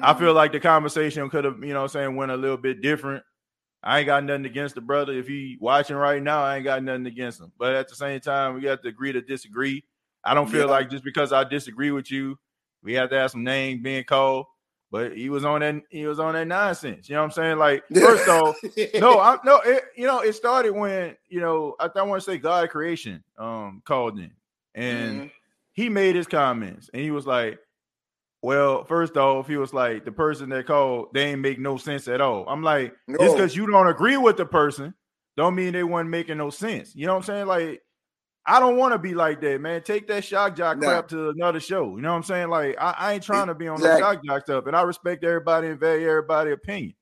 I 0.00 0.12
Mhm. 0.12 0.18
feel 0.18 0.34
like 0.34 0.52
the 0.52 0.60
conversation 0.60 1.28
could 1.30 1.44
have, 1.44 1.62
you 1.62 1.72
know, 1.72 1.80
what 1.80 1.82
I'm 1.82 1.88
saying 1.88 2.16
went 2.16 2.32
a 2.32 2.36
little 2.36 2.56
bit 2.56 2.80
different. 2.82 3.22
I 3.82 3.98
ain't 3.98 4.06
got 4.06 4.24
nothing 4.24 4.46
against 4.46 4.74
the 4.74 4.80
brother. 4.80 5.12
If 5.12 5.28
he 5.28 5.56
watching 5.60 5.96
right 5.96 6.22
now, 6.22 6.42
I 6.42 6.56
ain't 6.56 6.64
got 6.64 6.82
nothing 6.82 7.06
against 7.06 7.40
him. 7.40 7.52
But 7.58 7.74
at 7.74 7.88
the 7.88 7.94
same 7.94 8.18
time, 8.20 8.54
we 8.54 8.64
have 8.64 8.80
to 8.82 8.88
agree 8.88 9.12
to 9.12 9.20
disagree. 9.20 9.84
I 10.24 10.34
don't 10.34 10.50
feel 10.50 10.60
Yeah. 10.66 10.72
like 10.72 10.90
just 10.90 11.04
because 11.04 11.32
I 11.32 11.44
disagree 11.44 11.90
with 11.90 12.10
you, 12.10 12.38
we 12.82 12.94
have 12.94 13.10
to 13.10 13.16
have 13.16 13.30
some 13.30 13.44
name 13.44 13.82
being 13.82 14.04
called. 14.04 14.46
But 14.90 15.16
he 15.16 15.28
was 15.28 15.44
on 15.44 15.60
that, 15.60 15.82
he 15.90 16.06
was 16.06 16.18
on 16.20 16.34
that 16.34 16.46
nonsense. 16.46 17.08
You 17.08 17.16
know 17.16 17.22
what 17.22 17.26
I'm 17.26 17.30
saying? 17.32 17.58
Like, 17.58 17.84
first 18.00 18.26
off, 18.28 18.56
no, 18.94 19.18
I 19.18 19.38
no, 19.44 19.60
it, 19.60 19.84
you 19.96 20.06
know, 20.06 20.20
it 20.20 20.34
started 20.34 20.70
when 20.72 21.16
you 21.28 21.40
know 21.40 21.74
I, 21.80 21.88
I 21.94 22.02
want 22.02 22.22
to 22.22 22.30
say 22.30 22.38
God 22.38 22.70
creation 22.70 23.22
um 23.36 23.82
called 23.84 24.18
in, 24.18 24.30
and 24.74 25.20
Mhm. 25.22 25.30
He 25.74 25.88
made 25.90 26.16
his 26.16 26.26
comments, 26.26 26.88
and 26.94 27.02
he 27.02 27.10
was 27.10 27.26
like, 27.26 27.58
"Well, 28.42 28.84
first 28.84 29.16
off, 29.16 29.46
he 29.48 29.56
was 29.56 29.72
like 29.74 30.04
the 30.04 30.12
person 30.12 30.48
that 30.50 30.66
called 30.66 31.08
they 31.14 31.32
ain't 31.32 31.40
make 31.40 31.58
no 31.58 31.76
sense 31.76 32.08
at 32.08 32.20
all." 32.20 32.46
I'm 32.48 32.62
like, 32.62 32.94
just 33.20 33.36
because 33.36 33.54
you 33.56 33.66
don't 33.66 33.88
agree 33.88 34.16
with 34.16 34.36
the 34.36 34.46
person, 34.46 34.94
don't 35.36 35.54
mean 35.54 35.72
they 35.72 35.84
wasn't 35.84 36.10
making 36.10 36.38
no 36.38 36.50
sense. 36.50 36.94
You 36.94 37.06
know 37.06 37.12
what 37.14 37.18
I'm 37.18 37.24
saying? 37.24 37.46
Like, 37.46 37.82
I 38.46 38.60
don't 38.60 38.76
want 38.76 38.92
to 38.92 38.98
be 38.98 39.14
like 39.14 39.40
that, 39.40 39.60
man. 39.60 39.82
Take 39.82 40.06
that 40.08 40.24
shock 40.24 40.54
jock 40.56 40.78
Nah. 40.78 40.86
crap 40.86 41.08
to 41.08 41.30
another 41.30 41.60
show. 41.60 41.96
You 41.96 42.02
know 42.02 42.10
what 42.10 42.16
I'm 42.18 42.22
saying? 42.22 42.48
Like, 42.50 42.76
I, 42.78 42.94
I 42.98 43.12
ain't 43.14 43.22
trying 43.22 43.46
to 43.48 43.54
be 43.54 43.68
on 43.68 43.76
Exactly. 43.76 44.00
no 44.00 44.12
shock 44.12 44.24
jock 44.24 44.42
stuff, 44.42 44.66
and 44.66 44.76
I 44.76 44.82
respect 44.82 45.24
everybody 45.24 45.68
and 45.68 45.80
value 45.80 46.08
everybody's 46.08 46.54
opinion. 46.54 46.94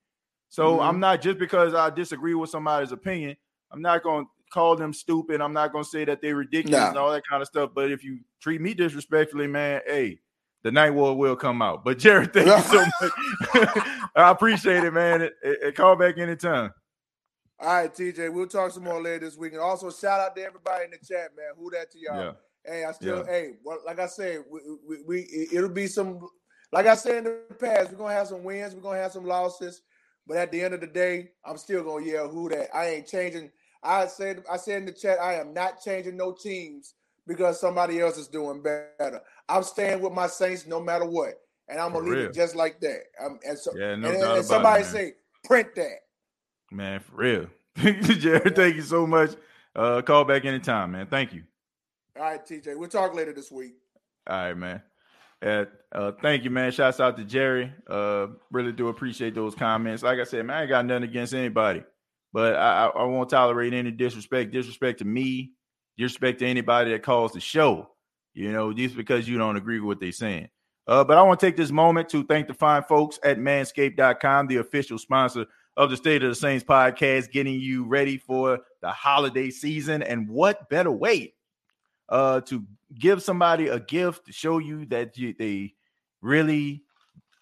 So 0.49 0.79
Mhm. 0.79 0.85
I'm 0.85 1.01
not 1.01 1.21
just 1.23 1.39
because 1.39 1.75
I 1.75 1.91
disagree 1.91 2.35
with 2.35 2.51
somebody's 2.51 2.93
opinion, 2.93 3.37
I'm 3.71 3.83
not 3.83 4.03
going 4.03 4.27
to 4.27 4.31
call 4.53 4.77
them 4.77 4.93
stupid. 4.93 5.41
I'm 5.41 5.53
not 5.53 5.73
going 5.73 5.85
to 5.85 5.91
say 5.91 6.05
that 6.05 6.21
they're 6.23 6.37
ridiculous 6.37 6.79
Nah. 6.79 6.89
and 6.91 6.99
all 6.99 7.11
that 7.13 7.27
kind 7.29 7.41
of 7.43 7.49
stuff. 7.49 7.71
But 7.75 7.91
if 7.91 8.05
you 8.05 8.21
treat 8.41 8.61
me 8.61 8.75
disrespectfully, 8.75 9.47
man, 9.47 9.81
hey, 9.87 10.21
the 10.63 10.71
night 10.71 10.91
war 10.91 11.17
will 11.17 11.35
come 11.37 11.61
out. 11.63 11.85
But 11.85 11.99
Jared, 11.99 12.33
thank 12.33 12.47
you 12.47 12.63
so 12.63 12.85
much. 13.01 13.13
I 14.17 14.31
appreciate 14.31 14.85
it, 14.85 14.93
man. 14.93 15.23
It, 15.23 15.35
it, 15.43 15.59
it 15.63 15.75
call 15.75 15.97
back 15.97 16.19
anytime. 16.19 16.73
All 17.59 17.69
right, 17.75 17.95
TJ, 17.95 18.33
we'll 18.33 18.47
talk 18.49 18.73
some 18.73 18.85
more 18.85 19.01
later 19.01 19.21
this 19.27 19.37
week. 19.37 19.53
And 19.53 19.61
also 19.63 19.91
shout 19.91 20.21
out 20.21 20.35
to 20.37 20.43
everybody 20.45 20.85
in 20.85 20.91
the 20.91 20.99
chat, 20.99 21.31
man. 21.37 21.53
Who 21.57 21.71
that 21.71 21.91
to 21.93 21.99
y'all? 21.99 22.21
Yeah. 22.21 22.33
Hey, 22.65 22.85
I 22.85 22.93
still, 22.93 23.19
Yeah. 23.19 23.25
hey, 23.27 23.51
well, 23.65 23.79
like 23.87 23.99
I 23.99 24.07
said, 24.07 24.45
we, 24.51 24.61
we, 24.89 25.03
we 25.07 25.49
it'll 25.53 25.69
be 25.69 25.87
some, 25.87 26.21
like 26.73 26.87
I 26.87 26.95
said 26.95 27.19
in 27.19 27.25
the 27.25 27.55
past, 27.55 27.91
we're 27.91 27.99
gonna 27.99 28.15
have 28.15 28.29
some 28.29 28.45
wins, 28.45 28.75
we're 28.75 28.81
gonna 28.83 28.99
have 28.99 29.13
some 29.13 29.25
losses, 29.27 29.83
but 30.27 30.37
at 30.37 30.51
the 30.53 30.61
end 30.63 30.75
of 30.75 30.81
the 30.81 30.87
day, 30.87 31.31
I'm 31.45 31.57
still 31.59 31.83
gonna 31.85 32.05
yell 32.05 32.29
who 32.29 32.49
that. 32.51 32.75
I 32.75 32.87
ain't 32.89 33.07
changing. 33.09 33.51
I 33.83 34.07
said, 34.07 34.45
I 34.51 34.57
said 34.57 34.79
in 34.79 34.87
the 34.87 34.93
chat, 34.93 35.19
I 35.21 35.35
am 35.35 35.53
not 35.53 35.83
changing 35.83 36.17
no 36.17 36.33
teams 36.33 36.95
because 37.27 37.61
somebody 37.61 38.01
else 38.01 38.17
is 38.19 38.29
doing 38.29 38.63
better. 38.63 39.21
I'm 39.49 39.63
staying 39.63 40.01
with 40.01 40.13
my 40.13 40.27
Saints 40.27 40.67
no 40.67 40.81
matter 40.81 41.05
what, 41.05 41.35
and 41.69 41.79
I'm 41.81 41.93
gonna 41.93 42.05
For 42.05 42.11
leave 42.11 42.19
real. 42.19 42.27
it 42.31 42.35
just 42.35 42.55
like 42.57 42.81
that. 42.81 43.01
Um, 43.23 43.39
and 43.47 43.59
so, 43.59 43.73
Yeah, 43.77 43.95
no 43.97 44.09
and, 44.11 44.21
doubt 44.21 44.23
and 44.23 44.25
about 44.33 44.45
somebody 44.45 44.83
it, 44.83 44.87
say, 44.87 45.13
print 45.45 45.75
that. 45.77 45.99
Man, 46.71 47.01
for 47.01 47.17
real. 47.17 47.47
Jared, 47.77 48.55
thank 48.55 48.77
you 48.77 48.83
so 48.83 49.07
much. 49.07 49.31
Uh, 49.75 50.03
call 50.03 50.25
back 50.25 50.45
anytime, 50.45 50.93
man. 50.93 51.07
Thank 51.07 51.33
you. 51.33 51.43
All 52.17 52.23
right, 52.25 52.45
TJ, 52.45 52.77
we'll 52.77 52.89
talk 52.89 53.15
later 53.15 53.33
this 53.33 53.51
week. 53.51 53.75
All 54.27 54.37
right, 54.37 54.55
man. 54.55 54.83
Uh, 55.45 55.65
uh, 55.91 56.13
thank 56.23 56.45
you, 56.45 56.51
man. 56.51 56.71
Shouts 56.71 57.01
out 57.01 57.17
to 57.17 57.25
Jerry. 57.25 57.73
Uh, 57.89 58.29
really 58.53 58.73
do 58.73 58.89
appreciate 58.89 59.35
those 59.35 59.55
comments. 59.55 60.03
Like 60.03 60.19
I 60.21 60.25
said, 60.25 60.47
man, 60.47 60.57
I 60.57 60.61
ain't 60.63 60.69
got 60.69 60.87
nothing 60.87 61.05
against 61.05 61.35
anybody, 61.35 61.83
but 62.33 62.57
I, 62.57 62.87
I, 62.87 63.05
won't 63.05 63.29
tolerate 63.31 63.75
any 63.75 63.91
disrespect. 63.91 64.53
Disrespect 64.53 65.01
to 65.01 65.05
me. 65.05 65.53
Disrespect 65.99 66.39
to 66.41 66.47
anybody 66.47 66.91
that 66.93 67.03
calls 67.03 67.33
the 67.33 67.41
show. 67.41 67.91
You 68.35 68.53
know, 68.53 68.73
just 68.73 68.97
because 68.97 69.29
you 69.29 69.37
don't 69.37 69.57
agree 69.57 69.79
with 69.79 69.87
what 69.87 70.01
they're 70.01 70.13
saying. 70.13 70.49
Uh, 70.87 71.05
but 71.05 71.17
I 71.17 71.23
want 71.23 71.39
to 71.39 71.47
take 71.47 71.57
this 71.57 71.71
moment 71.71 72.09
to 72.09 72.25
thank 72.25 72.49
the 72.49 72.55
fine 72.55 72.83
folks 72.83 73.19
at 73.23 73.39
manscaped.com, 73.39 74.47
the 74.47 74.57
official 74.57 74.99
sponsor 74.99 75.47
of 75.77 75.91
the 75.91 75.97
State 75.97 76.23
of 76.23 76.31
the 76.31 76.35
Saints 76.35 76.65
podcast, 76.65 77.31
getting 77.31 77.61
you 77.61 77.85
ready 77.85 78.19
for 78.19 78.61
the 78.81 78.91
holiday 78.91 79.51
season. 79.51 80.03
And 80.03 80.29
what 80.29 80.69
better 80.69 80.91
way 80.91 81.35
uh, 82.09 82.41
to 82.43 82.65
give 82.99 83.23
somebody 83.23 83.69
a 83.69 83.81
gift 83.81 84.27
to 84.27 84.33
show 84.33 84.59
you 84.59 84.87
that 84.87 85.17
you, 85.17 85.35
they 85.39 85.75
really, 86.21 86.83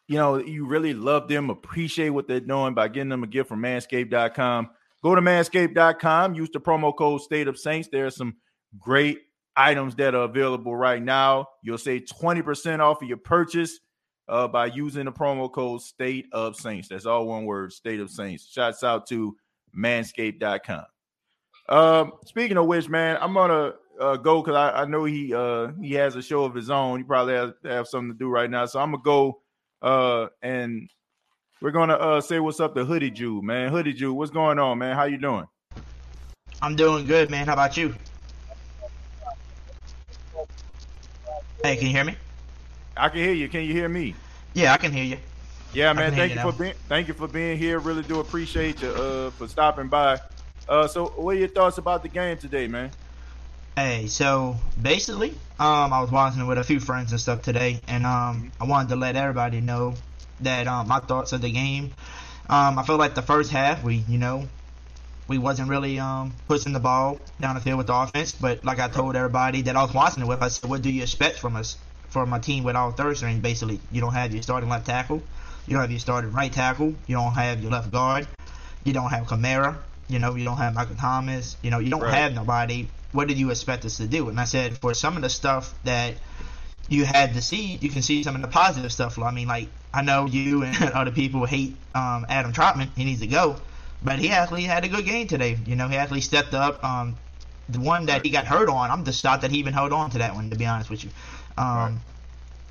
you 0.07 0.16
know, 0.16 0.36
you 0.36 0.66
really 0.66 0.95
love 0.95 1.28
them, 1.28 1.51
appreciate 1.51 2.11
what 2.11 2.28
they're 2.28 2.41
doing 2.41 2.74
by 2.74 2.88
getting 2.88 3.09
them 3.09 3.24
a 3.24 3.26
gift 3.26 3.49
from 3.49 3.62
manscaped.com. 3.62 4.70
Go 5.03 5.14
to 5.14 5.20
manscaped.com, 5.20 6.34
use 6.34 6.51
the 6.53 6.61
promo 6.61 6.94
code 6.94 7.22
State 7.22 7.48
of 7.48 7.59
Saints. 7.59 7.88
There 7.90 8.07
are 8.07 8.11
some 8.11 8.36
great 8.78 9.20
items 9.57 9.94
that 9.96 10.14
are 10.14 10.24
available 10.24 10.76
right 10.76 11.03
now. 11.03 11.46
You'll 11.62 11.78
save 11.78 12.05
20% 12.05 12.80
off 12.80 13.03
of 13.03 13.09
your 13.09 13.16
purchase 13.16 13.80
uh, 14.28 14.46
by 14.46 14.66
using 14.66 15.07
the 15.07 15.12
promo 15.12 15.51
code 15.51 15.80
State 15.82 16.26
of 16.32 16.57
Saints. 16.57 16.88
That's 16.88 17.07
all 17.07 17.26
one 17.26 17.46
word, 17.46 17.72
State 17.72 18.01
of 18.01 18.11
Saints. 18.11 18.51
Shouts 18.51 18.84
out 18.84 19.07
to 19.09 19.36
manscaped.com. 19.76 20.84
Um, 21.68 22.12
speaking 22.26 22.57
of 22.57 22.66
which, 22.66 22.88
man, 22.88 23.16
I'm 23.20 23.32
gonna 23.32 23.74
uh, 24.01 24.16
go 24.16 24.42
because 24.42 24.57
I, 24.57 24.82
I, 24.82 24.84
know 24.86 25.05
he 25.05 25.32
uh, 25.32 25.68
he 25.80 25.92
has 25.94 26.16
a 26.16 26.22
show 26.22 26.44
of 26.44 26.55
his 26.55 26.68
own. 26.68 26.98
He 26.98 27.05
probably 27.05 27.34
has 27.34 27.53
have 27.64 27.86
something 27.86 28.12
to 28.12 28.18
do 28.18 28.28
right 28.28 28.51
now, 28.51 28.66
so 28.66 28.80
I'm 28.80 28.90
gonna 28.90 29.03
go 29.05 29.40
uh, 29.80 30.26
and 30.42 30.90
we're 31.61 31.70
gonna 31.70 31.94
uh, 31.94 32.20
say 32.20 32.38
what's 32.38 32.61
up 32.61 32.74
to 32.74 32.84
Hoodie 32.84 33.11
Jew, 33.11 33.42
man. 33.42 33.70
Hoodie 33.70 33.92
Jew, 33.92 34.14
what's 34.14 34.30
going 34.30 34.58
on, 34.58 34.78
man? 34.78 34.96
How 34.96 35.04
you 35.04 35.18
doing? 35.18 35.46
I'm 36.62 36.76
doing 36.76 37.06
good, 37.06 37.30
man. 37.30 37.46
How 37.46 37.52
about 37.52 37.76
you? 37.76 37.94
Hey, 41.62 41.76
can 41.76 41.86
you 41.86 41.92
hear 41.92 42.04
me? 42.04 42.16
I 42.96 43.08
can 43.08 43.18
hear 43.18 43.32
you. 43.32 43.48
Can 43.48 43.64
you 43.64 43.72
hear 43.72 43.88
me? 43.88 44.14
Yeah, 44.54 44.72
I 44.72 44.78
can 44.78 44.92
hear 44.92 45.04
you. 45.04 45.18
Yeah, 45.72 45.92
man. 45.92 46.12
Thank 46.12 46.32
you, 46.32 46.40
you 46.40 46.50
for 46.50 46.58
being 46.58 46.74
thank 46.88 47.08
you 47.08 47.14
for 47.14 47.28
being 47.28 47.58
here. 47.58 47.78
Really 47.78 48.02
do 48.02 48.20
appreciate 48.20 48.82
you 48.82 48.88
uh, 48.88 49.30
for 49.30 49.46
stopping 49.46 49.88
by. 49.88 50.18
Uh, 50.68 50.86
so, 50.86 51.08
what 51.08 51.36
are 51.36 51.38
your 51.38 51.48
thoughts 51.48 51.78
about 51.78 52.02
the 52.02 52.08
game 52.08 52.36
today, 52.38 52.66
man? 52.66 52.90
Hey, 53.76 54.06
so 54.08 54.56
basically, 54.80 55.30
um, 55.58 55.92
I 55.92 56.00
was 56.00 56.11
watching 56.11 56.46
with 56.46 56.58
a 56.58 56.64
few 56.64 56.80
friends 56.80 57.12
and 57.12 57.20
stuff 57.20 57.42
today, 57.42 57.80
and 57.86 58.04
um, 58.04 58.50
I 58.61 58.64
wanted 58.64 58.88
to 58.90 58.96
let 58.96 59.16
everybody 59.16 59.61
know 59.61 59.94
that 60.43 60.66
um, 60.66 60.88
my 60.88 61.01
thoughts 61.01 61.32
of 61.32 61.41
the 61.41 61.51
game. 61.51 61.93
Um, 62.49 62.78
I 62.78 62.82
feel 62.82 62.97
like 62.97 63.14
the 63.14 63.22
first 63.22 63.53
half, 63.53 63.84
we, 63.84 63.97
you 64.09 64.18
know, 64.18 64.49
we 65.30 65.38
wasn't 65.38 65.68
really 65.68 66.01
um 66.01 66.34
pushing 66.49 66.72
the 66.72 66.80
ball 66.80 67.20
down 67.41 67.55
the 67.55 67.61
field 67.61 67.78
with 67.78 67.86
the 67.86 67.95
offense. 67.95 68.32
But 68.32 68.64
like 68.64 68.80
I 68.80 68.88
told 68.88 69.14
everybody 69.14 69.62
that 69.62 69.76
I 69.76 69.82
was 69.82 69.95
watching 69.95 70.24
it 70.24 70.26
with, 70.26 70.43
I 70.43 70.49
said, 70.49 70.68
"What 70.68 70.82
do 70.82 70.91
you 70.91 71.03
expect 71.03 71.38
from 71.38 71.55
us, 71.55 71.76
from 72.09 72.32
a 72.32 72.41
team 72.41 72.64
without 72.64 72.97
third 72.97 73.16
string? 73.16 73.41
Basically, 73.41 73.80
you 73.93 74.01
don't 74.01 74.12
have 74.12 74.34
your 74.34 74.43
starting 74.43 74.68
left 74.68 74.86
tackle, 74.86 75.22
you 75.68 75.74
don't 75.74 75.82
have 75.82 75.93
your 75.93 76.01
starting 76.01 76.32
right 76.32 76.53
tackle, 76.53 76.95
you 77.07 77.14
don't 77.14 77.32
have 77.32 77.62
your 77.62 77.70
left 77.70 77.93
guard, 77.93 78.26
you 78.82 78.93
don't 78.93 79.11
have 79.11 79.26
Kamara, 79.26 79.76
you 80.09 80.18
know, 80.18 80.34
you 80.34 80.45
don't 80.45 80.57
have 80.57 80.74
Michael 80.74 80.97
Thomas, 80.97 81.57
you 81.62 81.70
know, 81.70 81.78
you 81.78 81.91
don't 81.91 82.03
right. 82.03 82.14
have 82.14 82.34
nobody. 82.34 82.88
What 83.12 83.28
did 83.28 83.38
you 83.38 83.51
expect 83.51 83.84
us 83.84 83.99
to 83.99 84.09
do?" 84.09 84.28
And 84.30 84.41
I 84.41 84.45
said, 84.45 84.78
for 84.78 84.95
some 84.95 85.14
of 85.14 85.22
the 85.22 85.30
stuff 85.30 85.72
that 85.84 86.14
you 86.91 87.05
had 87.05 87.34
to 87.34 87.41
see, 87.41 87.78
you 87.80 87.88
can 87.88 88.03
see 88.03 88.22
some 88.22 88.34
of 88.34 88.43
the 88.43 88.49
positive 88.49 88.93
stuff. 88.93 89.18
I 89.18 89.30
mean, 89.30 89.49
like 89.49 89.68
I 89.95 90.03
know 90.03 90.26
you 90.26 90.62
and 90.64 90.76
other 90.93 91.12
people 91.12 91.47
hate 91.47 91.76
um, 91.95 92.26
Adam 92.28 92.53
Trautman. 92.53 92.91
He 92.97 93.05
needs 93.05 93.20
to 93.20 93.26
go. 93.26 93.57
But 94.03 94.18
he 94.18 94.30
actually 94.30 94.62
had 94.62 94.84
a 94.84 94.88
good 94.88 95.05
game 95.05 95.26
today. 95.26 95.59
You 95.66 95.76
know, 95.76 95.88
he 95.88 95.97
actually 95.97 96.22
stepped 96.22 96.53
up. 96.53 96.82
Um, 96.84 97.16
the 97.68 97.80
one 97.80 98.07
that 98.07 98.24
he 98.24 98.30
got 98.30 98.47
hurt 98.47 98.68
on, 98.68 98.91
I'm 98.91 99.05
just 99.05 99.22
shocked 99.22 99.43
that 99.43 99.51
he 99.51 99.59
even 99.59 99.72
held 99.72 99.93
on 99.93 100.11
to 100.11 100.18
that 100.18 100.34
one. 100.34 100.51
To 100.51 100.57
be 100.57 100.66
honest 100.66 100.91
with 100.91 101.05
you, 101.05 101.11
um, 101.57 102.01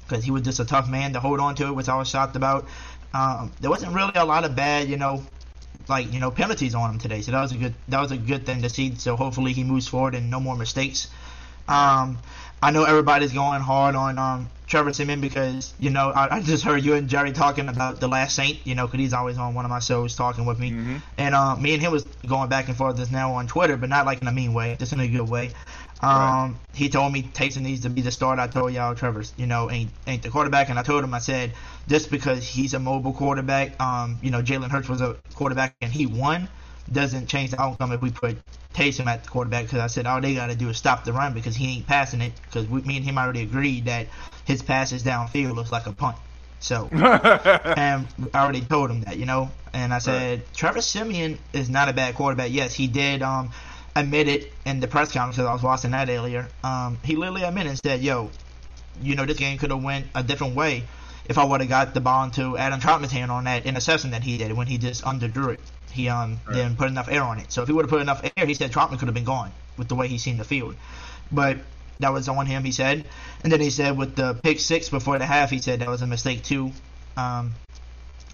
because 0.07 0.23
he 0.23 0.31
was 0.31 0.41
just 0.41 0.59
a 0.59 0.65
tough 0.65 0.89
man 0.89 1.13
to 1.13 1.19
hold 1.19 1.39
on 1.39 1.55
to, 1.55 1.71
which 1.73 1.87
I 1.87 1.95
was 1.95 2.09
shocked 2.09 2.35
about. 2.35 2.67
Um, 3.13 3.53
there 3.61 3.69
wasn't 3.69 3.93
really 3.93 4.11
a 4.15 4.25
lot 4.25 4.43
of 4.43 4.55
bad, 4.55 4.89
you 4.89 4.97
know, 4.97 5.23
like 5.87 6.11
you 6.11 6.19
know 6.19 6.31
penalties 6.31 6.75
on 6.75 6.91
him 6.91 6.99
today. 6.99 7.21
So 7.21 7.31
that 7.31 7.41
was 7.41 7.51
a 7.53 7.57
good 7.57 7.73
that 7.87 8.01
was 8.01 8.11
a 8.11 8.17
good 8.17 8.45
thing 8.45 8.63
to 8.63 8.69
see. 8.69 8.95
So 8.95 9.15
hopefully 9.15 9.53
he 9.53 9.63
moves 9.63 9.87
forward 9.87 10.15
and 10.15 10.29
no 10.29 10.39
more 10.39 10.57
mistakes. 10.57 11.09
Um, 11.69 12.17
I 12.61 12.71
know 12.71 12.83
everybody's 12.83 13.31
going 13.31 13.61
hard 13.61 13.95
on 13.95 14.17
um, 14.17 14.49
Trevor 14.67 14.91
Siemian 14.91 15.21
because 15.21 15.73
you 15.79 15.89
know 15.89 16.09
I, 16.09 16.37
I, 16.37 16.41
just 16.41 16.63
heard 16.63 16.83
you 16.83 16.93
and 16.93 17.09
Jerry 17.09 17.31
talking 17.31 17.69
about 17.69 17.99
the 17.99 18.07
Last 18.07 18.35
Saint, 18.35 18.59
you 18.65 18.75
know, 18.75 18.85
because 18.85 18.99
he's 18.99 19.13
always 19.13 19.37
on 19.37 19.53
one 19.53 19.65
of 19.65 19.71
my 19.71 19.79
shows 19.79 20.15
talking 20.15 20.45
with 20.45 20.59
me, 20.59 20.71
mm-hmm. 20.71 20.97
and 21.17 21.35
uh, 21.35 21.55
me 21.55 21.73
and 21.73 21.81
him 21.81 21.91
was 21.91 22.03
going 22.27 22.49
back 22.49 22.67
and 22.67 22.77
forth 22.77 22.97
just 22.97 23.11
now 23.11 23.33
on 23.33 23.47
Twitter, 23.47 23.77
but 23.77 23.89
not 23.89 24.05
like 24.05 24.21
in 24.21 24.27
a 24.27 24.31
mean 24.31 24.53
way, 24.53 24.75
just 24.77 24.93
in 24.93 24.99
a 24.99 25.07
good 25.07 25.29
way. 25.29 25.51
Um, 26.01 26.11
right. 26.11 26.53
He 26.73 26.89
told 26.89 27.11
me 27.11 27.23
Taysom 27.23 27.61
needs 27.61 27.81
to 27.81 27.89
be 27.89 28.01
the 28.01 28.11
starter. 28.11 28.41
I 28.41 28.47
told 28.47 28.73
y'all 28.73 28.95
Trevor, 28.95 29.23
you 29.37 29.47
know, 29.47 29.71
ain't 29.71 29.91
ain't 30.07 30.23
the 30.23 30.29
quarterback, 30.29 30.69
and 30.69 30.77
I 30.77 30.83
told 30.83 31.03
him 31.03 31.13
I 31.13 31.19
said 31.19 31.53
just 31.87 32.11
because 32.11 32.47
he's 32.47 32.73
a 32.73 32.79
mobile 32.79 33.13
quarterback, 33.13 33.79
um, 33.81 34.19
you 34.21 34.31
know, 34.31 34.41
Jalen 34.41 34.69
Hurts 34.69 34.87
was 34.87 35.01
a 35.01 35.15
quarterback 35.33 35.75
and 35.81 35.91
he 35.91 36.05
won 36.05 36.47
doesn't 36.93 37.27
change 37.27 37.51
the 37.51 37.61
outcome 37.61 37.91
if 37.91 38.01
we 38.01 38.11
put 38.11 38.37
Taysom 38.73 39.07
at 39.07 39.23
the 39.23 39.29
quarterback 39.29 39.65
because 39.65 39.79
I 39.79 39.87
said 39.87 40.05
all 40.05 40.21
they 40.21 40.35
got 40.35 40.47
to 40.47 40.55
do 40.55 40.69
is 40.69 40.77
stop 40.77 41.03
the 41.03 41.13
run 41.13 41.33
because 41.33 41.55
he 41.55 41.77
ain't 41.77 41.87
passing 41.87 42.21
it 42.21 42.33
because 42.43 42.69
me 42.69 42.97
and 42.97 43.05
him 43.05 43.17
already 43.17 43.41
agreed 43.41 43.85
that 43.85 44.07
his 44.45 44.61
passes 44.61 45.03
downfield 45.03 45.55
looks 45.55 45.71
like 45.71 45.87
a 45.87 45.91
punt. 45.91 46.17
So, 46.59 46.89
and 46.91 48.07
I 48.33 48.43
already 48.43 48.61
told 48.61 48.91
him 48.91 49.01
that, 49.01 49.17
you 49.17 49.25
know. 49.25 49.49
And 49.73 49.93
I 49.93 49.99
said 49.99 50.39
right. 50.39 50.53
Trevor 50.53 50.81
Siemian 50.81 51.37
is 51.53 51.69
not 51.69 51.89
a 51.89 51.93
bad 51.93 52.15
quarterback. 52.15 52.51
Yes, 52.51 52.73
he 52.73 52.87
did 52.87 53.21
um, 53.21 53.51
admit 53.95 54.27
it 54.27 54.51
in 54.65 54.79
the 54.79 54.87
press 54.87 55.11
conference 55.11 55.37
because 55.37 55.47
I 55.47 55.53
was 55.53 55.63
watching 55.63 55.91
that 55.91 56.09
earlier. 56.09 56.47
Um, 56.63 56.97
he 57.03 57.15
literally 57.15 57.43
admitted 57.43 57.69
and 57.69 57.79
said, 57.79 58.01
"Yo, 58.01 58.29
you 59.01 59.15
know, 59.15 59.25
this 59.25 59.37
game 59.37 59.57
could 59.57 59.71
have 59.71 59.83
went 59.83 60.07
a 60.15 60.23
different 60.23 60.55
way 60.55 60.83
if 61.27 61.37
I 61.37 61.43
would 61.45 61.61
have 61.61 61.69
got 61.69 61.93
the 61.93 62.01
ball 62.01 62.23
into 62.23 62.57
Adam 62.57 62.79
Trautman's 62.79 63.11
hand 63.11 63.31
on 63.31 63.43
that 63.45 63.65
interception 63.65 64.11
that 64.11 64.23
he 64.23 64.37
did 64.37 64.51
when 64.51 64.67
he 64.67 64.77
just 64.77 65.03
underthrew 65.03 65.53
it." 65.53 65.59
He 65.91 66.09
um 66.09 66.39
right. 66.45 66.55
didn't 66.55 66.77
put 66.77 66.87
enough 66.87 67.09
air 67.09 67.23
on 67.23 67.39
it. 67.39 67.51
So 67.51 67.61
if 67.61 67.67
he 67.67 67.73
would 67.73 67.85
have 67.85 67.89
put 67.89 68.01
enough 68.01 68.23
air, 68.37 68.45
he 68.45 68.53
said 68.53 68.71
Trautman 68.71 68.99
could 68.99 69.07
have 69.07 69.15
been 69.15 69.23
gone 69.23 69.51
with 69.77 69.87
the 69.87 69.95
way 69.95 70.07
he 70.07 70.17
seen 70.17 70.37
the 70.37 70.43
field. 70.43 70.75
But 71.31 71.57
that 71.99 72.13
was 72.13 72.27
on 72.27 72.45
him, 72.45 72.63
he 72.63 72.71
said. 72.71 73.05
And 73.43 73.51
then 73.51 73.59
he 73.59 73.69
said 73.69 73.97
with 73.97 74.15
the 74.15 74.33
pick 74.33 74.59
six 74.59 74.89
before 74.89 75.17
the 75.19 75.25
half, 75.25 75.49
he 75.49 75.59
said 75.59 75.79
that 75.79 75.89
was 75.89 76.01
a 76.01 76.07
mistake 76.07 76.43
too, 76.43 76.71
um, 77.17 77.53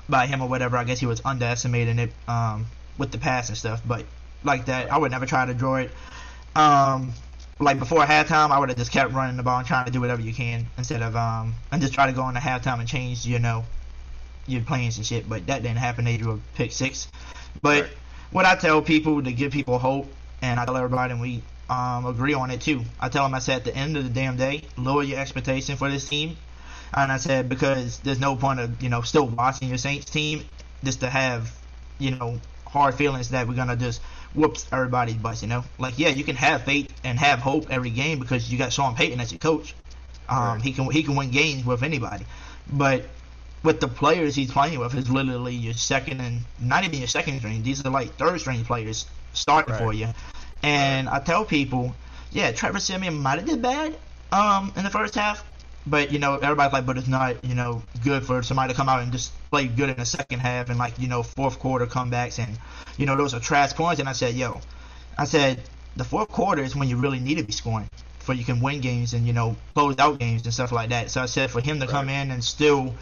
by 0.07 0.27
him 0.27 0.41
or 0.41 0.47
whatever. 0.47 0.77
I 0.77 0.83
guess 0.83 0.99
he 0.99 1.05
was 1.05 1.21
underestimating 1.25 1.99
it 1.99 2.11
um, 2.27 2.65
with 2.97 3.11
the 3.11 3.17
pass 3.17 3.49
and 3.49 3.57
stuff. 3.57 3.81
But 3.85 4.05
like 4.43 4.65
that, 4.65 4.91
I 4.91 4.97
would 4.97 5.11
never 5.11 5.25
try 5.25 5.45
to 5.45 5.53
draw 5.53 5.77
it. 5.77 5.91
Um, 6.55 7.13
like 7.59 7.79
before 7.79 8.03
halftime, 8.03 8.51
I 8.51 8.59
would 8.59 8.69
have 8.69 8.77
just 8.77 8.91
kept 8.91 9.13
running 9.13 9.37
the 9.37 9.43
ball 9.43 9.59
and 9.59 9.67
trying 9.67 9.85
to 9.85 9.91
do 9.91 10.01
whatever 10.01 10.21
you 10.21 10.33
can 10.33 10.67
instead 10.77 11.01
of 11.01 11.15
um 11.15 11.55
and 11.71 11.81
just 11.81 11.93
try 11.93 12.07
to 12.07 12.13
go 12.13 12.27
into 12.27 12.39
halftime 12.39 12.79
and 12.79 12.87
change, 12.87 13.25
you 13.25 13.39
know, 13.39 13.63
your 14.47 14.61
plans 14.61 14.97
and 14.97 15.05
shit. 15.05 15.27
But 15.27 15.47
that 15.47 15.63
didn't 15.63 15.77
happen. 15.77 16.05
They 16.05 16.17
drew 16.17 16.33
a 16.33 16.39
pick 16.55 16.71
six. 16.71 17.07
But 17.61 17.83
right. 17.83 17.91
what 18.31 18.45
I 18.45 18.55
tell 18.55 18.81
people 18.81 19.23
to 19.23 19.31
give 19.31 19.51
people 19.51 19.77
hope, 19.77 20.11
and 20.41 20.59
I 20.59 20.65
tell 20.65 20.77
everybody, 20.77 21.13
and 21.13 21.21
we 21.21 21.41
um, 21.69 22.05
agree 22.05 22.33
on 22.33 22.51
it 22.51 22.61
too. 22.61 22.83
I 22.99 23.09
tell 23.09 23.23
them, 23.23 23.33
I 23.33 23.39
said, 23.39 23.57
at 23.57 23.63
the 23.65 23.75
end 23.75 23.97
of 23.97 24.03
the 24.03 24.09
damn 24.09 24.37
day, 24.37 24.63
lower 24.77 25.03
your 25.03 25.19
expectation 25.19 25.75
for 25.77 25.89
this 25.89 26.07
team. 26.07 26.37
And 26.93 27.11
I 27.11 27.17
said, 27.17 27.49
because 27.49 27.99
there's 27.99 28.19
no 28.19 28.35
point 28.35 28.59
of, 28.59 28.81
you 28.81 28.89
know, 28.89 29.01
still 29.01 29.27
watching 29.27 29.67
your 29.67 29.77
Saints 29.77 30.09
team 30.09 30.45
just 30.83 31.01
to 31.01 31.09
have, 31.09 31.51
you 31.97 32.11
know, 32.11 32.39
hard 32.67 32.95
feelings 32.95 33.29
that 33.29 33.47
we're 33.47 33.55
going 33.55 33.67
to 33.67 33.75
just 33.75 34.01
whoops 34.33 34.65
everybody's 34.71 35.15
butts, 35.15 35.41
you 35.41 35.47
know? 35.47 35.63
Like, 35.79 35.97
yeah, 35.97 36.09
you 36.09 36.23
can 36.23 36.35
have 36.35 36.63
faith 36.63 36.93
and 37.03 37.17
have 37.19 37.39
hope 37.39 37.67
every 37.69 37.89
game 37.89 38.19
because 38.19 38.51
you 38.51 38.57
got 38.57 38.71
Sean 38.71 38.95
Payton 38.95 39.19
as 39.19 39.31
your 39.31 39.39
coach. 39.39 39.75
Um, 40.29 40.37
right. 40.37 40.61
He 40.61 40.73
can 40.73 40.89
he 40.89 41.03
can 41.03 41.15
win 41.15 41.31
games 41.31 41.65
with 41.65 41.83
anybody. 41.83 42.25
But 42.71 43.05
with 43.65 43.81
the 43.81 43.87
players 43.87 44.35
he's 44.35 44.51
playing 44.51 44.79
with 44.79 44.95
is 44.95 45.09
literally 45.09 45.55
your 45.55 45.73
second 45.73 46.21
and 46.21 46.41
not 46.59 46.83
even 46.85 46.99
your 46.99 47.07
second 47.07 47.39
string. 47.39 47.63
These 47.63 47.85
are 47.85 47.89
like 47.89 48.15
third 48.15 48.39
string 48.39 48.63
players 48.63 49.05
starting 49.33 49.73
right. 49.73 49.81
for 49.81 49.93
you. 49.93 50.07
And 50.63 51.09
I 51.09 51.19
tell 51.19 51.43
people, 51.43 51.95
yeah, 52.31 52.51
Trevor 52.51 52.79
Siemian 52.79 53.15
might 53.15 53.39
have 53.39 53.45
did 53.45 53.61
bad 53.61 53.97
um 54.31 54.71
in 54.75 54.83
the 54.83 54.89
first 54.89 55.15
half, 55.15 55.43
but 55.85 56.11
you 56.11 56.19
know 56.19 56.35
everybody's 56.35 56.73
like, 56.73 56.85
but 56.85 56.97
it's 56.97 57.07
not 57.07 57.43
you 57.43 57.55
know 57.55 57.81
good 58.03 58.23
for 58.23 58.41
somebody 58.43 58.71
to 58.71 58.77
come 58.77 58.87
out 58.87 59.01
and 59.01 59.11
just 59.11 59.33
play 59.49 59.67
good 59.67 59.89
in 59.89 59.97
the 59.97 60.05
second 60.05 60.39
half 60.39 60.69
and 60.69 60.79
like 60.79 60.97
you 60.99 61.07
know 61.07 61.23
fourth 61.23 61.59
quarter 61.59 61.87
comebacks 61.87 62.39
and 62.39 62.57
you 62.97 63.05
know 63.05 63.17
those 63.17 63.33
are 63.33 63.39
trash 63.39 63.73
points. 63.73 63.99
And 63.99 64.07
I 64.07 64.13
said, 64.13 64.35
yo, 64.35 64.61
I 65.17 65.25
said 65.25 65.59
the 65.95 66.03
fourth 66.03 66.29
quarter 66.29 66.61
is 66.63 66.75
when 66.75 66.87
you 66.87 66.97
really 66.97 67.19
need 67.19 67.37
to 67.37 67.43
be 67.43 67.53
scoring 67.53 67.89
for 68.19 68.33
you 68.33 68.43
can 68.43 68.59
win 68.59 68.81
games 68.81 69.13
and 69.13 69.25
you 69.25 69.33
know 69.33 69.55
close 69.73 69.97
out 69.99 70.19
games 70.19 70.43
and 70.43 70.53
stuff 70.53 70.71
like 70.71 70.89
that. 70.89 71.11
So 71.11 71.21
I 71.21 71.25
said 71.27 71.51
for 71.51 71.61
him 71.61 71.79
to 71.79 71.85
right. 71.85 71.91
come 71.91 72.09
in 72.09 72.31
and 72.31 72.43
still 72.43 72.93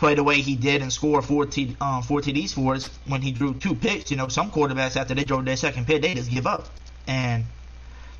play 0.00 0.14
the 0.14 0.24
way 0.24 0.40
he 0.40 0.56
did 0.56 0.80
and 0.80 0.90
score 0.90 1.20
four, 1.20 1.44
T, 1.44 1.76
um, 1.78 2.02
four 2.02 2.22
TDs 2.22 2.54
for 2.54 2.74
us 2.74 2.88
when 3.06 3.20
he 3.20 3.32
drew 3.32 3.52
two 3.52 3.74
picks. 3.74 4.10
You 4.10 4.16
know, 4.16 4.28
some 4.28 4.50
quarterbacks 4.50 4.96
after 4.96 5.14
they 5.14 5.24
drove 5.24 5.44
their 5.44 5.56
second 5.56 5.86
pick, 5.86 6.00
they 6.00 6.14
just 6.14 6.30
give 6.30 6.46
up 6.46 6.66
and 7.06 7.44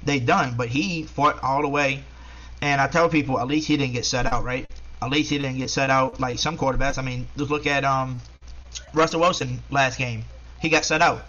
they 0.02 0.20
done. 0.20 0.55
But 0.59 0.69
he 0.69 1.05
fought 1.05 1.43
all 1.43 1.62
the 1.62 1.69
way, 1.69 2.05
and 2.61 2.82
I 2.82 2.86
tell 2.86 3.09
people 3.09 3.40
at 3.40 3.48
least 3.48 3.66
he 3.66 3.78
didn't 3.78 3.94
get 3.94 4.05
set 4.05 4.27
out, 4.27 4.44
right? 4.44 4.70
At 5.02 5.11
least 5.11 5.31
he 5.31 5.39
didn't 5.39 5.57
get 5.57 5.70
set 5.70 5.89
out 5.89 6.20
like 6.20 6.39
some 6.39 6.59
quarterbacks. 6.59 6.98
I 6.98 7.02
mean, 7.02 7.27
just 7.39 7.51
look 7.51 7.66
at 7.66 7.82
um 7.85 8.20
Russell 8.93 9.20
Wilson 9.20 9.62
last 9.70 9.97
game. 9.97 10.24
He 10.61 10.69
got 10.69 10.85
set 10.85 11.01
out, 11.01 11.24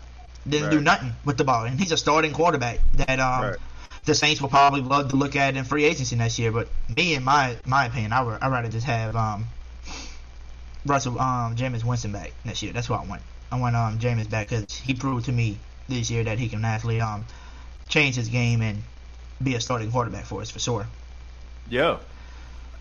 didn't 0.46 0.68
right. 0.68 0.72
do 0.72 0.82
nothing 0.82 1.14
with 1.24 1.38
the 1.38 1.46
ball, 1.46 1.64
and 1.64 1.80
he's 1.80 1.94
a 1.94 1.98
starting 1.98 2.34
quarterback 2.34 2.80
that 2.96 3.20
um. 3.20 3.42
Right. 3.42 3.58
the 4.04 4.16
Saints 4.16 4.42
will 4.42 4.50
probably 4.50 4.82
love 4.82 5.12
to 5.12 5.16
look 5.16 5.38
at 5.38 5.56
in 5.56 5.64
free 5.64 5.86
agency 5.86 6.18
next 6.18 6.38
year. 6.40 6.52
But 6.52 6.68
me, 6.98 7.16
in 7.16 7.24
my 7.24 7.56
my 7.66 7.86
opinion, 7.86 8.12
I 8.12 8.22
would 8.22 8.40
I 8.42 8.50
rather 8.50 8.68
just 8.68 8.86
have 8.86 9.16
um 9.16 9.48
Russell 10.86 11.20
um 11.20 11.56
Jameis 11.56 11.84
Winston 11.84 12.12
back 12.12 12.34
next 12.44 12.62
year. 12.64 12.74
That's 12.74 12.90
what 12.90 13.02
I 13.02 13.06
want. 13.06 13.22
I 13.52 13.60
want 13.60 13.76
um 13.76 14.00
Jameis 14.00 14.30
back 14.30 14.50
because 14.50 14.74
he 14.74 14.94
proved 14.94 15.26
to 15.26 15.32
me 15.32 15.58
this 15.88 16.10
year 16.10 16.24
that 16.24 16.40
he 16.40 16.50
can 16.50 16.64
actually 16.66 17.02
um 17.02 17.26
change 17.88 18.16
his 18.16 18.30
game 18.30 18.62
and 18.62 18.82
be 19.44 19.56
a 19.56 19.62
starting 19.62 19.92
quarterback 19.92 20.26
for 20.26 20.42
us 20.42 20.50
for 20.50 20.60
sure. 20.60 20.88
Yeah. 21.70 22.00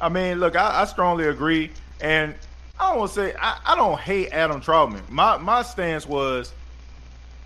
I 0.01 0.09
mean, 0.09 0.41
look, 0.41 0.57
I, 0.57 0.83
I 0.83 0.85
strongly 0.87 1.27
agree. 1.27 1.71
And 2.01 2.35
I 2.79 2.91
don't 2.91 2.99
want 3.01 3.13
to 3.13 3.15
say 3.15 3.35
I, 3.41 3.59
I 3.67 3.77
don't 3.77 3.99
hate 4.01 4.31
Adam 4.33 4.61
Trautman. 4.61 5.09
My 5.09 5.37
my 5.37 5.63
stance 5.63 6.07
was 6.07 6.55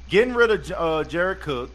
getting 0.09 0.35
rid 0.35 0.51
of 0.51 0.71
uh, 0.77 1.05
Jared 1.05 1.41
Cook. 1.41 1.71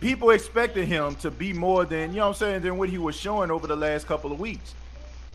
People 0.00 0.30
expected 0.30 0.86
him 0.88 1.14
to 1.16 1.30
be 1.30 1.52
more 1.52 1.84
than 1.84 2.10
you 2.10 2.16
know 2.16 2.22
what 2.22 2.28
I'm 2.28 2.34
saying 2.34 2.62
than 2.62 2.76
what 2.76 2.88
he 2.88 2.98
was 2.98 3.14
showing 3.16 3.50
over 3.52 3.68
the 3.68 3.76
last 3.76 4.06
couple 4.06 4.32
of 4.32 4.40
weeks. 4.40 4.74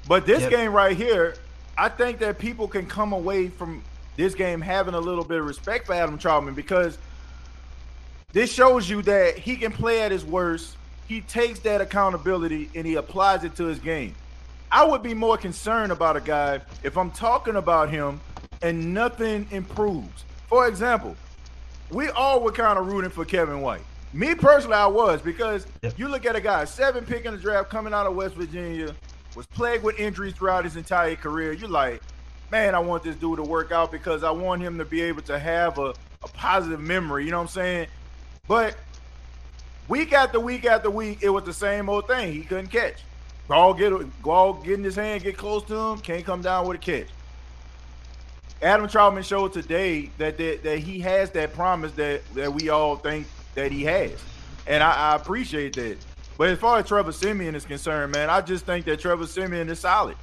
But 0.07 0.25
this 0.25 0.41
Yep. 0.41 0.51
game 0.51 0.73
right 0.73 0.95
here, 0.95 1.35
I 1.77 1.89
think 1.89 2.19
that 2.19 2.39
people 2.39 2.67
can 2.67 2.85
come 2.85 3.11
away 3.11 3.49
from 3.49 3.83
this 4.15 4.33
game 4.33 4.61
having 4.61 4.93
a 4.93 4.99
little 4.99 5.25
bit 5.25 5.39
of 5.39 5.45
respect 5.45 5.87
for 5.87 5.93
Adam 5.93 6.17
Trautman 6.17 6.55
because 6.55 6.97
this 8.31 8.51
shows 8.51 8.89
you 8.89 9.01
that 9.03 9.37
he 9.37 9.57
can 9.57 9.71
play 9.71 10.01
at 10.01 10.11
his 10.11 10.23
worst. 10.23 10.77
He 11.07 11.21
takes 11.21 11.59
that 11.59 11.81
accountability 11.81 12.69
and 12.75 12.87
he 12.87 12.95
applies 12.95 13.43
it 13.43 13.55
to 13.57 13.65
his 13.65 13.79
game. 13.79 14.15
I 14.71 14.85
would 14.85 15.03
be 15.03 15.13
more 15.13 15.37
concerned 15.37 15.91
about 15.91 16.17
a 16.17 16.21
guy 16.21 16.61
if 16.83 16.97
I'm 16.97 17.11
talking 17.11 17.57
about 17.57 17.89
him 17.89 18.19
and 18.61 18.93
nothing 18.93 19.47
improves. 19.51 20.23
For 20.47 20.67
example, 20.67 21.15
we 21.91 22.09
all 22.09 22.41
were 22.41 22.51
kind 22.51 22.79
of 22.79 22.87
rooting 22.87 23.11
for 23.11 23.25
Kevin 23.25 23.61
White. 23.61 23.83
Me 24.13 24.33
personally, 24.33 24.77
I 24.77 24.87
was 24.87 25.21
because 25.21 25.67
you 25.97 26.07
look 26.07 26.25
at 26.25 26.35
a 26.35 26.41
guy, 26.41 26.63
seven 26.65 27.05
pick 27.05 27.25
in 27.25 27.33
the 27.33 27.39
draft 27.39 27.69
coming 27.69 27.93
out 27.93 28.07
of 28.07 28.15
West 28.15 28.35
Virginia, 28.35 28.95
was 29.35 29.45
plagued 29.47 29.83
with 29.83 29.99
injuries 29.99 30.33
throughout 30.33 30.63
his 30.63 30.75
entire 30.75 31.15
career. 31.15 31.53
You're 31.53 31.69
like, 31.69 32.01
man, 32.51 32.73
I 32.75 32.79
want 32.79 33.03
this 33.03 33.15
dude 33.15 33.37
to 33.37 33.43
work 33.43 33.71
out 33.71 33.91
because 33.91 34.23
I 34.23 34.31
want 34.31 34.61
him 34.61 34.77
to 34.77 34.85
be 34.85 35.01
able 35.01 35.21
to 35.23 35.37
have 35.37 35.77
a, 35.77 35.93
a 36.23 36.27
positive 36.33 36.79
memory. 36.79 37.25
You 37.25 37.31
know 37.31 37.37
what 37.37 37.43
I'm 37.43 37.49
saying? 37.49 37.87
But 38.47 38.77
week 39.87 40.13
after 40.13 40.39
week 40.39 40.65
after 40.65 40.89
week, 40.89 41.19
it 41.21 41.29
was 41.29 41.43
the 41.43 41.53
same 41.53 41.89
old 41.89 42.07
thing. 42.07 42.33
He 42.33 42.41
couldn't 42.41 42.67
catch. 42.67 43.03
Ball 43.47 43.73
get 43.73 44.21
ball 44.23 44.53
get 44.53 44.73
in 44.75 44.83
his 44.83 44.95
hand, 44.95 45.23
get 45.23 45.37
close 45.37 45.63
to 45.65 45.75
him, 45.75 45.99
can't 45.99 46.25
come 46.25 46.41
down 46.41 46.67
with 46.67 46.77
a 46.77 46.79
catch. 46.79 47.07
Adam 48.61 48.87
Trautman 48.87 49.23
showed 49.23 49.53
today 49.53 50.09
that 50.17 50.37
that, 50.37 50.63
that 50.63 50.79
he 50.79 50.99
has 50.99 51.29
that 51.31 51.53
promise 51.53 51.91
that, 51.93 52.21
that 52.33 52.51
we 52.51 52.69
all 52.69 52.95
think 52.95 53.27
that 53.53 53.71
he 53.71 53.83
has. 53.83 54.13
And 54.65 54.81
I, 54.81 55.11
I 55.11 55.15
appreciate 55.15 55.75
that. 55.75 55.97
But 56.37 56.49
as 56.49 56.59
far 56.59 56.79
as 56.79 56.87
Trevor 56.87 57.11
Siemian 57.11 57.55
is 57.55 57.65
concerned, 57.65 58.11
man, 58.11 58.29
I 58.29 58.41
just 58.41 58.65
think 58.65 58.85
that 58.85 58.99
Trevor 58.99 59.25
Siemian 59.25 59.69
is 59.69 59.79
solid. 59.79 60.17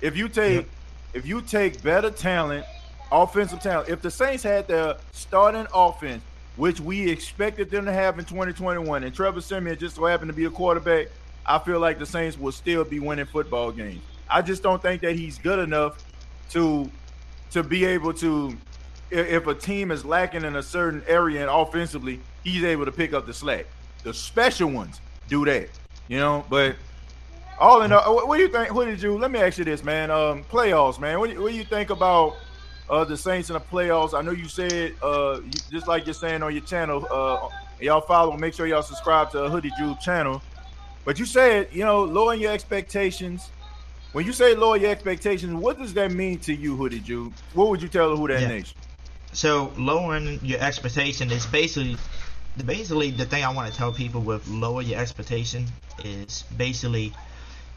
If 0.00 0.16
you 0.16 0.28
take 0.28 0.68
if 1.12 1.24
you 1.26 1.40
take 1.40 1.80
better 1.82 2.10
talent, 2.10 2.66
offensive 3.12 3.60
talent, 3.60 3.88
if 3.88 4.02
the 4.02 4.10
Saints 4.10 4.42
had 4.42 4.66
their 4.66 4.96
starting 5.12 5.66
offense, 5.72 6.22
which 6.56 6.80
we 6.80 7.08
expected 7.08 7.70
them 7.70 7.84
to 7.84 7.92
have 7.92 8.18
in 8.18 8.24
2021, 8.24 9.04
and 9.04 9.14
Trevor 9.14 9.40
Siemian 9.40 9.78
just 9.78 9.94
so 9.96 10.06
happened 10.06 10.28
to 10.28 10.36
be 10.36 10.44
a 10.44 10.50
quarterback, 10.50 11.08
I 11.46 11.60
feel 11.60 11.78
like 11.78 12.00
the 12.00 12.06
Saints 12.06 12.36
will 12.36 12.52
still 12.52 12.84
be 12.84 12.98
winning 12.98 13.26
football 13.26 13.70
games. 13.70 14.02
I 14.28 14.42
just 14.42 14.62
don't 14.62 14.82
think 14.82 15.02
that 15.02 15.14
he's 15.14 15.38
good 15.38 15.60
enough 15.60 16.04
to 16.50 16.90
to 17.52 17.62
be 17.62 17.84
able 17.84 18.12
to 18.14 18.56
if 19.10 19.46
a 19.46 19.54
team 19.54 19.92
is 19.92 20.04
lacking 20.04 20.44
in 20.44 20.56
a 20.56 20.62
certain 20.62 21.04
area 21.06 21.42
and 21.42 21.50
offensively, 21.50 22.18
he's 22.42 22.64
able 22.64 22.84
to 22.84 22.92
pick 22.92 23.12
up 23.12 23.26
the 23.26 23.34
slack. 23.34 23.66
The 24.02 24.12
special 24.12 24.68
ones 24.70 25.00
do 25.28 25.44
that, 25.46 25.68
you 26.08 26.18
know. 26.18 26.44
But 26.48 26.76
all 27.58 27.82
in 27.82 27.92
all, 27.92 28.26
what 28.26 28.36
do 28.36 28.42
you 28.42 28.48
think? 28.48 28.74
What 28.74 28.86
did 28.86 29.02
you? 29.02 29.18
Let 29.18 29.30
me 29.30 29.38
ask 29.40 29.58
you 29.58 29.64
this, 29.64 29.84
man. 29.84 30.10
Um, 30.10 30.44
playoffs, 30.44 30.98
man. 31.00 31.18
What 31.20 31.28
do 31.28 31.36
you, 31.36 31.42
what 31.42 31.52
do 31.52 31.56
you 31.56 31.64
think 31.64 31.90
about 31.90 32.34
uh 32.90 33.04
the 33.04 33.16
Saints 33.16 33.50
in 33.50 33.54
the 33.54 33.60
playoffs? 33.60 34.14
I 34.16 34.22
know 34.22 34.32
you 34.32 34.48
said 34.48 34.94
uh 35.02 35.40
you, 35.42 35.50
just 35.70 35.88
like 35.88 36.06
you're 36.06 36.14
saying 36.14 36.42
on 36.42 36.52
your 36.54 36.64
channel. 36.64 37.06
Uh, 37.10 37.48
y'all 37.80 38.00
follow. 38.00 38.36
Make 38.36 38.54
sure 38.54 38.66
y'all 38.66 38.82
subscribe 38.82 39.30
to 39.32 39.48
Hoodie 39.48 39.72
Jude 39.78 40.00
channel. 40.00 40.42
But 41.04 41.18
you 41.18 41.26
said 41.26 41.68
you 41.72 41.84
know 41.84 42.04
lowering 42.04 42.40
your 42.40 42.52
expectations. 42.52 43.50
When 44.12 44.24
you 44.24 44.32
say 44.32 44.54
lower 44.54 44.76
your 44.76 44.92
expectations, 44.92 45.52
what 45.54 45.76
does 45.76 45.92
that 45.94 46.12
mean 46.12 46.38
to 46.40 46.54
you, 46.54 46.76
Hoodie 46.76 47.00
Jude? 47.00 47.32
What 47.52 47.68
would 47.68 47.82
you 47.82 47.88
tell 47.88 48.16
Who 48.16 48.28
Dat 48.28 48.42
Yeah. 48.42 48.48
Nation? 48.48 48.76
So 49.32 49.72
lowering 49.76 50.38
your 50.42 50.60
expectation 50.60 51.32
is 51.32 51.44
basically, 51.46 51.96
basically 52.64 53.10
the 53.10 53.24
thing 53.24 53.44
I 53.44 53.52
want 53.52 53.70
to 53.70 53.76
tell 53.76 53.92
people 53.92 54.20
with 54.20 54.46
lower 54.48 54.82
your 54.82 55.00
expectation 55.00 55.66
is 56.04 56.44
basically, 56.56 57.12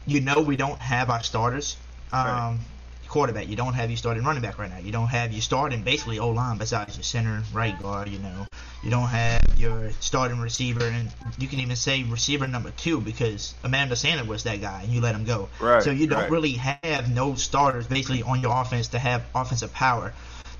you 0.06 0.20
know, 0.20 0.40
we 0.40 0.56
don't 0.56 0.78
have 0.80 1.10
our 1.10 1.22
starters. 1.22 1.76
Um, 2.12 2.60
quarterback. 3.08 3.48
You 3.48 3.56
don't 3.56 3.72
have 3.72 3.90
your 3.90 3.96
starting 3.96 4.22
running 4.22 4.42
back 4.42 4.58
right 4.58 4.70
now. 4.70 4.78
You 4.78 4.92
don't 4.92 5.08
have 5.08 5.32
your 5.32 5.40
starting 5.40 5.82
basically 5.82 6.18
O 6.18 6.30
line 6.30 6.58
besides 6.58 6.96
your 6.96 7.02
center, 7.02 7.42
right 7.52 7.80
guard. 7.80 8.08
You 8.08 8.18
know, 8.18 8.46
you 8.84 8.90
don't 8.90 9.08
have 9.08 9.42
your 9.56 9.90
starting 10.00 10.40
receiver, 10.40 10.84
and 10.84 11.10
you 11.38 11.48
can 11.48 11.58
even 11.60 11.74
say 11.74 12.02
receiver 12.04 12.46
number 12.46 12.70
two 12.70 13.00
because 13.00 13.54
Emmanuel 13.64 13.96
Sanders 13.96 14.26
was 14.26 14.44
that 14.44 14.60
guy, 14.60 14.82
and 14.82 14.92
you 14.92 15.00
let 15.00 15.14
him 15.14 15.24
go. 15.24 15.48
Right, 15.60 15.82
So 15.82 15.90
you 15.90 16.06
don't 16.06 16.20
right. 16.20 16.30
really 16.30 16.52
have 16.52 17.12
no 17.12 17.34
starters 17.34 17.86
basically 17.86 18.22
on 18.22 18.40
your 18.40 18.54
offense 18.54 18.88
to 18.88 18.98
have 18.98 19.24
offensive 19.34 19.72
power. 19.72 20.12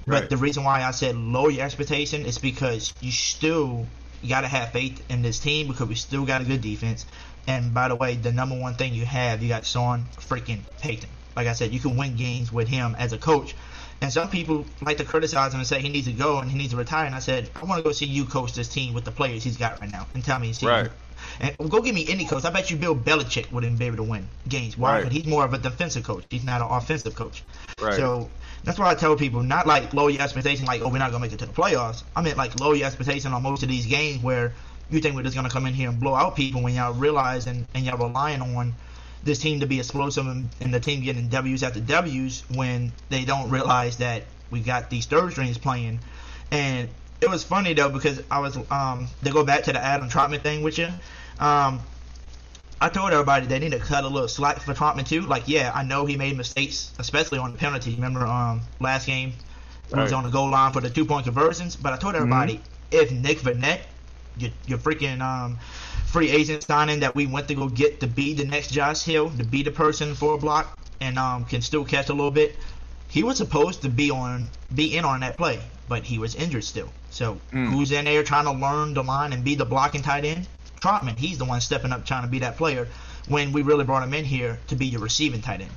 But 0.07 0.21
Right. 0.23 0.31
the 0.31 0.37
reason 0.39 0.65
why 0.65 0.83
I 0.83 0.91
said 0.93 1.17
lower 1.17 1.51
your 1.51 1.67
expectation 1.67 2.25
is 2.25 2.39
because 2.39 2.95
you 3.03 3.13
still 3.13 3.87
got 4.27 4.41
to 4.43 4.49
have 4.49 4.73
faith 4.73 5.05
in 5.11 5.23
this 5.23 5.39
team 5.39 5.69
because 5.69 5.89
we 5.89 5.95
still 5.95 6.25
got 6.25 6.41
a 6.41 6.45
good 6.45 6.61
defense. 6.61 7.07
And 7.47 7.73
by 7.73 7.89
the 7.89 7.97
way, 7.97 8.17
the 8.17 8.33
number 8.33 8.59
one 8.59 8.75
thing 8.75 8.95
you 8.95 9.05
have, 9.07 9.43
you 9.43 9.49
got 9.49 9.65
Sean 9.65 10.07
freaking 10.17 10.61
Payton. 10.81 11.09
Like 11.37 11.47
I 11.47 11.53
said, 11.53 11.73
you 11.73 11.81
can 11.81 11.97
win 11.97 12.17
games 12.17 12.53
with 12.53 12.69
him 12.69 12.97
as 12.99 13.13
a 13.13 13.19
coach. 13.19 13.55
And 14.01 14.13
some 14.13 14.29
people 14.29 14.65
like 14.81 14.99
to 14.99 15.05
criticize 15.05 15.53
him 15.53 15.61
and 15.61 15.67
say 15.67 15.81
he 15.81 15.89
needs 15.89 16.07
to 16.07 16.13
go 16.13 16.39
and 16.39 16.51
he 16.51 16.57
needs 16.57 16.71
to 16.71 16.77
retire. 16.77 17.07
And 17.07 17.15
I 17.15 17.19
said, 17.19 17.51
I 17.57 17.65
want 17.65 17.79
to 17.79 17.83
go 17.83 17.93
see 17.93 18.07
you 18.07 18.25
coach 18.25 18.53
this 18.53 18.69
team 18.69 18.95
with 18.95 19.05
the 19.05 19.11
players 19.11 19.43
he's 19.43 19.57
got 19.57 19.81
right 19.81 19.91
now 19.91 20.07
and 20.15 20.25
tell 20.25 20.39
me, 20.39 20.53
Right. 20.63 20.91
and 21.41 21.57
go 21.71 21.81
give 21.81 21.95
me 21.95 22.07
any 22.09 22.25
coach. 22.25 22.45
I 22.45 22.51
bet 22.51 22.71
you 22.71 22.77
Bill 22.77 22.95
Belichick 22.95 23.51
wouldn't 23.51 23.79
be 23.79 23.87
able 23.87 23.97
to 23.97 24.03
win 24.05 24.29
games. 24.49 24.79
Why? 24.79 24.93
Right. 24.93 25.05
Because 25.05 25.17
he's 25.17 25.27
more 25.27 25.45
of 25.45 25.53
a 25.53 25.59
defensive 25.59 26.05
coach. 26.05 26.25
He's 26.31 26.45
not 26.45 26.61
an 26.61 26.69
offensive 26.71 27.15
coach. 27.17 27.43
Right. 27.81 27.95
So 27.95 28.31
that's 28.65 28.79
why 28.79 28.91
I 28.91 28.95
tell 28.95 29.17
people 29.17 29.43
not 29.43 29.67
like 29.67 29.93
lower 29.95 30.11
your 30.11 30.23
expectation, 30.23 30.67
like 30.67 30.83
oh 30.83 30.89
we're 30.89 30.99
not 30.99 31.11
gonna 31.11 31.23
make 31.23 31.33
it 31.33 31.39
to 31.41 31.47
the 31.47 31.53
playoffs. 31.53 32.03
I 32.15 32.23
mean 32.23 32.37
like 32.37 32.59
lower 32.61 32.75
your 32.75 32.87
expectation 32.87 33.33
on 33.33 33.43
most 33.43 33.63
of 33.63 33.69
these 33.69 33.87
games 33.87 34.23
where 34.23 34.53
you 34.91 35.01
think 35.01 35.15
we're 35.15 35.23
just 35.23 35.37
gonna 35.37 35.51
come 35.51 35.67
in 35.67 35.75
here 35.75 35.89
and 35.89 36.01
blow 36.01 36.15
out 36.15 36.37
people 36.37 36.63
when 36.63 36.75
y'all 36.75 36.93
realize 36.93 37.47
and, 37.47 37.67
and 37.75 37.85
y'all 37.85 37.99
relying 37.99 38.41
on 38.41 38.75
this 39.25 39.39
team 39.39 39.61
to 39.61 39.67
be 39.67 39.79
explosive 39.79 40.27
and, 40.27 40.49
and 40.61 40.73
the 40.73 40.81
team 40.81 41.03
getting 41.03 41.29
W's 41.29 41.63
after 41.63 41.81
W's 41.81 42.43
when 42.55 42.93
they 43.09 43.25
don't 43.25 43.51
realize 43.51 43.99
that 43.99 44.25
we 44.51 44.61
got 44.61 44.91
these 44.91 45.07
third 45.07 45.33
strings 45.33 45.59
playing. 45.59 46.01
And 46.51 46.89
it 47.21 47.29
was 47.29 47.45
funny 47.45 47.75
though 47.75 47.91
because 47.91 48.23
I 48.31 48.41
was 48.41 48.57
um 48.71 49.09
to 49.25 49.31
go 49.31 49.45
back 49.45 49.65
to 49.65 49.73
the 49.73 49.83
Adam 49.83 50.09
Trautman 50.09 50.41
thing 50.41 50.63
with 50.63 50.79
you. 50.79 50.89
Um 51.39 51.81
I 52.81 52.89
told 52.89 53.11
everybody 53.13 53.47
they 53.47 53.59
need 53.59 53.73
to 53.73 53.79
cut 53.79 54.05
a 54.05 54.09
little 54.09 54.29
slack 54.29 54.61
for 54.61 54.73
Trautman 54.73 55.07
too. 55.07 55.23
Like, 55.23 55.49
yeah, 55.49 55.73
I 55.75 55.83
know 55.83 56.07
he 56.07 56.17
made 56.17 56.37
mistakes, 56.37 56.93
especially 56.99 57.39
on 57.39 57.53
the 57.53 57.59
penalty. 57.59 57.95
Remember, 57.95 58.25
um, 58.27 58.63
last 58.81 59.07
game 59.07 59.33
he 59.89 59.95
was 59.95 60.13
on 60.13 60.23
the 60.25 60.31
goal 60.31 60.51
line 60.51 60.73
for 60.73 60.81
the 60.81 60.91
two 60.91 61.05
point 61.05 61.25
conversions. 61.25 61.75
But 61.75 61.93
I 61.93 61.97
told 61.97 62.15
everybody 62.15 62.61
if 62.91 63.11
Nick 63.11 63.39
Vannett, 63.39 63.81
your, 64.37 64.51
your 64.67 64.79
freaking 64.79 65.21
um, 65.21 65.59
free 66.07 66.31
agent 66.31 66.63
signing 66.63 67.01
that 67.01 67.15
we 67.17 67.27
went 67.27 67.49
to 67.49 67.55
go 67.55 67.69
get 67.69 68.01
to 68.01 68.07
be 68.07 68.35
the 68.35 68.45
next 68.45 68.71
Josh 68.71 69.03
Hill, 69.03 69.31
to 69.31 69.45
be 69.45 69.63
the 69.63 69.73
person 69.73 70.15
for 70.15 70.35
a 70.35 70.39
block, 70.39 70.79
and 71.01 71.19
um, 71.19 71.45
can 71.47 71.63
still 71.63 71.85
catch 71.85 72.11
a 72.11 72.15
little 72.15 72.31
bit. 72.31 72.55
He 73.09 73.23
was 73.25 73.39
supposed 73.39 73.83
to 73.83 73.89
be 73.89 74.11
on, 74.11 74.49
be 74.73 74.97
in 74.97 75.05
on 75.05 75.21
that 75.21 75.37
play, 75.37 75.59
but 75.89 76.05
he 76.05 76.19
was 76.19 76.35
injured 76.37 76.65
still. 76.65 76.91
So 77.11 77.39
Mm. 77.53 77.71
who's 77.71 77.91
in 77.91 78.05
there 78.05 78.23
trying 78.23 78.45
to 78.45 78.53
learn 78.53 78.93
the 78.95 79.03
line 79.03 79.33
and 79.33 79.43
be 79.43 79.55
the 79.55 79.65
blocking 79.65 80.03
tight 80.03 80.25
end? 80.27 80.47
Trautman. 80.81 81.19
He's 81.19 81.39
the 81.39 81.45
one 81.45 81.61
stepping 81.61 81.93
up 81.93 82.05
trying 82.05 82.23
to 82.23 82.29
be 82.29 82.41
that 82.41 82.57
player 82.57 82.89
when 83.29 83.53
we 83.53 83.63
really 83.63 83.85
brought 83.85 84.03
him 84.03 84.15
in 84.15 84.25
here 84.25 84.59
to 84.69 84.77
be 84.77 84.87
your 84.87 85.01
receiving 85.01 85.43
tight 85.43 85.61
end. 85.61 85.71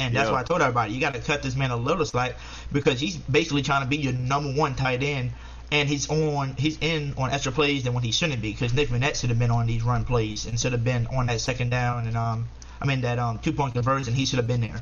And 0.00 0.14
that's 0.14 0.26
Yeah. 0.28 0.32
why 0.32 0.40
I 0.40 0.44
told 0.44 0.60
everybody 0.62 0.92
you 0.92 1.00
got 1.00 1.14
to 1.14 1.20
cut 1.20 1.42
this 1.42 1.56
man 1.56 1.70
a 1.70 1.76
little 1.76 2.04
slack 2.04 2.36
because 2.72 3.00
he's 3.00 3.16
basically 3.16 3.62
trying 3.62 3.82
to 3.82 3.88
be 3.88 3.96
your 3.96 4.12
number 4.12 4.52
one 4.52 4.74
tight 4.74 5.02
end, 5.02 5.32
and 5.72 5.88
he's 5.88 6.08
on 6.08 6.54
he's 6.56 6.78
in 6.80 7.14
on 7.18 7.30
extra 7.30 7.52
plays 7.52 7.82
than 7.84 7.94
when 7.94 8.04
he 8.04 8.12
shouldn't 8.12 8.40
be 8.40 8.52
because 8.52 8.72
Nick 8.72 8.88
Vannett 8.88 9.16
should 9.20 9.30
have 9.30 9.38
been 9.38 9.50
on 9.50 9.66
these 9.66 9.82
run 9.82 10.04
plays 10.04 10.46
and 10.46 10.58
should 10.58 10.72
have 10.72 10.84
been 10.84 11.06
on 11.08 11.26
that 11.26 11.40
second 11.40 11.70
down 11.70 12.06
and 12.06 12.16
um 12.16 12.48
I 12.80 12.86
mean 12.86 13.02
that 13.02 13.18
um 13.18 13.38
two 13.38 13.52
point 13.52 13.74
conversion 13.74 14.14
he 14.14 14.24
should 14.24 14.38
have 14.38 14.46
been 14.46 14.60
there 14.62 14.80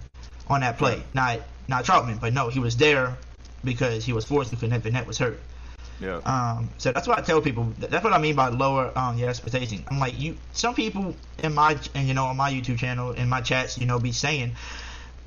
on 0.48 0.60
that 0.60 0.78
play 0.78 1.02
not 1.12 1.40
not 1.66 1.84
Trautman 1.84 2.20
but 2.20 2.32
no 2.32 2.50
he 2.50 2.60
was 2.60 2.76
there 2.76 3.16
because 3.64 4.04
he 4.04 4.12
was 4.12 4.24
forced 4.24 4.50
because 4.50 4.70
Nick 4.70 4.82
Vannett 4.82 5.06
was 5.06 5.18
hurt. 5.18 5.40
Yeah. 6.00 6.20
Um, 6.24 6.70
so 6.78 6.92
that's 6.92 7.08
what 7.08 7.18
I 7.18 7.22
tell 7.22 7.40
people. 7.40 7.72
That's 7.78 8.04
what 8.04 8.12
I 8.12 8.18
mean 8.18 8.36
by 8.36 8.48
lower 8.48 8.96
um, 8.98 9.16
your 9.16 9.30
expectation. 9.30 9.84
I'm 9.88 9.98
like 9.98 10.20
you. 10.20 10.36
Some 10.52 10.74
people 10.74 11.14
in 11.42 11.54
my 11.54 11.78
and 11.94 12.06
you 12.06 12.14
know 12.14 12.26
on 12.26 12.36
my 12.36 12.52
YouTube 12.52 12.78
channel 12.78 13.12
in 13.12 13.28
my 13.28 13.40
chats, 13.40 13.78
you 13.78 13.86
know, 13.86 13.98
be 13.98 14.12
saying, 14.12 14.56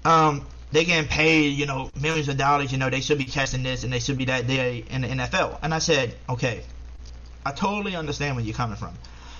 um, 0.05 0.45
they 0.71 0.85
getting 0.85 1.09
paid, 1.09 1.57
you 1.57 1.65
know, 1.65 1.89
millions 1.99 2.29
of 2.29 2.37
dollars. 2.37 2.71
You 2.71 2.77
know, 2.77 2.89
they 2.89 3.01
should 3.01 3.17
be 3.17 3.25
catching 3.25 3.63
this 3.63 3.83
and 3.83 3.91
they 3.91 3.99
should 3.99 4.17
be 4.17 4.25
that 4.25 4.47
day 4.47 4.85
in 4.89 5.01
the 5.01 5.07
NFL. 5.07 5.57
And 5.63 5.73
I 5.73 5.79
said, 5.79 6.15
okay, 6.29 6.63
I 7.45 7.51
totally 7.51 7.95
understand 7.95 8.35
where 8.35 8.45
you're 8.45 8.55
coming 8.55 8.77
from, 8.77 8.93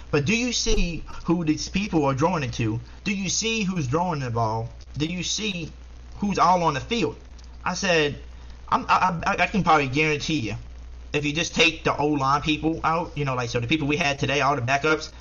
But 0.10 0.26
do 0.26 0.36
you 0.36 0.52
see 0.52 1.04
who 1.26 1.46
these 1.46 1.70
people 1.70 2.06
are 2.06 2.16
drawing 2.16 2.44
it 2.44 2.54
to? 2.54 2.80
Do 3.04 3.14
you 3.14 3.30
see 3.30 3.64
who's 3.64 3.88
drawing 3.88 4.22
the 4.22 4.32
ball? 4.32 4.70
Do 4.98 5.06
you 5.06 5.22
see 5.22 5.72
who's 6.18 6.40
all 6.40 6.64
on 6.64 6.74
the 6.74 6.80
field? 6.80 7.18
I 7.64 7.76
said, 7.76 8.20
I, 8.72 9.22
I 9.26 9.48
can 9.48 9.64
probably 9.64 9.88
guarantee 9.88 10.40
you, 10.40 10.56
if 11.14 11.26
you 11.26 11.34
just 11.34 11.56
take 11.56 11.84
the 11.84 11.96
O 11.98 12.08
line 12.08 12.42
people 12.42 12.80
out, 12.84 13.18
you 13.18 13.26
know, 13.26 13.36
like 13.36 13.50
so 13.50 13.60
the 13.60 13.68
people 13.68 13.88
we 13.88 13.98
had 13.98 14.20
today, 14.20 14.42
all 14.42 14.56
the 14.56 14.62
backups, 14.62 15.12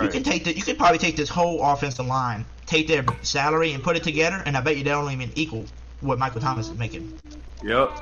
you 0.00 0.08
can 0.08 0.22
take 0.22 0.44
the, 0.44 0.54
you 0.54 0.62
could 0.62 0.78
probably 0.78 0.98
take 0.98 1.16
this 1.16 1.28
whole 1.28 1.62
offensive 1.62 2.06
line, 2.06 2.44
take 2.66 2.88
their 2.88 3.04
salary 3.22 3.72
and 3.72 3.82
put 3.82 3.96
it 3.96 4.02
together, 4.02 4.42
and 4.46 4.56
I 4.56 4.60
bet 4.60 4.76
you 4.76 4.84
they 4.84 4.90
don't 4.90 5.10
even 5.12 5.30
equal 5.34 5.66
what 6.00 6.18
Michael 6.18 6.40
Thomas 6.40 6.68
is 6.68 6.78
making. 6.78 7.18
Yep. 7.62 7.98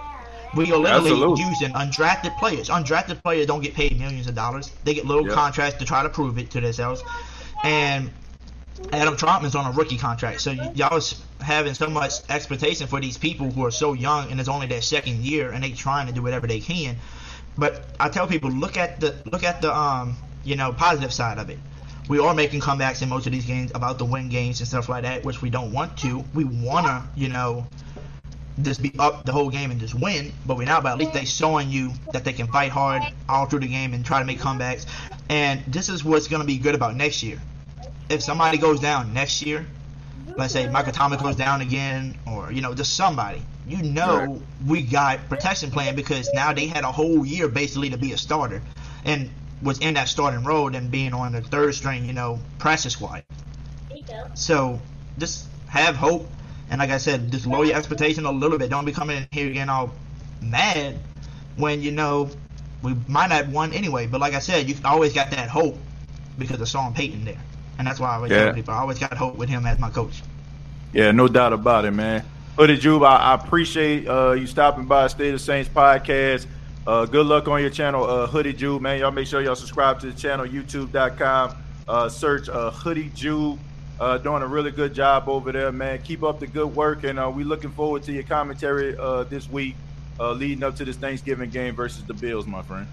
We 0.56 0.70
are 0.70 0.76
literally 0.76 1.10
Absolutely. 1.10 1.44
using 1.44 1.70
undrafted 1.72 2.36
players. 2.36 2.68
Undrafted 2.68 3.22
players 3.22 3.46
don't 3.46 3.62
get 3.62 3.74
paid 3.74 3.98
millions 3.98 4.26
of 4.26 4.34
dollars. 4.34 4.70
They 4.84 4.94
get 4.94 5.06
little 5.06 5.24
Yep. 5.24 5.34
contracts 5.34 5.78
to 5.78 5.84
try 5.84 6.02
to 6.02 6.08
prove 6.10 6.38
it 6.38 6.50
to 6.50 6.60
themselves. 6.60 7.02
And 7.64 8.10
Adam 8.92 9.16
Trautman's 9.16 9.54
on 9.54 9.66
a 9.66 9.72
rookie 9.76 9.96
contract. 9.96 10.40
So 10.40 10.52
y- 10.52 10.70
y'all 10.74 10.96
is 10.96 11.22
having 11.40 11.74
so 11.74 11.88
much 11.88 12.12
expectation 12.28 12.86
for 12.86 13.00
these 13.00 13.16
people 13.16 13.50
who 13.50 13.64
are 13.64 13.70
so 13.70 13.94
young 13.94 14.30
and 14.30 14.38
it's 14.38 14.48
only 14.48 14.66
their 14.66 14.82
second 14.82 15.18
year 15.24 15.52
and 15.52 15.64
they 15.64 15.72
trying 15.72 16.06
to 16.06 16.12
do 16.12 16.22
whatever 16.22 16.46
they 16.46 16.60
can. 16.60 16.96
But 17.56 17.84
I 18.00 18.08
tell 18.08 18.26
people 18.26 18.50
look 18.50 18.76
at 18.76 19.00
the 19.00 19.14
look 19.30 19.44
at 19.44 19.60
the 19.60 19.76
um 19.76 20.16
you 20.44 20.56
know 20.56 20.72
positive 20.72 21.12
side 21.12 21.38
of 21.38 21.50
it. 21.50 21.58
We 22.08 22.18
are 22.18 22.34
making 22.34 22.60
comebacks 22.60 23.00
in 23.02 23.08
most 23.08 23.26
of 23.26 23.32
these 23.32 23.46
games 23.46 23.70
about 23.74 23.98
the 23.98 24.04
win 24.04 24.28
games 24.28 24.60
and 24.60 24.68
stuff 24.68 24.88
like 24.88 25.04
that, 25.04 25.24
which 25.24 25.40
we 25.40 25.50
don't 25.50 25.72
want 25.72 25.96
to. 25.98 26.24
We 26.34 26.44
wanna, 26.44 27.08
you 27.14 27.28
know, 27.28 27.66
just 28.60 28.82
be 28.82 28.92
up 28.98 29.24
the 29.24 29.32
whole 29.32 29.50
game 29.50 29.70
and 29.70 29.80
just 29.80 29.94
win, 29.94 30.32
but 30.44 30.56
we're 30.56 30.66
not. 30.66 30.82
But 30.82 30.92
at 30.92 30.98
least 30.98 31.12
they 31.12 31.24
showing 31.24 31.70
you 31.70 31.92
that 32.12 32.24
they 32.24 32.32
can 32.32 32.48
fight 32.48 32.70
hard 32.72 33.02
all 33.28 33.46
through 33.46 33.60
the 33.60 33.68
game 33.68 33.94
and 33.94 34.04
try 34.04 34.18
to 34.18 34.24
make 34.24 34.40
comebacks. 34.40 34.86
And 35.28 35.62
this 35.66 35.88
is 35.88 36.04
what's 36.04 36.28
going 36.28 36.42
to 36.42 36.46
be 36.46 36.58
good 36.58 36.74
about 36.74 36.96
next 36.96 37.22
year. 37.22 37.40
If 38.08 38.22
somebody 38.22 38.58
goes 38.58 38.80
down 38.80 39.14
next 39.14 39.42
year, 39.42 39.64
let's 40.36 40.52
say 40.52 40.68
Michael 40.68 40.92
Thomas 40.92 41.22
goes 41.22 41.36
down 41.36 41.60
again, 41.60 42.18
or 42.26 42.52
you 42.52 42.60
know 42.60 42.74
just 42.74 42.94
somebody, 42.94 43.42
you 43.66 43.82
know 43.82 44.42
we 44.66 44.82
got 44.82 45.28
protection 45.28 45.70
plan 45.70 45.94
because 45.94 46.32
now 46.34 46.52
they 46.52 46.66
had 46.66 46.84
a 46.84 46.92
whole 46.92 47.24
year 47.24 47.48
basically 47.48 47.90
to 47.90 47.98
be 47.98 48.12
a 48.12 48.18
starter, 48.18 48.62
and 49.04 49.30
was 49.62 49.78
in 49.78 49.94
that 49.94 50.08
starting 50.08 50.44
role 50.44 50.74
and 50.74 50.90
being 50.90 51.14
on 51.14 51.32
the 51.32 51.40
third 51.40 51.74
string, 51.74 52.04
you 52.04 52.12
know, 52.12 52.40
practice 52.58 52.94
squad. 52.94 53.22
So 54.34 54.80
just 55.18 55.46
have 55.68 55.96
hope, 55.96 56.28
and 56.70 56.78
like 56.80 56.90
I 56.90 56.98
said, 56.98 57.30
just 57.30 57.46
lower 57.46 57.64
your 57.64 57.76
expectation 57.76 58.26
a 58.26 58.32
little 58.32 58.58
bit. 58.58 58.70
Don't 58.70 58.84
be 58.84 58.92
coming 58.92 59.18
in 59.18 59.28
here 59.30 59.46
getting 59.50 59.68
all 59.68 59.92
mad 60.40 60.96
when 61.56 61.82
you 61.82 61.92
know 61.92 62.30
we 62.82 62.94
might 63.06 63.28
not 63.28 63.44
have 63.44 63.52
won 63.52 63.72
anyway. 63.72 64.06
But 64.06 64.20
like 64.20 64.34
I 64.34 64.40
said, 64.40 64.68
you 64.68 64.76
always 64.84 65.12
got 65.12 65.30
that 65.30 65.48
hope 65.48 65.78
because 66.38 66.60
of 66.60 66.68
Sean 66.68 66.92
Payton 66.94 67.24
there, 67.24 67.40
and 67.78 67.86
that's 67.86 68.00
why 68.00 68.10
I 68.10 68.16
always 68.16 68.32
Yeah. 68.32 68.44
tell 68.46 68.54
people 68.54 68.74
I 68.74 68.78
always 68.78 68.98
got 68.98 69.16
hope 69.16 69.36
with 69.36 69.48
him 69.48 69.66
as 69.66 69.78
my 69.78 69.90
coach. 69.90 70.22
Yeah, 70.92 71.12
no 71.12 71.28
doubt 71.28 71.52
about 71.52 71.84
it, 71.84 71.92
man. 71.92 72.24
Hoodie 72.56 72.76
Jube, 72.76 73.02
I, 73.02 73.16
I 73.16 73.34
appreciate 73.34 74.06
uh, 74.06 74.32
you 74.32 74.46
stopping 74.46 74.84
by 74.84 75.06
State 75.06 75.32
of 75.32 75.40
Saints 75.40 75.70
podcast. 75.70 76.46
Uh, 76.86 77.06
good 77.06 77.24
luck 77.24 77.48
on 77.48 77.62
your 77.62 77.70
channel, 77.70 78.04
uh, 78.04 78.26
Hoodie 78.26 78.52
Jube, 78.52 78.82
man. 78.82 78.98
Y'all 78.98 79.10
make 79.10 79.26
sure 79.26 79.40
y'all 79.40 79.54
subscribe 79.54 80.00
to 80.00 80.10
the 80.10 80.12
channel, 80.12 80.46
youtube.com. 80.46 81.56
Uh, 81.88 82.08
search 82.10 82.50
uh, 82.50 82.70
Hoodie 82.70 83.10
Jube. 83.14 83.58
Uh, 83.98 84.18
doing 84.18 84.42
a 84.42 84.46
really 84.46 84.70
good 84.70 84.92
job 84.92 85.28
over 85.28 85.50
there, 85.50 85.72
man. 85.72 86.02
Keep 86.02 86.24
up 86.24 86.40
the 86.40 86.46
good 86.46 86.66
work, 86.74 87.04
and 87.04 87.34
we 87.34 87.44
looking 87.44 87.70
forward 87.70 88.02
to 88.02 88.12
your 88.12 88.24
commentary 88.24 88.92
this 89.30 89.48
week, 89.48 89.76
leading 90.18 90.62
up 90.62 90.76
to 90.76 90.84
this 90.84 90.96
Thanksgiving 90.96 91.50
game 91.50 91.74
versus 91.74 92.04
the 92.04 92.14
Bills, 92.14 92.46
my 92.46 92.62
friend. 92.62 92.86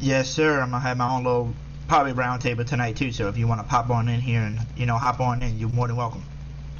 Yes, 0.00 0.30
sir. 0.30 0.60
I'm 0.60 0.70
gonna 0.70 0.80
have 0.80 0.96
my 0.96 1.10
own 1.10 1.24
little 1.24 1.54
probably 1.88 2.12
round 2.12 2.42
table 2.42 2.64
tonight 2.64 2.96
too. 2.96 3.12
So 3.12 3.28
if 3.28 3.36
you 3.36 3.46
want 3.46 3.60
to 3.60 3.66
pop 3.66 3.90
on 3.90 4.08
in 4.08 4.20
here 4.20 4.40
and 4.40 4.58
you 4.76 4.86
know 4.86 4.96
hop 4.96 5.20
on 5.20 5.42
in, 5.42 5.58
you're 5.58 5.68
more 5.68 5.86
than 5.86 5.96
welcome. 5.96 6.22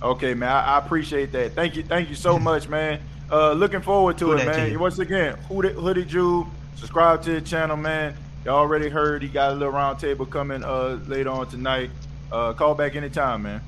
Okay, 0.02 0.34
man. 0.34 0.48
I, 0.48 0.74
I 0.74 0.78
appreciate 0.78 1.32
that. 1.32 1.52
Thank 1.52 1.76
you. 1.76 1.82
Thank 1.82 2.08
you 2.08 2.14
so 2.14 2.38
much, 2.38 2.68
man. 2.68 3.00
Uh, 3.30 3.52
looking 3.52 3.80
forward 3.80 4.18
to 4.18 4.26
Who 4.26 4.32
it, 4.32 4.46
man. 4.46 4.78
Once 4.78 4.98
again, 4.98 5.36
Hoodie, 5.48 5.72
Hoodie 5.72 6.04
Jew, 6.04 6.46
subscribe 6.76 7.22
to 7.22 7.32
the 7.32 7.40
channel, 7.40 7.76
man. 7.76 8.16
You 8.44 8.50
already 8.52 8.88
heard 8.88 9.22
he 9.22 9.28
got 9.28 9.50
a 9.50 9.54
little 9.54 9.72
round 9.72 9.98
table 9.98 10.26
coming 10.26 10.62
uh 10.62 11.00
later 11.06 11.30
on 11.30 11.48
tonight. 11.48 11.90
Uh, 12.30 12.52
call 12.52 12.74
back 12.74 12.94
anytime, 12.94 13.42
man. 13.42 13.60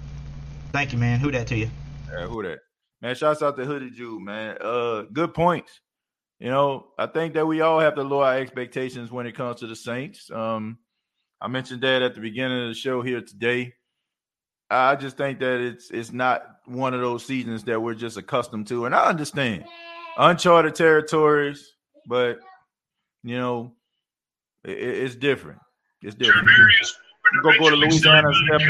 Thank 0.73 0.93
you, 0.93 0.99
man. 0.99 1.19
Who 1.19 1.31
that 1.33 1.47
to 1.49 1.57
you? 1.57 1.71
Yeah, 2.13 2.27
who 2.27 2.43
that? 2.43 2.59
Man, 3.01 3.15
shouts 3.15 3.43
out 3.43 3.57
to 3.57 3.65
Hoodie 3.65 3.91
Jew, 3.91 4.21
man. 4.21 4.57
Uh, 4.61 5.03
good 5.13 5.35
points. 5.35 5.81
You 6.39 6.51
know, 6.51 6.89
I 6.99 7.07
think 7.07 7.35
that 7.35 7.47
we 7.47 7.61
all 7.61 7.81
have 7.81 7.97
to 7.97 8.03
lower 8.03 8.27
our 8.27 8.39
expectations 8.39 9.11
when 9.11 9.27
it 9.27 9.35
comes 9.35 9.61
to 9.61 9.67
the 9.67 9.75
Saints. 9.75 10.31
Um, 10.31 10.79
I 11.41 11.49
mentioned 11.49 11.83
that 11.83 12.03
at 12.03 12.15
the 12.15 12.21
beginning 12.21 12.63
of 12.63 12.69
the 12.69 12.75
show 12.75 13.03
here 13.03 13.21
today. 13.21 13.75
I 14.70 14.97
just 14.97 15.16
think 15.16 15.39
that 15.40 15.61
it's 15.61 15.90
it's 15.90 16.12
not 16.12 16.43
one 16.66 16.93
of 16.95 17.01
those 17.01 17.24
seasons 17.24 17.65
that 17.65 17.81
we're 17.81 17.95
just 17.95 18.16
accustomed 18.16 18.66
to, 18.69 18.85
and 18.85 18.95
I 18.95 19.07
understand 19.07 19.65
uncharted 20.19 20.74
territories, 20.74 21.74
but 22.07 22.40
you 23.23 23.39
know, 23.39 23.73
it, 24.65 24.78
it's 24.78 25.16
different. 25.16 25.61
It's 26.03 26.15
different. 26.15 26.47
We're 26.47 27.43
gonna 27.43 27.59
go 27.59 27.70
to 27.70 27.77
Louisiana. 27.77 28.32
Step. 28.32 28.61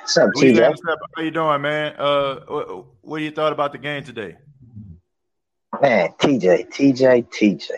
What's 0.00 0.16
up, 0.16 0.30
Louisiana 0.34 0.72
TJ? 0.72 0.76
Step, 0.78 0.98
how 1.16 1.22
you 1.22 1.30
doing, 1.30 1.60
man? 1.60 1.94
Uh, 1.98 2.40
what, 2.46 2.84
what 3.02 3.20
you 3.20 3.30
thought 3.30 3.52
about 3.52 3.72
the 3.72 3.78
game 3.78 4.04
today? 4.04 4.36
Man, 5.82 6.08
TJ, 6.18 6.70
TJ, 6.70 7.28
TJ. 7.28 7.70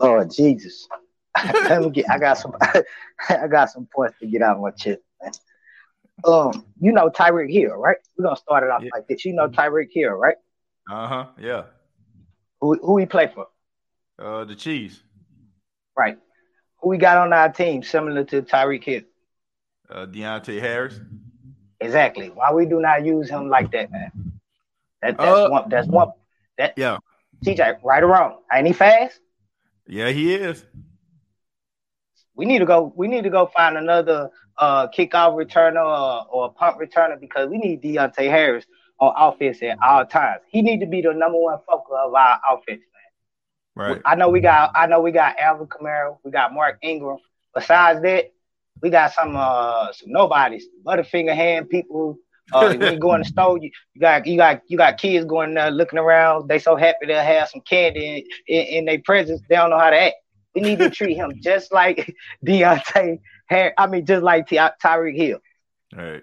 Lord 0.00 0.30
Jesus. 0.30 0.88
Let 1.44 1.82
me 1.82 1.90
get 1.90 2.10
I 2.10 2.18
got 2.18 2.38
some 2.38 2.54
I 3.28 3.46
got 3.48 3.70
some 3.70 3.88
points 3.94 4.18
to 4.20 4.26
get 4.26 4.42
out 4.42 4.56
of 4.56 4.62
my 4.62 4.70
chest, 4.70 5.00
man. 5.00 5.05
Um, 6.24 6.64
you 6.80 6.92
know 6.92 7.10
Tyreek 7.10 7.52
Hill, 7.52 7.74
right? 7.76 7.96
We're 8.16 8.24
gonna 8.24 8.36
start 8.36 8.64
it 8.64 8.70
off 8.70 8.82
like 8.92 9.06
this. 9.06 9.24
You 9.24 9.34
know 9.34 9.48
Tyreek 9.48 9.88
Hill, 9.92 10.12
right? 10.12 10.36
Uh 10.90 11.06
huh. 11.08 11.26
Yeah. 11.38 11.64
Who 12.60 12.78
who 12.82 12.98
he 12.98 13.06
play 13.06 13.30
for? 13.32 13.48
Uh, 14.18 14.44
the 14.44 14.54
Chiefs. 14.54 15.02
Right. 15.96 16.18
Who 16.80 16.88
we 16.90 16.98
got 16.98 17.18
on 17.18 17.32
our 17.32 17.50
team 17.52 17.82
similar 17.82 18.24
to 18.24 18.42
Tyreek 18.42 18.84
Hill? 18.84 19.02
Uh, 19.90 20.06
Deonte 20.06 20.58
Harris. 20.60 21.00
Exactly. 21.80 22.30
Why 22.30 22.52
we 22.52 22.66
do 22.66 22.80
not 22.80 23.04
use 23.04 23.28
him 23.28 23.48
like 23.48 23.70
that, 23.72 23.90
man? 23.90 24.10
That, 25.02 25.18
that's 25.18 25.40
Uh, 25.40 25.48
one 25.48 25.68
that's 25.68 25.86
one 25.88 26.12
that 26.58 26.74
Yeah. 26.76 26.98
TJ, 27.44 27.78
right 27.82 28.02
or 28.02 28.06
wrong? 28.08 28.38
Ain't 28.52 28.66
he 28.66 28.72
fast? 28.72 29.20
Yeah, 29.86 30.08
he 30.10 30.34
is. 30.34 30.64
We 32.36 32.44
need 32.44 32.58
to 32.58 32.66
go. 32.66 32.92
We 32.94 33.08
need 33.08 33.24
to 33.24 33.30
go 33.30 33.46
find 33.46 33.76
another 33.76 34.30
uh, 34.58 34.88
kickoff 34.88 35.34
returner 35.34 35.84
or, 35.84 36.26
or 36.30 36.52
punt 36.52 36.78
returner 36.78 37.18
because 37.18 37.48
we 37.48 37.58
need 37.58 37.82
Deonte 37.82 38.30
Harris 38.30 38.66
on 38.98 39.12
offense 39.16 39.62
at 39.62 39.78
all 39.82 40.06
times. 40.06 40.42
He 40.48 40.62
need 40.62 40.80
to 40.80 40.86
be 40.86 41.00
the 41.00 41.12
number 41.12 41.38
one 41.38 41.58
focus 41.66 41.94
of 42.04 42.14
our 42.14 42.40
offense. 42.50 42.82
man. 43.76 43.88
Right. 43.88 44.02
I 44.04 44.14
know 44.14 44.28
we 44.28 44.40
got. 44.40 44.72
I 44.74 44.86
know 44.86 45.00
we 45.00 45.12
got 45.12 45.38
Alvin 45.38 45.66
Kamara. 45.66 46.16
We 46.24 46.30
got 46.30 46.52
Mark 46.52 46.78
Ingram. 46.82 47.18
Besides 47.54 48.02
that, 48.02 48.32
we 48.82 48.90
got 48.90 49.12
some 49.12 49.34
uh 49.36 49.92
some 49.92 50.12
nobodies, 50.12 50.66
butterfinger 50.84 51.34
hand 51.34 51.70
people. 51.70 52.18
Uh, 52.52 52.74
when 52.76 52.92
you 52.92 52.98
go 53.00 53.12
in 53.14 53.22
the 53.22 53.26
store, 53.26 53.58
you, 53.58 53.70
you 53.94 54.00
got 54.00 54.26
you 54.26 54.36
got 54.36 54.62
you 54.68 54.78
got 54.78 54.98
kids 54.98 55.26
going 55.26 55.54
there 55.54 55.70
looking 55.70 55.98
around. 55.98 56.48
They 56.48 56.58
so 56.58 56.76
happy 56.76 57.06
to 57.06 57.20
have 57.20 57.48
some 57.48 57.60
candy 57.62 58.24
in, 58.46 58.56
in, 58.56 58.66
in 58.66 58.84
their 58.84 59.00
presence. 59.04 59.40
They 59.48 59.56
don't 59.56 59.70
know 59.70 59.78
how 59.78 59.90
to 59.90 60.00
act. 60.00 60.16
We 60.56 60.62
need 60.62 60.78
to 60.78 60.88
treat 60.90 61.16
him 61.16 61.32
just 61.42 61.72
like 61.72 62.16
Deonte 62.44 63.20
Harris. 63.46 63.74
I 63.76 63.86
mean, 63.86 64.06
just 64.06 64.22
like 64.22 64.48
Ty- 64.48 64.72
Tyreek 64.82 65.16
Hill. 65.16 65.38
Right. 65.94 66.22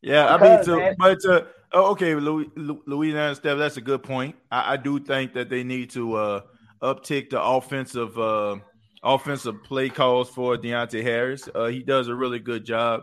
Yeah, 0.00 0.34
I 0.34 0.42
mean, 0.42 0.58
Because, 0.58 0.66
to, 0.66 0.94
but 0.98 1.24
uh, 1.26 1.44
oh, 1.72 1.90
okay, 1.92 2.14
Louis, 2.14 2.46
Lu- 2.56 2.82
Louisiana 2.86 3.34
Steph, 3.34 3.58
that's 3.58 3.76
a 3.76 3.82
good 3.82 4.02
point. 4.02 4.36
I, 4.50 4.72
I 4.72 4.76
do 4.78 4.98
think 4.98 5.34
that 5.34 5.50
they 5.50 5.62
need 5.62 5.90
to 5.90 6.14
uh, 6.14 6.40
uptick 6.82 7.28
the 7.28 7.42
offensive 7.42 8.18
uh, 8.18 8.56
offensive 9.02 9.62
play 9.64 9.90
calls 9.90 10.30
for 10.30 10.56
Deonte 10.56 11.02
Harris. 11.02 11.46
Uh, 11.54 11.66
he 11.66 11.82
does 11.82 12.08
a 12.08 12.14
really 12.14 12.38
good 12.38 12.64
job. 12.64 13.02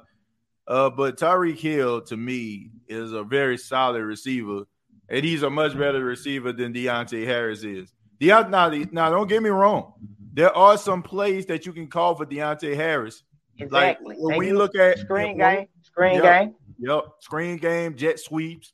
Uh, 0.68 0.90
but 0.90 1.18
Tyreek 1.18 1.60
Hill, 1.60 2.02
to 2.02 2.18
me, 2.18 2.72
is 2.88 3.14
a 3.14 3.24
very 3.24 3.58
solid 3.58 4.02
receiver, 4.02 4.64
and 5.08 5.24
he's 5.24 5.44
a 5.44 5.50
much 5.50 5.78
better 5.78 6.04
receiver 6.04 6.52
than 6.52 6.74
Deonte 6.74 7.26
Harris 7.26 7.64
is. 7.64 7.94
Deont- 8.20 8.50
now, 8.50 8.70
now, 8.92 9.10
don't 9.10 9.28
get 9.28 9.44
me 9.44 9.50
wrong. 9.50 9.94
There 10.34 10.56
are 10.56 10.78
some 10.78 11.02
plays 11.04 11.46
that 11.48 11.66
you 11.66 11.74
can 11.74 11.88
call 11.88 12.16
for 12.16 12.26
Deonte 12.26 12.76
Harris. 12.76 13.24
Exactly. 13.58 14.16
Like 14.16 14.18
when 14.20 14.34
And 14.34 14.40
we 14.40 14.54
look 14.54 14.76
at 14.76 15.00
screen 15.00 15.38
game, 15.38 15.68
screen 15.82 16.16
Yep, 16.16 16.24
game. 16.24 16.56
Yep, 16.80 17.04
screen 17.22 17.58
game, 17.58 17.96
jet 17.96 18.20
sweeps. 18.20 18.74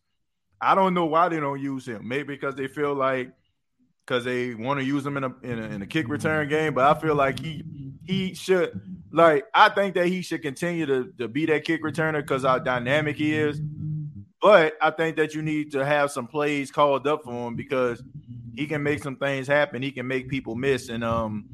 I 0.60 0.76
don't 0.76 0.94
know 0.94 1.06
why 1.06 1.30
they 1.30 1.40
don't 1.40 1.62
use 1.62 1.86
him. 1.88 2.08
Maybe 2.08 2.24
because 2.36 2.56
they 2.56 2.68
feel 2.68 2.94
like 2.94 3.32
because 4.06 4.26
they 4.26 4.54
want 4.54 4.80
to 4.80 4.86
use 4.86 5.06
him 5.06 5.16
in 5.18 5.24
a, 5.24 5.34
in 5.44 5.60
a 5.60 5.64
in 5.70 5.82
a 5.82 5.88
kick 5.88 6.10
return 6.10 6.48
game. 6.50 6.74
But 6.74 6.96
I 6.98 7.00
feel 7.00 7.16
like 7.16 7.40
he 7.40 7.64
he 8.06 8.34
should 8.34 8.80
like 9.12 9.46
I 9.54 9.70
think 9.70 9.96
that 9.96 10.08
he 10.08 10.22
should 10.22 10.42
continue 10.42 10.86
to 10.86 11.14
to 11.18 11.28
be 11.28 11.46
that 11.48 11.64
kick 11.66 11.84
returner 11.84 12.22
because 12.22 12.44
how 12.44 12.60
dynamic 12.60 13.16
he 13.18 13.34
is. 13.34 13.62
But 14.44 14.74
I 14.82 14.92
think 14.92 15.16
that 15.16 15.34
you 15.34 15.42
need 15.42 15.72
to 15.72 15.86
have 15.86 16.12
some 16.12 16.28
plays 16.28 16.70
called 16.70 17.08
up 17.08 17.24
for 17.24 17.48
him 17.48 17.56
because 17.56 18.04
he 18.54 18.68
can 18.68 18.84
make 18.84 19.02
some 19.02 19.16
things 19.16 19.48
happen. 19.48 19.82
He 19.82 19.90
can 19.90 20.06
make 20.06 20.28
people 20.28 20.54
miss, 20.54 20.90
and 20.90 21.02
um, 21.02 21.46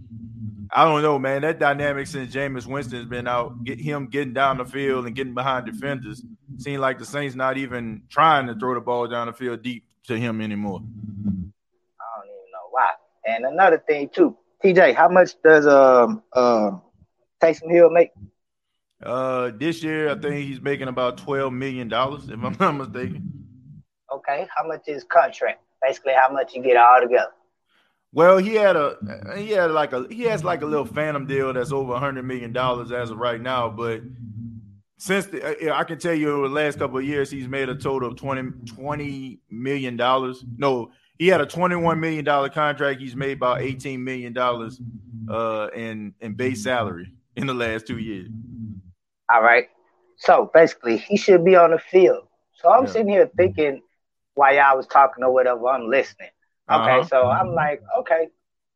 I 0.73 0.85
don't 0.85 1.03
know, 1.03 1.19
man. 1.19 1.43
That 1.43 1.59
dynamic 1.59 2.07
since 2.07 2.33
Jameis 2.33 2.65
Winston's 2.65 3.05
been 3.05 3.27
out, 3.27 3.63
get 3.63 3.79
him 3.79 4.07
getting 4.07 4.33
down 4.33 4.57
the 4.57 4.65
field 4.65 5.05
and 5.05 5.15
getting 5.15 5.35
behind 5.35 5.67
defenders, 5.67 6.23
seem 6.57 6.79
like 6.79 6.97
the 6.97 7.05
Saints 7.05 7.35
not 7.35 7.57
even 7.57 8.01
trying 8.09 8.47
to 8.47 8.55
throw 8.55 8.73
the 8.73 8.81
ball 8.81 9.07
down 9.07 9.27
the 9.27 9.33
field 9.33 9.61
deep 9.61 9.85
to 10.07 10.17
him 10.17 10.41
anymore. 10.41 10.79
I 10.81 12.05
don't 12.17 12.25
even 12.25 12.51
know 12.51 12.69
why. 12.71 12.89
And 13.27 13.45
another 13.45 13.83
thing 13.87 14.09
too, 14.09 14.35
TJ, 14.63 14.95
how 14.95 15.09
much 15.09 15.39
does 15.43 15.67
um 15.67 16.23
um 16.33 16.81
Taysom 17.39 17.71
Hill 17.71 17.91
make? 17.91 18.09
Uh, 19.03 19.51
this 19.57 19.81
year 19.81 20.09
I 20.09 20.15
think 20.15 20.35
he's 20.45 20.61
making 20.61 20.87
about 20.87 21.17
twelve 21.17 21.53
million 21.53 21.87
dollars, 21.87 22.29
if 22.29 22.43
I'm 22.43 22.55
not 22.59 22.71
mistaken. 22.73 23.31
Okay, 24.13 24.47
how 24.55 24.67
much 24.67 24.87
is 24.87 25.03
contract? 25.03 25.61
Basically, 25.81 26.13
how 26.13 26.29
much 26.31 26.53
you 26.53 26.61
get 26.61 26.77
all 26.77 27.01
together? 27.01 27.31
Well, 28.11 28.37
he 28.39 28.55
had 28.55 28.75
a 28.75 28.97
he 29.37 29.51
had 29.51 29.71
like 29.71 29.93
a 29.93 30.07
he 30.09 30.23
has 30.23 30.43
like 30.43 30.61
a 30.61 30.65
little 30.65 30.85
phantom 30.85 31.27
deal 31.27 31.53
that's 31.53 31.71
over 31.71 31.93
a 31.93 31.99
hundred 31.99 32.23
million 32.23 32.51
dollars 32.51 32.91
as 32.91 33.11
of 33.11 33.17
right 33.17 33.39
now. 33.39 33.69
But 33.69 34.01
since 34.97 35.27
the, 35.27 35.73
I 35.73 35.83
can 35.83 35.99
tell 35.99 36.13
you 36.15 36.31
over 36.31 36.47
the 36.47 36.53
last 36.53 36.79
couple 36.79 36.97
of 36.97 37.05
years, 37.05 37.29
he's 37.29 37.47
made 37.47 37.69
a 37.69 37.75
total 37.75 38.09
of 38.09 38.17
20, 38.17 38.51
20 38.65 39.39
million 39.49 39.95
dollars. 39.95 40.43
No, 40.57 40.91
he 41.19 41.27
had 41.27 41.39
a 41.39 41.45
twenty 41.45 41.75
one 41.75 41.99
million 41.99 42.25
dollar 42.25 42.49
contract. 42.49 42.99
He's 42.99 43.15
made 43.15 43.37
about 43.37 43.61
eighteen 43.61 44.03
million 44.03 44.33
dollars 44.33 44.81
uh, 45.29 45.67
in 45.75 46.15
in 46.19 46.33
base 46.33 46.63
salary 46.63 47.13
in 47.35 47.45
the 47.45 47.53
last 47.53 47.85
two 47.85 47.99
years. 47.99 48.29
All 49.31 49.41
right. 49.41 49.67
So 50.17 50.49
basically, 50.53 50.97
he 50.97 51.17
should 51.17 51.43
be 51.45 51.55
on 51.55 51.71
the 51.71 51.79
field. 51.79 52.27
So 52.53 52.69
I'm 52.71 52.85
Yeah. 52.85 52.91
sitting 52.91 53.09
here 53.09 53.29
thinking, 53.37 53.81
while 54.35 54.53
y'all 54.55 54.77
was 54.77 54.87
talking 54.87 55.23
or 55.23 55.33
whatever, 55.33 55.67
I'm 55.67 55.89
listening. 55.89 56.29
Okay, 56.71 56.97
Uh-huh. 56.97 57.03
so 57.03 57.29
I'm 57.29 57.53
like, 57.53 57.81
okay, 57.99 58.27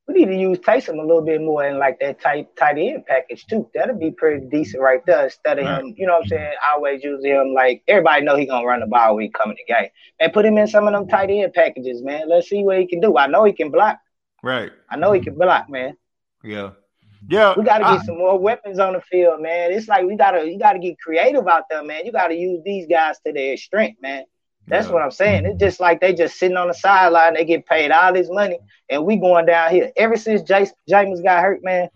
we 0.08 0.16
need 0.16 0.26
to 0.26 0.36
use 0.36 0.60
Taysom 0.60 0.98
a 1.00 1.02
little 1.02 1.22
bit 1.24 1.42
more 1.42 1.64
in 1.66 1.78
like 1.80 2.00
that 2.00 2.20
tight 2.20 2.56
tight 2.58 2.78
end 2.78 3.06
package 3.06 3.46
too. 3.48 3.70
That'd 3.74 4.00
be 4.00 4.12
pretty 4.12 4.46
decent 4.50 4.82
right 4.84 5.06
there. 5.06 5.26
Instead 5.26 5.60
of 5.60 5.66
him, 5.66 5.94
you 5.98 6.06
know 6.06 6.14
what 6.14 6.20
I'm 6.22 6.28
saying? 6.28 6.54
I 6.68 6.74
always 6.74 7.04
use 7.04 7.24
him 7.24 7.54
like 7.54 7.84
everybody 7.88 8.24
know 8.24 8.36
he 8.36 8.46
gonna 8.46 8.66
run 8.66 8.82
the 8.82 8.88
ball 8.88 9.16
when 9.16 9.26
he 9.26 9.30
come 9.32 9.52
in 9.52 9.58
the 9.58 9.74
game. 9.74 9.90
And 10.20 10.34
put 10.34 10.46
him 10.46 10.58
in 10.58 10.68
some 10.68 10.88
of 10.88 10.94
them 10.94 11.08
tight 11.08 11.30
end 11.30 11.54
packages, 11.54 12.02
man. 12.04 12.30
Let's 12.30 12.50
see 12.50 12.64
what 12.64 12.80
he 12.80 12.88
can 12.88 13.00
do. 13.00 13.18
I 13.18 13.28
know 13.28 13.44
he 13.46 13.54
can 13.54 13.72
block. 13.72 14.00
Right. 14.44 14.72
I 14.90 14.98
know 14.98 15.12
he 15.14 15.22
can 15.22 15.36
block, 15.36 15.70
man. 15.70 15.98
Yeah. 16.44 16.72
Yeah. 17.30 17.54
We 17.58 17.64
gotta 17.64 17.86
I- 17.86 17.98
get 17.98 18.06
some 18.06 18.18
more 18.18 18.38
weapons 18.38 18.80
on 18.80 18.94
the 18.94 19.02
field, 19.02 19.42
man. 19.42 19.72
It's 19.72 19.88
like 19.88 20.06
we 20.06 20.16
gotta 20.16 20.50
you 20.50 20.60
gotta 20.60 20.80
get 20.80 21.00
creative 21.00 21.48
out 21.48 21.64
there, 21.70 21.84
man. 21.84 22.06
You 22.06 22.12
gotta 22.12 22.36
use 22.36 22.62
these 22.64 22.88
guys 22.88 23.18
to 23.26 23.34
their 23.34 23.58
strength, 23.58 24.02
man. 24.02 24.26
That's 24.68 24.88
what 24.88 25.02
I'm 25.02 25.12
saying. 25.12 25.46
It's 25.46 25.60
just 25.60 25.80
like 25.82 26.00
they 26.00 26.14
just 26.14 26.40
sitting 26.40 26.56
on 26.56 26.70
the 26.70 26.74
sideline, 26.74 27.34
they 27.34 27.44
get 27.44 27.66
paid 27.66 27.92
all 27.92 28.14
this 28.14 28.30
money, 28.30 28.60
and 28.90 29.06
we 29.06 29.18
going 29.18 29.46
down 29.46 29.72
here. 29.72 29.92
Ever 29.98 30.16
since 30.16 30.42
Jace, 30.42 30.72
James 30.88 31.20
got 31.20 31.42
hurt, 31.44 31.62
man, 31.64 31.90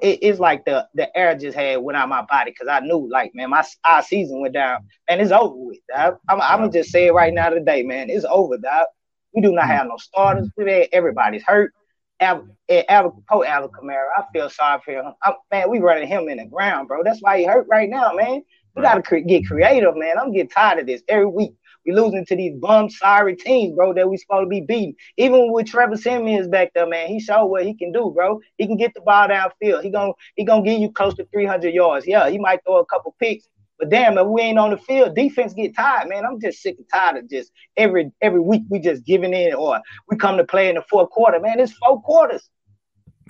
it- 0.00 0.20
it's 0.22 0.38
like 0.38 0.64
the 0.64 0.88
the 0.94 1.16
air 1.16 1.36
just 1.36 1.56
had 1.56 1.78
went 1.78 1.96
out 1.96 2.08
my 2.08 2.22
body 2.22 2.52
because 2.52 2.68
I 2.68 2.80
knew, 2.80 3.08
like, 3.10 3.34
man, 3.34 3.50
my 3.50 3.64
our 3.84 4.02
season 4.02 4.40
went 4.40 4.54
down, 4.54 4.86
and 5.08 5.20
it's 5.20 5.32
over 5.32 5.54
with. 5.56 5.78
Dog. 5.94 6.18
I'm, 6.28 6.40
I'm 6.40 6.60
gonna 6.60 6.72
just 6.72 6.90
say 6.90 7.06
it 7.06 7.14
right 7.14 7.32
now 7.32 7.50
today, 7.50 7.82
man. 7.82 8.10
It's 8.10 8.24
over, 8.24 8.56
dog. 8.56 8.86
We 9.34 9.42
do 9.42 9.52
not 9.52 9.64
hmm. 9.64 9.70
have 9.72 9.86
no 9.88 9.96
starters. 9.96 10.48
We 10.56 10.70
had- 10.70 10.88
Everybody's 10.92 11.42
hurt. 11.44 11.72
Al, 12.20 12.46
eh, 12.68 12.84
Al, 12.88 13.22
poor 13.28 13.44
Alvin 13.44 13.70
Kamara, 13.70 14.08
I 14.16 14.24
feel 14.32 14.48
sorry 14.48 14.80
for 14.84 14.92
him. 14.92 15.12
i 15.22 15.34
man, 15.50 15.70
we 15.70 15.80
running 15.80 16.08
him 16.08 16.28
in 16.28 16.38
the 16.38 16.46
ground, 16.46 16.88
bro. 16.88 17.02
That's 17.04 17.20
why 17.20 17.38
he 17.38 17.44
hurt 17.44 17.66
right 17.70 17.88
now, 17.88 18.12
man. 18.14 18.42
We 18.74 18.82
gotta 18.82 19.02
cre- 19.02 19.18
get 19.18 19.46
creative, 19.46 19.96
man. 19.96 20.18
I'm 20.18 20.32
getting 20.32 20.50
tired 20.50 20.80
of 20.80 20.86
this 20.86 21.02
every 21.08 21.26
week. 21.26 21.54
We 21.86 21.92
losing 21.92 22.26
to 22.26 22.36
these 22.36 22.54
bum 22.58 22.90
sorry 22.90 23.36
teams, 23.36 23.74
bro, 23.74 23.94
that 23.94 24.08
we 24.08 24.16
supposed 24.16 24.46
to 24.46 24.48
be 24.48 24.60
beating. 24.60 24.94
Even 25.16 25.52
with 25.52 25.66
Trevor 25.66 25.94
Siemians 25.96 26.50
back 26.50 26.72
there, 26.74 26.86
man, 26.86 27.08
he 27.08 27.20
showed 27.20 27.46
what 27.46 27.64
he 27.64 27.74
can 27.74 27.92
do, 27.92 28.12
bro. 28.14 28.40
He 28.58 28.66
can 28.66 28.76
get 28.76 28.92
the 28.94 29.00
ball 29.02 29.28
downfield. 29.28 29.82
He 29.82 29.90
gonna 29.90 30.12
he 30.34 30.44
gonna 30.44 30.62
give 30.62 30.80
you 30.80 30.90
close 30.90 31.14
to 31.14 31.26
300 31.32 31.72
yards. 31.72 32.06
Yeah, 32.06 32.28
he 32.28 32.38
might 32.38 32.60
throw 32.66 32.78
a 32.78 32.86
couple 32.86 33.14
picks, 33.20 33.48
but 33.78 33.90
damn, 33.90 34.16
if 34.18 34.26
we 34.26 34.40
ain't 34.42 34.58
on 34.58 34.70
the 34.70 34.78
field, 34.78 35.14
defense 35.14 35.52
get 35.52 35.76
tired, 35.76 36.08
man. 36.08 36.24
I'm 36.24 36.40
just 36.40 36.62
sick 36.62 36.76
and 36.78 36.86
tired 36.92 37.16
of 37.16 37.30
just 37.30 37.52
every 37.76 38.10
every 38.22 38.40
week 38.40 38.62
we 38.68 38.78
just 38.78 39.04
giving 39.04 39.34
in, 39.34 39.54
or 39.54 39.80
we 40.08 40.16
come 40.16 40.36
to 40.38 40.44
play 40.44 40.68
in 40.68 40.76
the 40.76 40.82
fourth 40.82 41.10
quarter, 41.10 41.38
man. 41.40 41.60
It's 41.60 41.72
four 41.72 42.00
quarters. 42.00 42.48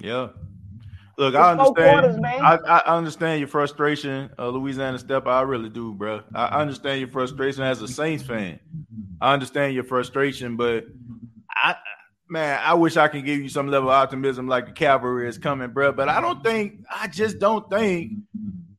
Yeah. 0.01 0.29
Look, 1.19 1.33
It's 1.35 1.39
I 1.39 1.57
four 1.57 1.67
understand. 1.69 2.01
quarters, 2.01 2.21
man. 2.21 2.45
I, 2.45 2.57
I 2.57 2.97
understand 2.97 3.41
your 3.41 3.49
frustration, 3.49 4.31
uh, 4.39 4.49
Louisiana 4.49 4.99
Step. 4.99 5.27
I 5.27 5.41
really 5.43 5.71
do, 5.71 5.95
bro. 5.95 6.21
I 6.35 6.61
understand 6.61 7.01
your 7.01 7.09
frustration 7.09 7.63
as 7.63 7.81
a 7.81 7.89
Saints 7.89 8.23
fan. 8.23 8.61
I 9.21 9.33
understand 9.33 9.75
your 9.75 9.85
frustration, 9.85 10.57
but 10.57 10.85
I, 11.51 11.77
man, 12.29 12.61
I 12.63 12.75
wish 12.75 12.99
I 12.99 13.09
could 13.09 13.25
give 13.25 13.41
you 13.41 13.49
some 13.49 13.69
level 13.69 13.89
of 13.89 13.95
optimism 13.95 14.47
like 14.47 14.67
the 14.67 14.73
cavalry 14.73 15.27
is 15.27 15.39
coming, 15.39 15.71
bro. 15.71 15.91
But 15.93 16.11
I 16.11 16.21
don't 16.21 16.45
think, 16.45 16.85
I 16.95 17.09
just 17.09 17.39
don't 17.39 17.69
think 17.71 18.13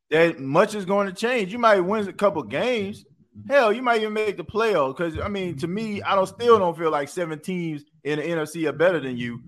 that 0.10 0.40
much 0.40 0.76
is 0.76 0.86
going 0.86 1.08
to 1.08 1.14
change. 1.14 1.52
You 1.52 1.60
might 1.60 1.80
win 1.80 2.08
a 2.08 2.14
couple 2.14 2.44
games. 2.44 3.06
Hell, 3.48 3.72
you 3.72 3.82
might 3.82 4.02
even 4.02 4.14
make 4.14 4.38
the 4.38 4.44
playoffs. 4.44 4.98
Because 4.98 5.20
I 5.20 5.28
mean, 5.28 5.58
to 5.58 5.68
me, 5.68 6.02
I 6.02 6.16
don't 6.16 6.28
still 6.28 6.58
don't 6.58 6.78
feel 6.78 6.92
like 6.92 7.10
seven 7.10 7.40
teams 7.40 7.84
in 8.04 8.20
the 8.20 8.26
NFC 8.26 8.68
are 8.68 8.74
better 8.74 9.00
than 9.00 9.18
you. 9.18 9.42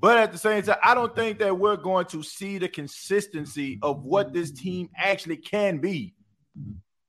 But 0.00 0.16
at 0.18 0.32
the 0.32 0.38
same 0.38 0.62
time, 0.62 0.78
I 0.82 0.94
don't 0.94 1.14
think 1.14 1.38
that 1.40 1.58
we're 1.58 1.76
going 1.76 2.06
to 2.06 2.22
see 2.22 2.58
the 2.58 2.68
consistency 2.68 3.78
of 3.82 4.02
what 4.02 4.32
this 4.32 4.50
team 4.50 4.88
actually 4.96 5.36
can 5.36 5.78
be 5.78 6.14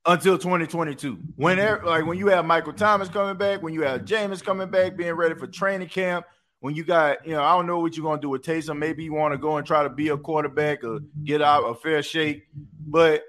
until 0.04 0.36
2022. 0.36 1.18
When 1.36 1.56
they're- 1.56 1.80
like 1.84 2.04
when 2.04 2.18
you 2.18 2.26
have 2.28 2.44
Michael 2.44 2.74
Thomas 2.74 3.08
coming 3.08 3.36
back, 3.36 3.62
when 3.62 3.72
you 3.72 3.82
have 3.82 4.02
Jameis 4.04 4.44
coming 4.44 4.70
back, 4.70 4.96
being 4.96 5.14
ready 5.14 5.34
for 5.34 5.46
training 5.46 5.88
camp, 5.88 6.26
when 6.62 6.76
you 6.76 6.84
got, 6.84 7.26
you 7.26 7.32
know, 7.32 7.42
I 7.42 7.56
don't 7.56 7.66
know 7.66 7.80
what 7.80 7.96
you're 7.96 8.04
gonna 8.04 8.22
do 8.22 8.28
with 8.28 8.42
Taysom. 8.42 8.78
Maybe 8.78 9.02
you 9.02 9.12
want 9.12 9.34
to 9.34 9.38
go 9.38 9.56
and 9.56 9.66
try 9.66 9.82
to 9.82 9.88
be 9.88 10.10
a 10.10 10.16
quarterback 10.16 10.84
or 10.84 11.00
get 11.24 11.42
out 11.42 11.64
a 11.64 11.74
fair 11.74 12.04
shake. 12.04 12.44
But 12.86 13.24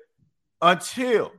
until 0.62 1.32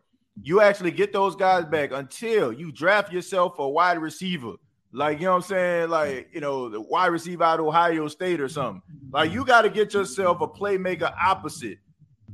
you 0.42 0.60
actually 0.60 0.90
get 0.90 1.12
those 1.12 1.36
guys 1.36 1.64
back, 1.64 1.92
until 1.92 2.52
you 2.52 2.72
draft 2.72 3.12
yourself 3.12 3.60
a 3.60 3.68
wide 3.68 3.98
receiver, 3.98 4.54
like 4.92 5.20
you 5.20 5.26
know 5.26 5.34
what 5.34 5.36
I'm 5.36 5.42
saying, 5.42 5.88
like 5.88 6.30
you 6.32 6.40
know, 6.40 6.68
the 6.68 6.80
wide 6.80 7.12
receiver 7.12 7.44
out 7.44 7.60
of 7.60 7.66
Ohio 7.66 8.08
State 8.08 8.40
or 8.40 8.48
something. 8.48 8.82
Like 9.12 9.30
you 9.30 9.44
got 9.44 9.62
to 9.62 9.70
get 9.70 9.94
yourself 9.94 10.40
a 10.40 10.48
playmaker 10.48 11.14
opposite 11.16 11.78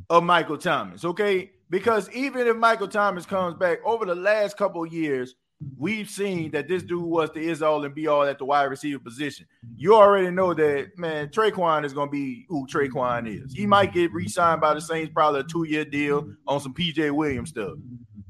of 0.09 0.24
Michael 0.24 0.57
Thomas, 0.57 1.05
okay? 1.05 1.51
Because 1.69 2.09
even 2.12 2.47
if 2.47 2.57
Michael 2.57 2.89
Thomas 2.89 3.27
comes 3.27 3.57
back 3.57 3.81
over 3.85 4.07
the 4.07 4.15
last 4.15 4.57
couple 4.57 4.87
years, 4.87 5.35
we've 5.77 6.09
seen 6.09 6.51
that 6.53 6.69
this 6.69 6.82
dude 6.82 7.03
was 7.03 7.31
the 7.32 7.41
is 7.41 7.62
all 7.62 7.85
and 7.85 7.95
be 7.95 8.07
all 8.07 8.23
at 8.23 8.39
the 8.39 8.45
wide 8.45 8.65
receiver 8.65 8.99
position. 8.99 9.47
You 9.77 9.95
already 9.95 10.31
know 10.31 10.55
that, 10.55 10.99
man, 10.99 11.28
Tre'Quan 11.28 11.85
is 11.85 11.93
going 11.93 12.09
to 12.09 12.12
be 12.12 12.47
who 12.49 12.66
Tre'Quan 12.66 13.28
is. 13.28 13.53
He 13.53 13.66
might 13.66 13.93
get 13.93 14.12
re 14.12 14.28
signed 14.28 14.61
by 14.61 14.74
the 14.74 14.81
Saints, 14.81 15.12
probably 15.12 15.41
a 15.41 15.45
two 15.45 15.65
year 15.65 15.85
deal 15.85 16.32
on 16.47 16.61
some 16.61 16.74
PJ 16.74 17.11
Williams 17.11 17.51
stuff. 17.51 17.73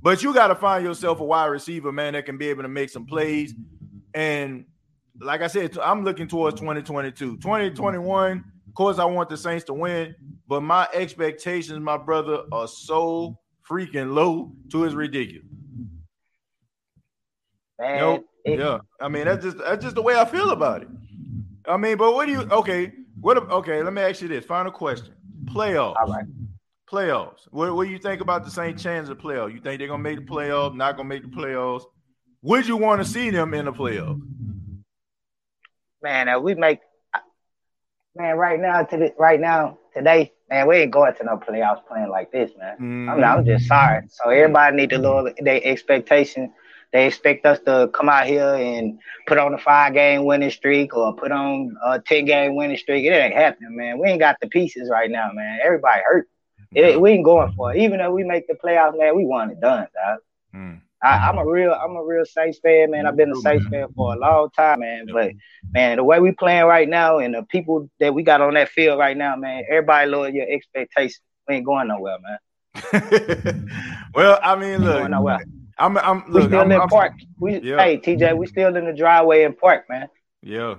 But 0.02 0.22
you 0.22 0.32
got 0.32 0.48
to 0.48 0.54
find 0.54 0.84
yourself 0.84 1.20
a 1.20 1.24
wide 1.24 1.46
receiver, 1.46 1.92
man, 1.92 2.14
that 2.14 2.26
can 2.26 2.38
be 2.38 2.48
able 2.48 2.62
to 2.62 2.68
make 2.68 2.90
some 2.90 3.04
plays. 3.04 3.54
And 4.14 4.64
like 5.20 5.42
I 5.42 5.46
said, 5.46 5.76
I'm 5.78 6.04
looking 6.04 6.26
towards 6.26 6.58
2022. 6.58 7.36
2021, 7.36 8.44
of 8.68 8.74
course, 8.74 8.98
I 8.98 9.04
want 9.04 9.28
the 9.28 9.36
Saints 9.36 9.64
to 9.66 9.74
win, 9.74 10.14
but 10.48 10.62
my 10.62 10.88
expectations, 10.94 11.78
my 11.80 11.96
brother, 11.96 12.42
are 12.50 12.66
so 12.66 13.38
freaking 13.68 14.14
low 14.14 14.52
to 14.70 14.84
it's 14.84 14.94
ridiculous. 14.94 15.46
Man, 17.80 17.98
Nope. 17.98 18.26
it- 18.44 18.58
yeah. 18.58 18.78
I 19.00 19.08
mean, 19.08 19.24
that's 19.24 19.44
just 19.44 19.58
that's 19.58 19.82
just 19.82 19.96
the 19.96 20.02
way 20.02 20.16
I 20.16 20.24
feel 20.24 20.50
about 20.50 20.82
it. 20.82 20.88
I 21.66 21.76
mean, 21.76 21.96
but 21.96 22.12
what 22.14 22.26
do 22.26 22.32
you 22.32 22.40
okay? 22.42 22.92
What 23.20 23.38
okay, 23.50 23.82
let 23.82 23.92
me 23.92 24.02
ask 24.02 24.22
you 24.22 24.28
this. 24.28 24.44
Final 24.44 24.70
question. 24.70 25.14
Playoffs. 25.46 25.96
All 25.96 26.12
right. 26.12 26.26
Playoffs. 26.90 27.48
What, 27.50 27.74
what 27.74 27.84
do 27.86 27.90
you 27.90 27.98
think 27.98 28.20
about 28.20 28.44
the 28.44 28.50
Saint 28.50 28.78
chance 28.78 29.08
of 29.08 29.18
playoffs? 29.18 29.52
You 29.52 29.60
think 29.60 29.78
they're 29.78 29.88
gonna 29.88 30.02
make 30.02 30.18
the 30.18 30.32
playoffs, 30.32 30.74
not 30.76 30.96
gonna 30.96 31.08
make 31.08 31.22
the 31.22 31.28
playoffs? 31.28 31.84
Would 32.42 32.66
you 32.66 32.76
want 32.76 33.02
to 33.02 33.08
see 33.08 33.30
them 33.30 33.54
in 33.54 33.66
the 33.66 33.72
playoffs? 33.72 34.20
man, 36.02 36.28
if 36.28 36.42
we 36.42 36.54
make 36.54 36.80
man 38.16 38.36
right 38.36 38.60
now 38.60 38.82
to 38.82 38.96
the, 38.96 39.14
right 39.18 39.40
now 39.40 39.78
today, 39.94 40.32
man, 40.48 40.66
we 40.66 40.78
ain't 40.78 40.90
going 40.90 41.14
to 41.14 41.24
no 41.24 41.36
playoffs 41.36 41.86
playing 41.86 42.08
like 42.08 42.32
this, 42.32 42.50
man. 42.58 42.76
I'm, 42.78 42.84
mm-hmm. 42.84 43.24
I'm 43.24 43.44
just 43.44 43.66
sorry. 43.66 44.06
So 44.08 44.30
everybody 44.30 44.76
need 44.76 44.90
to 44.90 44.98
lower 44.98 45.32
their 45.38 45.60
expectation. 45.62 46.52
They 46.92 47.06
expect 47.06 47.46
us 47.46 47.60
to 47.66 47.88
come 47.92 48.08
out 48.08 48.26
here 48.26 48.54
and 48.54 48.98
put 49.26 49.38
on 49.38 49.54
a 49.54 49.58
five 49.58 49.94
game 49.94 50.24
winning 50.24 50.50
streak 50.50 50.96
or 50.96 51.14
put 51.14 51.30
on 51.30 51.76
a 51.84 52.00
ten 52.00 52.24
game 52.24 52.56
winning 52.56 52.76
streak. 52.76 53.04
It 53.04 53.10
ain't 53.10 53.34
happening, 53.34 53.76
man. 53.76 53.98
We 53.98 54.08
ain't 54.08 54.18
got 54.18 54.36
the 54.40 54.48
pieces 54.48 54.90
right 54.90 55.10
now, 55.10 55.30
man. 55.32 55.60
Everybody 55.62 56.00
hurt. 56.04 56.28
It, 56.72 57.00
we 57.00 57.12
ain't 57.12 57.24
going 57.24 57.52
for 57.52 57.72
it. 57.72 57.80
Even 57.80 57.98
though 57.98 58.12
we 58.12 58.24
make 58.24 58.46
the 58.46 58.54
playoffs, 58.54 58.98
man, 58.98 59.16
we 59.16 59.24
want 59.24 59.52
it 59.52 59.60
done, 59.60 59.86
dog. 59.94 60.18
Mm. 60.54 60.80
I, 61.02 61.28
I'm 61.28 61.38
a 61.38 61.46
real, 61.46 61.72
I'm 61.72 61.96
a 61.96 62.04
real 62.04 62.24
Saints 62.24 62.58
fan, 62.58 62.90
man. 62.90 63.06
I've 63.06 63.16
been 63.16 63.30
a 63.30 63.34
mm-hmm. 63.34 63.40
Saints 63.40 63.66
fan 63.68 63.88
for 63.94 64.14
a 64.14 64.18
long 64.18 64.50
time, 64.50 64.80
man. 64.80 65.06
But 65.10 65.32
man, 65.72 65.96
the 65.96 66.04
way 66.04 66.20
we 66.20 66.32
playing 66.32 66.64
right 66.64 66.88
now 66.88 67.18
and 67.18 67.34
the 67.34 67.42
people 67.44 67.88
that 68.00 68.12
we 68.14 68.22
got 68.22 68.40
on 68.40 68.54
that 68.54 68.68
field 68.68 68.98
right 68.98 69.16
now, 69.16 69.34
man, 69.36 69.64
everybody 69.68 70.10
lower 70.10 70.28
your 70.28 70.46
expectations. 70.48 71.20
We 71.48 71.56
ain't 71.56 71.66
going 71.66 71.88
nowhere, 71.88 72.18
man. 72.20 72.38
Well, 74.14 74.40
I 74.42 74.56
mean, 74.56 74.84
look, 74.84 75.08
I'm, 75.80 75.96
I'm, 75.98 76.30
We 76.30 76.42
still 76.42 76.60
I'm, 76.60 76.70
in 76.72 76.78
I'm- 76.80 76.88
park. 76.88 77.12
We, 77.38 77.58
Yeah. 77.60 77.82
hey 77.82 77.98
TJ, 77.98 78.36
we 78.36 78.46
still 78.46 78.76
in 78.76 78.84
the 78.84 78.92
driveway 78.92 79.44
in 79.44 79.54
park, 79.54 79.86
man. 79.88 80.08
Yeah. 80.42 80.76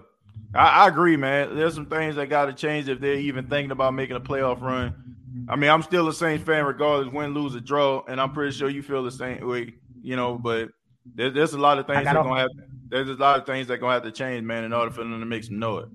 I, 0.53 0.83
I 0.83 0.87
agree, 0.87 1.17
man. 1.17 1.55
There's 1.55 1.73
some 1.75 1.85
things 1.87 2.15
that 2.15 2.27
got 2.27 2.45
to 2.45 2.53
change 2.53 2.87
if 2.89 2.99
they're 2.99 3.15
even 3.15 3.47
thinking 3.47 3.71
about 3.71 3.93
making 3.93 4.15
a 4.15 4.19
playoff 4.19 4.61
run. 4.61 4.93
I 5.47 5.55
mean, 5.55 5.69
I'm 5.69 5.81
still 5.81 6.07
a 6.07 6.13
Saints 6.13 6.43
fan 6.43 6.65
regardless, 6.65 7.11
win, 7.13 7.33
lose, 7.33 7.55
or 7.55 7.61
draw, 7.61 8.03
and 8.07 8.19
I'm 8.19 8.31
pretty 8.33 8.51
sure 8.51 8.69
you 8.69 8.81
feel 8.83 9.03
the 9.03 9.11
same 9.11 9.47
way. 9.47 9.73
You 10.03 10.15
know, 10.15 10.37
but 10.37 10.69
there, 11.15 11.29
there's 11.29 11.53
a 11.53 11.57
lot 11.57 11.79
of 11.79 11.87
things 11.87 12.03
that 12.03 12.13
gonna 12.13 12.39
have. 12.39 12.49
There's 12.89 13.09
a 13.09 13.13
lot 13.13 13.39
of 13.39 13.45
things 13.45 13.67
that 13.67 13.79
gonna 13.79 13.93
have 13.93 14.03
to 14.03 14.11
change, 14.11 14.43
man, 14.43 14.63
in 14.65 14.73
order 14.73 14.91
for 14.91 15.01
them 15.01 15.19
to 15.19 15.25
make 15.25 15.43
some 15.45 15.57
noise. 15.59 15.87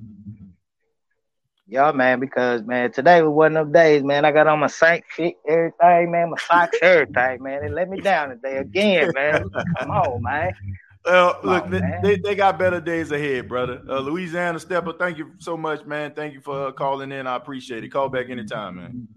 Yeah, 1.69 1.91
man, 1.91 2.21
because 2.21 2.63
man, 2.63 2.93
today 2.93 3.23
was 3.23 3.33
one 3.33 3.57
of 3.57 3.67
them 3.67 3.73
days, 3.73 4.03
man. 4.05 4.25
I 4.25 4.31
got 4.31 4.47
on 4.47 4.61
my 4.61 4.69
Saint 4.69 5.05
fit, 5.11 5.35
everything, 5.49 6.13
man, 6.13 6.31
my 6.31 6.37
socks, 6.39 6.79
everything, 6.81 7.43
man. 7.43 7.61
They 7.63 7.69
let 7.69 7.89
me 7.91 8.01
down 8.01 8.29
today 8.29 8.59
again, 8.59 9.11
man. 9.15 9.51
Come 9.79 9.91
on, 9.91 10.23
man. 10.23 10.53
Well, 11.05 11.35
Come 11.35 11.51
look, 11.51 11.65
on, 11.65 11.71
they, 11.73 11.81
man. 11.81 12.01
they, 12.03 12.17
they 12.19 12.35
got 12.37 12.57
better 12.59 12.81
days 12.81 13.11
ahead, 13.11 13.49
brother. 13.49 13.83
Uh, 13.89 13.99
Louisiana 13.99 14.61
Stepper, 14.61 14.93
thank 14.93 15.19
you 15.19 15.33
so 15.39 15.57
much, 15.57 15.85
man. 15.85 16.13
Thank 16.15 16.35
you 16.35 16.41
for 16.41 16.69
uh, 16.69 16.73
calling 16.73 17.11
in. 17.11 17.27
I 17.27 17.35
appreciate 17.35 17.83
it. 17.83 17.89
Call 17.89 18.09
back 18.09 18.31
anytime, 18.31 18.77
man. 18.77 19.09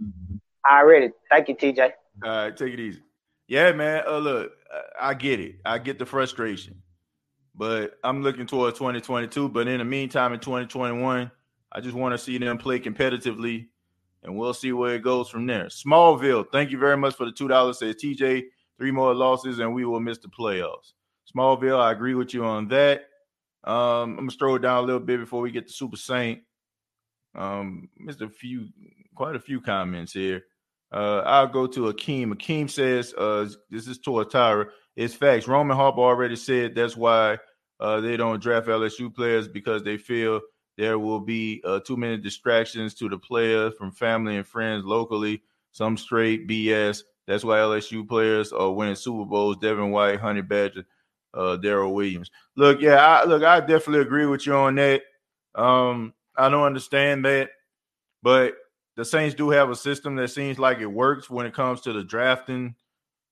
Already. 0.67 1.11
Thank 1.29 1.49
you, 1.49 1.55
TJ. 1.55 1.91
All 2.23 2.29
right, 2.29 2.57
take 2.57 2.73
it 2.73 2.79
easy. 2.79 3.01
Yeah, 3.47 3.71
man. 3.73 4.03
Uh, 4.07 4.17
look, 4.17 4.51
I 4.99 5.09
I 5.09 5.13
get 5.13 5.39
it. 5.39 5.55
I 5.65 5.77
get 5.77 5.99
the 5.99 6.05
frustration, 6.05 6.81
but 7.55 7.97
I'm 8.03 8.23
looking 8.23 8.47
towards 8.47 8.77
2022. 8.79 9.49
But 9.49 9.67
in 9.67 9.77
the 9.79 9.85
meantime, 9.85 10.33
in 10.33 10.39
2021, 10.39 11.31
I 11.71 11.81
just 11.81 11.95
want 11.95 12.13
to 12.13 12.17
see 12.17 12.37
them 12.37 12.57
play 12.57 12.79
competitively, 12.79 13.67
and 14.23 14.35
we'll 14.35 14.53
see 14.53 14.71
where 14.71 14.95
it 14.95 15.03
goes 15.03 15.29
from 15.29 15.45
there. 15.45 15.65
Smallville, 15.65 16.51
thank 16.51 16.71
you 16.71 16.77
very 16.77 16.97
much 16.97 17.15
for 17.15 17.25
the 17.25 17.31
two 17.31 17.47
dollars. 17.47 17.79
Says 17.79 17.95
TJ, 17.95 18.43
three 18.77 18.91
more 18.91 19.13
losses, 19.13 19.59
and 19.59 19.73
we 19.73 19.85
will 19.85 19.99
miss 19.99 20.17
the 20.17 20.29
playoffs. 20.29 20.93
Smallville, 21.35 21.79
I 21.79 21.91
agree 21.91 22.15
with 22.15 22.33
you 22.33 22.43
on 22.43 22.67
that. 22.69 23.05
Um, 23.63 24.11
I'm 24.11 24.15
gonna 24.15 24.31
scroll 24.31 24.57
down 24.57 24.83
a 24.83 24.87
little 24.87 24.99
bit 24.99 25.19
before 25.19 25.41
we 25.41 25.51
get 25.51 25.67
to 25.67 25.73
Super 25.73 25.97
Saint. 25.97 26.41
Um, 27.35 27.89
missed 27.97 28.21
a 28.21 28.29
few, 28.29 28.69
quite 29.15 29.35
a 29.35 29.39
few 29.39 29.61
comments 29.61 30.13
here. 30.13 30.43
Uh, 30.91 31.21
I'll 31.25 31.47
go 31.47 31.67
to 31.67 31.93
Akeem. 31.93 32.33
Akeem 32.33 32.69
says, 32.69 33.13
uh, 33.15 33.47
this 33.69 33.87
is 33.87 33.99
to 33.99 34.11
Tyra. 34.11 34.69
It's 34.95 35.13
facts. 35.13 35.47
Roman 35.47 35.77
Harper 35.77 36.01
already 36.01 36.35
said 36.35 36.73
that's 36.73 36.97
why 36.97 37.37
uh, 37.79 38.01
they 38.01 38.17
don't 38.17 38.41
draft 38.41 38.67
LSU 38.67 39.13
players 39.13 39.47
because 39.47 39.83
they 39.83 39.97
feel 39.97 40.41
there 40.79 40.97
will 40.97 41.19
be 41.19 41.61
uh, 41.65 41.81
too 41.81 41.97
many 41.97 42.15
distractions 42.15 42.93
to 42.93 43.09
the 43.09 43.17
players 43.17 43.73
from 43.77 43.91
family 43.91 44.37
and 44.37 44.47
friends 44.47 44.85
locally. 44.85 45.41
Some 45.73 45.97
straight 45.97 46.47
BS. 46.47 47.03
That's 47.27 47.43
why 47.43 47.57
LSU 47.57 48.07
players 48.07 48.53
are 48.53 48.71
winning 48.71 48.95
Super 48.95 49.25
Bowls. 49.25 49.57
Devin 49.57 49.91
White, 49.91 50.21
Honey 50.21 50.41
Badger, 50.41 50.85
uh, 51.33 51.57
Daryl 51.61 51.93
Williams. 51.93 52.31
Look, 52.55 52.79
yeah, 52.79 52.95
I, 52.95 53.25
look, 53.25 53.43
I 53.43 53.59
definitely 53.59 53.99
agree 53.99 54.25
with 54.25 54.47
you 54.47 54.53
on 54.53 54.75
that. 54.75 55.01
Um, 55.53 56.13
I 56.37 56.47
don't 56.47 56.63
understand 56.63 57.25
that, 57.25 57.49
but 58.23 58.53
the 58.95 59.03
Saints 59.03 59.35
do 59.35 59.49
have 59.49 59.69
a 59.69 59.75
system 59.75 60.15
that 60.15 60.29
seems 60.29 60.59
like 60.59 60.79
it 60.79 60.85
works 60.85 61.29
when 61.29 61.45
it 61.45 61.53
comes 61.53 61.81
to 61.81 61.91
the 61.91 62.05
drafting 62.05 62.73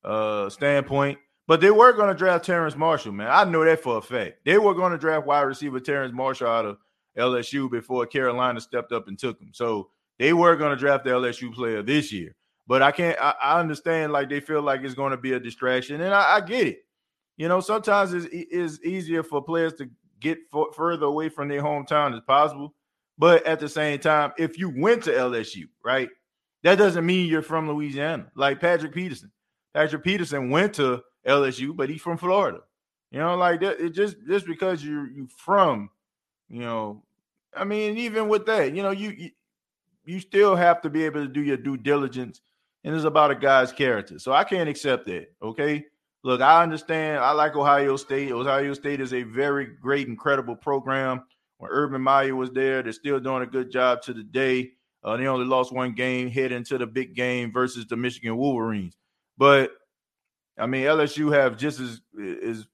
uh, 0.04 0.50
standpoint. 0.50 1.18
But 1.48 1.62
they 1.62 1.72
were 1.72 1.94
going 1.94 2.10
to 2.10 2.14
draft 2.14 2.44
Terrace 2.44 2.76
Marshall, 2.76 3.14
man. 3.14 3.30
I 3.32 3.46
know 3.46 3.64
that 3.64 3.82
for 3.82 4.00
a 4.00 4.02
fact. 4.02 4.40
They 4.44 4.58
were 4.58 4.74
going 4.74 4.92
to 4.92 4.98
draft 4.98 5.26
wide 5.26 5.44
receiver 5.44 5.80
Terrace 5.80 6.12
Marshall 6.12 6.48
out 6.50 6.66
of 6.66 6.78
LSU 7.18 7.70
before 7.70 8.06
Carolina 8.06 8.62
stepped 8.62 8.92
up 8.92 9.08
and 9.08 9.18
took 9.18 9.40
him. 9.40 9.50
So 9.54 9.90
they 10.20 10.34
were 10.34 10.56
going 10.56 10.72
to 10.72 10.80
draft 10.80 11.04
the 11.04 11.12
LSU 11.12 11.54
player 11.54 11.82
this 11.82 12.12
year. 12.12 12.36
But 12.68 12.82
I 12.82 12.92
can't. 12.92 13.18
I, 13.22 13.34
I 13.42 13.60
understand 13.60 14.12
like 14.12 14.30
they 14.30 14.40
feel 14.40 14.62
like 14.62 14.82
it's 14.82 14.94
going 14.94 15.12
to 15.12 15.18
be 15.18 15.34
a 15.34 15.40
distraction, 15.40 16.02
and 16.02 16.14
I, 16.14 16.36
I 16.36 16.42
get 16.42 16.68
it. 16.68 16.80
You 17.38 17.48
know, 17.48 17.62
sometimes 17.62 18.14
it's, 18.14 18.28
it's 18.32 18.84
easier 18.84 19.24
for 19.24 19.42
players 19.42 19.74
to 19.76 19.90
get 20.20 20.40
further 20.76 21.06
away 21.06 21.30
from 21.30 21.48
their 21.48 21.62
hometown 21.62 22.16
as 22.16 22.22
possible. 22.22 22.74
But 23.18 23.46
at 23.46 23.60
the 23.60 23.70
same 23.70 24.00
time, 24.00 24.34
if 24.38 24.60
you 24.60 24.70
went 24.70 25.04
to 25.04 25.12
LSU, 25.12 25.66
right, 25.84 26.10
that 26.64 26.78
doesn't 26.78 27.06
mean 27.06 27.30
you're 27.30 27.42
from 27.42 27.70
Louisiana. 27.70 28.30
Like 28.36 28.60
Patrick 28.60 28.94
Peterson. 28.94 29.32
Patrick 29.74 30.04
Peterson 30.04 30.50
went 30.50 30.74
to 30.76 31.02
LSU, 31.26 31.76
but 31.76 31.90
he's 31.90 32.02
from 32.02 32.18
Florida. 32.18 32.60
You 33.12 33.20
know, 33.20 33.36
like 33.36 33.62
that. 33.62 33.80
It 33.80 33.92
just 33.92 34.18
just 34.28 34.46
because 34.46 34.84
you're 34.84 35.08
you 35.10 35.28
from, 35.38 35.90
you 36.50 36.62
know, 36.62 37.04
I 37.58 37.64
mean, 37.64 37.98
even 37.98 38.28
with 38.28 38.46
that, 38.46 38.74
you 38.76 38.84
know, 38.84 38.92
you, 38.92 39.32
you 40.06 40.20
still 40.20 40.56
have 40.56 40.82
to 40.82 40.90
be 40.90 41.04
able 41.04 41.22
to 41.22 41.28
do 41.28 41.42
your 41.42 41.58
due 41.58 41.78
diligence, 41.78 42.42
and 42.84 42.96
it's 42.96 43.06
about 43.06 43.32
a 43.32 43.36
guy's 43.36 43.72
character. 43.72 44.20
So 44.20 44.32
I 44.32 44.44
can't 44.44 44.70
accept 44.70 45.06
that. 45.08 45.28
Okay. 45.42 45.86
Look, 46.24 46.42
I 46.42 46.64
understand. 46.64 47.20
I 47.20 47.32
like 47.32 47.56
Ohio 47.56 47.96
State. 47.96 48.32
Ohio 48.32 48.74
State 48.74 49.00
is 49.00 49.14
a 49.14 49.24
very 49.24 49.66
great, 49.66 50.08
incredible 50.08 50.56
program. 50.56 51.24
When 51.58 51.72
Urban 51.72 52.02
Meyer 52.02 52.36
was 52.36 52.52
there, 52.52 52.84
they're 52.84 52.92
still 52.92 53.20
doing 53.20 53.44
a 53.44 53.48
good 53.48 53.72
job 53.72 54.02
to 54.04 54.14
the 54.14 54.24
day. 54.24 54.72
Uh, 55.04 55.16
they 55.16 55.28
only 55.28 55.46
lost 55.46 55.72
one 55.72 55.94
game, 55.94 56.30
head 56.30 56.52
into 56.52 56.78
the 56.78 56.88
big 56.88 57.16
game 57.16 57.52
versus 57.52 57.86
the 57.88 57.96
Michigan 57.96 58.36
Wolverines. 58.36 58.98
But 59.38 59.72
I 60.58 60.66
mean, 60.66 60.84
LSU 60.84 61.34
have 61.34 61.58
just 61.58 61.80
as 61.80 62.02
as 62.44 62.68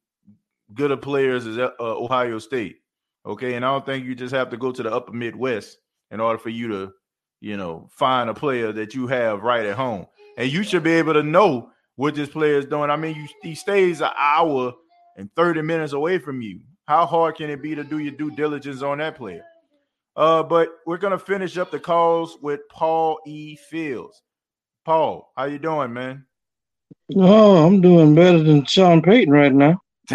good 0.74 0.92
of 0.92 1.02
players 1.02 1.46
as 1.46 1.58
uh, 1.58 1.72
Ohio 1.80 2.40
State. 2.40 2.78
Okay, 3.26 3.54
and 3.54 3.64
I 3.64 3.72
don't 3.72 3.86
think 3.86 4.06
you 4.06 4.16
just 4.16 4.34
have 4.34 4.50
to 4.50 4.58
go 4.58 4.72
to 4.72 4.84
the 4.84 4.94
Upper 4.94 5.14
Midwest 5.14 5.78
in 6.12 6.20
order 6.20 6.38
for 6.38 6.50
you 6.50 6.68
to, 6.70 6.94
you 7.40 7.58
know, 7.58 7.90
find 7.92 8.30
a 8.30 8.34
player 8.34 8.72
that 8.74 8.94
you 8.94 9.08
have 9.08 9.44
right 9.44 9.66
at 9.66 9.76
home. 9.76 10.08
And 10.38 10.52
you 10.52 10.64
should 10.64 10.84
be 10.84 10.92
able 10.94 11.14
to 11.14 11.24
know 11.24 11.70
what 11.96 12.16
this 12.16 12.30
player 12.30 12.58
is 12.58 12.66
doing. 12.66 12.90
I 12.90 12.96
mean, 12.96 13.16
you, 13.16 13.28
he 13.42 13.56
stays 13.56 14.02
an 14.02 14.12
hour 14.18 14.74
and 15.16 15.30
30 15.36 15.62
minutes 15.62 15.94
away 15.94 16.18
from 16.18 16.42
you. 16.42 16.62
How 16.86 17.06
hard 17.06 17.36
can 17.36 17.50
it 17.50 17.62
be 17.62 17.76
to 17.76 17.84
do 17.84 18.00
your 18.00 18.14
due 18.14 18.32
diligence 18.32 18.82
on 18.82 18.98
that 18.98 19.16
player? 19.16 19.44
Uh, 20.16 20.44
but 20.44 20.70
we're 20.86 20.98
gonna 20.98 21.18
finish 21.18 21.58
up 21.58 21.72
the 21.72 21.80
calls 21.80 22.38
with 22.42 22.60
Paul 22.70 23.20
E. 23.26 23.56
Fields. 23.56 24.22
Paul, 24.86 25.32
how 25.36 25.46
you 25.46 25.58
doing, 25.58 25.94
man? 25.94 26.26
Oh, 27.16 27.66
I'm 27.66 27.82
doing 27.82 28.14
better 28.14 28.44
than 28.44 28.66
Sean 28.66 29.02
Payton 29.02 29.34
right 29.34 29.54
now. 29.54 29.82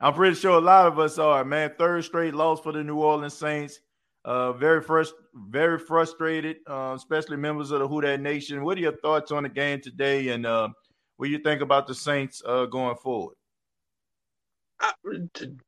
I'm 0.00 0.14
pretty 0.14 0.36
sure 0.36 0.58
a 0.58 0.60
lot 0.60 0.86
of 0.86 0.98
us 0.98 1.18
are, 1.18 1.44
man. 1.44 1.72
Third 1.78 2.04
straight 2.04 2.34
loss 2.34 2.60
for 2.60 2.72
the 2.72 2.84
New 2.84 2.96
Orleans 2.96 3.34
Saints. 3.34 3.80
Uh, 4.24 4.52
very 4.52 4.82
frust- 4.82 5.12
very 5.34 5.78
frustrated, 5.78 6.56
uh, 6.66 6.94
especially 6.96 7.36
members 7.36 7.70
of 7.70 7.80
the 7.80 7.88
Who 7.88 8.00
Dat 8.00 8.20
Nation. 8.20 8.64
What 8.64 8.78
are 8.78 8.80
your 8.80 8.96
thoughts 8.96 9.30
on 9.30 9.42
the 9.42 9.50
game 9.50 9.80
today, 9.80 10.28
and 10.28 10.46
uh, 10.46 10.68
what 11.16 11.26
do 11.26 11.32
you 11.32 11.38
think 11.38 11.60
about 11.60 11.86
the 11.86 11.94
Saints 11.94 12.42
uh, 12.46 12.64
going 12.66 12.96
forward? 12.96 13.36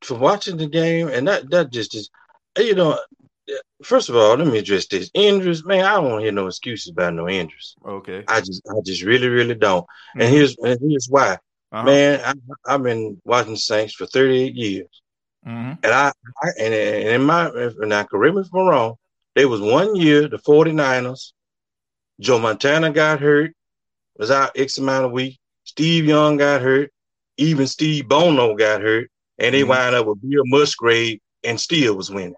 For 0.02 0.16
watching 0.16 0.56
the 0.56 0.68
game, 0.68 1.08
and 1.08 1.28
that 1.28 1.50
that 1.50 1.70
just 1.70 1.94
is, 1.94 2.10
you 2.58 2.74
know, 2.74 2.98
first 3.82 4.08
of 4.08 4.16
all, 4.16 4.36
let 4.36 4.46
me 4.46 4.58
address 4.58 4.86
this 4.86 5.10
injuries. 5.14 5.64
Man, 5.64 5.84
I 5.84 5.94
don't 5.94 6.04
want 6.04 6.20
to 6.20 6.24
hear 6.24 6.32
no 6.32 6.46
excuses 6.46 6.90
about 6.90 7.14
no 7.14 7.28
injuries. 7.28 7.76
Okay, 7.86 8.24
I 8.28 8.40
just 8.40 8.62
I 8.68 8.80
just 8.84 9.02
really 9.02 9.28
really 9.28 9.54
don't. 9.54 9.84
Mm-hmm. 9.84 10.20
And 10.22 10.34
here's 10.34 10.56
and 10.58 10.78
here's 10.80 11.08
why. 11.08 11.38
Uh-huh. 11.72 11.84
Man, 11.84 12.20
I, 12.24 12.74
I've 12.74 12.82
been 12.82 13.20
watching 13.24 13.52
the 13.52 13.58
Saints 13.58 13.94
for 13.94 14.06
38 14.06 14.54
years. 14.54 15.02
Mm-hmm. 15.46 15.72
And 15.82 15.92
I, 15.92 16.12
I 16.42 16.48
and, 16.60 16.74
in 16.74 17.22
my 17.22 17.48
and 17.48 17.94
I 17.94 18.04
correct 18.04 18.34
me 18.34 18.40
if 18.42 18.48
I'm 18.54 18.66
wrong, 18.66 18.94
there 19.34 19.48
was 19.48 19.60
one 19.60 19.94
year 19.96 20.28
the 20.28 20.38
49ers, 20.38 21.32
Joe 22.20 22.38
Montana 22.38 22.90
got 22.90 23.20
hurt, 23.20 23.52
was 24.16 24.30
out 24.30 24.52
X 24.56 24.78
amount 24.78 25.06
of 25.06 25.12
weeks. 25.12 25.38
Steve 25.64 26.06
Young 26.06 26.36
got 26.36 26.62
hurt, 26.62 26.90
even 27.36 27.66
Steve 27.66 28.08
Bono 28.08 28.54
got 28.54 28.80
hurt, 28.80 29.10
and 29.38 29.54
they 29.54 29.62
Mhm. 29.62 29.68
wind 29.68 29.94
up 29.94 30.06
with 30.06 30.22
Bill 30.22 30.42
Musgrave 30.46 31.20
and 31.44 31.60
still 31.60 31.96
was 31.96 32.10
winning. 32.10 32.34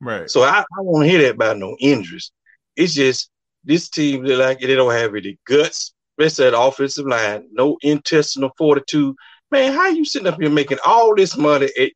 Right. 0.00 0.30
So 0.30 0.42
I, 0.42 0.60
I 0.60 0.80
won't 0.80 1.08
hear 1.08 1.22
that 1.22 1.34
about 1.34 1.58
no 1.58 1.76
injuries. 1.80 2.30
It's 2.76 2.94
just 2.94 3.30
this 3.64 3.88
team 3.88 4.22
look 4.22 4.38
like 4.38 4.60
they 4.60 4.74
don't 4.74 4.92
have 4.92 5.14
any 5.14 5.38
guts. 5.46 5.92
Rest 6.18 6.38
of 6.40 6.50
that 6.50 6.58
offensive 6.58 7.06
line, 7.06 7.48
no 7.52 7.76
intestinal 7.82 8.50
fortitude. 8.56 9.14
Man, 9.50 9.72
how 9.72 9.88
you 9.88 10.04
sitting 10.04 10.26
up 10.28 10.40
here 10.40 10.50
making 10.50 10.78
all 10.84 11.14
this 11.14 11.36
money? 11.36 11.68
Eh, 11.76 11.90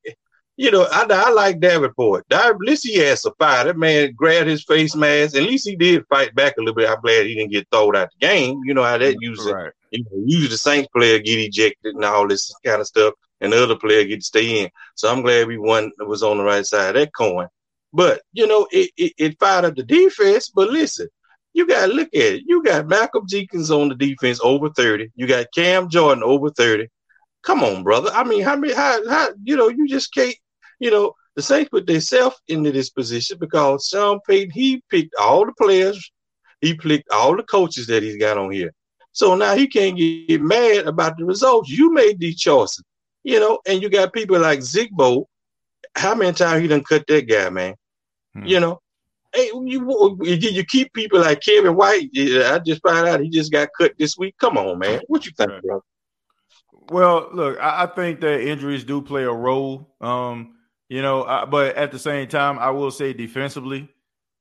you 0.56 0.70
know, 0.70 0.86
I, 0.92 1.06
I 1.08 1.30
like 1.30 1.58
Davenport. 1.58 2.28
Dav- 2.28 2.56
At 2.56 2.60
least 2.60 2.86
he 2.86 2.98
has 2.98 3.24
a 3.24 3.32
fight. 3.38 3.64
That 3.64 3.78
man 3.78 4.12
grabbed 4.14 4.48
his 4.48 4.62
face 4.64 4.94
mask. 4.94 5.34
At 5.34 5.44
least 5.44 5.66
he 5.66 5.74
did 5.74 6.04
fight 6.08 6.34
back 6.34 6.56
a 6.56 6.60
little 6.60 6.74
bit. 6.74 6.88
I'm 6.88 7.00
glad 7.00 7.24
he 7.26 7.34
didn't 7.34 7.52
get 7.52 7.66
thrown 7.72 7.96
out 7.96 8.10
the 8.20 8.26
game. 8.26 8.60
You 8.66 8.74
know 8.74 8.82
how 8.82 8.98
that 8.98 9.16
usually, 9.20 9.54
Right. 9.54 9.72
you 9.90 10.04
know, 10.04 10.22
usually 10.26 10.48
the 10.48 10.58
Saints 10.58 10.88
player 10.94 11.18
get 11.18 11.38
ejected 11.38 11.94
and 11.94 12.04
all 12.04 12.28
this 12.28 12.52
kind 12.64 12.80
of 12.80 12.86
stuff, 12.86 13.14
and 13.40 13.52
the 13.52 13.62
other 13.62 13.76
player 13.76 14.04
get 14.04 14.16
to 14.16 14.22
stay 14.22 14.62
in. 14.64 14.70
So 14.96 15.10
I'm 15.10 15.22
glad 15.22 15.46
we 15.48 15.56
won 15.56 15.92
was 16.00 16.22
on 16.22 16.36
the 16.36 16.44
right 16.44 16.66
side 16.66 16.90
of 16.94 17.00
that 17.00 17.14
coin. 17.16 17.48
But 17.94 18.20
you 18.34 18.46
know, 18.46 18.68
it, 18.70 18.90
it, 18.98 19.12
it 19.16 19.38
fired 19.40 19.64
up 19.64 19.76
the 19.76 19.82
defense. 19.82 20.50
But 20.50 20.68
listen, 20.68 21.08
you 21.52 21.66
gotta 21.66 21.92
look 21.92 22.08
at 22.14 22.20
it. 22.20 22.42
You 22.46 22.62
got 22.62 22.86
Malcolm 22.88 23.24
Jenkins 23.28 23.70
on 23.70 23.88
the 23.88 23.94
defense 23.94 24.40
over 24.42 24.70
30. 24.70 25.10
You 25.14 25.26
got 25.26 25.52
Cam 25.54 25.88
Jordan 25.88 26.22
over 26.22 26.50
30. 26.50 26.88
Come 27.42 27.62
on, 27.62 27.82
brother. 27.82 28.10
I 28.12 28.24
mean, 28.24 28.42
how 28.42 28.56
many 28.56 28.72
how 28.72 29.08
how 29.08 29.30
you 29.42 29.56
know, 29.56 29.68
you 29.68 29.88
just 29.88 30.12
can't, 30.14 30.34
you 30.78 30.90
know, 30.90 31.14
the 31.36 31.42
Saints 31.42 31.70
put 31.70 31.86
themselves 31.86 32.36
into 32.48 32.72
this 32.72 32.90
position 32.90 33.38
because 33.38 33.86
Sean 33.86 34.20
Payton, 34.28 34.50
he 34.50 34.82
picked 34.90 35.14
all 35.20 35.46
the 35.46 35.52
players, 35.52 36.10
he 36.60 36.74
picked 36.74 37.10
all 37.10 37.36
the 37.36 37.42
coaches 37.44 37.86
that 37.86 38.02
he's 38.02 38.16
got 38.16 38.38
on 38.38 38.50
here. 38.50 38.72
So 39.12 39.34
now 39.34 39.54
he 39.56 39.66
can't 39.66 39.96
get 39.96 40.40
mad 40.40 40.86
about 40.86 41.16
the 41.18 41.24
results. 41.24 41.70
You 41.70 41.92
made 41.92 42.20
these 42.20 42.38
choices, 42.38 42.84
you 43.24 43.40
know, 43.40 43.58
and 43.66 43.82
you 43.82 43.88
got 43.88 44.12
people 44.12 44.38
like 44.38 44.60
Zigbo 44.60 45.24
how 45.94 46.14
many 46.14 46.32
times 46.32 46.62
he 46.62 46.68
done 46.68 46.84
cut 46.84 47.06
that 47.06 47.28
guy, 47.28 47.50
man? 47.50 47.74
Hmm. 48.34 48.46
You 48.46 48.60
know, 48.60 48.80
hey, 49.34 49.50
you, 49.54 50.16
you 50.22 50.34
you 50.34 50.64
keep 50.64 50.92
people 50.92 51.20
like 51.20 51.40
Kevin 51.40 51.76
White. 51.76 52.10
yeah, 52.12 52.54
I 52.54 52.58
just 52.58 52.82
found 52.82 53.08
out 53.08 53.20
he 53.20 53.28
just 53.28 53.52
got 53.52 53.68
cut 53.76 53.92
this 53.98 54.16
week. 54.18 54.36
Come 54.38 54.56
on, 54.56 54.78
man. 54.78 55.00
What 55.06 55.26
you 55.26 55.32
think, 55.36 55.50
bro? 55.62 55.82
Well, 56.90 57.28
look, 57.32 57.58
I, 57.60 57.84
I 57.84 57.86
think 57.86 58.20
that 58.20 58.40
injuries 58.40 58.84
do 58.84 59.00
play 59.00 59.22
a 59.22 59.32
role. 59.32 59.94
Um, 60.00 60.56
you 60.88 61.02
know, 61.02 61.24
I, 61.24 61.44
but 61.44 61.76
at 61.76 61.92
the 61.92 61.98
same 61.98 62.28
time, 62.28 62.58
I 62.58 62.70
will 62.70 62.90
say 62.90 63.12
defensively, 63.12 63.88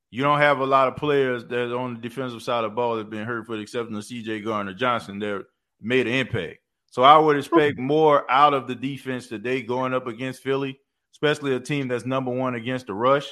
you 0.09 0.23
don't 0.23 0.39
have 0.39 0.59
a 0.59 0.65
lot 0.65 0.87
of 0.87 0.95
players 0.95 1.45
that 1.45 1.71
on 1.75 1.93
the 1.93 2.01
defensive 2.01 2.41
side 2.41 2.63
of 2.63 2.71
the 2.71 2.75
ball 2.75 2.95
that 2.95 3.09
been 3.09 3.25
hurt 3.25 3.45
for 3.45 3.55
the 3.55 3.61
exception 3.61 3.95
of 3.95 4.03
CJ 4.03 4.43
Gardner-Johnson 4.43 5.19
that 5.19 5.45
made 5.79 6.07
an 6.07 6.13
impact. 6.13 6.57
So 6.87 7.03
I 7.03 7.17
would 7.19 7.37
expect 7.37 7.77
more 7.77 8.29
out 8.31 8.55
of 8.55 8.67
the 8.67 8.73
defense 8.73 9.27
today 9.27 9.61
going 9.61 9.93
up 9.93 10.07
against 10.07 10.41
Philly, 10.41 10.79
especially 11.13 11.53
a 11.53 11.59
team 11.59 11.87
that's 11.87 12.05
number 12.05 12.31
one 12.31 12.55
against 12.55 12.87
the 12.87 12.95
rush. 12.95 13.31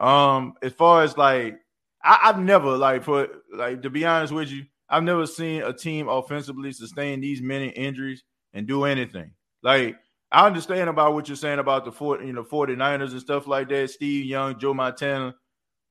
Um, 0.00 0.54
as 0.62 0.72
far 0.72 1.02
as 1.02 1.16
like, 1.16 1.58
I, 2.02 2.18
I've 2.24 2.38
never 2.38 2.76
like 2.76 3.04
for 3.04 3.28
like 3.52 3.82
to 3.82 3.90
be 3.90 4.04
honest 4.06 4.32
with 4.32 4.50
you, 4.50 4.64
I've 4.88 5.02
never 5.04 5.26
seen 5.26 5.62
a 5.62 5.72
team 5.72 6.08
offensively 6.08 6.72
sustain 6.72 7.20
these 7.20 7.42
many 7.42 7.68
injuries 7.68 8.24
and 8.54 8.66
do 8.66 8.84
anything. 8.84 9.32
Like 9.62 9.96
I 10.32 10.46
understand 10.46 10.88
about 10.88 11.12
what 11.14 11.28
you're 11.28 11.36
saying 11.36 11.58
about 11.58 11.84
the 11.84 11.92
40, 11.92 12.26
you 12.26 12.32
know, 12.32 12.44
49ers 12.44 13.10
and 13.12 13.20
stuff 13.20 13.46
like 13.46 13.68
that, 13.68 13.90
Steve 13.90 14.24
Young, 14.24 14.58
Joe 14.58 14.72
Montana, 14.72 15.34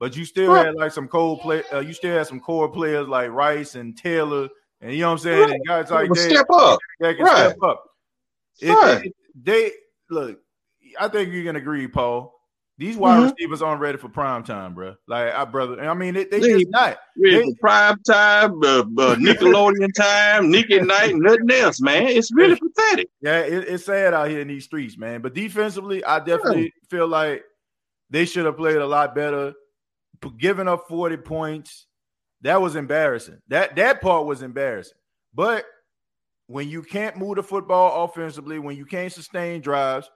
but 0.00 0.16
you 0.16 0.24
still 0.24 0.52
had 0.54 0.74
like 0.74 0.92
some 0.92 1.06
cold 1.08 1.40
play. 1.40 1.62
Uh, 1.72 1.80
you 1.80 1.92
still 1.92 2.16
had 2.16 2.26
some 2.26 2.40
core 2.40 2.68
players 2.68 3.06
like 3.06 3.30
Rice 3.30 3.74
and 3.76 3.96
Taylor, 3.96 4.48
and 4.80 4.92
you 4.92 5.00
know 5.00 5.08
what 5.08 5.12
I'm 5.12 5.18
saying, 5.18 5.40
Right. 5.42 5.50
and 5.52 5.66
guys 5.66 5.90
like 5.90 6.08
that 6.08 6.16
step 6.30 6.46
up. 6.52 6.78
that 7.00 7.16
can 7.16 7.24
Right. 7.26 7.50
step 7.50 7.62
up. 7.62 7.84
It- 8.60 8.70
Right. 8.72 9.06
it- 9.06 9.14
they 9.40 9.72
look. 10.10 10.40
I 10.98 11.06
think 11.08 11.32
you 11.32 11.44
can 11.44 11.54
agree, 11.56 11.86
Paul. 11.86 12.34
These 12.80 12.96
wide 12.96 13.20
Mhm. 13.20 13.30
receivers 13.32 13.60
aren't 13.60 13.82
ready 13.82 13.98
for 13.98 14.08
prime 14.08 14.42
time, 14.42 14.72
bro. 14.74 14.94
Like 15.06 15.34
I 15.34 15.44
brother, 15.44 15.78
I 15.86 15.92
mean, 15.92 16.14
they, 16.14 16.24
they 16.24 16.40
They- 16.40 16.60
just 16.60 16.70
not. 16.70 16.98
Ready 17.22 17.36
They- 17.36 17.44
for 17.50 17.56
prime 17.60 17.96
time, 18.08 18.52
uh, 18.64 18.78
uh, 18.80 19.16
Nickelodeon 19.20 19.92
time, 19.94 20.50
Nick 20.50 20.70
at 20.70 20.86
night, 20.86 21.14
nothing 21.14 21.50
else, 21.50 21.78
man. 21.82 22.04
It's 22.04 22.32
really 22.32 22.56
pathetic. 22.58 23.10
Yeah, 23.20 23.40
it, 23.40 23.68
it's 23.68 23.84
sad 23.84 24.14
out 24.14 24.30
here 24.30 24.40
in 24.40 24.48
these 24.48 24.64
streets, 24.64 24.96
man. 24.96 25.20
But 25.20 25.34
defensively, 25.34 26.02
I 26.02 26.20
definitely 26.20 26.72
feel 26.88 27.06
like 27.06 27.44
they 28.08 28.24
should 28.24 28.46
have 28.46 28.56
played 28.56 28.78
a 28.78 28.86
lot 28.86 29.14
better. 29.14 29.52
Giving 30.38 30.66
up 30.66 30.88
40 30.88 31.18
points, 31.18 31.86
that 32.40 32.62
was 32.62 32.76
embarrassing. 32.76 33.42
That 33.48 33.76
that 33.76 34.00
part 34.00 34.24
was 34.24 34.40
embarrassing. 34.42 34.96
But 35.34 35.66
when 36.46 36.66
you 36.70 36.82
can't 36.82 37.18
move 37.18 37.36
the 37.36 37.42
football 37.42 38.04
offensively, 38.04 38.58
when 38.58 38.74
you 38.78 38.86
can't 38.86 39.12
sustain 39.12 39.60
drives, 39.60 40.10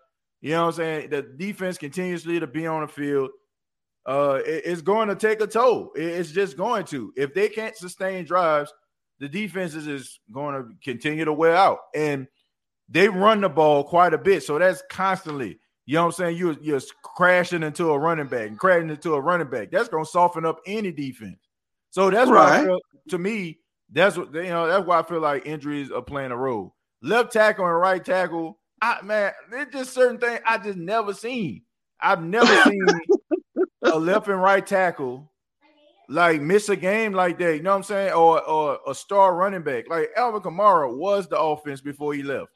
you 0.44 0.50
know 0.50 0.62
what 0.66 0.68
I'm 0.68 0.72
saying? 0.74 1.10
The 1.10 1.22
defense 1.22 1.78
continuously 1.78 2.38
to 2.38 2.46
be 2.46 2.66
on 2.66 2.82
the 2.82 2.88
field. 2.88 3.30
Uh, 4.06 4.40
it- 4.44 4.62
it's 4.66 4.82
going 4.82 5.08
to 5.08 5.14
take 5.16 5.40
a 5.40 5.46
toll. 5.46 5.90
It- 5.96 6.02
It's 6.02 6.30
just 6.32 6.56
going 6.58 6.84
to. 6.86 7.12
If 7.16 7.32
they 7.32 7.48
can't 7.48 7.74
sustain 7.76 8.26
drives, 8.26 8.70
the 9.20 9.28
defense 9.28 9.74
is 9.74 9.86
just 9.86 10.20
going 10.30 10.54
to 10.54 10.68
continue 10.84 11.24
to 11.24 11.32
wear 11.32 11.56
out. 11.56 11.78
And 11.94 12.28
they 12.90 13.08
run 13.08 13.40
the 13.40 13.48
ball 13.48 13.84
quite 13.84 14.12
a 14.12 14.18
bit. 14.18 14.42
So 14.42 14.58
that's 14.58 14.82
constantly, 14.90 15.58
you 15.86 15.94
know 15.94 16.02
what 16.02 16.06
I'm 16.08 16.12
saying? 16.12 16.36
You're, 16.36 16.56
you're 16.60 16.80
crashing 17.02 17.62
into 17.62 17.90
a 17.90 17.98
running 17.98 18.26
back 18.26 18.48
and 18.48 18.58
crashing 18.58 18.90
into 18.90 19.14
a 19.14 19.20
running 19.22 19.48
back. 19.48 19.70
That's 19.70 19.88
going 19.88 20.04
to 20.04 20.10
soften 20.10 20.44
up 20.44 20.58
any 20.66 20.92
defense. 20.92 21.38
So 21.88 22.10
that's 22.10 22.28
why 22.30 22.34
Right. 22.58 22.64
feel, 22.66 22.80
to 23.08 23.18
me, 23.18 23.60
that's 23.90 24.18
what, 24.18 24.34
you 24.34 24.42
know, 24.50 24.66
that's 24.66 24.84
why 24.86 24.98
I 24.98 25.02
feel 25.04 25.20
like 25.20 25.46
injuries 25.46 25.90
are 25.90 26.02
playing 26.02 26.32
a 26.32 26.36
role. 26.36 26.74
Left 27.00 27.32
tackle 27.32 27.64
and 27.64 27.78
right 27.78 28.04
tackle, 28.04 28.58
I, 28.84 29.02
man, 29.02 29.32
there's 29.50 29.72
just 29.72 29.94
certain 29.94 30.18
things 30.18 30.40
I 30.46 30.58
just 30.58 30.76
never 30.76 31.14
seen. 31.14 31.62
I've 32.00 32.22
never 32.22 32.54
seen 32.64 33.00
a 33.82 33.98
left 33.98 34.28
and 34.28 34.42
right 34.42 34.66
tackle 34.66 35.30
like 36.10 36.42
miss 36.42 36.68
a 36.68 36.76
game 36.76 37.12
like 37.14 37.38
that. 37.38 37.56
You 37.56 37.62
know 37.62 37.70
what 37.70 37.76
I'm 37.76 37.82
saying? 37.82 38.12
Or 38.12 38.42
or 38.42 38.78
a 38.86 38.94
star 38.94 39.34
running 39.34 39.62
back 39.62 39.88
like 39.88 40.10
Alvin 40.16 40.42
Kamara 40.42 40.94
was 40.94 41.26
the 41.28 41.38
offense 41.40 41.80
before 41.80 42.12
he 42.12 42.22
left. 42.22 42.50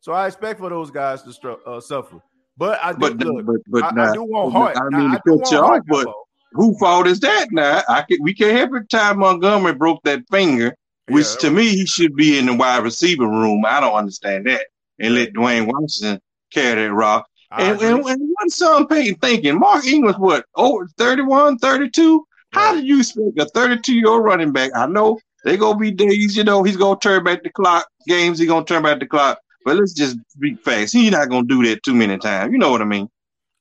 So 0.00 0.12
I 0.12 0.26
expect 0.26 0.58
for 0.58 0.68
those 0.68 0.90
guys 0.90 1.22
to 1.22 1.30
stru- 1.30 1.58
uh, 1.64 1.80
suffer. 1.80 2.20
But 2.56 2.80
I 2.82 2.92
do 2.92 2.98
But 2.98 3.16
look. 3.18 3.46
but 3.46 3.56
but 3.68 3.84
I, 3.84 3.90
now, 3.92 4.10
I 4.10 4.14
do 4.14 4.24
want 4.24 4.52
heart. 4.52 4.76
I 4.76 4.88
Now, 4.90 4.98
mean 4.98 5.10
I 5.12 5.14
to 5.14 5.22
do 5.24 5.38
cut 5.38 5.50
you 5.52 5.58
want 5.58 5.64
off, 5.64 5.68
heart, 5.70 5.84
but 5.86 6.14
who 6.54 6.76
fault 6.78 7.06
is 7.06 7.20
that? 7.20 7.46
Now 7.52 7.82
I 7.88 8.02
can 8.02 8.18
we 8.20 8.34
can't 8.34 8.56
every 8.58 8.84
Ty 8.86 9.12
Montgomery 9.12 9.74
broke 9.74 10.02
that 10.02 10.24
finger, 10.28 10.74
which 11.08 11.26
Yeah. 11.34 11.36
to 11.42 11.50
me 11.50 11.68
he 11.68 11.86
should 11.86 12.16
be 12.16 12.36
in 12.36 12.46
the 12.46 12.54
wide 12.54 12.82
receiver 12.82 13.28
room. 13.28 13.64
I 13.64 13.78
don't 13.78 13.94
understand 13.94 14.46
that, 14.46 14.66
and 14.98 15.14
let 15.14 15.32
Dwayne 15.32 15.70
Washington 15.72 16.20
carry 16.52 16.82
that 16.86 16.92
rock. 16.92 17.26
And, 17.50 17.80
and, 17.80 18.04
and 18.04 18.30
what's 18.34 18.58
Sean 18.58 18.86
Payton 18.86 19.16
thinking? 19.20 19.58
Mark 19.58 19.86
Ingram's 19.86 20.18
what 20.18 20.44
over 20.54 20.86
31, 20.98 21.58
32? 21.58 22.26
How 22.52 22.74
do 22.74 22.84
you 22.84 22.98
expect 23.00 23.38
a 23.38 23.46
32 23.46 23.94
year 23.94 24.08
old 24.08 24.24
running 24.24 24.52
back? 24.52 24.70
I 24.74 24.86
know 24.86 25.18
they 25.44 25.56
gonna 25.56 25.78
be 25.78 25.90
days, 25.90 26.36
you 26.36 26.44
know, 26.44 26.62
he's 26.62 26.76
gonna 26.76 26.98
turn 26.98 27.24
back 27.24 27.42
the 27.42 27.50
clock. 27.50 27.86
Games, 28.06 28.38
he's 28.38 28.48
gonna 28.48 28.64
turn 28.64 28.82
back 28.82 29.00
the 29.00 29.06
clock. 29.06 29.38
But 29.64 29.76
let's 29.76 29.92
just 29.92 30.18
be 30.38 30.54
fast. 30.56 30.92
He's 30.92 31.10
not 31.10 31.28
gonna 31.28 31.46
do 31.46 31.64
that 31.66 31.82
too 31.82 31.94
many 31.94 32.18
times. 32.18 32.52
You 32.52 32.58
know 32.58 32.70
what 32.70 32.82
I 32.82 32.86
mean? 32.86 33.08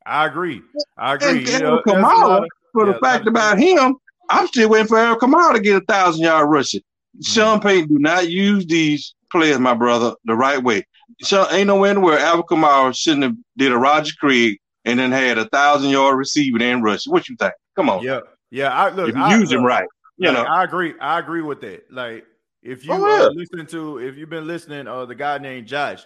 I 0.05 0.25
agree. 0.25 0.61
I 0.97 1.15
agree. 1.15 1.29
And, 1.29 1.47
You 1.47 1.53
and 1.53 1.63
know, 1.63 1.81
Kamara, 1.85 2.43
of- 2.43 2.49
for 2.73 2.87
yeah, 2.87 2.93
the 2.93 2.99
fact 2.99 3.27
about 3.27 3.59
him, 3.59 3.95
I'm 4.29 4.47
still 4.47 4.69
waiting 4.69 4.87
for 4.87 4.97
Eric 4.97 5.19
Kamara 5.19 5.53
to 5.53 5.59
get 5.61 5.81
a 5.81 5.85
thousand 5.85 6.23
yard 6.23 6.49
rushing. 6.49 6.81
Mm-hmm. 6.81 7.21
Sean 7.21 7.59
Payton 7.59 7.89
do 7.89 7.99
not 7.99 8.29
use 8.29 8.65
these 8.65 9.13
players, 9.31 9.59
my 9.59 9.73
brother, 9.73 10.13
the 10.25 10.35
right 10.35 10.61
way. 10.61 10.85
Sean, 11.23 11.47
ain't 11.51 11.67
no 11.67 11.83
end 11.83 12.01
where 12.03 12.19
Alvin 12.19 12.43
Kamara 12.43 12.95
shouldn't 12.95 13.23
have 13.23 13.35
did 13.57 13.71
a 13.71 13.77
Roger 13.77 14.13
Craig 14.19 14.57
and 14.85 14.99
then 14.99 15.11
had 15.11 15.37
a 15.37 15.45
thousand 15.49 15.89
yard 15.89 16.17
receiving 16.17 16.61
and 16.61 16.83
rushing. 16.83 17.11
What 17.11 17.27
you 17.27 17.35
think? 17.37 17.53
Come 17.75 17.89
on. 17.89 18.03
Yeah, 18.03 18.21
yeah. 18.51 18.69
I 18.73 18.89
look. 18.89 19.09
If 19.09 19.15
you 19.15 19.21
I, 19.23 19.37
use 19.37 19.51
him 19.51 19.63
right, 19.63 19.87
you 20.17 20.31
like, 20.31 20.37
know. 20.37 20.43
I 20.43 20.63
agree. 20.63 20.93
I 20.99 21.19
agree 21.19 21.41
with 21.41 21.61
that. 21.61 21.91
Like, 21.91 22.25
if 22.63 22.85
you 22.85 22.91
Oh, 22.93 23.03
uh, 23.03 23.23
yeah. 23.23 23.29
listen 23.33 23.65
to, 23.67 23.99
if 23.99 24.17
you've 24.17 24.29
been 24.29 24.47
listening, 24.47 24.87
uh, 24.87 25.05
the 25.05 25.15
guy 25.15 25.37
named 25.37 25.67
Josh 25.67 26.05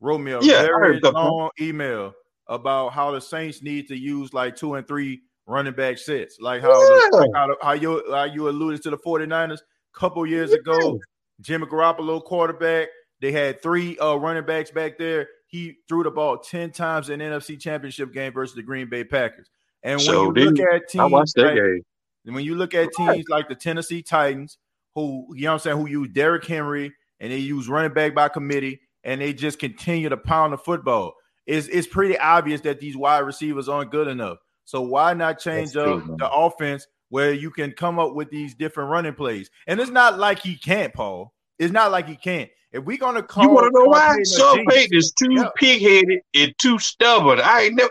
wrote 0.00 0.18
me 0.18 0.32
a 0.32 0.40
Yeah, 0.42 0.62
very 0.62 0.68
heard 0.68 0.96
a 0.96 1.00
couple. 1.00 1.22
long 1.22 1.50
email 1.60 2.12
about 2.46 2.92
how 2.92 3.12
the 3.12 3.20
Saints 3.20 3.62
need 3.62 3.88
to 3.88 3.96
use 3.96 4.32
like 4.32 4.56
two 4.56 4.74
and 4.74 4.86
three 4.86 5.20
running 5.46 5.72
back 5.72 5.98
sets, 5.98 6.38
like 6.40 6.62
how 6.62 6.70
Yeah. 6.70 7.18
like 7.18 7.30
how, 7.34 7.48
how 7.62 7.72
you 7.72 8.02
how 8.10 8.24
you 8.24 8.48
alluded 8.48 8.82
to 8.82 8.90
the 8.90 8.98
49ers 8.98 9.58
a 9.60 9.98
couple 9.98 10.24
years 10.26 10.52
ago. 10.52 10.98
Jimmy 11.40 11.66
Garoppolo 11.66 12.22
quarterback. 12.22 12.88
They 13.20 13.32
had 13.32 13.62
three 13.62 13.98
uh, 13.98 14.14
running 14.14 14.44
backs 14.44 14.70
back 14.70 14.98
there. 14.98 15.28
He 15.46 15.78
threw 15.88 16.02
the 16.04 16.10
ball 16.10 16.38
10 16.38 16.70
times 16.70 17.10
in 17.10 17.20
NFC 17.20 17.58
championship 17.60 18.12
game 18.12 18.32
versus 18.32 18.54
the 18.54 18.62
Green 18.62 18.88
Bay 18.88 19.04
Packers. 19.04 19.50
And 19.82 19.96
when 19.98 20.06
So 20.06 20.22
you 20.24 20.32
look 20.32 20.58
at 20.60 20.88
teams, 20.88 21.00
I 21.00 21.04
watched 21.06 21.34
that 21.36 21.44
right, 21.44 21.54
game. 21.54 21.82
and 22.26 22.34
when 22.34 22.44
you 22.44 22.54
look 22.54 22.74
at 22.74 22.92
teams 22.92 23.24
like 23.28 23.48
the 23.48 23.54
Tennessee 23.54 24.02
Titans, 24.02 24.58
who 24.94 25.26
you 25.34 25.44
know 25.44 25.50
what 25.50 25.54
I'm 25.54 25.58
saying, 25.60 25.76
who 25.78 25.86
use 25.88 26.08
Derrick 26.12 26.44
Henry 26.44 26.92
and 27.18 27.32
they 27.32 27.38
use 27.38 27.68
running 27.68 27.92
back 27.92 28.14
by 28.14 28.28
committee, 28.28 28.80
and 29.04 29.20
they 29.20 29.32
just 29.32 29.58
continue 29.58 30.08
to 30.08 30.16
pound 30.16 30.52
the 30.52 30.58
football, 30.58 31.14
it's 31.46 31.66
it's 31.68 31.86
pretty 31.86 32.18
obvious 32.18 32.60
that 32.62 32.80
these 32.80 32.96
wide 32.96 33.20
receivers 33.20 33.68
aren't 33.68 33.90
good 33.90 34.08
enough. 34.08 34.38
So 34.66 34.82
why 34.82 35.14
not 35.14 35.38
change 35.40 35.72
That's 35.72 35.88
up 35.88 36.18
the 36.18 36.30
offense 36.30 36.86
where 37.08 37.32
you 37.32 37.50
can 37.50 37.72
come 37.72 37.98
up 37.98 38.14
with 38.14 38.30
these 38.30 38.54
different 38.54 38.90
running 38.90 39.14
plays? 39.14 39.50
And 39.66 39.80
it's 39.80 39.90
not 39.90 40.18
like 40.18 40.38
he 40.40 40.56
can't, 40.56 40.92
Paul. 40.94 41.32
It's 41.60 41.72
not 41.72 41.92
like 41.92 42.08
he 42.08 42.16
can't. 42.16 42.50
If 42.72 42.84
we're 42.84 42.96
gonna 42.96 43.22
call, 43.22 43.44
You 43.44 43.50
want 43.50 43.66
to 43.66 43.78
know 43.78 43.84
why? 43.84 44.16
Sean 44.22 44.64
Payton 44.66 44.96
is 44.96 45.12
too 45.12 45.44
pig-headed 45.56 46.20
and 46.34 46.54
too 46.58 46.78
stubborn. 46.78 47.38
I 47.40 47.62
ain't 47.62 47.74
never. 47.74 47.90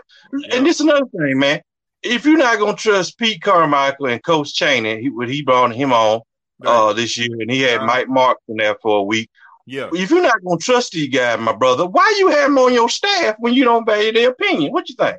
And 0.52 0.66
this 0.66 0.80
is 0.80 0.86
another 0.86 1.06
thing, 1.06 1.38
man. 1.38 1.60
If 2.02 2.24
you're 2.24 2.36
not 2.36 2.58
gonna 2.58 2.76
trust 2.76 3.16
Pete 3.16 3.40
Carmichael 3.42 4.06
and 4.06 4.22
Coach 4.24 4.54
Chaney, 4.54 5.02
he, 5.02 5.10
what 5.10 5.28
he 5.28 5.42
brought 5.42 5.74
him 5.74 5.92
on 5.92 6.22
uh, 6.64 6.92
this 6.94 7.16
year, 7.16 7.30
and 7.40 7.50
he 7.50 7.60
had 7.60 7.82
Mike 7.82 8.08
Marks 8.08 8.42
in 8.48 8.56
there 8.56 8.76
for 8.82 8.98
a 8.98 9.02
week. 9.02 9.30
Yeah. 9.66 9.88
If 9.92 10.10
you're 10.10 10.22
not 10.22 10.42
gonna 10.44 10.58
trust 10.58 10.92
these 10.92 11.10
guys, 11.10 11.38
my 11.38 11.52
brother, 11.52 11.86
why 11.86 12.16
you 12.18 12.28
have 12.28 12.48
them 12.48 12.58
on 12.58 12.72
your 12.72 12.88
staff 12.88 13.36
when 13.38 13.54
you 13.54 13.64
don't 13.64 13.86
value 13.86 14.12
their 14.12 14.30
opinion? 14.30 14.72
What 14.72 14.88
you 14.88 14.96
think? 14.96 15.18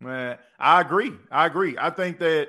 Man, 0.00 0.38
I 0.58 0.80
agree. 0.80 1.12
I 1.30 1.46
agree. 1.46 1.76
I 1.78 1.90
think 1.90 2.18
that 2.18 2.48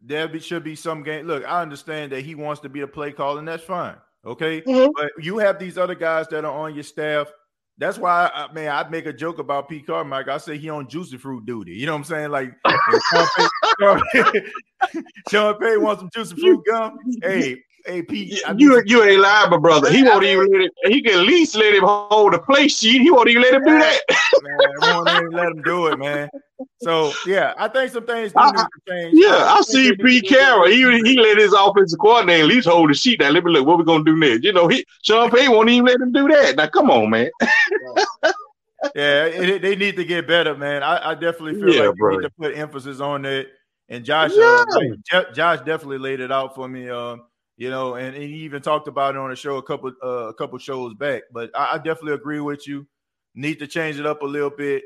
there 0.00 0.40
should 0.40 0.64
be 0.64 0.76
some 0.76 1.02
game. 1.02 1.26
Look, 1.26 1.44
I 1.44 1.60
understand 1.60 2.12
that 2.12 2.22
he 2.22 2.34
wants 2.34 2.62
to 2.62 2.70
be 2.70 2.80
a 2.80 2.86
play 2.86 3.12
caller, 3.12 3.40
and 3.40 3.48
that's 3.48 3.64
fine. 3.64 3.96
Okay, 4.26 4.60
Mm-hmm. 4.62 4.90
but 4.96 5.12
you 5.24 5.38
have 5.38 5.58
these 5.58 5.78
other 5.78 5.94
guys 5.94 6.26
that 6.28 6.44
are 6.44 6.52
on 6.52 6.74
your 6.74 6.82
staff. 6.82 7.28
That's 7.78 7.98
why, 7.98 8.30
I, 8.34 8.50
man, 8.52 8.70
I 8.72 8.88
make 8.88 9.04
a 9.06 9.12
joke 9.12 9.38
about 9.38 9.68
Pete 9.68 9.86
Carmichael. 9.86 10.32
I 10.32 10.38
say 10.38 10.56
he 10.56 10.70
on 10.70 10.88
juicy 10.88 11.18
fruit 11.18 11.44
duty. 11.46 11.72
You 11.72 11.84
know 11.86 11.92
what 11.92 11.98
I'm 11.98 12.04
saying? 12.04 12.30
Like 12.30 12.52
if 12.66 13.02
Sean 13.12 13.28
Payton, 13.36 13.50
Sean 13.80 14.02
Payton- 14.32 15.04
Sean 15.30 15.54
Payton 15.58 15.82
wants 15.82 16.00
some 16.00 16.10
juicy 16.14 16.36
fruit 16.40 16.60
gum. 16.66 16.96
Hey, 17.22 17.62
hey, 17.86 18.02
Pete, 18.02 18.42
I 18.46 18.52
need 18.52 18.62
You 18.62 18.82
you 18.86 19.02
ain't 19.02 19.20
lying, 19.20 19.50
my 19.50 19.58
brother. 19.58 19.90
He 19.90 20.02
won't 20.02 20.24
even 20.24 20.50
let 20.52 20.62
it. 20.62 20.72
He 20.84 21.02
can 21.02 21.20
at 21.20 21.26
least 21.26 21.54
let 21.54 21.74
him 21.74 21.84
hold 21.84 22.34
a 22.34 22.38
play 22.38 22.68
sheet. 22.68 23.00
He 23.02 23.10
won't 23.10 23.28
even 23.28 23.42
let 23.42 23.54
him 23.54 23.64
do 23.64 23.78
that. 23.78 24.00
man, 24.42 24.74
won't 24.82 25.08
even 25.10 25.30
let 25.32 25.48
him 25.48 25.62
do 25.62 25.86
it, 25.88 25.98
man. 25.98 26.28
So 26.78 27.12
yeah, 27.24 27.54
I 27.58 27.68
think 27.68 27.90
some 27.92 28.06
things 28.06 28.32
do 28.32 28.38
need 28.40 28.52
to 28.52 28.80
change. 28.88 29.16
Yeah, 29.18 29.28
I 29.28 29.56
I 29.56 29.60
see 29.62 29.94
Pete 29.96 30.28
Carroll. 30.28 30.66
He 30.66 30.76
he 31.02 31.18
let 31.18 31.38
his 31.38 31.52
offensive 31.52 31.98
coordinator 31.98 32.42
at 32.42 32.48
least 32.48 32.68
hold 32.68 32.90
the 32.90 32.94
sheet. 32.94 33.20
Now 33.20 33.30
let 33.30 33.44
me 33.44 33.52
look. 33.52 33.66
What 33.66 33.78
we 33.78 33.84
gonna 33.84 34.04
do 34.04 34.16
next? 34.16 34.44
You 34.44 34.52
know, 34.52 34.68
he 34.68 34.84
Sean 35.02 35.30
Payton 35.30 35.52
won't 35.52 35.68
even 35.68 35.86
let 35.86 36.00
him 36.00 36.12
do 36.12 36.28
that. 36.28 36.56
Now 36.56 36.66
come 36.66 36.90
on, 36.90 37.10
man. 37.10 37.30
yeah, 38.94 39.24
it, 39.26 39.62
they 39.62 39.76
need 39.76 39.96
to 39.96 40.04
get 40.04 40.26
better, 40.26 40.54
man. 40.54 40.82
I, 40.82 41.10
I 41.10 41.14
definitely 41.14 41.54
feel 41.60 41.74
Yeah, 41.74 41.88
like 41.88 41.96
bro. 41.98 42.16
need 42.16 42.22
to 42.22 42.30
put 42.30 42.56
emphasis 42.56 43.00
on 43.00 43.24
it. 43.24 43.48
And 43.88 44.04
Josh, 44.04 44.32
uh, 44.32 44.64
Yeah. 44.80 44.94
Jo- 45.10 45.32
Josh 45.32 45.58
definitely 45.60 45.98
laid 45.98 46.20
it 46.20 46.32
out 46.32 46.54
for 46.54 46.68
me. 46.68 46.88
Um, 46.88 47.22
you 47.56 47.70
know, 47.70 47.94
and, 47.94 48.14
and 48.14 48.24
he 48.24 48.36
even 48.44 48.62
talked 48.62 48.88
about 48.88 49.14
it 49.14 49.18
on 49.18 49.32
a 49.32 49.36
show 49.36 49.56
a 49.56 49.62
couple 49.62 49.92
uh, 50.02 50.28
a 50.28 50.34
couple 50.34 50.58
shows 50.58 50.94
back. 50.94 51.22
But 51.32 51.50
I, 51.54 51.74
I 51.74 51.76
definitely 51.76 52.12
agree 52.14 52.40
with 52.40 52.66
you. 52.68 52.86
Need 53.34 53.58
to 53.58 53.66
change 53.66 53.98
it 53.98 54.06
up 54.06 54.22
a 54.22 54.26
little 54.26 54.50
bit. 54.50 54.82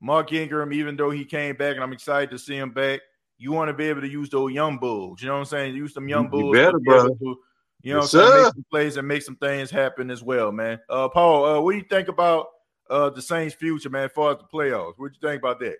Mark 0.00 0.32
Ingram, 0.32 0.72
even 0.72 0.96
though 0.96 1.10
he 1.10 1.24
came 1.24 1.56
back, 1.56 1.74
and 1.76 1.82
I'm 1.84 1.92
excited 1.92 2.30
to 2.30 2.38
see 2.38 2.56
him 2.56 2.70
back. 2.70 3.00
You 3.38 3.52
want 3.52 3.68
to 3.68 3.74
be 3.74 3.84
able 3.84 4.00
to 4.02 4.08
use 4.08 4.28
those 4.30 4.52
young 4.52 4.78
bulls. 4.78 5.20
You 5.20 5.28
know 5.28 5.34
what 5.34 5.40
I'm 5.40 5.44
saying? 5.46 5.74
Use 5.76 5.94
some 5.94 6.08
young 6.08 6.24
You 6.24 6.30
bulls. 6.30 6.56
better, 6.56 6.72
to 6.72 6.78
brother. 6.80 7.08
to, 7.10 7.36
you 7.82 7.92
know 7.94 8.00
Yes, 8.00 8.12
what 8.12 8.24
I'm 8.24 8.30
saying? 8.30 8.42
Make 8.44 8.54
some 8.54 8.64
plays 8.70 8.96
and 8.96 9.08
make 9.08 9.22
some 9.22 9.36
things 9.36 9.70
happen 9.70 10.10
as 10.10 10.22
well, 10.22 10.52
man. 10.52 10.78
Uh, 10.88 11.08
Paul, 11.08 11.44
uh, 11.44 11.60
what 11.60 11.72
do 11.72 11.78
you 11.78 11.84
think 11.88 12.08
about 12.08 12.46
uh, 12.90 13.10
the 13.10 13.22
Saints' 13.22 13.54
future, 13.54 13.90
man, 13.90 14.04
as 14.04 14.12
far 14.12 14.32
as 14.32 14.38
the 14.38 14.44
playoffs? 14.44 14.94
What 14.96 15.12
do 15.12 15.18
you 15.20 15.28
think 15.28 15.42
about 15.42 15.58
that? 15.60 15.76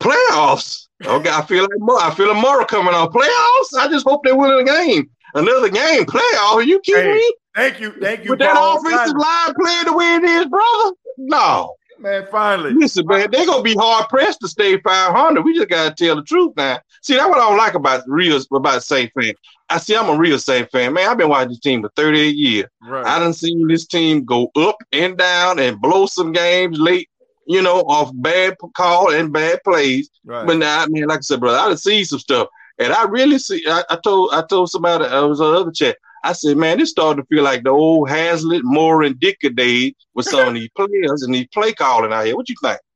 Playoffs. 0.00 0.86
Okay, 1.04 1.30
I 1.30 1.42
feel 1.44 1.62
like 1.64 2.02
I 2.02 2.14
feel 2.14 2.32
Murray 2.34 2.64
coming 2.66 2.94
on 2.94 3.08
playoffs. 3.08 3.78
I 3.78 3.88
just 3.90 4.06
hope 4.06 4.22
they 4.24 4.32
win 4.32 4.56
the 4.56 4.64
game. 4.64 5.10
Another 5.38 5.68
game, 5.68 6.04
playoff. 6.04 6.54
Are 6.54 6.62
you 6.62 6.80
kidding 6.80 7.12
Hey, 7.12 7.16
me? 7.16 7.34
Thank 7.54 7.80
you, 7.80 7.92
thank 8.00 8.24
you, 8.24 8.30
With 8.30 8.38
that 8.40 8.56
offensive 8.56 9.16
line 9.16 9.54
playing 9.60 9.84
the 9.86 9.92
way 9.96 10.14
it 10.16 10.24
is, 10.24 10.46
brother. 10.46 10.94
No. 11.16 11.74
Man, 12.00 12.26
finally. 12.30 12.72
Listen, 12.74 13.06
man, 13.06 13.28
they're 13.30 13.46
gonna 13.46 13.62
be 13.62 13.74
hard 13.74 14.08
pressed 14.08 14.40
to 14.40 14.48
stay 14.48 14.78
500. 14.80 15.42
We 15.42 15.54
just 15.54 15.68
gotta 15.68 15.94
tell 15.94 16.14
the 16.16 16.22
truth 16.22 16.52
now. 16.56 16.78
See, 17.02 17.14
that's 17.16 17.28
what 17.28 17.38
I 17.38 17.48
don't 17.48 17.58
like 17.58 17.74
about 17.74 18.04
real 18.06 18.40
about 18.52 18.84
Saint 18.84 19.10
fan. 19.12 19.34
I 19.68 19.78
see, 19.78 19.96
I'm 19.96 20.08
a 20.08 20.16
real 20.16 20.38
Saint 20.38 20.70
fan, 20.70 20.92
man. 20.92 21.08
I've 21.08 21.18
been 21.18 21.28
watching 21.28 21.50
this 21.50 21.60
team 21.60 21.82
for 21.82 21.90
38 21.96 22.36
years. 22.36 22.66
Right. 22.82 23.04
I 23.04 23.18
done 23.18 23.32
seen 23.32 23.66
this 23.66 23.86
team 23.86 24.24
go 24.24 24.50
up 24.56 24.76
and 24.92 25.16
down 25.16 25.58
and 25.58 25.80
blow 25.80 26.06
some 26.06 26.32
games 26.32 26.78
late, 26.78 27.08
you 27.46 27.62
know, 27.62 27.80
off 27.80 28.10
bad 28.14 28.56
call 28.76 29.12
and 29.12 29.32
bad 29.32 29.60
plays. 29.64 30.08
Right. 30.24 30.46
But 30.46 30.58
now, 30.58 30.82
I 30.82 30.86
mean, 30.86 31.06
like 31.06 31.18
I 31.18 31.22
said, 31.22 31.40
brother, 31.40 31.58
I 31.58 31.68
done 31.68 31.76
seen 31.76 32.04
some 32.04 32.20
stuff, 32.20 32.48
and 32.78 32.92
I 32.92 33.04
really 33.04 33.38
see. 33.38 33.64
I, 33.66 33.82
I 33.90 33.96
told 34.02 34.32
I 34.32 34.42
told 34.48 34.70
somebody 34.70 35.04
I 35.04 35.20
was 35.20 35.40
on 35.40 35.52
the 35.54 35.60
other 35.60 35.72
chat. 35.72 35.96
I 36.24 36.32
said, 36.32 36.56
man, 36.56 36.78
this 36.78 36.90
starting 36.90 37.22
to 37.22 37.26
feel 37.28 37.44
like 37.44 37.62
the 37.62 37.70
old 37.70 38.08
Haslett, 38.08 38.62
Mora, 38.64 39.06
and 39.06 39.16
Ditka 39.16 39.54
days 39.54 39.94
with 40.14 40.26
some 40.26 40.48
of 40.48 40.54
these 40.54 40.68
players 40.76 41.22
and 41.22 41.32
these 41.34 41.46
play 41.54 41.72
calling 41.72 42.12
out 42.12 42.26
here. 42.26 42.36
What 42.36 42.48
you 42.48 42.56
think? 42.62 42.80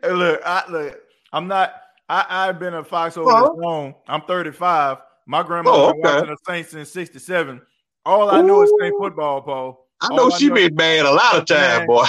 Hey, 0.00 0.12
look, 0.12 0.40
I 0.46 0.62
look. 0.70 1.00
I'm 1.32 1.48
not. 1.48 1.74
I, 2.08 2.24
I've 2.28 2.60
been 2.60 2.74
a 2.74 2.84
Fox 2.84 3.16
over 3.16 3.28
Oh. 3.30 3.40
this 3.52 3.60
long. 3.60 3.96
I'm 4.06 4.20
35. 4.22 4.98
My 5.26 5.42
grandma 5.42 5.72
Oh, 5.72 5.92
been 5.92 6.06
okay. 6.06 6.14
watching 6.14 6.28
the 6.30 6.36
Saints 6.46 6.70
since 6.70 6.90
'67. 6.90 7.60
All 8.06 8.30
I 8.30 8.40
know 8.42 8.62
is 8.62 8.72
Saint 8.80 8.94
football, 8.96 9.42
Paul. 9.42 9.87
I 10.00 10.08
All 10.10 10.16
know 10.16 10.30
she 10.30 10.48
know- 10.48 10.54
been 10.54 10.74
bad 10.76 11.06
a 11.06 11.10
lot 11.12 11.36
of 11.36 11.44
time, 11.46 11.78
Man, 11.78 11.86
boy. 11.86 12.04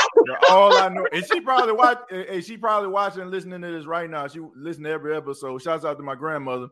All 0.49 0.78
I 0.78 0.90
know, 0.90 1.07
and 1.11 1.26
she 1.26 1.41
probably 1.41 1.74
watch. 1.74 1.99
Hey, 2.10 2.41
she 2.41 2.56
probably 2.57 2.90
watching, 2.90 3.22
and 3.24 3.32
listening 3.32 3.61
to 3.61 3.72
this 3.72 3.86
right 3.86 4.10
now. 4.10 4.28
She 4.28 4.40
listen 4.56 4.84
to 4.84 4.90
every 4.91 5.16
episode. 5.16 5.61
Shouts 5.61 5.86
out 5.86 5.98
to 5.98 6.03
my 6.03 6.14
grandmother. 6.16 6.68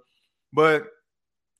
But 0.53 0.85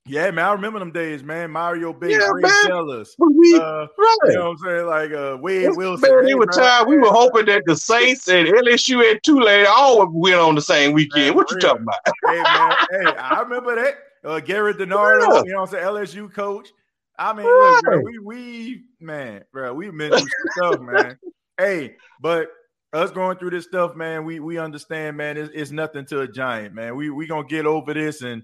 yeah, 0.05 0.29
man, 0.31 0.45
I 0.45 0.51
remember 0.53 0.79
them 0.79 0.91
days, 0.91 1.23
man. 1.23 1.51
Mario 1.51 1.91
Big, 1.91 2.11
Yeah, 2.11 2.29
Ray. 2.31 2.43
Zellars. 2.43 3.09
We- 3.19 3.55
Uh, 3.59 3.88
right. 3.97 4.17
You 4.25 4.34
know 4.35 4.43
what 4.45 4.49
I'm 4.51 4.57
saying? 4.59 4.85
Like 4.85 5.11
uh, 5.11 5.38
Wade 5.41 5.75
Wilson. 5.75 6.09
Man, 6.25 6.38
was 6.38 6.55
bro, 6.55 6.63
tired. 6.65 6.88
We 6.88 6.97
were 6.97 7.09
hoping 7.09 7.47
that 7.47 7.63
the 7.65 7.75
Saints 7.75 8.27
and 8.29 8.47
LSU 8.47 9.09
and 9.09 9.19
Tulane 9.23 9.65
all 9.67 9.99
would 9.99 10.11
win 10.11 10.35
on 10.35 10.53
the 10.55 10.61
same 10.61 10.93
weekend. 10.93 11.25
Man, 11.29 11.35
what 11.35 11.49
you 11.51 11.57
real. 11.57 11.67
talking 11.69 11.84
about? 11.84 11.95
hey 12.27 12.41
man, 12.43 12.75
hey, 12.91 13.19
I 13.19 13.41
remember 13.41 13.75
that. 13.75 13.95
Uh, 14.23 14.39
Garrett 14.39 14.77
Yeah. 14.79 14.85
you 14.85 14.88
know 14.88 15.61
what 15.61 15.61
I'm 15.61 15.67
saying? 15.67 15.84
LSU 15.85 16.31
coach. 16.34 16.69
I 17.18 17.34
mean, 17.34 17.45
look, 17.45 17.84
bro, 17.84 18.02
we 18.02 18.19
we 18.19 18.84
man, 18.99 19.44
bro, 19.52 19.73
we've 19.73 19.95
been 19.95 20.11
through 20.11 20.27
stuff, 20.57 20.80
man. 20.80 21.18
Hey, 21.60 21.95
but 22.22 22.49
us 22.94 23.10
going 23.10 23.39
through 23.39 23.49
this 23.49 23.65
stuff, 23.65 23.95
man, 23.95 24.26
we 24.26 24.39
we 24.39 24.60
understand, 24.60 25.18
man. 25.18 25.38
It's, 25.38 25.52
it's 25.56 25.72
nothing 25.72 26.06
to 26.06 26.22
a 26.22 26.27
giant, 26.27 26.76
man. 26.76 26.95
We 26.95 27.10
we 27.10 27.26
gonna 27.26 27.48
get 27.48 27.65
over 27.65 27.95
this, 27.95 28.22
and 28.22 28.44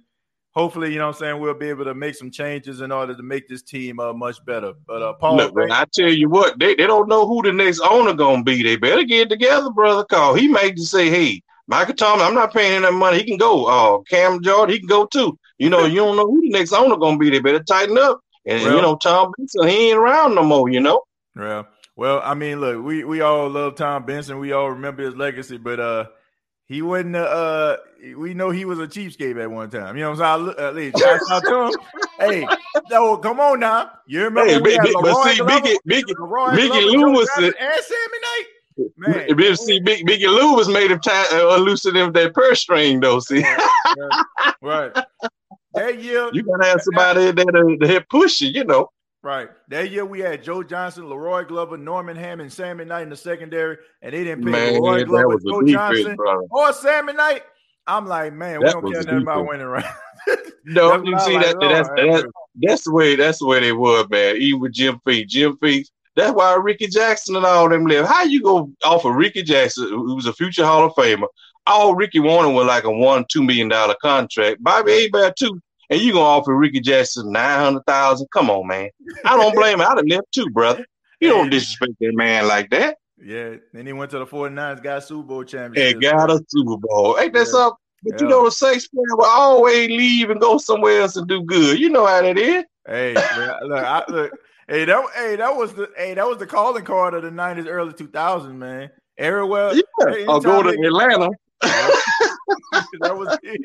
hopefully, 0.53 0.91
you 0.91 0.97
know 0.97 1.05
what 1.05 1.17
I'm 1.17 1.19
saying, 1.19 1.39
we'll 1.39 1.53
be 1.53 1.69
able 1.69 1.85
to 1.85 1.93
make 1.93 2.15
some 2.15 2.31
changes 2.31 2.81
in 2.81 2.91
order 2.91 3.15
to 3.15 3.21
make 3.21 3.47
this 3.47 3.61
team 3.61 3.99
uh, 3.99 4.13
much 4.13 4.43
better. 4.45 4.73
But 4.87 5.03
uh, 5.03 5.13
Paul, 5.13 5.37
Look, 5.37 5.55
man, 5.55 5.71
I 5.71 5.85
tell 5.93 6.11
you 6.11 6.27
what, 6.27 6.57
they, 6.57 6.73
they 6.73 6.87
don't 6.87 7.07
know 7.07 7.27
who 7.27 7.43
the 7.43 7.53
next 7.53 7.81
owner 7.81 8.13
gonna 8.13 8.43
be. 8.43 8.63
They 8.63 8.77
better 8.77 9.03
get 9.03 9.29
together, 9.29 9.69
brother. 9.69 10.03
Call 10.05 10.33
he 10.33 10.47
may 10.47 10.71
just 10.71 10.89
say, 10.89 11.11
"Hey, 11.11 11.43
Michael 11.67 11.93
Thomas, 11.93 12.25
I'm 12.25 12.33
not 12.33 12.53
paying 12.53 12.77
him 12.77 12.81
that 12.81 12.93
money. 12.93 13.19
He 13.19 13.25
can 13.25 13.37
go. 13.37 13.65
Uh, 13.65 14.01
Cam 14.09 14.41
Jordan, 14.41 14.73
he 14.73 14.79
can 14.79 14.87
go 14.87 15.05
too. 15.05 15.37
You 15.57 15.69
know, 15.69 15.85
you 15.85 15.97
don't 15.97 16.17
know 16.17 16.25
who 16.25 16.41
the 16.41 16.49
next 16.49 16.73
owner 16.73 16.97
gonna 16.97 17.17
be. 17.17 17.29
They 17.29 17.39
better 17.39 17.63
tighten 17.63 17.97
up. 17.97 18.21
And 18.45 18.61
Well- 18.63 18.75
you 18.75 18.81
know, 18.81 18.95
Tom 18.95 19.31
Benson, 19.37 19.67
he 19.67 19.89
ain't 19.89 19.97
around 19.97 20.35
no 20.35 20.43
more. 20.43 20.69
You 20.69 20.79
know. 20.81 21.03
Yeah. 21.37 21.63
Well, 21.95 22.21
I 22.23 22.33
mean, 22.33 22.59
look, 22.59 22.83
we 22.83 23.03
we 23.03 23.21
all 23.21 23.49
love 23.49 23.75
Tom 23.75 24.05
Benson. 24.05 24.39
We 24.39 24.51
all 24.51 24.71
remember 24.71 25.03
his 25.03 25.15
legacy, 25.15 25.57
but 25.57 25.79
uh, 25.79 26.05
he 26.65 26.81
wasn't. 26.81 27.15
Uh, 27.15 27.77
we 28.17 28.33
know 28.33 28.49
he 28.49 28.65
was 28.65 28.79
a 28.79 28.87
cheapskate 28.87 29.41
at 29.41 29.49
one 29.49 29.69
time. 29.69 29.95
You 29.95 30.03
know 30.03 30.11
what 30.11 30.21
I'm 30.21 30.47
saying? 30.47 30.55
I, 30.59 30.67
uh, 30.69 30.71
least, 30.71 30.97
shout 30.97 31.19
out 31.31 31.43
to 31.43 31.67
him. 31.67 31.73
Hey, 32.19 32.47
no, 32.91 33.17
come 33.17 33.39
on 33.39 33.59
now. 33.59 33.91
You 34.05 34.23
remember 34.25 34.51
Hey, 34.51 34.57
we 34.57 34.63
big, 34.63 34.73
had 34.77 34.83
big, 34.83 34.93
but 34.93 35.03
La'Roi 35.03 35.33
see, 35.33 35.41
Biggie, 35.41 35.75
Biggie, 35.89 36.03
Biggie 36.05 36.15
Glover, 36.15 36.55
Lou 36.55 36.69
Joe 36.69 37.09
was 37.09 37.27
Johnson, 37.35 37.53
the, 37.59 37.61
and 37.61 37.83
Sammy 37.83 38.19
Knight. 38.21 39.27
Man, 39.27 39.35
Big, 39.35 39.57
see, 39.57 39.79
Big, 39.79 40.07
Biggie 40.07 40.27
Lou 40.27 40.53
was 40.53 40.69
made 40.69 40.91
him 40.91 40.99
tie, 40.99 41.25
uh, 41.31 41.57
loosen 41.57 41.95
him 41.95 42.11
that 42.13 42.33
purse 42.33 42.61
string 42.61 42.99
though. 42.99 43.19
See, 43.19 43.43
right. 44.61 44.91
That 45.73 46.01
year, 46.01 46.29
you 46.33 46.43
gotta 46.43 46.65
have 46.65 46.81
somebody 46.81 47.31
that, 47.31 47.77
to, 47.81 47.87
to 47.87 48.05
push 48.09 48.41
you. 48.41 48.49
You 48.49 48.63
know. 48.65 48.89
Right. 49.23 49.49
That 49.69 49.89
year 49.89 50.05
we 50.05 50.19
had 50.19 50.43
Joe 50.43 50.63
Johnson, 50.63 51.05
La'Roi 51.05 51.47
Glover, 51.47 51.77
Norman 51.77 52.17
Hammond, 52.17 52.51
Sammy 52.51 52.83
Knight 52.83 53.03
in 53.03 53.09
the 53.09 53.15
secondary, 53.15 53.77
and 54.01 54.13
they 54.13 54.25
didn't 54.25 54.43
pick 54.43 54.51
Man, 54.51 54.73
La'Roi 54.73 54.99
that 54.99 55.05
Glover, 55.05 55.37
Joe 55.47 55.61
defense, 55.61 55.97
Johnson, 55.97 56.15
brother. 56.17 56.43
or 56.51 56.73
Sammy 56.73 57.13
Knight. 57.13 57.43
I'm 57.87 58.05
like, 58.05 58.33
man, 58.33 58.59
we 58.59 58.65
don't 58.65 58.91
care 58.91 59.03
nothing 59.03 59.21
about 59.21 59.47
winning, 59.47 59.67
right? 59.67 59.85
No, 60.65 60.91
That's 60.91 61.09
you 61.09 61.19
see 61.19 61.35
like, 61.35 61.45
that, 61.45 61.57
Lord 61.57 61.71
that's 61.75 61.89
have 61.89 61.97
that's 61.97 62.23
that's 62.61 62.83
the 62.85 62.93
way 62.93 63.15
that's 63.15 63.39
the 63.39 63.45
way 63.45 63.59
they 63.59 63.73
were, 63.73 64.07
man. 64.09 64.37
Even 64.37 64.61
with 64.61 64.73
Jim 64.73 64.99
Feet, 65.05 65.27
Jim 65.27 65.57
Feet. 65.57 65.89
That's 66.15 66.33
why 66.33 66.53
Rickey 66.55 66.87
Jackson 66.87 67.35
and 67.35 67.45
all 67.45 67.67
them 67.67 67.85
live. 67.85 68.05
How 68.05 68.23
you 68.23 68.41
go 68.41 68.71
off 68.85 69.03
of 69.03 69.15
Rickey 69.15 69.43
Jackson, 69.43 69.89
who 69.89 70.15
was 70.15 70.27
a 70.27 70.33
future 70.33 70.65
Hall 70.65 70.85
of 70.85 70.93
Famer? 70.93 71.27
All 71.65 71.95
Rickey 71.95 72.19
wanted 72.19 72.53
was 72.53 72.65
like 72.65 72.83
a 72.83 72.91
one 72.91 73.25
two 73.31 73.43
million 73.43 73.69
dollar 73.69 73.95
contract. 74.01 74.61
Bobby 74.63 75.03
Hebert 75.03 75.35
too, 75.37 75.61
and 75.89 76.01
you 76.01 76.13
gonna 76.13 76.25
offer 76.25 76.55
Rickey 76.55 76.81
Jackson 76.81 77.31
nine 77.31 77.59
hundred 77.59 77.85
thousand? 77.85 78.27
Come 78.31 78.49
on, 78.49 78.67
man. 78.67 78.89
I 79.25 79.37
don't 79.37 79.55
blame 79.55 79.79
him. 79.79 79.87
I'd 79.87 79.97
have 79.97 80.07
left 80.07 80.31
too, 80.31 80.49
brother. 80.49 80.85
You 81.19 81.29
don't 81.29 81.49
disrespect 81.49 81.93
that 82.01 82.13
man 82.15 82.47
like 82.47 82.69
that. 82.71 82.97
Yeah. 83.23 83.55
Then 83.71 83.85
he 83.85 83.93
went 83.93 84.11
to 84.11 84.19
the 84.19 84.25
49ers, 84.25 84.83
got 84.83 85.03
Super 85.03 85.23
Bowl 85.23 85.43
championship. 85.45 85.95
And 85.95 86.01
got 86.01 86.29
a 86.29 86.43
Super 86.49 86.77
Bowl. 86.77 87.17
Ain't 87.17 87.33
that 87.33 87.39
Yeah. 87.39 87.45
something? 87.45 87.77
But 88.03 88.19
you 88.19 88.27
know 88.27 88.43
the 88.43 88.51
Saints 88.51 88.89
player 88.89 89.15
will 89.15 89.23
always 89.23 89.87
leave 89.87 90.29
and 90.29 90.41
go 90.41 90.57
somewhere 90.57 91.01
else 91.01 91.15
and 91.15 91.25
do 91.25 91.41
good. 91.43 91.79
You 91.79 91.89
know 91.89 92.05
how 92.05 92.21
that 92.21 92.37
is. 92.37 92.65
Hey, 92.85 93.13
man, 93.13 93.53
look, 93.61 93.83
I, 93.85 94.03
look, 94.09 94.31
hey, 94.67 94.83
that, 94.83 95.05
hey, 95.15 95.35
that 95.37 95.55
was 95.55 95.73
the, 95.73 95.89
hey, 95.95 96.13
that 96.13 96.27
was 96.27 96.37
the 96.37 96.45
calling 96.45 96.83
card 96.83 97.13
of 97.13 97.23
the 97.23 97.29
'90s, 97.29 97.65
early 97.65 97.93
2000s, 97.93 98.53
man. 98.53 98.91
Everywhere, 99.17 99.75
Yeah, 99.75 99.81
hey, 100.09 100.25
or 100.25 100.41
go 100.41 100.63
to 100.63 100.69
Atlanta. 100.69 101.29
that 102.99 103.17
was 103.17 103.37
it. 103.43 103.61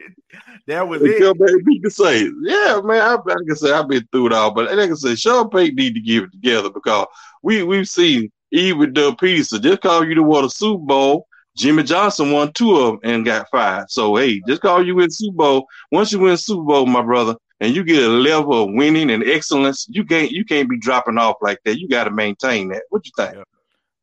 That 0.66 0.88
was 0.88 1.02
it. 1.02 1.22
and 1.22 1.64
beat 1.64 1.82
the 1.82 1.90
Saints. 1.90 2.34
Yeah, 2.42 2.80
man. 2.84 3.00
I, 3.00 3.16
I 3.16 3.54
said, 3.54 3.72
I've 3.72 3.88
been 3.88 4.06
through 4.12 4.26
it 4.26 4.32
all, 4.32 4.52
but 4.52 4.74
like 4.76 4.90
I 4.90 4.94
said, 4.94 5.18
Sean 5.18 5.50
Payton 5.50 5.76
need 5.76 5.94
to 5.94 6.00
give 6.00 6.24
it 6.24 6.32
together 6.32 6.70
because 6.70 7.06
we 7.42 7.62
we've 7.62 7.88
seen 7.88 8.30
even 8.50 8.78
with 8.78 8.94
Doug 8.94 9.18
Pederson 9.18 9.62
just 9.62 9.80
call 9.80 10.06
you 10.06 10.14
to 10.14 10.22
won 10.22 10.44
a 10.44 10.50
Super 10.50 10.84
Bowl. 10.84 11.26
Jimmy 11.56 11.82
Johnson 11.82 12.30
won 12.30 12.52
two 12.52 12.76
of 12.76 12.86
them 12.86 13.00
and 13.02 13.24
got 13.24 13.50
fired. 13.50 13.90
So 13.90 14.14
hey, 14.16 14.40
just 14.46 14.62
call 14.62 14.84
you 14.84 14.94
win 14.94 15.10
Super 15.10 15.36
Bowl. 15.36 15.66
Once 15.90 16.12
you 16.12 16.20
win 16.20 16.36
Super 16.36 16.62
Bowl, 16.62 16.86
my 16.86 17.02
brother, 17.02 17.34
and 17.60 17.74
you 17.74 17.82
get 17.82 18.04
a 18.04 18.08
level 18.08 18.64
of 18.64 18.70
winning 18.72 19.10
and 19.10 19.24
excellence, 19.24 19.86
you 19.88 20.04
can't 20.04 20.30
you 20.30 20.44
can't 20.44 20.70
be 20.70 20.78
dropping 20.78 21.18
off 21.18 21.36
like 21.42 21.58
that. 21.64 21.78
You 21.78 21.88
got 21.88 22.04
to 22.04 22.10
maintain 22.10 22.68
that. 22.68 22.84
What 22.90 23.04
you 23.06 23.12
think? 23.16 23.44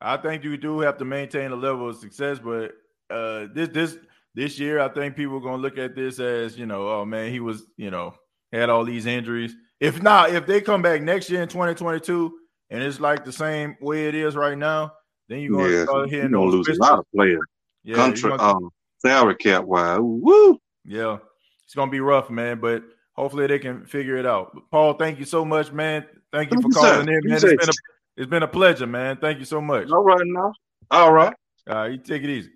I 0.01 0.17
think 0.17 0.43
you 0.43 0.57
do 0.57 0.81
have 0.81 0.97
to 0.97 1.05
maintain 1.05 1.51
a 1.51 1.55
level 1.55 1.89
of 1.89 1.95
success, 1.95 2.38
but 2.39 2.73
uh, 3.10 3.48
this 3.53 3.69
this 3.69 3.98
this 4.34 4.60
year, 4.60 4.80
I 4.80 4.90
think 4.90 5.15
people 5.15 5.38
are 5.38 5.41
gonna 5.41 5.61
look 5.61 5.77
at 5.77 5.95
this 5.95 6.19
as 6.19 6.57
you 6.57 6.65
know, 6.65 6.88
oh 6.90 7.06
man, 7.06 7.32
he 7.32 7.40
was 7.40 7.64
you 7.77 7.91
know 7.91 8.14
had 8.52 8.69
all 8.69 8.84
these 8.86 9.06
injuries. 9.06 9.56
If 9.80 10.02
not, 10.02 10.32
if 10.32 10.45
they 10.45 10.61
come 10.61 10.82
back 10.82 11.02
next 11.02 11.30
year 11.30 11.41
in 11.44 11.49
2022 11.49 12.34
and 12.69 12.82
it's 12.82 12.99
like 12.99 13.26
the 13.26 13.32
same 13.32 13.76
way 13.82 14.07
it 14.07 14.15
is 14.15 14.36
right 14.36 14.57
now, 14.57 14.94
then 15.27 15.40
you're 15.40 15.57
gonna 15.57 15.69
Yeah, 15.69 15.84
start 15.84 15.98
you're 15.99 16.07
hearing 16.07 16.32
gonna 16.32 16.45
those 16.52 16.68
lose 16.68 16.77
a 16.77 16.82
lot 16.82 16.99
of 16.99 17.06
players. 17.14 17.40
Yeah, 17.84 17.95
Country, 17.95 18.30
gonna- 18.30 18.44
um, 18.44 18.69
salary 18.99 19.36
cap 19.36 19.64
wise. 19.65 19.99
Woo! 20.02 20.60
Yeah, 20.86 21.18
it's 21.65 21.76
gonna 21.76 21.91
be 21.91 21.99
rough, 21.99 22.30
man. 22.30 22.60
But 22.60 22.84
hopefully 23.14 23.48
they 23.48 23.60
can 23.60 23.86
figure 23.86 24.18
it 24.18 24.26
out. 24.26 24.56
Paul, 24.72 24.94
thank 24.94 25.19
you 25.19 25.26
so 25.26 25.44
much, 25.45 25.72
man. 25.72 26.06
Thank 26.32 26.52
you 26.52 26.57
for 26.61 26.64
Thank 26.64 26.76
you, 26.76 26.82
sir. 26.82 26.91
calling 26.94 27.10
in, 27.10 27.22
man. 27.23 27.34
It's 27.34 27.44
been 27.44 27.69
a 27.69 27.73
it's 28.18 28.30
been 28.30 28.44
a 28.44 28.48
pleasure, 28.48 28.88
man. 28.88 29.18
Thank 29.18 29.40
you 29.40 29.45
so 29.45 29.60
much. 29.61 29.90
All 29.91 30.03
right 30.03 30.22
now. 30.26 30.53
All 30.91 31.11
right. 31.14 31.34
All 31.68 31.76
right, 31.76 31.91
you 31.91 31.98
take 31.98 32.23
it 32.23 32.30
easy. 32.30 32.52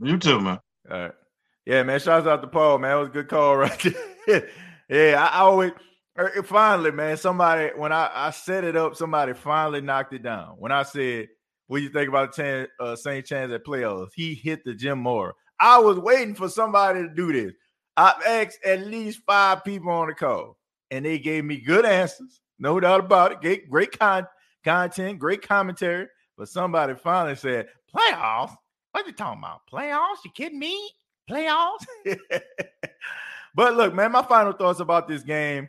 You 0.00 0.18
too, 0.18 0.40
man. 0.40 0.58
All 0.90 0.98
right. 0.98 1.12
Yeah, 1.66 1.82
man. 1.82 2.00
Shouts 2.00 2.26
out 2.26 2.42
to 2.42 2.48
Paul, 2.48 2.78
man. 2.78 2.90
That 2.90 2.96
was 2.96 3.08
a 3.08 3.12
good 3.12 3.28
call 3.28 3.56
right 3.58 3.94
there. 4.26 4.48
yeah, 4.88 5.22
I, 5.22 5.38
I 5.38 5.40
always 5.40 5.72
er, 6.18 6.42
finally, 6.42 6.90
man, 6.90 7.16
somebody 7.16 7.70
when 7.76 7.92
I, 7.92 8.10
I 8.12 8.30
set 8.30 8.64
it 8.64 8.76
up, 8.76 8.96
somebody 8.96 9.34
finally 9.34 9.80
knocked 9.80 10.12
it 10.14 10.22
down. 10.22 10.56
When 10.58 10.72
I 10.72 10.82
said 10.82 11.28
what 11.70 11.78
do 11.78 11.84
you 11.84 11.90
think 11.90 12.08
about 12.08 12.34
Chan, 12.34 12.66
uh. 12.80 12.96
Chance 12.96 13.32
at 13.32 13.64
playoffs? 13.64 14.08
He 14.16 14.34
hit 14.34 14.64
the 14.64 14.74
Jim 14.74 14.98
Mora. 14.98 15.34
I 15.60 15.78
was 15.78 16.00
waiting 16.00 16.34
for 16.34 16.48
somebody 16.48 17.02
to 17.02 17.14
do 17.14 17.32
this. 17.32 17.52
I 17.96 18.12
asked 18.26 18.58
at 18.64 18.88
least 18.88 19.20
five 19.24 19.62
people 19.62 19.92
on 19.92 20.08
the 20.08 20.14
call, 20.14 20.56
and 20.90 21.04
they 21.04 21.20
gave 21.20 21.44
me 21.44 21.60
good 21.60 21.86
answers. 21.86 22.40
No 22.58 22.80
doubt 22.80 22.98
about 22.98 23.30
it. 23.30 23.40
Great, 23.40 23.70
great 23.70 23.96
con- 23.96 24.26
content, 24.64 25.20
great 25.20 25.46
commentary. 25.46 26.08
But 26.36 26.48
somebody 26.48 26.94
finally 26.94 27.36
said, 27.36 27.68
Playoffs? 27.94 28.56
What 28.92 29.04
are 29.04 29.08
you 29.08 29.14
talking 29.14 29.40
about? 29.40 29.62
Playoffs? 29.72 30.24
You 30.24 30.30
kidding 30.34 30.58
me? 30.58 30.90
Playoffs? 31.30 31.84
but 33.54 33.74
look, 33.74 33.94
man, 33.94 34.12
my 34.12 34.22
final 34.22 34.52
thoughts 34.52 34.80
about 34.80 35.08
this 35.08 35.22
game. 35.22 35.68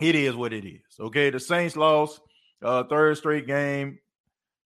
It 0.00 0.14
is 0.14 0.34
what 0.34 0.52
it 0.52 0.66
is. 0.66 0.80
Okay. 0.98 1.30
The 1.30 1.40
Saints 1.40 1.76
lost 1.76 2.20
uh 2.62 2.84
third 2.84 3.16
straight 3.16 3.46
game. 3.46 3.98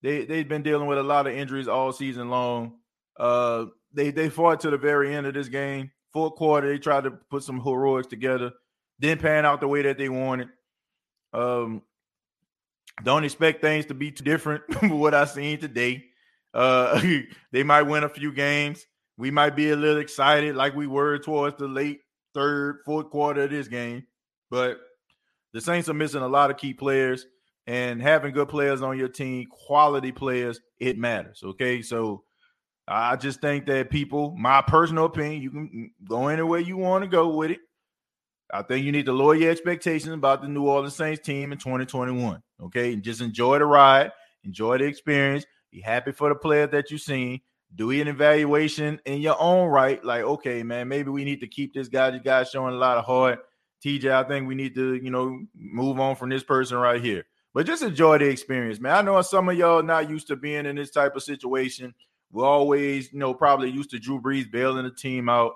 They 0.03 0.25
they've 0.25 0.49
been 0.49 0.63
dealing 0.63 0.87
with 0.87 0.99
a 0.99 1.03
lot 1.03 1.27
of 1.27 1.35
injuries 1.35 1.69
all 1.69 1.93
season 1.93 2.31
long. 2.31 2.75
Uh 3.17 3.67
they 3.93 4.11
they 4.11 4.29
fought 4.29 4.61
to 4.61 4.71
the 4.71 4.79
very 4.79 5.15
end 5.15 5.27
of 5.27 5.35
this 5.35 5.49
game. 5.49 5.91
Fourth 6.13 6.35
quarter, 6.35 6.69
they 6.69 6.79
tried 6.79 7.05
to 7.05 7.13
put 7.13 7.43
some 7.43 7.61
heroics 7.61 8.09
together. 8.09 8.53
Didn't 8.99 9.23
pan 9.23 9.47
out 9.47 9.61
the 9.61 9.69
way 9.69 9.83
that 9.83 9.97
they 9.97 10.09
wanted. 10.09 10.49
Um, 11.33 11.83
don't 13.03 13.25
expect 13.25 13.61
things 13.61 13.87
to 13.87 13.95
be 13.95 14.11
too 14.11 14.25
different 14.25 14.63
from 14.73 14.99
what 14.99 15.15
I 15.15 15.25
seen 15.25 15.59
today. 15.59 16.05
Uh, 16.53 17.01
they 17.53 17.63
might 17.63 17.83
win 17.83 18.05
a 18.05 18.09
few 18.09 18.33
games. 18.33 18.87
We 19.17 19.31
might 19.31 19.55
be 19.55 19.71
a 19.71 19.77
little 19.77 20.01
excited, 20.01 20.57
like 20.57 20.75
we 20.75 20.87
were 20.87 21.19
towards 21.19 21.57
the 21.59 21.69
late 21.69 22.01
third, 22.33 22.79
fourth 22.85 23.11
quarter 23.11 23.43
of 23.43 23.51
this 23.51 23.69
game. 23.69 24.07
But 24.51 24.79
the 25.53 25.61
Saints 25.61 25.89
are 25.89 25.95
missing 25.95 26.23
a 26.23 26.29
lot 26.29 26.51
of 26.51 26.57
key 26.57 26.75
players, 26.75 27.27
and 27.67 28.01
having 28.01 28.33
good 28.33 28.49
players 28.49 28.83
on 28.83 28.99
your 28.99 29.09
team, 29.09 29.47
quality 29.67 30.13
players, 30.13 30.61
it 30.79 30.99
matters. 30.99 31.43
Okay, 31.45 31.83
so 31.83 32.25
I 32.89 33.17
just 33.17 33.41
think 33.41 33.67
that 33.67 33.91
people, 33.91 34.35
my 34.37 34.63
personal 34.63 35.05
opinion, 35.05 35.43
you 35.43 35.51
can 35.51 35.91
go 36.09 36.29
anywhere 36.29 36.59
you 36.61 36.77
want 36.77 37.05
to 37.05 37.09
go 37.09 37.29
with 37.29 37.53
it. 37.53 37.61
I 38.53 38.63
think 38.63 38.85
you 38.85 38.91
need 38.91 39.07
to 39.07 39.13
lower 39.13 39.37
your 39.37 39.51
expectations 39.53 40.13
about 40.13 40.43
the 40.43 40.49
New 40.49 40.67
Orleans 40.67 40.97
Saints 40.97 41.21
team 41.25 41.53
in 41.53 41.59
2021. 41.59 42.43
Okay, 42.63 42.93
and 42.93 43.03
just 43.03 43.21
enjoy 43.21 43.59
the 43.59 43.65
ride, 43.65 44.11
enjoy 44.45 44.79
the 44.79 44.85
experience, 44.85 45.45
be 45.71 45.81
happy 45.81 46.13
for 46.13 46.29
the 46.29 46.35
players 46.35 46.71
that 46.71 46.91
you've 46.91 47.01
seen. 47.01 47.41
Do 47.75 47.91
an 47.93 48.09
evaluation 48.09 49.01
in 49.05 49.21
your 49.21 49.41
own 49.41 49.69
right. 49.69 50.05
Like, 50.05 50.23
okay, 50.23 50.63
man, 50.63 50.89
maybe 50.89 51.11
we 51.11 51.25
need 51.25 51.41
to 51.41 51.47
keep 51.47 51.73
this 51.73 51.89
guy. 51.89 52.11
This 52.11 52.23
guy's 52.23 52.51
showing 52.51 52.75
a 52.75 52.79
lot 52.79 52.99
of 52.99 53.05
heart. 53.05 53.39
TJ, 53.85 54.11
I 54.11 54.25
think 54.25 54.49
we 54.49 54.55
need 54.55 54.75
to, 54.75 54.95
you 54.95 55.11
know, 55.11 55.41
move 55.55 56.01
on 56.01 56.17
from 56.17 56.31
this 56.31 56.43
person 56.43 56.77
right 56.79 57.01
here. 57.01 57.25
But 57.55 57.67
just 57.67 57.83
enjoy 57.83 58.19
the 58.19 58.27
experience, 58.27 58.81
man. 58.81 58.95
I 58.95 59.03
know 59.03 59.21
some 59.23 59.49
of 59.49 59.57
y'all 59.57 59.83
not 59.83 60.11
used 60.11 60.29
to 60.29 60.37
being 60.37 60.67
in 60.67 60.77
this 60.77 60.91
type 60.91 61.17
of 61.17 61.23
situation. 61.23 61.95
We're 62.33 62.45
always, 62.45 63.13
you 63.13 63.19
know, 63.19 63.35
probably 63.35 63.71
used 63.71 63.91
to 63.91 63.99
Drew 63.99 64.21
Brees 64.21 64.51
bailing 64.51 64.85
the 64.85 64.91
team 64.91 65.29
out. 65.29 65.55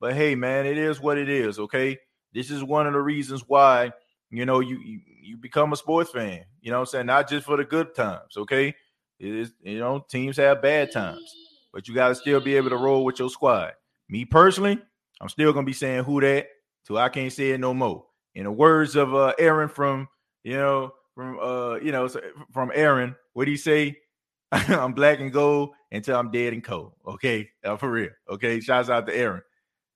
But 0.00 0.14
hey, 0.14 0.34
man, 0.34 0.66
it 0.66 0.78
is 0.78 1.00
what 1.00 1.18
it 1.18 1.28
is. 1.28 1.58
Okay. 1.58 1.98
This 2.34 2.50
is 2.50 2.62
one 2.62 2.86
of 2.86 2.92
the 2.92 3.00
reasons 3.00 3.44
why, 3.46 3.92
you 4.30 4.46
know, 4.46 4.60
you 4.60 4.78
you, 4.78 5.00
you 5.20 5.36
become 5.36 5.72
a 5.72 5.76
sports 5.76 6.10
fan. 6.10 6.44
You 6.60 6.70
know 6.70 6.80
I'm 6.80 6.86
saying? 6.86 7.06
Not 7.06 7.28
just 7.28 7.46
for 7.46 7.56
the 7.56 7.64
good 7.64 7.94
times, 7.94 8.36
okay? 8.36 8.74
It 9.22 9.34
is, 9.36 9.52
you 9.62 9.78
know, 9.78 10.04
teams 10.10 10.36
have 10.38 10.60
bad 10.60 10.90
times, 10.90 11.32
but 11.72 11.86
you 11.86 11.94
got 11.94 12.08
to 12.08 12.14
still 12.16 12.40
be 12.40 12.56
able 12.56 12.70
to 12.70 12.76
roll 12.76 13.04
with 13.04 13.20
your 13.20 13.30
squad. 13.30 13.72
Me 14.08 14.24
personally, 14.24 14.80
I'm 15.20 15.28
still 15.28 15.52
gonna 15.52 15.64
be 15.64 15.72
saying 15.72 16.02
who 16.02 16.20
that 16.20 16.48
till 16.84 16.98
I 16.98 17.08
can't 17.08 17.32
say 17.32 17.52
it 17.52 17.60
no 17.60 17.72
more. 17.72 18.04
In 18.34 18.44
the 18.44 18.50
words 18.50 18.96
of 18.96 19.14
uh 19.14 19.32
Aaron 19.38 19.68
from, 19.68 20.08
you 20.42 20.56
know, 20.56 20.92
from 21.14 21.38
uh, 21.38 21.76
you 21.76 21.92
know, 21.92 22.08
from 22.52 22.72
Aaron, 22.74 23.14
what 23.32 23.44
do 23.44 23.52
you 23.52 23.56
say? 23.56 23.96
I'm 24.52 24.92
black 24.92 25.20
and 25.20 25.32
gold 25.32 25.70
until 25.92 26.18
I'm 26.18 26.32
dead 26.32 26.52
and 26.52 26.64
cold. 26.64 26.92
Okay, 27.06 27.48
uh, 27.64 27.76
for 27.78 27.90
real. 27.90 28.10
Okay, 28.28 28.58
shouts 28.58 28.90
out 28.90 29.06
to 29.06 29.16
Aaron. 29.16 29.42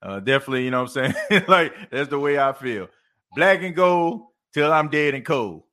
Uh, 0.00 0.20
definitely, 0.20 0.64
you 0.64 0.70
know 0.70 0.84
what 0.84 0.96
I'm 0.96 1.12
saying? 1.28 1.44
like 1.48 1.74
that's 1.90 2.10
the 2.10 2.18
way 2.18 2.38
I 2.38 2.52
feel. 2.52 2.88
Black 3.34 3.60
and 3.62 3.74
gold 3.74 4.22
till 4.54 4.72
I'm 4.72 4.88
dead 4.88 5.14
and 5.14 5.24
cold. 5.24 5.64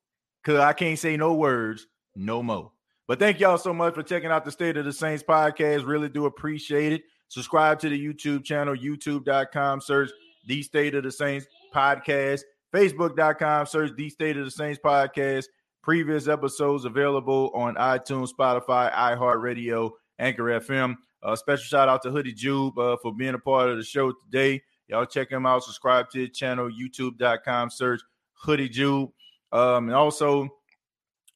Cause 0.44 0.60
I 0.60 0.74
can't 0.74 1.00
say 1.00 1.16
no 1.16 1.36
words 1.36 1.88
no 2.18 2.44
more. 2.44 2.73
But 3.08 3.20
thank 3.20 3.40
y'all 3.40 3.58
so 3.58 3.74
much 3.74 3.96
for 3.96 4.04
checking 4.04 4.32
out 4.32 4.46
the 4.46 4.52
State 4.52 4.78
of 4.78 4.86
the 4.86 4.94
Saints 4.94 5.24
podcast. 5.24 5.86
Really 5.86 6.10
do 6.10 6.26
appreciate 6.26 6.94
it. 6.94 7.04
Subscribe 7.28 7.80
to 7.80 7.90
the 7.90 8.00
YouTube 8.00 8.44
channel, 8.44 8.76
youtube.com, 8.76 9.82
search 9.82 10.12
the 10.46 10.62
State 10.62 10.96
of 10.96 11.04
the 11.04 11.12
Saints 11.12 11.48
podcast, 11.74 12.42
facebook.com, 12.74 13.66
search 13.66 13.92
the 13.98 14.10
State 14.10 14.38
of 14.38 14.46
the 14.46 14.52
Saints 14.52 14.80
podcast. 14.84 15.46
Previous 15.82 16.28
episodes 16.28 16.86
available 16.86 17.52
on 17.54 17.76
iTunes, 17.76 18.30
Spotify, 18.32 18.94
iHeartRadio, 18.94 19.92
Anchor 20.20 20.44
FM. 20.44 20.96
Uh, 21.22 21.36
special 21.36 21.64
shout 21.64 21.90
out 21.90 22.02
to 22.04 22.12
Hoodie 22.12 22.34
Jube 22.34 22.78
uh, 22.78 22.96
for 23.02 23.14
being 23.14 23.34
a 23.34 23.40
part 23.40 23.70
of 23.70 23.78
the 23.78 23.84
show 23.84 24.12
today. 24.12 24.62
Y'all 24.88 25.06
check 25.06 25.30
him 25.30 25.46
out. 25.46 25.64
Subscribe 25.64 26.10
to 26.12 26.20
his 26.20 26.38
channel, 26.38 26.70
youtube.com, 26.70 27.70
search 27.70 28.02
Hoodie 28.34 28.70
Jube. 28.70 29.10
Um, 29.52 29.88
and 29.88 29.96
also 29.96 30.48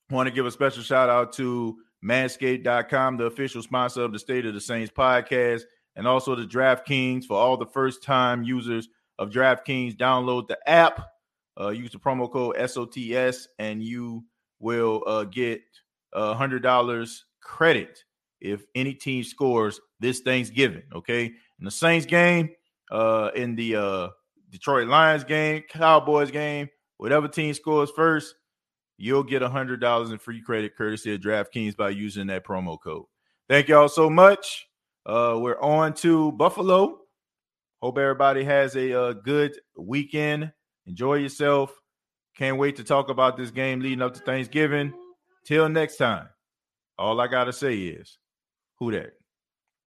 want 0.09 0.27
to 0.27 0.33
give 0.33 0.45
a 0.45 0.51
special 0.51 0.83
shout 0.83 1.09
out 1.09 1.33
to 1.33 1.77
manscaped.com, 2.03 3.17
the 3.17 3.25
official 3.25 3.61
sponsor 3.61 4.03
of 4.03 4.13
the 4.13 4.19
State 4.19 4.45
of 4.45 4.53
the 4.53 4.61
Saints 4.61 4.91
podcast, 4.95 5.63
and 5.95 6.07
also 6.07 6.35
the 6.35 6.45
DraftKings 6.45 7.25
for 7.25 7.37
all 7.37 7.57
the 7.57 7.65
first 7.65 8.03
time 8.03 8.43
users 8.43 8.87
of 9.19 9.29
DraftKings. 9.29 9.97
Download 9.97 10.47
the 10.47 10.57
app, 10.69 11.01
uh, 11.59 11.69
use 11.69 11.91
the 11.91 11.97
promo 11.97 12.31
code 12.31 12.55
SOTS, 12.57 13.47
and 13.59 13.83
you 13.83 14.23
will 14.59 15.03
uh, 15.07 15.23
get 15.25 15.61
a 16.13 16.33
hundred 16.33 16.63
dollars 16.63 17.25
credit 17.41 18.03
if 18.39 18.65
any 18.75 18.93
team 18.93 19.23
scores 19.23 19.79
this 19.99 20.21
Thanksgiving. 20.21 20.83
Okay, 20.93 21.25
in 21.25 21.65
the 21.65 21.71
Saints 21.71 22.05
game, 22.05 22.49
uh, 22.91 23.31
in 23.35 23.55
the 23.55 23.75
uh, 23.75 24.07
Detroit 24.51 24.87
Lions 24.87 25.23
game, 25.23 25.63
Cowboys 25.69 26.31
game, 26.31 26.69
whatever 26.97 27.27
team 27.27 27.53
scores 27.53 27.91
first, 27.95 28.35
you'll 28.97 29.23
get 29.23 29.41
a 29.41 29.49
hundred 29.49 29.79
dollars 29.79 30.11
in 30.11 30.17
free 30.17 30.41
credit 30.41 30.75
courtesy 30.75 31.13
of 31.13 31.21
DraftKings 31.21 31.75
by 31.75 31.89
using 31.89 32.27
that 32.27 32.45
promo 32.45 32.77
code. 32.81 33.05
Thank 33.49 33.67
y'all 33.67 33.89
so 33.89 34.09
much. 34.09 34.67
Uh, 35.05 35.37
we're 35.39 35.59
on 35.61 35.93
to 35.95 36.31
Buffalo. 36.33 36.99
Hope 37.81 37.97
everybody 37.97 38.43
has 38.43 38.75
a, 38.75 38.91
a 38.91 39.13
good 39.13 39.57
weekend. 39.77 40.51
Enjoy 40.85 41.15
yourself. 41.15 41.73
Can't 42.35 42.57
wait 42.57 42.75
to 42.77 42.83
talk 42.83 43.09
about 43.09 43.37
this 43.37 43.51
game 43.51 43.79
leading 43.79 44.01
up 44.01 44.13
to 44.15 44.19
Thanksgiving. 44.19 44.93
Till 45.45 45.69
next 45.69 45.97
time, 45.97 46.27
all 46.97 47.21
I 47.21 47.27
got 47.27 47.45
to 47.45 47.53
say 47.53 47.77
is 47.77 48.17
who 48.79 48.91
that? 48.91 49.16